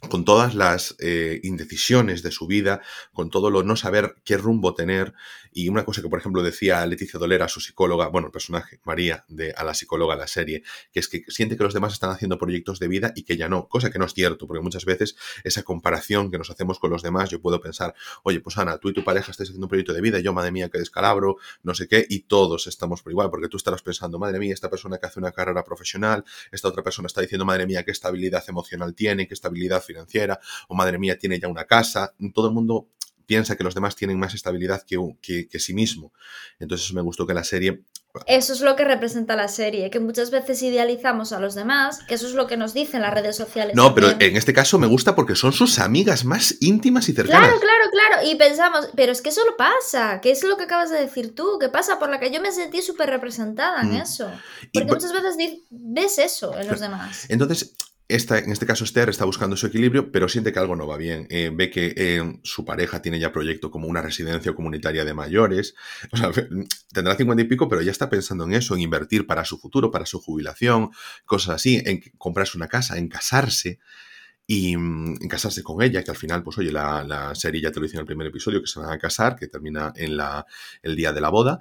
con 0.09 0.25
todas 0.25 0.55
las 0.55 0.95
eh, 0.99 1.39
indecisiones 1.43 2.23
de 2.23 2.31
su 2.31 2.47
vida, 2.47 2.81
con 3.13 3.29
todo 3.29 3.49
lo 3.49 3.63
no 3.63 3.75
saber 3.75 4.15
qué 4.23 4.37
rumbo 4.37 4.73
tener. 4.73 5.13
Y 5.53 5.69
una 5.69 5.83
cosa 5.85 6.01
que, 6.01 6.09
por 6.09 6.19
ejemplo, 6.19 6.43
decía 6.43 6.85
Leticia 6.85 7.19
Dolera, 7.19 7.47
su 7.47 7.59
psicóloga, 7.59 8.07
bueno, 8.07 8.27
el 8.27 8.31
personaje, 8.31 8.79
María, 8.83 9.25
de, 9.27 9.51
a 9.51 9.63
la 9.63 9.73
psicóloga 9.73 10.15
de 10.15 10.21
la 10.21 10.27
serie, 10.27 10.63
que 10.91 11.01
es 11.01 11.07
que 11.07 11.23
siente 11.27 11.57
que 11.57 11.63
los 11.63 11.73
demás 11.73 11.93
están 11.93 12.09
haciendo 12.09 12.37
proyectos 12.37 12.79
de 12.79 12.87
vida 12.87 13.11
y 13.15 13.23
que 13.23 13.33
ella 13.33 13.49
no, 13.49 13.67
cosa 13.67 13.91
que 13.91 13.99
no 13.99 14.05
es 14.05 14.13
cierto, 14.13 14.47
porque 14.47 14.61
muchas 14.61 14.85
veces 14.85 15.15
esa 15.43 15.63
comparación 15.63 16.31
que 16.31 16.37
nos 16.37 16.49
hacemos 16.49 16.79
con 16.79 16.89
los 16.89 17.03
demás, 17.03 17.29
yo 17.29 17.41
puedo 17.41 17.59
pensar, 17.61 17.93
oye, 18.23 18.39
pues 18.39 18.57
Ana, 18.57 18.77
tú 18.77 18.89
y 18.89 18.93
tu 18.93 19.03
pareja 19.03 19.31
estáis 19.31 19.49
haciendo 19.49 19.65
un 19.65 19.69
proyecto 19.69 19.93
de 19.93 20.01
vida, 20.01 20.19
yo, 20.19 20.33
madre 20.33 20.51
mía, 20.51 20.69
qué 20.69 20.79
descalabro, 20.79 21.37
no 21.63 21.73
sé 21.75 21.87
qué, 21.87 22.05
y 22.09 22.21
todos 22.21 22.67
estamos 22.67 23.03
por 23.03 23.11
igual, 23.11 23.29
porque 23.29 23.49
tú 23.49 23.57
estarás 23.57 23.81
pensando, 23.81 24.17
madre 24.19 24.39
mía, 24.39 24.53
esta 24.53 24.69
persona 24.69 24.97
que 24.97 25.05
hace 25.05 25.19
una 25.19 25.31
carrera 25.31 25.63
profesional, 25.63 26.23
esta 26.51 26.69
otra 26.69 26.81
persona 26.81 27.07
está 27.07 27.21
diciendo, 27.21 27.45
madre 27.45 27.67
mía, 27.67 27.83
qué 27.83 27.91
estabilidad 27.91 28.43
emocional 28.47 28.95
tiene, 28.95 29.27
qué 29.27 29.33
estabilidad 29.33 29.83
financiera, 29.91 30.39
o 30.67 30.75
madre 30.75 30.97
mía, 30.97 31.17
tiene 31.17 31.39
ya 31.39 31.47
una 31.47 31.65
casa. 31.65 32.13
Todo 32.33 32.47
el 32.47 32.53
mundo 32.53 32.87
piensa 33.25 33.55
que 33.55 33.63
los 33.63 33.75
demás 33.75 33.95
tienen 33.95 34.19
más 34.19 34.33
estabilidad 34.33 34.83
que, 34.85 34.97
que, 35.21 35.59
sí 35.59 35.73
mismo. 35.73 36.11
Entonces 36.59 36.91
me 36.93 37.01
gustó 37.01 37.25
que 37.25 37.33
la 37.33 37.43
serie 37.43 37.83
eso 38.25 38.53
es 38.53 38.61
lo 38.61 38.75
que 38.75 38.83
representa 38.83 39.35
la 39.35 39.47
serie, 39.47 39.89
que 39.89 39.99
muchas 39.99 40.31
veces 40.31 40.61
idealizamos 40.61 41.31
a 41.31 41.39
los 41.39 41.55
demás, 41.55 41.99
que 42.07 42.15
eso 42.15 42.27
es 42.27 42.33
lo 42.33 42.45
que 42.45 42.57
nos 42.57 42.73
dicen 42.73 43.01
las 43.01 43.13
redes 43.13 43.37
sociales. 43.37 43.75
No, 43.75 43.95
pero 43.95 44.09
en 44.19 44.35
este 44.35 44.53
caso 44.53 44.77
me 44.77 44.87
gusta 44.87 45.15
porque 45.15 45.35
son 45.35 45.53
sus 45.53 45.79
amigas 45.79 46.25
más 46.25 46.57
íntimas 46.59 47.07
y 47.07 47.13
cercanas. 47.13 47.47
Claro, 47.47 47.61
claro, 47.61 47.83
claro. 47.91 48.29
Y 48.29 48.35
pensamos, 48.35 48.89
pero 48.95 49.13
es 49.13 49.21
que 49.21 49.29
eso 49.29 49.45
lo 49.45 49.55
pasa, 49.55 50.19
que 50.19 50.31
es 50.31 50.43
lo 50.43 50.57
que 50.57 50.63
acabas 50.65 50.89
de 50.89 50.99
decir 50.99 51.33
tú, 51.33 51.57
que 51.59 51.69
pasa 51.69 51.99
por 51.99 52.09
la 52.09 52.19
que 52.19 52.31
yo 52.31 52.41
me 52.41 52.51
sentí 52.51 52.81
súper 52.81 53.09
representada 53.09 53.81
en 53.81 53.93
mm. 53.93 54.01
eso. 54.01 54.29
Porque 54.73 54.91
muchas 54.91 55.13
veces 55.13 55.35
ves 55.69 56.17
eso 56.17 56.57
en 56.59 56.67
los 56.67 56.81
demás. 56.81 57.25
Entonces, 57.29 57.75
esta, 58.15 58.39
en 58.39 58.51
este 58.51 58.65
caso 58.65 58.83
Esther 58.83 59.09
está 59.09 59.25
buscando 59.25 59.55
su 59.55 59.67
equilibrio, 59.67 60.11
pero 60.11 60.29
siente 60.29 60.51
que 60.51 60.59
algo 60.59 60.75
no 60.75 60.87
va 60.87 60.97
bien. 60.97 61.27
Eh, 61.29 61.51
ve 61.53 61.69
que 61.69 61.93
eh, 61.95 62.39
su 62.43 62.65
pareja 62.65 63.01
tiene 63.01 63.19
ya 63.19 63.31
proyecto 63.31 63.71
como 63.71 63.87
una 63.87 64.01
residencia 64.01 64.53
comunitaria 64.53 65.05
de 65.05 65.13
mayores. 65.13 65.75
Sea, 66.13 66.31
tendrá 66.93 67.15
cincuenta 67.15 67.41
y 67.43 67.47
pico, 67.47 67.67
pero 67.67 67.81
ya 67.81 67.91
está 67.91 68.09
pensando 68.09 68.43
en 68.43 68.53
eso, 68.53 68.75
en 68.75 68.81
invertir 68.81 69.25
para 69.25 69.45
su 69.45 69.57
futuro, 69.57 69.91
para 69.91 70.05
su 70.05 70.19
jubilación, 70.19 70.91
cosas 71.25 71.55
así, 71.55 71.81
en 71.85 72.01
comprarse 72.17 72.57
una 72.57 72.67
casa, 72.67 72.97
en 72.97 73.07
casarse 73.07 73.79
y 74.47 74.75
mm, 74.75 75.17
en 75.21 75.29
casarse 75.29 75.63
con 75.63 75.81
ella, 75.81 76.03
que 76.03 76.11
al 76.11 76.17
final, 76.17 76.43
pues 76.43 76.57
oye, 76.57 76.71
la, 76.71 77.03
la, 77.03 77.33
serie 77.35 77.61
ya 77.61 77.71
te 77.71 77.79
lo 77.79 77.85
dice 77.85 77.95
en 77.97 78.01
el 78.01 78.05
primer 78.05 78.27
episodio, 78.27 78.61
que 78.61 78.67
se 78.67 78.79
van 78.79 78.91
a 78.91 78.97
casar, 78.97 79.35
que 79.35 79.47
termina 79.47 79.93
en 79.95 80.17
la, 80.17 80.45
el 80.81 80.95
día 80.95 81.13
de 81.13 81.21
la 81.21 81.29
boda. 81.29 81.59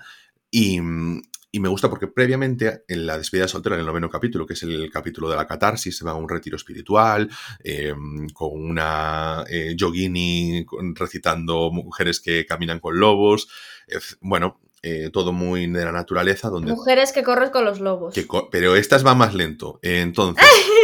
Y, 0.50 0.80
mm, 0.80 1.22
y 1.52 1.60
me 1.60 1.68
gusta 1.68 1.90
porque 1.90 2.06
previamente, 2.06 2.84
en 2.86 3.06
la 3.06 3.18
despedida 3.18 3.48
soltera, 3.48 3.74
en 3.74 3.80
el 3.80 3.86
noveno 3.86 4.08
capítulo, 4.08 4.46
que 4.46 4.54
es 4.54 4.62
el 4.62 4.90
capítulo 4.90 5.28
de 5.28 5.36
la 5.36 5.46
catarsis, 5.46 5.96
se 5.96 6.04
va 6.04 6.12
a 6.12 6.14
un 6.14 6.28
retiro 6.28 6.56
espiritual, 6.56 7.28
eh, 7.64 7.92
con 8.32 8.50
una 8.52 9.44
eh, 9.48 9.74
yogini 9.76 10.64
recitando 10.94 11.70
mujeres 11.72 12.20
que 12.20 12.46
caminan 12.46 12.78
con 12.78 12.98
lobos. 12.98 13.48
Eh, 13.88 13.98
bueno, 14.20 14.60
eh, 14.82 15.10
todo 15.12 15.32
muy 15.32 15.66
de 15.66 15.84
la 15.84 15.92
naturaleza. 15.92 16.48
Donde, 16.48 16.72
mujeres 16.72 17.12
que 17.12 17.22
corren 17.22 17.50
con 17.50 17.64
los 17.64 17.80
lobos. 17.80 18.14
Que 18.14 18.26
pero 18.50 18.76
estas 18.76 19.02
van 19.02 19.18
más 19.18 19.34
lento. 19.34 19.78
entonces, 19.82 20.44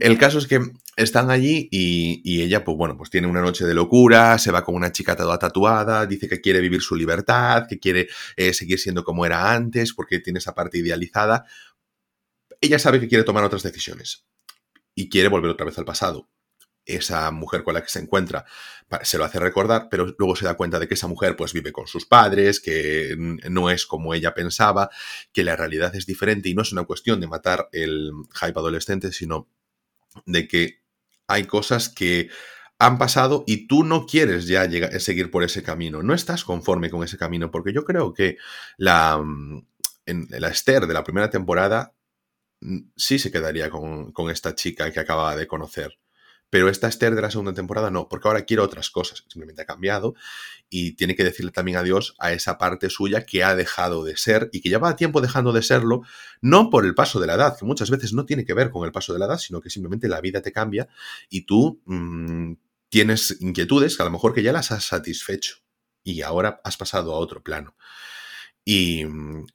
el 0.00 0.18
caso 0.18 0.38
es 0.38 0.46
que 0.46 0.60
están 0.96 1.30
allí 1.30 1.68
y, 1.70 2.42
ella, 2.42 2.64
pues 2.64 2.76
bueno, 2.76 2.96
pues 2.96 3.10
tiene 3.10 3.26
una 3.26 3.40
noche 3.40 3.64
de 3.64 3.74
locura, 3.74 4.38
se 4.38 4.52
va 4.52 4.64
con 4.64 4.74
una 4.74 4.92
chica 4.92 5.16
toda 5.16 5.38
tatuada, 5.38 6.06
dice 6.06 6.28
que 6.28 6.40
quiere 6.40 6.60
vivir 6.60 6.82
su 6.82 6.96
libertad, 6.96 7.66
que 7.68 7.78
quiere 7.78 8.08
eh, 8.36 8.52
seguir 8.52 8.78
siendo 8.78 9.04
como 9.04 9.24
era 9.24 9.52
antes, 9.52 9.92
porque 9.94 10.18
tiene 10.18 10.38
esa 10.38 10.54
parte 10.54 10.78
idealizada. 10.78 11.46
Ella 12.60 12.78
sabe 12.78 13.00
que 13.00 13.08
quiere 13.08 13.24
tomar 13.24 13.44
otras 13.44 13.62
decisiones 13.62 14.26
y 14.94 15.08
quiere 15.08 15.28
volver 15.28 15.50
otra 15.50 15.66
vez 15.66 15.78
al 15.78 15.84
pasado. 15.84 16.28
Esa 16.84 17.30
mujer 17.30 17.62
con 17.62 17.74
la 17.74 17.82
que 17.82 17.88
se 17.88 18.00
encuentra 18.00 18.44
se 19.02 19.16
lo 19.16 19.24
hace 19.24 19.38
recordar, 19.38 19.88
pero 19.88 20.14
luego 20.18 20.36
se 20.36 20.44
da 20.44 20.54
cuenta 20.54 20.78
de 20.78 20.88
que 20.88 20.94
esa 20.94 21.06
mujer 21.06 21.36
pues 21.36 21.52
vive 21.52 21.72
con 21.72 21.86
sus 21.86 22.06
padres, 22.06 22.60
que 22.60 23.14
no 23.16 23.70
es 23.70 23.86
como 23.86 24.14
ella 24.14 24.34
pensaba, 24.34 24.90
que 25.32 25.44
la 25.44 25.56
realidad 25.56 25.94
es 25.94 26.06
diferente 26.06 26.48
y 26.48 26.54
no 26.54 26.62
es 26.62 26.72
una 26.72 26.84
cuestión 26.84 27.20
de 27.20 27.28
matar 27.28 27.68
el 27.72 28.10
hype 28.40 28.58
adolescente, 28.58 29.12
sino 29.12 29.48
de 30.26 30.48
que 30.48 30.82
hay 31.26 31.44
cosas 31.44 31.88
que 31.88 32.30
han 32.78 32.98
pasado 32.98 33.44
y 33.46 33.68
tú 33.68 33.84
no 33.84 34.06
quieres 34.06 34.46
ya 34.46 34.66
llegar, 34.66 35.00
seguir 35.00 35.30
por 35.30 35.44
ese 35.44 35.62
camino, 35.62 36.02
no 36.02 36.14
estás 36.14 36.44
conforme 36.44 36.90
con 36.90 37.04
ese 37.04 37.16
camino, 37.16 37.50
porque 37.50 37.72
yo 37.72 37.84
creo 37.84 38.12
que 38.12 38.38
la, 38.76 39.18
mm, 39.18 39.66
en, 40.06 40.26
la 40.30 40.48
Esther 40.48 40.86
de 40.86 40.94
la 40.94 41.04
primera 41.04 41.30
temporada 41.30 41.94
mm, 42.60 42.78
sí 42.96 43.18
se 43.18 43.30
quedaría 43.30 43.70
con, 43.70 44.12
con 44.12 44.30
esta 44.30 44.54
chica 44.54 44.90
que 44.90 45.00
acababa 45.00 45.36
de 45.36 45.46
conocer. 45.46 45.98
Pero 46.52 46.68
esta 46.68 46.86
Esther 46.86 47.14
de 47.14 47.22
la 47.22 47.30
segunda 47.30 47.54
temporada 47.54 47.90
no, 47.90 48.10
porque 48.10 48.28
ahora 48.28 48.44
quiere 48.44 48.62
otras 48.62 48.90
cosas. 48.90 49.24
Simplemente 49.26 49.62
ha 49.62 49.64
cambiado 49.64 50.14
y 50.68 50.96
tiene 50.96 51.16
que 51.16 51.24
decirle 51.24 51.50
también 51.50 51.78
adiós 51.78 52.14
a 52.18 52.34
esa 52.34 52.58
parte 52.58 52.90
suya 52.90 53.24
que 53.24 53.42
ha 53.42 53.56
dejado 53.56 54.04
de 54.04 54.18
ser 54.18 54.50
y 54.52 54.60
que 54.60 54.68
lleva 54.68 54.94
tiempo 54.94 55.22
dejando 55.22 55.54
de 55.54 55.62
serlo, 55.62 56.02
no 56.42 56.68
por 56.68 56.84
el 56.84 56.94
paso 56.94 57.20
de 57.20 57.26
la 57.26 57.36
edad, 57.36 57.56
que 57.58 57.64
muchas 57.64 57.88
veces 57.88 58.12
no 58.12 58.26
tiene 58.26 58.44
que 58.44 58.52
ver 58.52 58.68
con 58.68 58.84
el 58.84 58.92
paso 58.92 59.14
de 59.14 59.18
la 59.18 59.24
edad, 59.24 59.38
sino 59.38 59.62
que 59.62 59.70
simplemente 59.70 60.08
la 60.08 60.20
vida 60.20 60.42
te 60.42 60.52
cambia 60.52 60.88
y 61.30 61.46
tú 61.46 61.80
mmm, 61.86 62.52
tienes 62.90 63.38
inquietudes 63.40 63.96
que 63.96 64.02
a 64.02 64.04
lo 64.04 64.12
mejor 64.12 64.34
que 64.34 64.42
ya 64.42 64.52
las 64.52 64.72
has 64.72 64.84
satisfecho 64.84 65.56
y 66.04 66.20
ahora 66.20 66.60
has 66.64 66.76
pasado 66.76 67.14
a 67.14 67.18
otro 67.18 67.42
plano. 67.42 67.74
Y, 68.64 69.04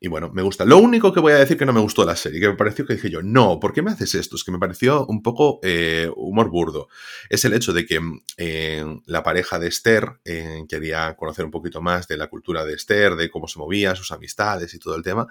y, 0.01 0.07
bueno, 0.09 0.29
me 0.33 0.41
gusta. 0.41 0.65
Lo 0.65 0.79
único 0.79 1.13
que 1.13 1.21
voy 1.21 1.31
a 1.31 1.37
decir 1.37 1.57
que 1.57 1.65
no 1.65 1.71
me 1.71 1.79
gustó 1.79 2.03
la 2.03 2.17
serie, 2.17 2.41
que 2.41 2.49
me 2.49 2.55
pareció 2.55 2.85
que 2.85 2.95
dije 2.95 3.09
yo, 3.09 3.21
no, 3.21 3.57
¿por 3.57 3.71
qué 3.71 3.81
me 3.81 3.91
haces 3.91 4.15
esto? 4.15 4.35
Es 4.35 4.43
que 4.43 4.51
me 4.51 4.59
pareció 4.59 5.05
un 5.05 5.23
poco 5.23 5.61
eh, 5.63 6.11
humor 6.17 6.49
burdo. 6.49 6.89
Es 7.29 7.45
el 7.45 7.53
hecho 7.53 7.71
de 7.71 7.85
que 7.85 8.01
eh, 8.35 8.83
la 9.05 9.23
pareja 9.23 9.59
de 9.59 9.69
Esther 9.69 10.19
eh, 10.25 10.65
quería 10.67 11.15
conocer 11.15 11.45
un 11.45 11.51
poquito 11.51 11.81
más 11.81 12.09
de 12.09 12.17
la 12.17 12.27
cultura 12.27 12.65
de 12.65 12.73
Esther, 12.73 13.15
de 13.15 13.29
cómo 13.29 13.47
se 13.47 13.59
movía, 13.59 13.95
sus 13.95 14.11
amistades 14.11 14.73
y 14.73 14.79
todo 14.79 14.95
el 14.97 15.03
tema. 15.03 15.25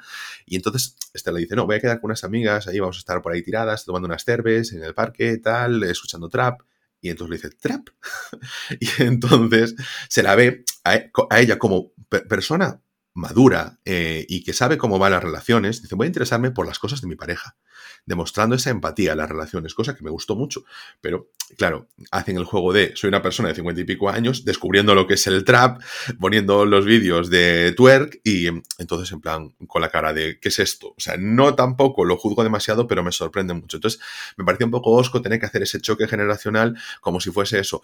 Y 0.46 0.56
entonces 0.56 0.96
Esther 1.12 1.34
le 1.34 1.40
dice, 1.40 1.54
no, 1.54 1.66
voy 1.66 1.76
a 1.76 1.80
quedar 1.80 2.00
con 2.00 2.08
unas 2.08 2.24
amigas, 2.24 2.68
ahí 2.68 2.80
vamos 2.80 2.96
a 2.96 3.00
estar 3.00 3.20
por 3.20 3.32
ahí 3.32 3.42
tiradas, 3.42 3.84
tomando 3.84 4.06
unas 4.06 4.24
cerves 4.24 4.72
en 4.72 4.84
el 4.84 4.94
parque, 4.94 5.36
tal, 5.36 5.82
escuchando 5.82 6.30
trap. 6.30 6.62
Y 7.02 7.10
entonces 7.10 7.30
le 7.30 7.36
dice, 7.36 7.58
trap. 7.60 7.88
y 8.80 9.02
entonces 9.02 9.74
se 10.08 10.22
la 10.22 10.34
ve 10.34 10.64
a 10.82 11.40
ella 11.40 11.58
como 11.58 11.92
persona 12.26 12.80
madura 13.16 13.78
eh, 13.84 14.26
y 14.28 14.44
que 14.44 14.52
sabe 14.52 14.76
cómo 14.76 14.98
van 14.98 15.12
las 15.12 15.22
relaciones, 15.22 15.82
dice, 15.82 15.94
voy 15.94 16.04
a 16.04 16.08
interesarme 16.08 16.50
por 16.50 16.66
las 16.66 16.78
cosas 16.78 17.00
de 17.00 17.08
mi 17.08 17.16
pareja, 17.16 17.56
demostrando 18.04 18.54
esa 18.54 18.70
empatía 18.70 19.12
a 19.12 19.16
las 19.16 19.28
relaciones, 19.28 19.74
cosa 19.74 19.96
que 19.96 20.04
me 20.04 20.10
gustó 20.10 20.36
mucho. 20.36 20.64
Pero, 21.00 21.30
claro, 21.56 21.88
hacen 22.10 22.36
el 22.36 22.44
juego 22.44 22.72
de, 22.72 22.92
soy 22.94 23.08
una 23.08 23.22
persona 23.22 23.48
de 23.48 23.54
cincuenta 23.54 23.80
y 23.80 23.84
pico 23.84 24.10
años, 24.10 24.44
descubriendo 24.44 24.94
lo 24.94 25.06
que 25.06 25.14
es 25.14 25.26
el 25.26 25.44
trap, 25.44 25.80
poniendo 26.20 26.66
los 26.66 26.84
vídeos 26.84 27.30
de 27.30 27.72
twerk 27.72 28.20
y 28.22 28.48
entonces 28.78 29.10
en 29.12 29.20
plan, 29.22 29.54
con 29.66 29.80
la 29.80 29.88
cara 29.88 30.12
de, 30.12 30.38
¿qué 30.38 30.50
es 30.50 30.58
esto? 30.58 30.88
O 30.88 31.00
sea, 31.00 31.16
no 31.16 31.54
tampoco 31.54 32.04
lo 32.04 32.18
juzgo 32.18 32.44
demasiado, 32.44 32.86
pero 32.86 33.02
me 33.02 33.12
sorprende 33.12 33.54
mucho. 33.54 33.78
Entonces, 33.78 34.00
me 34.36 34.44
pareció 34.44 34.66
un 34.66 34.72
poco 34.72 34.92
osco 34.92 35.22
tener 35.22 35.40
que 35.40 35.46
hacer 35.46 35.62
ese 35.62 35.80
choque 35.80 36.06
generacional 36.06 36.78
como 37.00 37.20
si 37.20 37.30
fuese 37.30 37.58
eso. 37.58 37.82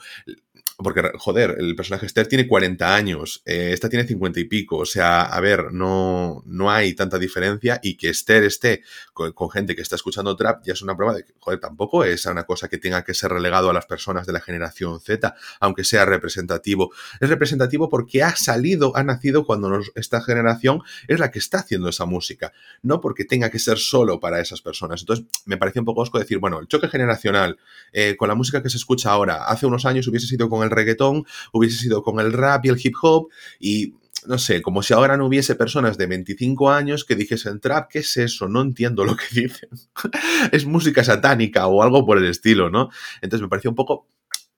Porque, 0.82 1.02
joder, 1.18 1.56
el 1.58 1.76
personaje 1.76 2.06
Esther 2.06 2.26
tiene 2.26 2.46
40 2.46 2.94
años, 2.94 3.42
eh, 3.44 3.70
esta 3.72 3.88
tiene 3.88 4.06
50 4.06 4.40
y 4.40 4.44
pico, 4.44 4.78
o 4.78 4.86
sea, 4.86 5.22
a 5.22 5.40
ver, 5.40 5.72
no, 5.72 6.42
no 6.46 6.70
hay 6.70 6.94
tanta 6.94 7.18
diferencia 7.18 7.80
y 7.82 7.96
que 7.96 8.08
Esther 8.10 8.44
esté 8.44 8.82
con, 9.12 9.50
gente 9.50 9.76
que 9.76 9.82
está 9.82 9.96
escuchando 9.96 10.34
trap 10.36 10.62
ya 10.64 10.72
es 10.72 10.82
una 10.82 10.96
prueba 10.96 11.14
de 11.14 11.24
que, 11.24 11.32
joder, 11.38 11.60
tampoco 11.60 12.04
es 12.04 12.24
una 12.26 12.44
cosa 12.44 12.68
que 12.68 12.78
tenga 12.78 13.04
que 13.04 13.14
ser 13.14 13.30
relegado 13.30 13.70
a 13.70 13.72
las 13.72 13.86
personas 13.86 14.26
de 14.26 14.32
la 14.32 14.40
generación 14.40 15.00
Z, 15.00 15.34
aunque 15.60 15.84
sea 15.84 16.04
representativo. 16.04 16.92
Es 17.20 17.28
representativo 17.28 17.88
porque 17.88 18.22
ha 18.22 18.34
salido, 18.36 18.96
ha 18.96 19.04
nacido 19.04 19.44
cuando 19.44 19.80
esta 19.94 20.20
generación 20.22 20.80
es 21.08 21.18
la 21.18 21.30
que 21.30 21.38
está 21.38 21.58
haciendo 21.58 21.88
esa 21.88 22.06
música, 22.06 22.52
no 22.82 23.00
porque 23.00 23.24
tenga 23.24 23.50
que 23.50 23.58
ser 23.58 23.78
solo 23.78 24.20
para 24.20 24.40
esas 24.40 24.62
personas. 24.62 25.00
Entonces, 25.00 25.26
me 25.44 25.56
parece 25.56 25.80
un 25.80 25.84
poco 25.84 26.02
osco 26.02 26.18
decir, 26.18 26.38
bueno, 26.38 26.58
el 26.58 26.68
choque 26.68 26.88
generacional 26.88 27.58
eh, 27.92 28.16
con 28.16 28.28
la 28.28 28.34
música 28.34 28.62
que 28.62 28.70
se 28.70 28.76
escucha 28.76 29.10
ahora, 29.10 29.44
hace 29.44 29.66
unos 29.66 29.84
años 29.86 30.08
hubiese 30.08 30.26
sido 30.26 30.48
con 30.48 30.62
el 30.62 30.70
reggaetón, 30.72 31.24
hubiese 31.52 31.78
sido 31.78 32.02
con 32.02 32.20
el 32.20 32.32
rap 32.32 32.64
y 32.66 32.68
el 32.68 32.80
hip 32.82 32.94
hop 33.00 33.28
y 33.60 33.94
no 34.26 34.38
sé, 34.38 34.62
como 34.62 34.82
si 34.82 34.94
ahora 34.94 35.16
no 35.16 35.26
hubiese 35.26 35.54
personas 35.54 35.98
de 35.98 36.06
25 36.06 36.70
años 36.70 37.04
que 37.04 37.16
dijesen 37.16 37.60
trap, 37.60 37.90
¿qué 37.90 38.00
es 38.00 38.16
eso? 38.16 38.48
No 38.48 38.60
entiendo 38.60 39.04
lo 39.04 39.16
que 39.16 39.24
dicen. 39.32 39.68
es 40.52 40.64
música 40.64 41.02
satánica 41.02 41.66
o 41.66 41.82
algo 41.82 42.06
por 42.06 42.18
el 42.18 42.26
estilo, 42.26 42.70
¿no? 42.70 42.90
Entonces 43.20 43.42
me 43.42 43.48
pareció 43.48 43.70
un 43.70 43.76
poco 43.76 44.06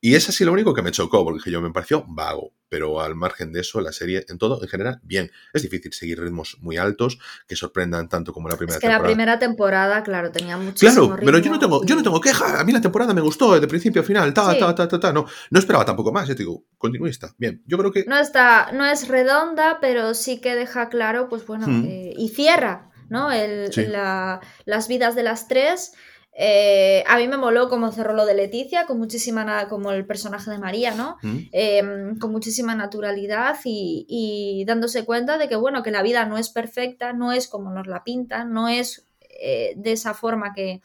y 0.07 0.17
es 0.17 0.29
así 0.29 0.45
lo 0.45 0.53
único 0.53 0.75
que 0.75 0.83
me 0.83 0.91
chocó, 0.91 1.25
porque 1.25 1.51
yo 1.51 1.63
me 1.63 1.71
pareció 1.71 2.05
vago, 2.07 2.53
pero 2.69 3.01
al 3.01 3.15
margen 3.15 3.53
de 3.53 3.61
eso, 3.61 3.81
la 3.81 3.91
serie 3.93 4.27
en 4.29 4.37
todo, 4.37 4.61
en 4.63 4.69
general, 4.69 5.01
bien. 5.03 5.31
Es 5.55 5.63
difícil 5.63 5.93
seguir 5.95 6.21
ritmos 6.21 6.59
muy 6.61 6.77
altos 6.77 7.19
que 7.49 7.57
sorprendan 7.57 8.09
tanto 8.11 8.33
como 8.35 8.49
la 8.51 8.57
primera 8.57 8.77
es 8.77 8.81
que 8.81 8.87
temporada. 8.87 9.03
la 9.03 9.09
primera 9.09 9.39
temporada, 9.39 10.03
claro, 10.03 10.31
tenía 10.31 10.59
muchísimo 10.59 11.07
Claro, 11.09 11.23
pero 11.25 11.39
yo 11.39 11.51
no 11.51 11.59
tengo, 11.59 11.85
yo 11.87 11.95
no 11.97 12.03
tengo 12.03 12.21
queja. 12.21 12.61
A 12.61 12.65
mí 12.65 12.73
la 12.73 12.83
temporada 12.83 13.15
me 13.15 13.23
gustó 13.23 13.59
de 13.59 13.67
principio 13.67 14.03
a 14.03 14.05
final, 14.05 14.35
ta, 14.35 14.53
Sí. 14.53 14.59
ta, 14.59 14.75
ta, 14.75 14.87
ta, 14.89 15.01
ta. 15.01 15.13
No, 15.13 15.25
no 15.51 15.59
esperaba 15.59 15.85
tampoco 15.87 16.13
más, 16.13 16.29
yo 16.29 16.35
te 16.37 16.43
digo, 16.43 16.65
continuista. 16.77 17.35
Bien, 17.39 17.63
yo 17.67 17.79
creo 17.79 17.91
que 17.91 18.05
No 18.07 18.19
está, 18.19 18.73
no 18.73 18.85
es 18.85 19.09
redonda, 19.09 19.79
pero 19.81 20.13
sí 20.13 20.41
que 20.41 20.55
deja 20.55 20.91
claro, 20.91 21.29
pues 21.31 21.47
bueno, 21.47 21.67
Mm. 21.67 21.85
eh, 21.89 22.13
y 22.17 22.29
cierra, 22.29 22.91
¿no? 23.09 23.33
El, 23.33 23.73
Sí. 23.73 23.87
la- 23.87 24.41
las 24.67 24.87
vidas 24.89 25.15
de 25.15 25.23
las 25.23 25.49
tres. 25.49 25.93
Eh, 26.37 27.05
a 27.07 27.17
mí 27.19 27.29
me 27.29 27.37
moló 27.37 27.69
como 27.69 27.93
cerró 27.93 28.13
lo 28.13 28.27
de 28.27 28.35
Leticia, 28.35 28.87
con 28.87 28.99
muchísima, 28.99 29.69
como 29.69 29.93
el 29.93 30.05
personaje 30.05 30.51
de 30.51 30.59
María, 30.59 30.93
¿no? 30.95 31.17
¿Mm? 31.23 31.39
Eh, 31.53 31.83
con 32.21 32.33
muchísima 32.33 32.75
naturalidad 32.75 33.57
y, 33.65 34.05
y 34.09 34.65
dándose 34.65 35.05
cuenta 35.05 35.39
de 35.39 35.49
que, 35.49 35.55
bueno, 35.57 35.83
que 35.85 35.93
la 35.93 36.03
vida 36.03 36.25
no 36.27 36.37
es 36.37 36.49
perfecta, 36.51 37.13
no 37.13 37.31
es 37.33 37.47
como 37.47 37.71
nos 37.71 37.87
la 37.87 38.03
pintan, 38.03 38.53
no 38.53 38.67
es 38.69 39.07
eh, 39.41 39.75
de 39.77 39.93
esa 39.93 40.13
forma 40.15 40.53
que, 40.55 40.83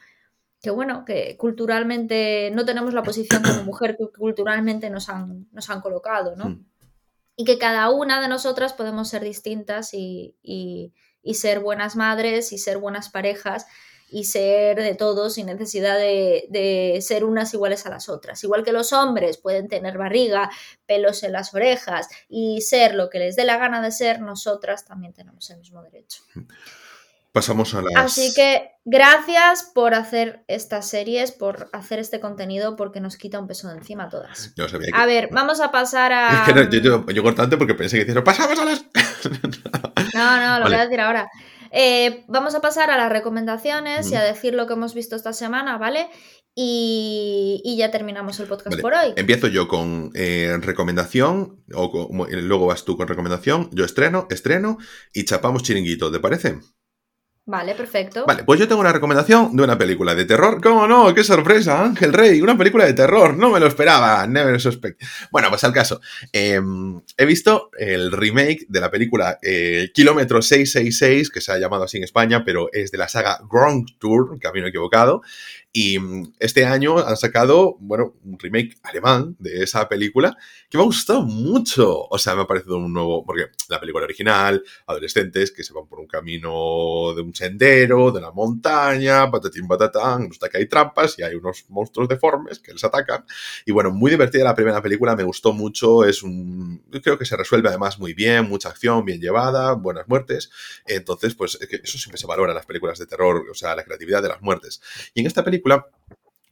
que, 0.61 0.69
bueno, 0.69 1.03
que 1.06 1.36
culturalmente 1.38 2.52
no 2.53 2.65
tenemos 2.65 2.94
la 2.94 3.02
posición 3.03 3.41
como 3.41 3.64
mujer 3.64 3.98
que 3.98 4.07
culturalmente 4.15 4.90
nos 4.90 5.10
han, 5.10 5.48
nos 5.52 5.69
han 5.69 5.82
colocado, 5.82 6.36
¿no? 6.36 6.49
Mm. 6.49 6.65
y 7.36 7.45
que 7.45 7.57
cada 7.57 7.90
una 7.90 8.22
de 8.22 8.28
nosotras 8.28 8.73
podemos 8.73 9.07
ser 9.10 9.23
distintas 9.23 9.94
y, 9.94 10.36
y- 10.44 10.94
y 11.23 11.34
ser 11.36 11.60
buenas 11.60 11.95
madres 11.95 12.52
y 12.53 12.57
ser 12.57 12.78
buenas 12.78 13.10
parejas 13.10 13.65
y 14.11 14.23
ser 14.26 14.77
de 14.77 14.95
todos 14.95 15.34
sin 15.36 15.45
necesidad 15.48 15.98
de, 15.98 16.45
de 16.49 16.99
ser 17.02 17.23
unas 17.23 17.53
iguales 17.53 17.86
a 17.86 17.90
las 17.90 18.10
otras. 18.10 18.44
Igual 18.44 18.64
que 18.64 18.72
los 18.72 18.91
hombres 18.94 19.38
pueden 19.38 19.68
tener 19.68 19.98
barriga, 19.98 20.49
pelos 20.86 21.23
en 21.23 21.31
las 21.34 21.53
orejas 21.53 22.07
y 22.27 22.61
ser 22.61 22.95
lo 22.95 23.10
que 23.10 23.19
les 23.19 23.36
dé 23.36 23.45
la 23.45 23.57
gana 23.57 23.81
de 23.81 23.91
ser, 23.91 24.22
nosotras 24.22 24.86
también 24.86 25.14
tenemos 25.14 25.49
el 25.49 25.57
mismo 25.57 25.81
derecho. 25.84 26.23
pasamos 27.31 27.73
a 27.76 27.81
las. 27.84 27.95
Así 27.95 28.34
que 28.34 28.72
gracias 28.86 29.69
por 29.73 29.94
hacer 29.94 30.44
estas 30.48 30.88
series, 30.90 31.31
por 31.31 31.69
hacer 31.73 31.99
este 31.99 32.19
contenido, 32.19 32.76
porque 32.76 32.99
nos 32.99 33.18
quita 33.18 33.40
un 33.40 33.48
peso 33.48 33.68
de 33.69 33.76
encima 33.77 34.06
a 34.06 34.10
todas. 34.10 34.53
Yo 34.56 34.68
sabía 34.68 34.88
que- 34.91 34.98
A 34.98 35.06
ver, 35.06 35.30
vamos 35.31 35.61
a 35.61 35.72
pasar 35.72 36.11
a... 36.11 36.30
Es 36.48 36.53
que 36.53 36.60
no, 36.60 36.69
yo, 36.69 36.80
yo, 36.80 37.06
yo 37.14 37.23
cortante 37.23 37.56
porque 37.57 37.76
pensé 37.76 37.98
que 37.99 38.06
decías, 38.06 38.23
pasamos 38.23 38.57
a 38.60 38.65
las. 38.65 38.86
No, 40.14 40.38
no, 40.38 40.57
lo 40.60 40.64
Vale. 40.64 40.76
voy 40.76 40.76
a 40.76 40.86
decir 40.86 40.99
ahora. 41.02 41.30
Eh, 41.72 42.24
vamos 42.28 42.56
a 42.56 42.62
pasar 42.62 42.90
a 42.91 42.98
las 42.98 43.12
recomendaciones 43.12 44.12
y 44.12 44.16
a 44.16 44.24
decir 44.24 44.54
lo 44.54 44.68
que 44.68 44.74
hemos 44.74 44.94
visto 44.94 45.16
esta 45.16 45.34
semana, 45.34 45.78
¿vale? 45.78 46.10
Y, 46.56 47.76
ya 47.78 47.91
terminamos 47.91 48.40
el 48.40 48.48
podcast 48.48 48.82
por 48.82 48.94
hoy. 48.94 49.14
Empiezo 49.16 49.48
yo 49.48 49.68
con 49.68 50.12
eh, 50.14 50.58
recomendación, 50.62 51.64
o 51.74 52.10
luego 52.30 52.66
vas 52.66 52.84
tú 52.84 52.98
con 52.98 53.08
recomendación, 53.08 53.70
yo 53.72 53.86
estreno, 53.86 54.28
estreno 54.30 54.78
y 55.14 55.24
chapamos 55.24 55.64
chiringuito, 55.64 56.12
¿te 56.12 56.20
parece? 56.20 56.60
Vale, 57.49 57.73
perfecto. 57.73 58.26
Vale, 58.27 58.43
pues 58.43 58.59
yo 58.59 58.67
tengo 58.67 58.80
una 58.80 58.93
recomendación 58.93 59.55
de 59.55 59.63
una 59.63 59.76
película 59.76 60.13
de 60.13 60.26
terror. 60.26 60.61
¿Cómo 60.61 60.88
no? 60.88 61.11
¡Qué 61.15 61.23
sorpresa! 61.23 61.84
Ángel 61.84 62.13
Rey, 62.13 62.41
una 62.41 62.55
película 62.55 62.85
de 62.85 62.93
terror. 62.93 63.35
No 63.35 63.49
me 63.49 63.59
lo 63.59 63.65
esperaba. 63.65 64.27
Never 64.27 64.61
suspect. 64.61 65.01
Bueno, 65.31 65.49
pues 65.49 65.63
al 65.63 65.73
caso. 65.73 65.99
Em, 66.31 67.01
he 67.17 67.26
visto 67.26 67.71
el 67.80 68.11
remake 68.11 68.67
de 68.69 68.80
la 68.80 68.91
película 68.91 69.39
eh, 69.41 69.89
Kilómetro 69.95 70.43
666, 70.43 71.31
que 71.31 71.41
se 71.41 71.51
ha 71.51 71.57
llamado 71.57 71.85
así 71.85 71.97
en 71.97 72.03
España, 72.03 72.43
pero 72.45 72.69
es 72.71 72.91
de 72.91 72.99
la 72.99 73.07
saga 73.07 73.39
Grand 73.51 73.97
Tour, 73.97 74.39
camino 74.39 74.67
equivocado. 74.67 75.23
Y 75.72 76.00
mm, 76.00 76.34
este 76.40 76.66
año 76.66 76.98
han 76.98 77.16
sacado, 77.16 77.78
bueno, 77.80 78.16
un 78.24 78.40
remake 78.40 78.78
alemán 78.82 79.36
de 79.40 79.64
esa 79.64 79.88
película 79.88 80.36
que 80.68 80.78
me 80.78 80.84
ha 80.84 80.88
gustado 80.88 81.22
mucho. 81.22 82.08
O 82.10 82.18
sea, 82.18 82.36
me 82.36 82.41
ha 82.41 82.48
parecido 82.48 82.78
un 82.78 82.91
nuevo, 82.91 83.24
porque 83.24 83.48
la 83.70 83.80
película 83.80 84.06
original, 84.06 84.64
adolescentes 84.88 85.52
que 85.52 85.64
se 85.64 85.74
van 85.74 85.88
por 85.88 86.00
un 86.00 86.08
camino 86.08 87.14
de 87.16 87.22
un 87.22 87.36
sendero, 87.36 88.12
de 88.12 88.22
la 88.22 88.32
montaña, 88.32 89.30
patatín 89.30 89.68
patatán, 89.68 90.30
hasta 90.32 90.50
que 90.50 90.58
hay 90.58 90.68
trampas 90.68 91.20
y 91.20 91.24
hay 91.24 91.36
unos 91.36 91.66
monstruos 91.70 92.10
deformes 92.10 92.60
que 92.60 92.74
les 92.74 92.84
atacan. 92.84 93.26
Y 93.66 93.72
bueno, 93.72 93.91
muy 93.91 94.10
divertida 94.10 94.44
la 94.44 94.56
primera 94.56 94.82
película, 94.82 95.16
me 95.16 95.24
gustó 95.24 95.54
mucho, 95.54 96.04
es 96.04 96.24
un, 96.24 96.84
creo 97.04 97.18
que 97.18 97.26
se 97.26 97.38
resuelve 97.38 97.70
además 97.70 98.00
muy 98.00 98.14
bien, 98.16 98.50
mucha 98.50 98.70
acción, 98.70 99.06
bien 99.06 99.22
llevada, 99.22 99.74
buenas 99.74 100.08
muertes. 100.08 100.50
Entonces, 100.88 101.36
pues 101.36 101.60
eso 101.62 101.98
siempre 102.00 102.18
se 102.18 102.26
valora 102.26 102.54
en 102.54 102.56
las 102.56 102.66
películas 102.66 102.98
de 102.98 103.06
terror, 103.06 103.46
o 103.50 103.54
sea, 103.54 103.76
la 103.76 103.84
creatividad 103.84 104.24
de 104.24 104.30
las 104.30 104.41
muertes. 104.41 104.82
Y 105.14 105.22
en 105.22 105.28
esta 105.28 105.44
película 105.44 105.59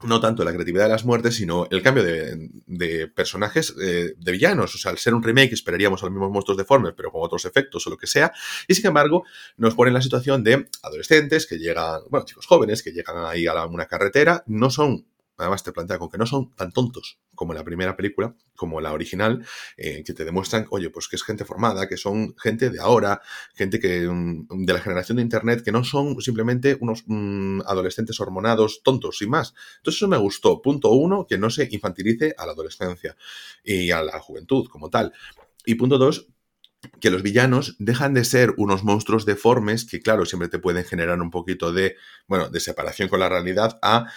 no 0.03 0.19
tanto 0.19 0.43
la 0.43 0.53
creatividad 0.53 0.85
de 0.85 0.91
las 0.91 1.05
muertes, 1.05 1.35
sino 1.35 1.67
el 1.71 1.81
cambio 1.81 2.03
de, 2.03 3.07
personajes 3.07 3.73
eh, 3.81 4.13
de 4.15 4.31
villanos. 4.31 4.75
O 4.75 4.77
sea, 4.77 4.91
al 4.91 4.99
ser 4.99 5.13
un 5.15 5.23
remake 5.23 5.53
esperaríamos 5.53 6.03
a 6.03 6.05
los 6.05 6.13
mismos 6.13 6.31
monstruos 6.31 6.57
deformes, 6.57 6.93
pero 6.95 7.11
con 7.11 7.23
otros 7.23 7.45
efectos 7.45 7.85
o 7.87 7.89
lo 7.89 7.97
que 7.97 8.05
sea. 8.05 8.31
Y 8.67 8.75
sin 8.75 8.87
embargo, 8.87 9.23
nos 9.57 9.73
pone 9.73 9.89
en 9.89 9.95
la 9.95 10.01
situación 10.01 10.43
de 10.43 10.67
adolescentes 10.83 11.47
que 11.47 11.57
llegan, 11.57 12.01
bueno, 12.09 12.25
chicos 12.25 12.45
jóvenes 12.45 12.83
que 12.83 12.91
llegan 12.91 13.25
ahí 13.25 13.47
a 13.47 13.65
una 13.65 13.87
carretera, 13.87 14.43
no 14.45 14.69
son 14.69 15.05
además 15.37 15.63
te 15.63 15.71
plantea 15.71 15.99
con 15.99 16.09
que 16.09 16.17
no 16.17 16.25
son 16.25 16.53
tan 16.55 16.71
tontos 16.71 17.19
como 17.35 17.53
la 17.53 17.63
primera 17.63 17.95
película, 17.95 18.35
como 18.55 18.81
la 18.81 18.91
original, 18.91 19.45
eh, 19.77 20.03
que 20.03 20.13
te 20.13 20.25
demuestran, 20.25 20.65
oye, 20.71 20.89
pues 20.89 21.07
que 21.07 21.15
es 21.15 21.23
gente 21.23 21.45
formada, 21.45 21.87
que 21.87 21.97
son 21.97 22.35
gente 22.37 22.69
de 22.69 22.79
ahora, 22.79 23.21
gente 23.53 23.79
que 23.79 24.07
mm, 24.07 24.65
de 24.65 24.73
la 24.73 24.79
generación 24.79 25.17
de 25.17 25.21
Internet, 25.21 25.63
que 25.63 25.71
no 25.71 25.83
son 25.83 26.19
simplemente 26.21 26.77
unos 26.79 27.03
mm, 27.05 27.61
adolescentes 27.67 28.19
hormonados 28.19 28.81
tontos 28.83 29.21
y 29.21 29.27
más. 29.27 29.53
Entonces 29.77 29.99
eso 29.99 30.07
me 30.07 30.17
gustó. 30.17 30.61
Punto 30.61 30.89
uno, 30.91 31.27
que 31.27 31.37
no 31.37 31.49
se 31.49 31.67
infantilice 31.71 32.33
a 32.37 32.45
la 32.45 32.53
adolescencia 32.53 33.15
y 33.63 33.91
a 33.91 34.01
la 34.01 34.19
juventud 34.19 34.67
como 34.67 34.89
tal. 34.89 35.13
Y 35.65 35.75
punto 35.75 35.97
dos, 35.97 36.27
que 36.99 37.09
los 37.09 37.23
villanos 37.23 37.75
dejan 37.79 38.13
de 38.13 38.23
ser 38.23 38.53
unos 38.57 38.83
monstruos 38.83 39.25
deformes 39.25 39.85
que, 39.85 39.99
claro, 39.99 40.25
siempre 40.25 40.49
te 40.49 40.59
pueden 40.59 40.85
generar 40.85 41.19
un 41.21 41.31
poquito 41.31 41.73
de, 41.73 41.95
bueno, 42.27 42.49
de 42.49 42.59
separación 42.59 43.09
con 43.09 43.19
la 43.19 43.29
realidad, 43.29 43.79
a 43.81 44.07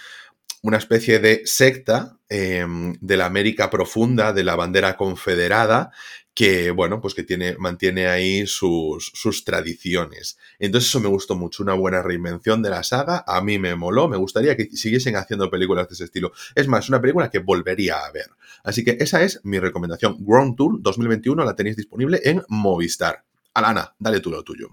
una 0.61 0.77
especie 0.77 1.19
de 1.19 1.41
secta 1.45 2.17
em, 2.29 2.93
de 3.01 3.17
la 3.17 3.25
América 3.25 3.69
profunda, 3.69 4.31
de 4.31 4.43
la 4.43 4.55
bandera 4.55 4.95
confederada, 4.95 5.91
que, 6.33 6.71
bueno, 6.71 7.01
pues 7.01 7.13
que 7.13 7.23
tiene, 7.23 7.55
mantiene 7.57 8.07
ahí 8.07 8.47
sus, 8.47 9.11
sus, 9.13 9.43
tradiciones. 9.43 10.37
Entonces 10.59 10.89
eso 10.89 10.99
me 10.99 11.09
gustó 11.09 11.35
mucho, 11.35 11.63
una 11.63 11.73
buena 11.73 12.01
reinvención 12.01 12.61
de 12.61 12.69
la 12.69 12.83
saga, 12.83 13.23
a 13.27 13.41
mí 13.41 13.59
me 13.59 13.75
moló, 13.75 14.07
me 14.07 14.17
gustaría 14.17 14.55
que 14.55 14.69
siguiesen 14.69 15.15
haciendo 15.17 15.49
películas 15.49 15.89
de 15.89 15.95
ese 15.95 16.05
estilo. 16.05 16.31
Es 16.55 16.67
más, 16.67 16.87
una 16.87 17.01
película 17.01 17.29
que 17.29 17.39
volvería 17.39 17.97
a 18.05 18.11
ver. 18.11 18.27
Así 18.63 18.83
que 18.83 18.97
esa 18.99 19.21
es 19.23 19.41
mi 19.43 19.59
recomendación. 19.59 20.17
Ground 20.19 20.55
Tour 20.55 20.81
2021 20.81 21.43
la 21.43 21.55
tenéis 21.55 21.75
disponible 21.75 22.21
en 22.23 22.43
Movistar. 22.47 23.23
Alana, 23.53 23.93
dale 23.99 24.19
tú 24.21 24.31
lo 24.31 24.43
tuyo. 24.43 24.69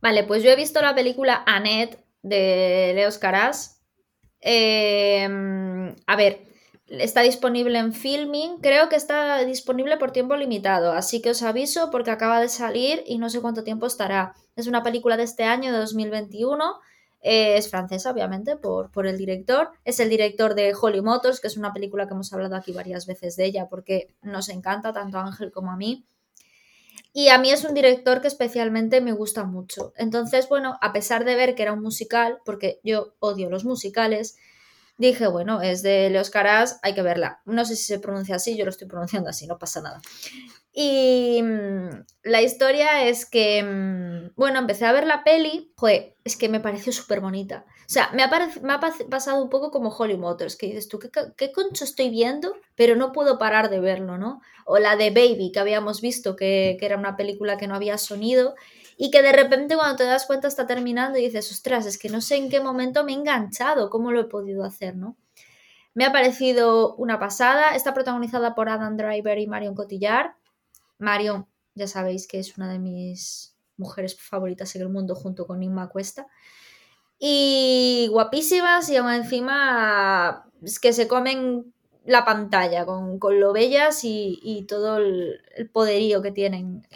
Vale, 0.00 0.24
pues 0.24 0.42
yo 0.42 0.50
he 0.50 0.56
visto 0.56 0.80
la 0.80 0.94
película 0.94 1.42
Annette 1.46 1.98
de 2.22 2.92
Leos 2.94 3.18
Caras 3.18 3.75
Em, 4.40 5.94
a 6.06 6.16
ver, 6.16 6.46
está 6.88 7.22
disponible 7.22 7.78
en 7.78 7.92
filming, 7.92 8.58
creo 8.60 8.88
que 8.88 8.96
está 8.96 9.44
disponible 9.44 9.96
por 9.96 10.12
tiempo 10.12 10.36
limitado, 10.36 10.92
así 10.92 11.20
que 11.20 11.30
os 11.30 11.42
aviso 11.42 11.90
porque 11.90 12.10
acaba 12.10 12.40
de 12.40 12.48
salir 12.48 13.02
y 13.06 13.18
no 13.18 13.30
sé 13.30 13.40
cuánto 13.40 13.64
tiempo 13.64 13.86
estará. 13.86 14.34
Es 14.56 14.66
una 14.66 14.82
película 14.82 15.16
de 15.16 15.24
este 15.24 15.44
año, 15.44 15.72
de 15.72 15.78
2021. 15.78 16.80
Eh, 17.22 17.56
es 17.56 17.68
francesa, 17.70 18.12
obviamente, 18.12 18.56
por, 18.56 18.90
por, 18.92 19.06
el 19.06 19.18
director. 19.18 19.70
Es 19.84 19.98
el 20.00 20.08
director 20.08 20.54
de 20.54 20.74
Holly 20.80 21.00
Motors, 21.00 21.40
que 21.40 21.48
es 21.48 21.56
una 21.56 21.72
película 21.72 22.06
que 22.06 22.14
hemos 22.14 22.32
hablado 22.32 22.54
aquí 22.54 22.72
varias 22.72 23.06
veces 23.06 23.36
de 23.36 23.46
ella 23.46 23.66
porque 23.68 24.14
nos 24.22 24.48
encanta 24.48 24.92
tanto 24.92 25.18
a 25.18 25.26
Ángel 25.26 25.50
como 25.50 25.72
a 25.72 25.76
mí. 25.76 26.06
Y 27.18 27.30
a 27.30 27.38
mí 27.38 27.50
es 27.50 27.64
un 27.64 27.72
director 27.72 28.20
que 28.20 28.28
especialmente 28.28 29.00
me 29.00 29.12
gusta 29.12 29.44
mucho. 29.44 29.94
Entonces, 29.96 30.50
bueno, 30.50 30.76
a 30.82 30.92
pesar 30.92 31.24
de 31.24 31.34
ver 31.34 31.54
que 31.54 31.62
era 31.62 31.72
un 31.72 31.80
musical, 31.80 32.40
porque 32.44 32.78
yo 32.84 33.14
odio 33.20 33.48
los 33.48 33.64
musicales, 33.64 34.36
dije, 34.98 35.26
bueno, 35.26 35.62
es 35.62 35.80
de 35.80 36.10
Leos 36.10 36.28
Caras, 36.28 36.78
hay 36.82 36.92
que 36.92 37.00
verla. 37.00 37.40
No 37.46 37.64
sé 37.64 37.74
si 37.74 37.84
se 37.84 38.00
pronuncia 38.00 38.36
así, 38.36 38.54
yo 38.54 38.66
lo 38.66 38.70
estoy 38.70 38.86
pronunciando 38.86 39.30
así, 39.30 39.46
no 39.46 39.56
pasa 39.56 39.80
nada. 39.80 40.02
Y 40.78 41.42
mm, 41.42 42.04
la 42.24 42.42
historia 42.42 43.06
es 43.08 43.24
que, 43.24 43.62
mm, 43.62 44.34
bueno, 44.36 44.58
empecé 44.58 44.84
a 44.84 44.92
ver 44.92 45.06
la 45.06 45.24
peli, 45.24 45.72
es 46.22 46.36
que 46.36 46.50
me 46.50 46.60
pareció 46.60 46.92
súper 46.92 47.20
bonita. 47.20 47.64
O 47.66 47.88
sea, 47.88 48.10
me 48.12 48.22
ha, 48.22 48.80
pasado 49.08 49.42
un 49.42 49.48
poco 49.48 49.70
como 49.70 49.88
Holly 49.88 50.18
Motors, 50.18 50.54
que 50.54 50.66
dices 50.66 50.88
tú, 50.88 50.98
¿qué, 50.98 51.08
¿qué, 51.34 51.50
concho 51.50 51.84
estoy 51.84 52.10
viendo? 52.10 52.52
Pero 52.74 52.94
no 52.94 53.12
puedo 53.12 53.38
parar 53.38 53.70
de 53.70 53.80
verlo, 53.80 54.18
¿no? 54.18 54.42
O 54.66 54.78
la 54.78 54.96
de 54.96 55.08
Baby, 55.08 55.50
que 55.50 55.60
habíamos 55.60 56.02
visto, 56.02 56.36
que, 56.36 56.76
que 56.78 56.84
era 56.84 56.98
una 56.98 57.16
película 57.16 57.56
que 57.56 57.68
no 57.68 57.74
había 57.74 57.96
sonido 57.96 58.54
y 58.98 59.10
que 59.10 59.22
de 59.22 59.32
repente 59.32 59.76
cuando 59.76 59.96
te 59.96 60.04
das 60.04 60.26
cuenta 60.26 60.46
está 60.46 60.66
terminando 60.66 61.18
y 61.18 61.22
dices, 61.22 61.50
ostras, 61.50 61.86
es 61.86 61.96
que 61.96 62.10
no 62.10 62.20
sé 62.20 62.36
en 62.36 62.50
qué 62.50 62.60
momento 62.60 63.02
me 63.02 63.12
he 63.12 63.14
enganchado, 63.14 63.88
cómo 63.88 64.12
lo 64.12 64.20
he 64.20 64.24
podido 64.24 64.62
hacer, 64.62 64.94
¿no? 64.94 65.16
Me 65.94 66.04
ha 66.04 66.12
parecido 66.12 66.94
una 66.96 67.18
pasada, 67.18 67.74
está 67.74 67.94
protagonizada 67.94 68.54
por 68.54 68.68
Adam 68.68 68.98
Driver 68.98 69.38
y 69.38 69.46
Marion 69.46 69.74
Cotillard 69.74 70.32
Marion, 70.98 71.46
ya 71.74 71.86
sabéis 71.86 72.26
que 72.26 72.38
es 72.38 72.56
una 72.56 72.72
de 72.72 72.78
mis 72.78 73.56
mujeres 73.76 74.16
favoritas 74.18 74.74
en 74.76 74.82
el 74.82 74.88
mundo 74.88 75.14
junto 75.14 75.46
con 75.46 75.62
Inma 75.62 75.88
Cuesta. 75.88 76.26
Y 77.18 78.08
guapísimas 78.10 78.88
y 78.90 78.96
aún 78.96 79.12
encima 79.12 80.46
es 80.62 80.78
que 80.78 80.92
se 80.92 81.08
comen 81.08 81.72
la 82.04 82.24
pantalla 82.24 82.86
con, 82.86 83.18
lo 83.40 83.52
bellas 83.52 84.00
y, 84.04 84.64
todo 84.68 84.98
el, 84.98 85.40
poderío 85.72 86.22
que 86.22 86.30
tienen 86.30 86.86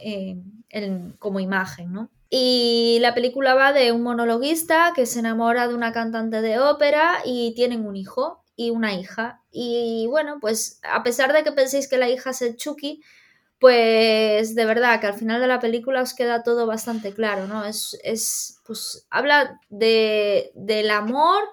como 1.19 1.41
imagen, 1.41 1.93
¿no? 1.93 2.11
Y 2.33 2.99
la 3.01 3.13
película 3.13 3.55
va 3.55 3.73
de 3.73 3.91
un 3.91 4.03
monologuista 4.03 4.93
que 4.95 5.05
se 5.05 5.19
enamora 5.19 5.67
de 5.67 5.75
una 5.75 5.93
cantante 5.93 6.43
de 6.43 6.61
ópera 6.61 7.17
y 7.25 7.53
tienen 7.55 7.85
un 7.85 7.97
hijo 7.97 8.45
y 8.55 8.71
una 8.71 8.95
hija. 8.95 9.43
Y 9.51 10.07
bueno, 10.09 10.39
pues 10.41 10.81
a 10.85 11.03
pesar 11.03 11.33
de 11.33 11.43
que 11.43 11.51
penséis 11.51 11.89
que 11.89 11.99
la 11.99 12.09
hija 12.09 12.31
es 12.31 12.43
el 12.43 12.57
Chucky, 12.57 13.03
pues 13.61 14.55
de 14.55 14.65
verdad 14.65 15.01
que 15.01 15.07
al 15.07 15.15
final 15.15 15.41
de 15.41 15.47
la 15.47 15.61
película 15.61 16.01
os 16.01 16.15
queda 16.15 16.43
todo 16.43 16.67
bastante 16.67 17.13
claro, 17.13 17.47
¿no? 17.47 17.67
Es, 17.67 17.97
es 18.03 18.59
pues 18.67 19.07
habla 19.11 19.61
de, 19.69 20.51
del 20.55 20.91
amor, 20.91 21.45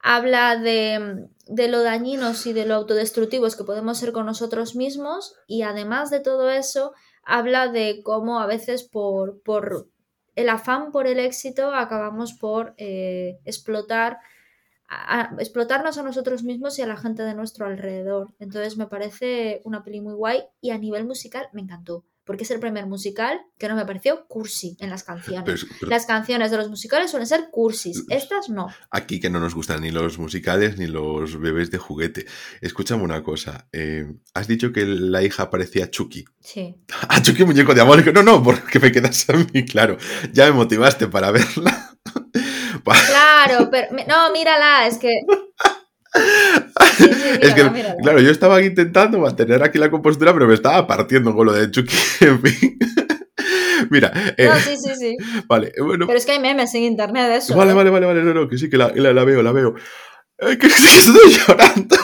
habla 0.00 0.56
de, 0.56 1.26
de, 1.46 1.68
lo 1.68 1.82
dañinos 1.82 2.46
y 2.46 2.52
de 2.52 2.66
lo 2.66 2.74
autodestructivos 2.74 3.56
que 3.56 3.64
podemos 3.64 3.96
ser 3.96 4.12
con 4.12 4.26
nosotros 4.26 4.76
mismos 4.76 5.34
y 5.46 5.62
además 5.62 6.10
de 6.10 6.20
todo 6.20 6.50
eso, 6.50 6.92
habla 7.24 7.68
de 7.68 8.02
cómo 8.04 8.38
a 8.38 8.46
veces 8.46 8.82
por, 8.82 9.40
por 9.40 9.88
el 10.34 10.50
afán 10.50 10.92
por 10.92 11.06
el 11.06 11.18
éxito 11.18 11.74
acabamos 11.74 12.34
por 12.34 12.74
eh, 12.76 13.38
explotar 13.46 14.18
a 14.88 15.34
explotarnos 15.38 15.98
a 15.98 16.02
nosotros 16.02 16.42
mismos 16.42 16.78
y 16.78 16.82
a 16.82 16.86
la 16.86 16.96
gente 16.96 17.22
de 17.22 17.34
nuestro 17.34 17.66
alrededor. 17.66 18.34
Entonces 18.38 18.76
me 18.76 18.86
parece 18.86 19.60
una 19.64 19.82
peli 19.82 20.00
muy 20.00 20.14
guay 20.14 20.44
y 20.60 20.70
a 20.70 20.78
nivel 20.78 21.04
musical 21.04 21.48
me 21.52 21.62
encantó. 21.62 22.04
Porque 22.24 22.42
es 22.42 22.50
el 22.50 22.58
primer 22.58 22.86
musical 22.86 23.40
que 23.56 23.68
no 23.68 23.76
me 23.76 23.86
pareció 23.86 24.26
cursi 24.26 24.76
en 24.80 24.90
las 24.90 25.04
canciones. 25.04 25.64
las 25.82 26.06
canciones 26.06 26.50
de 26.50 26.56
los 26.56 26.68
musicales 26.68 27.12
suelen 27.12 27.28
ser 27.28 27.50
cursis, 27.52 28.04
estas 28.08 28.48
no. 28.48 28.66
Aquí 28.90 29.20
que 29.20 29.30
no 29.30 29.38
nos 29.38 29.54
gustan 29.54 29.82
ni 29.82 29.92
los 29.92 30.18
musicales 30.18 30.76
ni 30.76 30.88
los 30.88 31.38
bebés 31.38 31.70
de 31.70 31.78
juguete. 31.78 32.26
Escúchame 32.60 33.04
una 33.04 33.22
cosa. 33.22 33.68
Eh, 33.70 34.12
has 34.34 34.48
dicho 34.48 34.72
que 34.72 34.84
la 34.86 35.22
hija 35.22 35.50
parecía 35.50 35.88
Chucky. 35.88 36.24
Sí. 36.40 36.74
A 37.08 37.22
Chucky 37.22 37.44
muñeco 37.44 37.74
diabólico. 37.74 38.10
No, 38.10 38.24
no, 38.24 38.42
porque 38.42 38.80
me 38.80 38.90
quedas 38.90 39.30
a 39.30 39.34
mí, 39.34 39.64
claro. 39.64 39.96
Ya 40.32 40.46
me 40.46 40.52
motivaste 40.52 41.06
para 41.06 41.30
verla. 41.30 41.96
Claro, 42.92 43.68
pero 43.70 43.88
no, 44.06 44.32
mírala, 44.32 44.86
es 44.86 44.98
que. 44.98 45.10
es 47.40 47.54
que, 47.54 47.70
claro, 48.02 48.20
yo 48.20 48.30
estaba 48.30 48.62
intentando 48.62 49.18
mantener 49.18 49.62
aquí 49.62 49.78
la 49.78 49.90
compostura, 49.90 50.32
pero 50.32 50.46
me 50.46 50.54
estaba 50.54 50.86
partiendo 50.86 51.34
con 51.34 51.46
lo 51.46 51.52
de 51.52 51.70
Chucky, 51.70 51.96
en 52.20 52.42
fin. 52.42 52.78
Mira. 53.90 54.12
Eh, 54.36 54.46
no, 54.46 54.56
sí, 54.56 54.76
sí, 54.76 54.94
sí. 54.96 55.16
Vale, 55.46 55.72
bueno. 55.78 56.06
Pero 56.06 56.18
es 56.18 56.24
que 56.24 56.32
hay 56.32 56.40
memes 56.40 56.74
en 56.74 56.84
internet 56.84 57.28
de 57.28 57.36
eso. 57.36 57.54
Vale, 57.54 57.72
¿eh? 57.72 57.74
vale, 57.74 57.90
vale, 57.90 58.06
vale, 58.06 58.22
no, 58.22 58.34
no, 58.34 58.48
que 58.48 58.58
sí, 58.58 58.70
que 58.70 58.76
la, 58.76 58.90
la, 58.94 59.24
veo, 59.24 59.42
la 59.42 59.52
veo. 59.52 59.74
Es 60.38 60.56
que 60.56 60.66
estoy 60.66 61.32
llorando. 61.32 61.96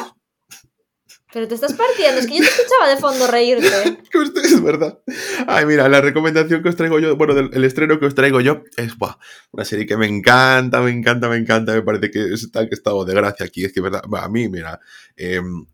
Pero 1.33 1.49
te 1.49 1.55
estás 1.55 1.73
partiendo, 1.73 2.21
es 2.21 2.27
que 2.27 2.37
yo 2.37 2.45
te 2.45 2.51
escuchaba 2.51 2.89
de 2.89 2.97
fondo 2.99 3.27
reírte. 3.27 3.67
es 4.45 4.63
verdad. 4.63 4.99
Ay, 5.47 5.65
mira, 5.65 5.89
la 5.89 6.03
recomendación 6.03 6.63
que 6.63 6.69
os 6.69 6.77
traigo 6.77 6.99
yo, 6.99 7.17
bueno, 7.17 7.39
el 7.39 7.65
estreno 7.65 7.99
que 7.99 8.07
os 8.07 8.15
traigo 8.15 8.41
yo 8.41 8.65
es 8.77 8.99
buah, 8.99 9.17
una 9.53 9.65
serie 9.65 9.87
que 9.87 9.97
me 9.97 10.07
encanta, 10.07 10.83
me 10.83 10.91
encanta, 10.91 11.29
me 11.29 11.37
encanta. 11.37 11.73
Me 11.73 11.83
parece 11.83 12.11
que 12.11 12.35
es 12.35 12.51
tal 12.53 12.69
que 12.69 12.75
estado 12.75 13.05
de 13.07 13.15
gracia 13.15 13.47
aquí. 13.47 13.65
Es 13.65 13.73
que, 13.73 13.81
verdad, 13.81 14.03
a 14.13 14.29
mí, 14.29 14.49
mira, 14.49 14.79
em, 15.17 15.65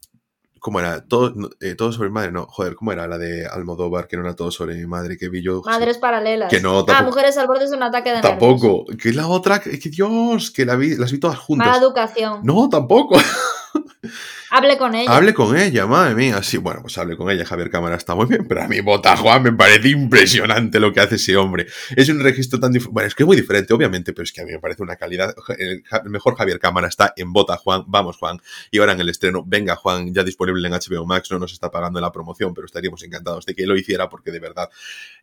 ¿Cómo 0.61 0.81
era? 0.81 1.05
Todo, 1.05 1.35
eh, 1.61 1.75
todo 1.75 1.93
sobre 1.93 2.09
mi 2.09 2.15
madre, 2.15 2.33
no, 2.33 2.47
joder, 2.47 2.75
¿cómo 2.75 2.93
era 2.93 3.07
la 3.07 3.17
de 3.17 3.47
Almodóvar, 3.47 4.09
que 4.09 4.17
no 4.17 4.25
era 4.25 4.35
todo 4.35 4.51
sobre 4.51 4.75
mi 4.75 4.87
madre, 4.87 5.17
que 5.17 5.29
vi 5.29 5.43
yo? 5.43 5.63
Madres 5.65 5.99
paralelas. 5.99 6.51
Que 6.51 6.61
no, 6.61 6.81
ah, 6.81 6.85
tampoco. 6.85 7.11
mujeres 7.11 7.37
al 7.37 7.47
borde 7.47 7.69
de 7.69 7.77
un 7.77 7.83
ataque 7.83 8.11
de 8.11 8.21
Tampoco. 8.21 8.85
Que 9.01 9.11
es 9.11 9.15
la 9.15 9.29
otra, 9.29 9.61
que 9.61 9.77
Dios, 9.89 10.51
que 10.51 10.65
la 10.65 10.75
vi, 10.75 10.97
las 10.97 11.13
vi 11.13 11.21
todas 11.21 11.39
juntas. 11.39 11.69
Mala 11.69 11.79
educación. 11.79 12.41
No, 12.43 12.69
tampoco. 12.69 13.19
Hable 14.51 14.79
con 14.79 14.95
ella. 14.95 15.15
Hable 15.15 15.35
con 15.35 15.57
ella, 15.57 15.87
madre 15.87 16.15
mía. 16.15 16.43
Sí, 16.43 16.57
bueno, 16.57 16.81
pues 16.81 16.97
hable 16.97 17.17
con 17.17 17.31
ella. 17.31 17.45
Javier 17.45 17.69
Cámara 17.71 17.97
está 17.97 18.15
muy 18.15 18.27
bien, 18.27 18.47
pero 18.49 18.63
a 18.63 18.69
mí 18.69 18.81
Bota 18.81 19.17
Juan 19.17 19.43
me 19.43 19.53
parece 19.53 19.91
impresionante 19.91 20.81
lo 20.81 20.93
que 20.93 21.01
hace 21.01 21.17
ese 21.17 21.37
hombre. 21.37 21.67
Es 21.95 22.09
un 22.09 22.21
registro 22.21 22.59
tan 22.59 22.73
diferente. 22.73 22.95
Bueno, 22.95 23.09
es 23.09 23.15
que 23.15 23.25
es 23.25 23.27
muy 23.27 23.37
diferente, 23.37 23.75
obviamente, 23.75 24.15
pero 24.15 24.25
es 24.25 24.33
que 24.33 24.41
a 24.41 24.45
mí 24.45 24.53
me 24.53 24.59
parece 24.59 24.83
una 24.83 24.97
calidad. 24.97 25.35
El, 25.59 25.83
mejor 26.05 26.37
Javier 26.37 26.59
Cámara 26.59 26.89
está 26.89 27.13
en 27.17 27.33
Bota 27.33 27.59
Juan. 27.59 27.85
Vamos, 27.87 28.17
Juan. 28.17 28.41
Y 28.71 28.79
ahora 28.79 28.93
en 28.93 29.01
el 29.01 29.11
estreno, 29.11 29.45
venga, 29.47 29.77
Juan, 29.77 30.15
ya 30.15 30.25
disponible 30.25 30.67
en 30.67 30.73
HBO 30.73 31.05
Max. 31.05 31.31
No 31.31 31.39
nos 31.39 31.53
está 31.53 31.71
pagando 31.71 32.01
la 32.01 32.11
promoción, 32.11 32.55
pero 32.55 32.65
estaríamos 32.65 33.03
encantados 33.03 33.45
de 33.45 33.55
que 33.55 33.67
lo 33.67 33.77
hiciera 33.77 34.09
porque 34.09 34.31
de 34.31 34.41
verdad, 34.41 34.71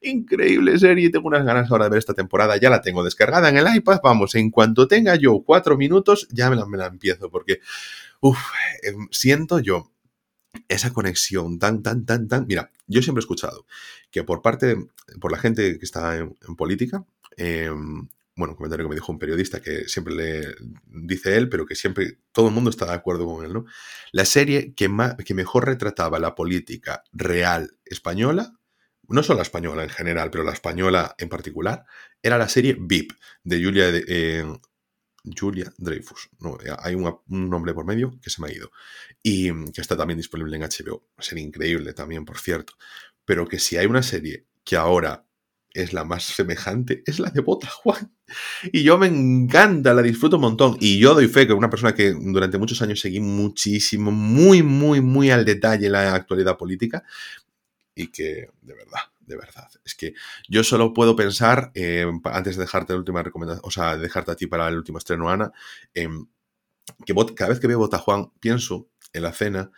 increíble 0.02 0.78
serie. 0.78 1.10
Tengo 1.10 1.28
unas 1.28 1.44
ganas 1.44 1.72
ahora 1.72 1.86
de 1.86 1.90
ver 1.90 2.00
esta 2.00 2.14
temporada. 2.14 2.58
Ya 2.58 2.70
la 2.70 2.82
tengo 2.82 3.04
descargada 3.04 3.50
en 3.50 3.58
el 3.58 3.76
iPad. 3.76 4.02
Vamos, 4.04 4.36
en 4.36 4.52
cuanto 4.52 4.88
tenga 4.88 5.16
yo 5.16 5.42
cuatro 5.44 5.78
minutos, 5.78 6.28
ya 6.32 6.52
me 6.52 6.78
la 6.78 6.86
empiezo 6.86 7.32
porque, 7.32 7.62
uff, 8.22 8.40
siento 9.12 9.60
yo 9.60 9.92
esa 10.68 10.94
conexión 10.94 11.60
tan, 11.60 11.84
tan, 11.84 12.06
tan, 12.06 12.28
tan. 12.28 12.46
Mira, 12.48 12.72
yo 12.88 13.02
siempre 13.02 13.20
he 13.20 13.26
escuchado 13.26 13.66
que 14.12 14.24
por 14.24 14.42
parte, 14.42 14.68
de- 14.68 14.88
por 15.20 15.32
la 15.32 15.38
gente 15.38 15.78
que 15.78 15.86
está 15.86 16.18
en, 16.18 16.36
política, 16.58 17.06
eh, 17.38 17.70
bueno, 18.38 18.52
un 18.54 18.58
comentario 18.58 18.86
que 18.86 18.90
me 18.90 18.96
dijo 18.96 19.12
un 19.12 19.20
periodista 19.20 19.62
que 19.62 19.88
siempre 19.88 20.14
le 20.16 20.56
dice 20.88 21.38
él, 21.38 21.48
pero 21.50 21.66
que 21.66 21.76
siempre 21.76 22.20
todo 22.34 22.48
el 22.50 22.54
mundo 22.54 22.70
está 22.70 22.86
de 22.86 22.94
acuerdo 22.94 23.26
con 23.26 23.46
él, 23.46 23.54
¿no? 23.54 23.66
La 24.12 24.26
serie 24.26 24.74
que, 24.74 24.90
ma- 24.90 25.16
que 25.18 25.34
mejor 25.34 25.66
retrataba 25.66 26.20
la 26.20 26.36
política 26.36 27.04
real 27.14 27.78
española, 27.86 28.54
no 29.08 29.24
solo 29.24 29.38
la 29.38 29.44
española 29.44 29.84
en 29.84 29.90
general, 29.90 30.32
pero 30.32 30.44
la 30.44 30.52
española 30.54 31.16
en 31.18 31.30
particular, 31.30 31.86
era 32.22 32.38
la 32.38 32.50
serie 32.50 32.76
VIP 32.80 33.14
de 33.44 33.64
Julia, 33.64 33.92
de- 33.92 34.04
eh, 34.08 34.46
Julia 35.38 35.72
Dreyfus. 35.78 36.30
No, 36.40 36.58
eh, 36.62 36.76
hay 36.80 36.96
una- 36.96 37.18
un 37.30 37.50
nombre 37.50 37.74
por 37.74 37.86
medio 37.86 38.20
que 38.22 38.30
se 38.30 38.42
me 38.42 38.50
ha 38.50 38.54
ido 38.54 38.72
y 39.24 39.52
mm, 39.52 39.70
que 39.72 39.82
está 39.82 39.98
también 39.98 40.18
disponible 40.18 40.56
en 40.56 40.64
HBO. 40.64 41.08
Serie 41.20 41.44
increíble 41.44 41.94
también, 41.94 42.26
por 42.26 42.38
cierto. 42.40 42.74
Pero 43.26 43.48
que 43.48 43.60
si 43.60 43.78
hay 43.78 43.86
una 43.88 44.04
serie 44.04 44.46
que 44.64 44.76
ahora 44.76 45.26
es 45.74 45.92
la 45.94 46.06
más 46.06 46.24
semejante, 46.24 47.04
es 47.06 47.20
la 47.20 47.30
de 47.32 47.42
Bota 47.42 47.68
Juan. 47.70 48.14
Y 48.72 48.84
yo 48.84 48.98
me 48.98 49.08
encanta, 49.08 49.94
la 49.94 50.02
disfruto 50.02 50.38
un 50.38 50.44
montón. 50.44 50.78
Y 50.80 51.00
yo 51.00 51.14
doy 51.14 51.28
fe 51.28 51.46
que 51.48 51.54
una 51.54 51.70
persona 51.70 51.94
que 51.94 52.12
durante 52.14 52.58
muchos 52.58 52.82
años 52.82 53.00
seguí 53.00 53.20
muchísimo, 53.20 54.12
muy, 54.12 54.64
muy, 54.64 55.02
muy 55.02 55.32
al 55.32 55.46
detalle 55.46 55.90
la 55.90 56.14
actualidad 56.16 56.58
política. 56.58 57.04
Y 57.96 58.08
que, 58.08 58.50
de 58.62 58.74
verdad, 58.74 59.00
de 59.26 59.36
verdad. 59.36 59.70
Es 59.84 59.96
que 59.96 60.14
yo 60.48 60.64
solo 60.64 60.94
puedo 60.94 61.16
pensar, 61.16 61.72
eh, 61.74 62.06
antes 62.26 62.56
de 62.56 62.64
dejarte 62.64 62.94
la 62.94 63.00
última 63.00 63.24
recomendación, 63.24 63.62
o 63.66 63.72
sea, 63.72 63.98
dejarte 63.98 64.32
a 64.32 64.36
ti 64.36 64.48
para 64.48 64.68
el 64.68 64.78
último 64.78 64.98
estreno, 64.98 65.30
Ana, 65.30 65.52
que 65.94 67.16
cada 67.36 67.50
vez 67.50 67.60
que 67.60 67.68
veo 67.68 67.80
Bota 67.80 67.98
Juan, 67.98 68.32
pienso 68.40 68.90
en 69.14 69.24
la 69.24 69.34
cena 69.34 69.72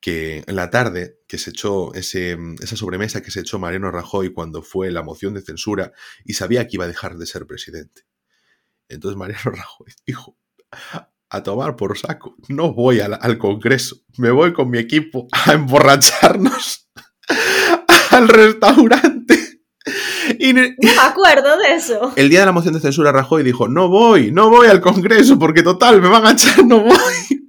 que 0.00 0.42
en 0.46 0.56
la 0.56 0.68
tarde 0.68 1.20
que 1.28 1.38
se 1.38 1.50
echó 1.50 1.94
esa 1.94 2.76
sobremesa 2.76 3.22
que 3.22 3.30
se 3.30 3.40
echó 3.40 3.58
Mariano 3.58 3.90
Rajoy 3.90 4.32
cuando 4.32 4.62
fue 4.62 4.90
la 4.90 5.02
moción 5.02 5.32
de 5.32 5.42
censura 5.42 5.92
y 6.24 6.34
sabía 6.34 6.66
que 6.66 6.76
iba 6.76 6.84
a 6.84 6.88
dejar 6.88 7.16
de 7.16 7.26
ser 7.26 7.46
presidente. 7.46 8.02
Entonces 8.88 9.16
Mariano 9.16 9.50
Rajoy 9.56 9.92
dijo, 10.04 10.36
a 11.30 11.42
tomar 11.42 11.76
por 11.76 11.96
saco, 11.96 12.36
no 12.48 12.74
voy 12.74 13.00
al 13.00 13.38
Congreso, 13.38 13.96
me 14.18 14.30
voy 14.30 14.52
con 14.52 14.70
mi 14.70 14.78
equipo 14.78 15.28
a 15.30 15.52
emborracharnos 15.52 16.90
al 18.12 18.28
restaurante. 18.28 19.41
Y, 20.38 20.52
No 20.52 20.62
me 20.80 21.00
acuerdo 21.02 21.56
de 21.58 21.74
eso. 21.74 22.12
el 22.16 22.28
día 22.28 22.40
de 22.40 22.46
la 22.46 22.52
moción 22.52 22.74
de 22.74 22.80
censura 22.80 23.12
Rajoy 23.12 23.42
dijo, 23.42 23.68
no 23.68 23.88
voy, 23.88 24.30
no 24.30 24.50
voy 24.50 24.68
al 24.68 24.80
Congreso 24.80 25.38
porque 25.38 25.62
total, 25.62 26.00
me 26.00 26.08
van 26.08 26.26
a 26.26 26.32
echar, 26.32 26.64
no 26.64 26.80
voy. 26.80 26.94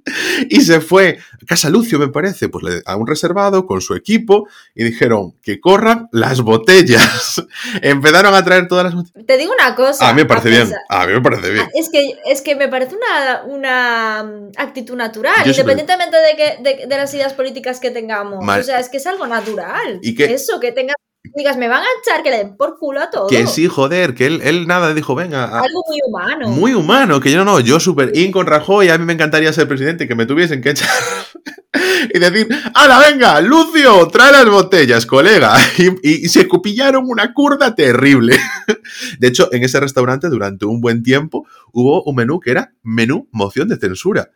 Y 0.50 0.60
se 0.60 0.82
fue 0.82 1.18
a 1.32 1.46
Casa 1.46 1.70
Lucio, 1.70 1.98
me 1.98 2.08
parece, 2.08 2.50
pues 2.50 2.82
a 2.84 2.94
un 2.96 3.06
reservado 3.06 3.64
con 3.66 3.80
su 3.80 3.94
equipo 3.94 4.46
y 4.74 4.84
dijeron 4.84 5.34
que 5.42 5.60
corran 5.60 6.08
las 6.12 6.42
botellas. 6.42 7.42
Empezaron 7.82 8.34
a 8.34 8.44
traer 8.44 8.68
todas 8.68 8.84
las 8.84 8.94
botellas. 8.94 9.26
Te 9.26 9.38
digo 9.38 9.52
una 9.58 9.74
cosa. 9.74 10.06
A 10.08 10.12
mí 10.12 10.20
me 10.22 10.26
parece 10.26 10.48
a 10.48 10.50
bien, 10.50 10.74
a 10.90 11.06
mí 11.06 11.12
me 11.14 11.20
parece 11.22 11.50
bien. 11.50 11.64
Ah, 11.66 11.70
Es 11.74 11.88
que, 11.88 12.16
es 12.26 12.42
que 12.42 12.54
me 12.54 12.68
parece 12.68 12.96
una, 12.96 13.44
una 13.44 14.24
mm, 14.24 14.52
actitud 14.58 14.94
natural, 14.94 15.36
Yo 15.46 15.54
siempre- 15.54 15.72
independientemente 15.72 16.16
de, 16.18 16.36
que, 16.36 16.62
de, 16.82 16.86
de 16.86 16.96
las 16.96 17.12
ideas 17.14 17.32
políticas 17.32 17.80
que 17.80 17.90
tengamos. 17.90 18.44
Mal- 18.44 18.60
O 18.60 18.64
sea, 18.64 18.80
es 18.80 18.90
que 18.90 18.98
es 18.98 19.06
algo 19.06 19.26
natural. 19.26 20.00
Y 20.02 20.14
que- 20.14 20.34
Eso, 20.34 20.60
que 20.60 20.72
tengas, 20.72 20.96
digas, 21.34 21.56
me 21.56 21.68
van 21.68 21.82
a 21.82 21.86
echar, 22.02 22.22
que 22.22 22.30
le 22.30 22.38
den 22.38 22.56
por 22.56 22.78
culo 22.78 23.00
a 23.00 23.10
todo. 23.10 23.26
Que 23.28 23.46
sí, 23.46 23.66
joder, 23.66 24.14
que 24.14 24.26
él, 24.26 24.40
él 24.44 24.66
nada 24.66 24.92
dijo, 24.94 25.14
venga, 25.14 25.44
a- 25.44 25.60
Algo 25.60 25.82
muy 25.88 25.98
humano. 26.06 26.48
muy 26.50 26.74
humano, 26.74 27.20
que 27.20 27.30
yo 27.32 27.44
no, 27.44 27.60
yo 27.60 27.80
súper 27.80 28.16
in 28.16 28.30
con 28.32 28.46
Rajoy, 28.46 28.88
a 28.90 28.98
mí 28.98 29.04
me 29.04 29.14
encantaría 29.14 29.52
ser 29.52 29.66
presidente, 29.66 30.06
que 30.06 30.14
me 30.14 30.26
tuviesen 30.26 30.60
que 30.60 30.70
echar 30.70 30.88
y 32.14 32.18
decir, 32.18 32.48
¡Hala, 32.74 32.98
venga, 32.98 33.40
Lucio, 33.40 34.06
trae 34.08 34.32
las 34.32 34.48
botellas, 34.48 35.06
colega! 35.06 35.54
Y, 36.02 36.28
se 36.28 36.46
cupillaron 36.46 37.04
una 37.08 37.32
curda 37.32 37.74
terrible. 37.74 38.38
De 39.18 39.28
hecho, 39.28 39.48
en 39.52 39.64
ese 39.64 39.80
restaurante 39.80 40.28
durante 40.28 40.66
un 40.66 40.80
buen 40.80 41.02
tiempo 41.02 41.46
hubo 41.72 42.02
un 42.04 42.14
menú 42.16 42.38
que 42.40 42.50
era 42.50 42.72
menú 42.82 43.28
moción 43.32 43.68
de 43.68 43.76
censura. 43.76 44.30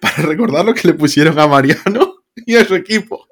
Para 0.00 0.16
recordar 0.22 0.64
lo 0.64 0.74
que 0.74 0.88
le 0.88 0.94
pusieron 0.94 1.38
a 1.38 1.46
Mariano 1.46 2.14
y 2.34 2.56
a 2.56 2.64
su 2.64 2.74
equipo. 2.74 3.26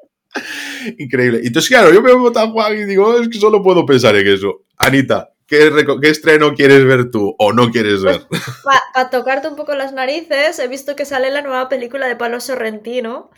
Increíble. 0.99 1.41
Y 1.43 1.49
entonces, 1.49 1.69
claro, 1.69 1.93
yo 1.93 2.03
me 2.03 2.09
veo 2.15 2.33
tan 2.33 2.53
Juan 2.53 2.77
y 2.79 2.85
digo, 2.85 3.19
es 3.21 3.29
que 3.29 3.39
solo 3.39 3.63
puedo 3.63 3.85
pensar 3.87 4.15
en 4.17 4.27
eso. 4.29 4.65
Anita, 4.77 5.33
¿qué, 5.47 5.71
qué 6.01 6.09
estreno 6.11 6.55
quieres 6.55 6.85
ver 6.85 7.11
tú 7.11 7.35
o 7.39 7.53
no 7.53 7.71
quieres 7.71 8.03
ver? 8.03 8.27
Para 8.95 9.11
tocarte 9.11 9.49
un 9.49 9.57
poco 9.57 9.75
las 9.75 9.93
narices, 9.93 10.59
he 10.59 10.69
visto 10.69 10.95
que 10.97 11.05
sale 11.05 11.31
la 11.31 11.43
nueva 11.43 11.69
película 11.69 12.07
de 12.07 12.17
Pablo 12.17 12.41
Sorrentino, 12.41 13.31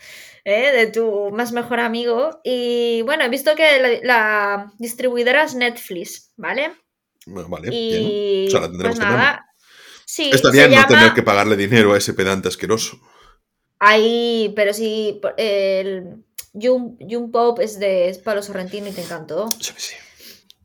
¿eh? 0.45 0.71
de 0.75 0.87
tu 0.87 1.31
más 1.31 1.51
mejor 1.51 1.79
amigo. 1.79 2.39
Y 2.43 3.01
bueno, 3.03 3.23
he 3.23 3.29
visto 3.29 3.55
que 3.55 3.79
la, 3.79 3.89
la 4.03 4.73
distribuidora 4.77 5.43
es 5.43 5.55
Netflix, 5.55 6.33
¿vale? 6.37 6.71
Bueno, 7.25 7.49
vale, 7.49 7.69
bien. 7.69 8.01
Y 8.03 8.47
O 8.47 8.51
sea, 8.51 8.61
la 8.61 8.67
tendremos 8.69 8.97
pues 8.97 9.07
nada. 9.09 9.45
Sí, 10.05 10.29
Está 10.33 10.51
bien 10.51 10.69
no 10.71 10.75
llama- 10.75 10.87
tener 10.87 11.13
que 11.13 11.23
pagarle 11.23 11.55
dinero 11.55 11.93
a 11.93 11.97
ese 11.97 12.13
pedante 12.13 12.49
asqueroso. 12.49 12.99
Ahí, 13.79 14.53
pero 14.55 14.73
sí, 14.73 15.19
el 15.37 16.23
Jun 16.53 17.31
Pope 17.31 17.63
es 17.63 17.79
de 17.79 18.19
Pablo 18.23 18.41
Sorrentino 18.41 18.87
y 18.87 18.91
te 18.91 19.01
encantó. 19.01 19.49
Sí, 19.59 19.73
sí. 19.77 19.95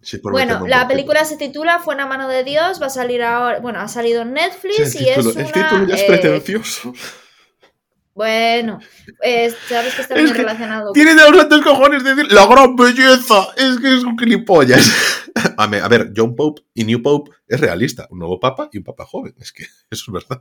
Sí, 0.07 0.19
por 0.19 0.31
Bueno, 0.31 0.65
la 0.69 0.87
película 0.87 1.25
se 1.25 1.37
titula 1.37 1.81
Fue 1.81 1.97
una 1.97 2.07
mano 2.07 2.29
de 2.29 2.45
Dios, 2.45 2.81
va 2.81 2.87
a 2.87 2.91
salir 2.91 3.25
ahora, 3.25 3.59
bueno, 3.59 3.81
ha 3.81 3.89
salido 3.89 4.23
en 4.23 4.35
Netflix 4.35 4.95
el, 4.95 5.03
y 5.03 5.05
título, 5.07 5.31
es 5.31 5.37
el 5.37 5.47
una... 5.47 5.53
título 5.53 5.87
ya 5.89 5.95
es 5.97 6.03
eh, 6.03 6.07
pretencioso. 6.07 6.93
bueno, 8.15 8.79
eh, 9.21 9.53
sabes 9.69 9.97
que 9.97 10.03
está 10.03 10.15
Es 10.15 10.31
que 10.31 10.39
relacionado 10.39 10.93
Tiene 10.93 11.17
de 11.17 11.29
los 11.29 11.41
antes 11.41 11.61
cojones 11.61 12.05
de 12.05 12.15
decir 12.15 12.33
la 12.33 12.47
gran 12.47 12.77
belleza. 12.77 13.49
Es 13.57 13.81
que 13.81 13.97
es 13.97 14.05
un 14.05 14.17
gilipollas. 14.17 14.89
a 15.57 15.89
ver, 15.89 16.13
John 16.17 16.37
Pope 16.37 16.63
y 16.73 16.85
New 16.85 17.03
Pope 17.03 17.33
es 17.49 17.59
realista. 17.59 18.07
Un 18.11 18.21
nuevo 18.21 18.39
papa 18.39 18.69
y 18.71 18.79
un 18.79 18.85
papa 18.85 19.05
joven. 19.07 19.35
Es 19.41 19.51
que 19.51 19.65
eso 19.91 20.05
es 20.07 20.13
verdad. 20.13 20.41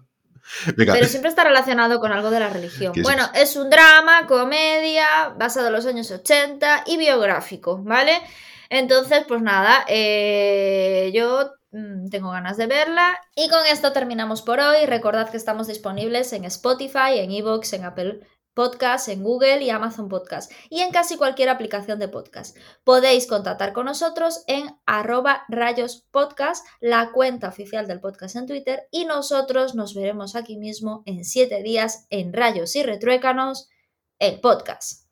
Venga, 0.75 0.93
Pero 0.93 1.07
siempre 1.07 1.29
está 1.29 1.43
relacionado 1.43 1.99
con 1.99 2.11
algo 2.11 2.29
de 2.29 2.39
la 2.39 2.49
religión. 2.49 2.93
¿Qué 2.93 3.01
es 3.01 3.03
Bueno, 3.03 3.29
es 3.33 3.55
un 3.55 3.69
drama, 3.69 4.27
comedia, 4.27 5.33
basado 5.37 5.67
en 5.67 5.73
los 5.73 5.85
años 5.85 6.11
80 6.11 6.83
y 6.87 6.97
biográfico, 6.97 7.79
¿vale? 7.83 8.21
Entonces, 8.69 9.23
pues 9.27 9.41
nada, 9.41 9.85
eh, 9.87 11.11
yo 11.13 11.51
mm, 11.71 12.09
tengo 12.09 12.31
ganas 12.31 12.57
de 12.57 12.67
verla. 12.67 13.19
Y 13.35 13.49
con 13.49 13.65
esto 13.65 13.91
terminamos 13.91 14.41
por 14.41 14.59
hoy. 14.59 14.85
Recordad 14.85 15.29
que 15.29 15.37
estamos 15.37 15.67
disponibles 15.67 16.33
en 16.33 16.45
Spotify, 16.45 17.19
en 17.19 17.31
Evox, 17.31 17.73
en 17.73 17.85
Apple 17.85 18.19
Podcast, 18.55 19.09
en 19.09 19.21
Google 19.21 19.61
y 19.61 19.69
Amazon 19.69 20.09
Podcast 20.09 20.51
y 20.71 20.79
en 20.79 20.91
casi 20.91 21.17
cualquier 21.17 21.49
aplicación 21.49 21.99
de 21.99 22.07
podcast. 22.07 22.57
Podéis 22.83 23.27
contactar 23.27 23.73
con 23.73 23.85
nosotros 23.85 24.43
en 24.47 24.75
arroba 24.87 25.43
rayos 25.49 26.07
podcast, 26.09 26.65
la 26.79 27.11
cuenta 27.11 27.49
oficial 27.49 27.85
del 27.85 27.99
podcast 27.99 28.37
en 28.37 28.47
Twitter 28.47 28.87
y 28.89 29.05
nosotros 29.05 29.75
nos 29.75 29.93
veremos 29.93 30.35
aquí 30.35 30.57
mismo 30.57 31.03
en 31.05 31.23
siete 31.23 31.61
días 31.61 32.07
en 32.09 32.33
Rayos 32.33 32.75
y 32.75 32.81
Retruécanos, 32.81 33.69
el 34.17 34.39
podcast. 34.39 35.04